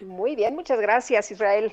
Muy 0.00 0.36
bien, 0.36 0.54
muchas 0.54 0.80
gracias 0.80 1.30
Israel. 1.30 1.72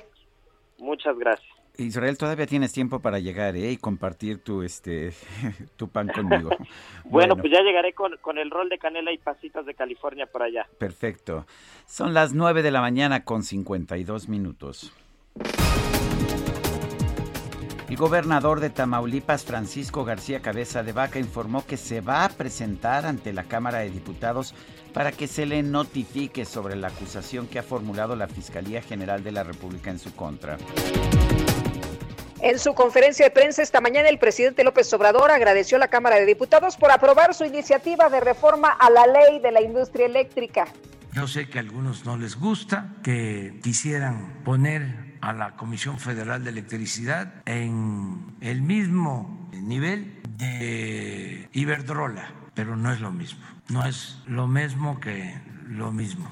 Muchas 0.78 1.18
gracias. 1.18 1.55
Israel, 1.78 2.16
todavía 2.16 2.46
tienes 2.46 2.72
tiempo 2.72 3.00
para 3.00 3.18
llegar 3.18 3.56
¿eh? 3.56 3.70
y 3.70 3.76
compartir 3.76 4.38
tu, 4.38 4.62
este, 4.62 5.12
tu 5.76 5.88
pan 5.88 6.08
conmigo. 6.08 6.50
bueno, 7.04 7.36
pues 7.36 7.52
ya 7.52 7.62
llegaré 7.62 7.92
con, 7.92 8.16
con, 8.20 8.38
el 8.38 8.50
rol 8.50 8.68
de 8.68 8.78
canela 8.78 9.12
y 9.12 9.18
pasitas 9.18 9.66
de 9.66 9.74
California 9.74 10.26
por 10.26 10.42
allá. 10.42 10.66
Perfecto. 10.78 11.46
Son 11.86 12.14
las 12.14 12.32
9 12.32 12.62
de 12.62 12.70
la 12.70 12.80
mañana 12.80 13.24
con 13.24 13.42
52 13.42 14.28
minutos. 14.28 14.92
El 17.88 17.96
gobernador 17.96 18.58
de 18.58 18.68
Tamaulipas, 18.68 19.44
Francisco 19.44 20.04
García 20.04 20.42
Cabeza 20.42 20.82
de 20.82 20.92
Vaca, 20.92 21.20
informó 21.20 21.64
que 21.64 21.76
se 21.76 22.00
va 22.00 22.24
a 22.24 22.28
presentar 22.28 23.06
ante 23.06 23.32
la 23.32 23.44
Cámara 23.44 23.78
de 23.78 23.90
Diputados 23.90 24.54
para 24.92 25.12
que 25.12 25.28
se 25.28 25.46
le 25.46 25.62
notifique 25.62 26.44
sobre 26.44 26.74
la 26.74 26.88
acusación 26.88 27.46
que 27.46 27.60
ha 27.60 27.62
formulado 27.62 28.16
la 28.16 28.26
Fiscalía 28.26 28.82
General 28.82 29.22
de 29.22 29.32
la 29.32 29.44
República 29.44 29.90
en 29.90 30.00
su 30.00 30.14
contra. 30.16 30.58
En 32.46 32.60
su 32.60 32.74
conferencia 32.74 33.26
de 33.26 33.32
prensa 33.32 33.60
esta 33.60 33.80
mañana, 33.80 34.08
el 34.08 34.20
presidente 34.20 34.62
López 34.62 34.92
Obrador 34.92 35.32
agradeció 35.32 35.78
a 35.78 35.80
la 35.80 35.88
Cámara 35.88 36.14
de 36.14 36.26
Diputados 36.26 36.76
por 36.76 36.92
aprobar 36.92 37.34
su 37.34 37.44
iniciativa 37.44 38.08
de 38.08 38.20
reforma 38.20 38.68
a 38.68 38.88
la 38.88 39.04
ley 39.04 39.40
de 39.40 39.50
la 39.50 39.60
industria 39.60 40.06
eléctrica. 40.06 40.68
Yo 41.12 41.26
sé 41.26 41.48
que 41.48 41.58
a 41.58 41.62
algunos 41.62 42.04
no 42.04 42.16
les 42.16 42.36
gusta, 42.36 42.94
que 43.02 43.58
quisieran 43.64 44.44
poner 44.44 45.16
a 45.22 45.32
la 45.32 45.56
Comisión 45.56 45.98
Federal 45.98 46.44
de 46.44 46.50
Electricidad 46.50 47.34
en 47.46 48.36
el 48.40 48.62
mismo 48.62 49.50
nivel 49.52 50.22
de 50.38 51.48
Iberdrola, 51.52 52.30
pero 52.54 52.76
no 52.76 52.92
es 52.92 53.00
lo 53.00 53.10
mismo. 53.10 53.44
No 53.70 53.84
es 53.84 54.20
lo 54.28 54.46
mismo 54.46 55.00
que 55.00 55.34
lo 55.66 55.90
mismo. 55.90 56.30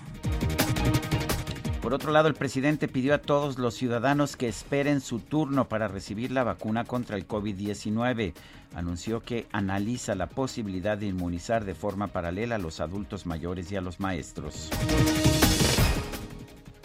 Por 1.84 1.92
otro 1.92 2.12
lado, 2.12 2.28
el 2.28 2.34
presidente 2.34 2.88
pidió 2.88 3.12
a 3.12 3.18
todos 3.18 3.58
los 3.58 3.74
ciudadanos 3.74 4.36
que 4.36 4.48
esperen 4.48 5.02
su 5.02 5.20
turno 5.20 5.68
para 5.68 5.86
recibir 5.86 6.30
la 6.30 6.42
vacuna 6.42 6.84
contra 6.84 7.14
el 7.14 7.28
COVID-19. 7.28 8.32
Anunció 8.74 9.20
que 9.20 9.46
analiza 9.52 10.14
la 10.14 10.30
posibilidad 10.30 10.96
de 10.96 11.08
inmunizar 11.08 11.66
de 11.66 11.74
forma 11.74 12.06
paralela 12.06 12.54
a 12.54 12.58
los 12.58 12.80
adultos 12.80 13.26
mayores 13.26 13.70
y 13.70 13.76
a 13.76 13.82
los 13.82 14.00
maestros. 14.00 14.70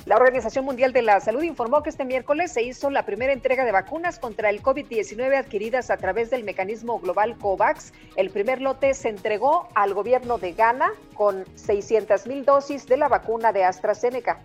La 0.10 0.16
Organización 0.16 0.66
Mundial 0.66 0.92
de 0.92 1.04
la 1.04 1.20
Salud 1.20 1.44
informó 1.44 1.84
que 1.84 1.92
este 1.92 2.04
miércoles 2.04 2.52
se 2.52 2.64
hizo 2.64 2.90
la 2.90 3.06
primera 3.06 3.32
entrega 3.32 3.64
de 3.64 3.72
vacunas 3.72 4.18
contra 4.18 4.50
el 4.50 4.64
COVID-19 4.64 5.38
adquiridas 5.38 5.92
a 5.92 5.98
través 5.98 6.32
del 6.32 6.44
mecanismo 6.44 7.00
global 7.00 7.38
COVAX. 7.38 7.94
El 8.16 8.32
primer 8.32 8.60
lote 8.60 8.96
se 8.96 9.10
entregó 9.10 9.70
al 9.76 9.94
gobierno 9.94 10.40
de 10.40 10.54
Ghana 10.54 10.94
con 11.14 11.46
600 11.54 12.26
mil 12.26 12.44
dosis 12.44 12.88
de 12.88 12.98
la 12.98 13.08
vacuna 13.08 13.54
de 13.54 13.66
AstraZeneca. 13.66 14.42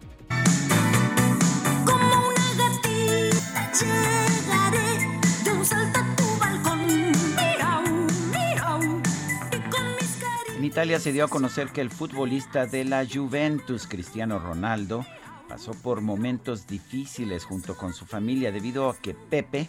En 10.58 10.64
Italia 10.68 11.00
se 11.00 11.12
dio 11.12 11.24
a 11.24 11.28
conocer 11.28 11.68
que 11.68 11.80
el 11.80 11.88
futbolista 11.88 12.66
de 12.66 12.84
la 12.84 13.06
Juventus, 13.10 13.86
Cristiano 13.86 14.38
Ronaldo, 14.38 15.06
pasó 15.48 15.72
por 15.72 16.00
momentos 16.00 16.66
difíciles 16.66 17.44
junto 17.44 17.76
con 17.76 17.92
su 17.92 18.06
familia 18.06 18.52
debido 18.52 18.88
a 18.88 18.96
que 18.96 19.14
Pepe, 19.14 19.68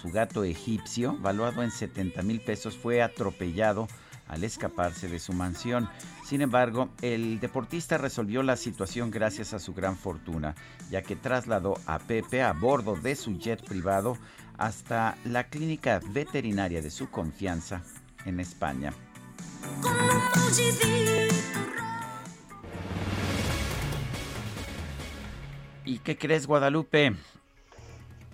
su 0.00 0.10
gato 0.10 0.44
egipcio, 0.44 1.16
valuado 1.18 1.62
en 1.62 1.70
70 1.70 2.22
mil 2.22 2.40
pesos, 2.40 2.76
fue 2.76 3.02
atropellado 3.02 3.88
al 4.28 4.44
escaparse 4.44 5.08
de 5.08 5.18
su 5.18 5.32
mansión. 5.32 5.88
Sin 6.24 6.40
embargo, 6.40 6.88
el 7.02 7.40
deportista 7.40 7.98
resolvió 7.98 8.42
la 8.42 8.56
situación 8.56 9.10
gracias 9.10 9.52
a 9.54 9.58
su 9.58 9.74
gran 9.74 9.96
fortuna, 9.96 10.54
ya 10.90 11.02
que 11.02 11.16
trasladó 11.16 11.74
a 11.86 11.98
Pepe 11.98 12.42
a 12.42 12.52
bordo 12.52 12.96
de 12.96 13.16
su 13.16 13.38
jet 13.38 13.62
privado 13.62 14.16
hasta 14.56 15.16
la 15.24 15.44
clínica 15.44 16.00
veterinaria 16.10 16.80
de 16.80 16.90
su 16.90 17.10
confianza 17.10 17.82
en 18.24 18.40
España. 18.40 18.92
¿Y 25.84 25.98
qué 25.98 26.16
crees, 26.16 26.46
Guadalupe? 26.46 27.14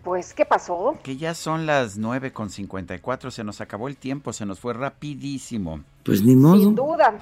Pues, 0.02 0.32
¿qué 0.32 0.46
pasó? 0.46 0.98
Que 1.02 1.16
ya 1.16 1.34
son 1.34 1.66
las 1.66 1.98
9.54, 1.98 3.30
se 3.30 3.44
nos 3.44 3.60
acabó 3.60 3.88
el 3.88 3.96
tiempo, 3.96 4.32
se 4.32 4.46
nos 4.46 4.58
fue 4.58 4.72
rapidísimo. 4.72 5.84
Pues 6.04 6.22
ni 6.22 6.34
modo. 6.34 6.58
Sin 6.58 6.74
duda. 6.74 7.18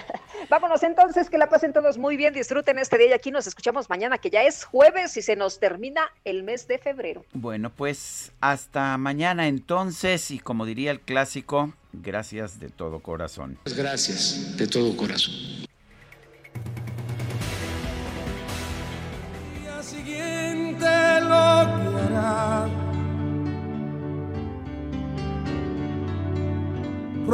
Vámonos 0.48 0.82
entonces, 0.82 1.28
que 1.28 1.36
la 1.36 1.48
pasen 1.50 1.74
todos 1.74 1.98
muy 1.98 2.16
bien, 2.16 2.32
disfruten 2.32 2.78
este 2.78 2.96
día 2.96 3.08
y 3.08 3.12
aquí 3.12 3.30
nos 3.30 3.46
escuchamos 3.46 3.90
mañana, 3.90 4.16
que 4.16 4.30
ya 4.30 4.42
es 4.42 4.64
jueves 4.64 5.16
y 5.18 5.22
se 5.22 5.36
nos 5.36 5.60
termina 5.60 6.00
el 6.24 6.44
mes 6.44 6.66
de 6.66 6.78
febrero. 6.78 7.24
Bueno, 7.34 7.70
pues 7.70 8.32
hasta 8.40 8.96
mañana 8.96 9.46
entonces, 9.46 10.30
y 10.30 10.38
como 10.38 10.64
diría 10.64 10.92
el 10.92 11.00
clásico, 11.00 11.74
gracias 11.92 12.58
de 12.58 12.70
todo 12.70 13.00
corazón. 13.00 13.58
Gracias 13.76 14.56
de 14.56 14.66
todo 14.66 14.96
corazón. 14.96 15.34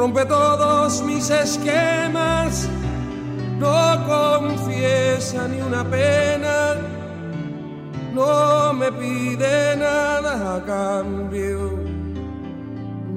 Rompe 0.01 0.25
todos 0.25 1.03
mis 1.03 1.29
esquemas, 1.29 2.69
no 3.59 4.07
confiesa 4.07 5.47
ni 5.47 5.61
una 5.61 5.85
pena, 5.85 6.77
no 8.15 8.73
me 8.73 8.91
pide 8.93 9.77
nada 9.77 10.57
a 10.57 10.65
cambio 10.65 11.85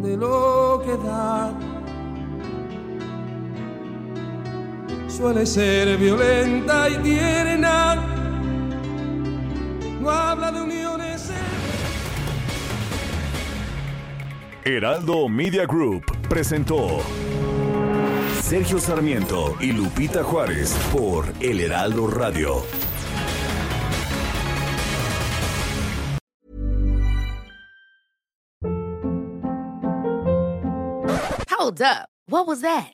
de 0.01 0.17
lo 0.17 0.81
que 0.83 0.97
da. 1.07 1.53
Suele 5.07 5.45
ser 5.45 5.97
violenta 5.97 6.89
y 6.89 6.97
tierna 6.97 7.95
no 10.03 10.09
habla 10.09 10.51
de 10.51 10.61
uniones. 10.61 11.31
Heraldo 14.65 15.29
Media 15.29 15.65
Group 15.65 16.03
presentó 16.27 17.01
Sergio 18.41 18.79
Sarmiento 18.79 19.55
y 19.59 19.71
Lupita 19.71 20.23
Juárez 20.23 20.77
por 20.91 21.25
El 21.39 21.61
Heraldo 21.61 22.07
Radio. 22.07 22.63
Hold 31.49 31.81
up. 31.81 32.09
What 32.27 32.47
was 32.47 32.61
that? 32.61 32.93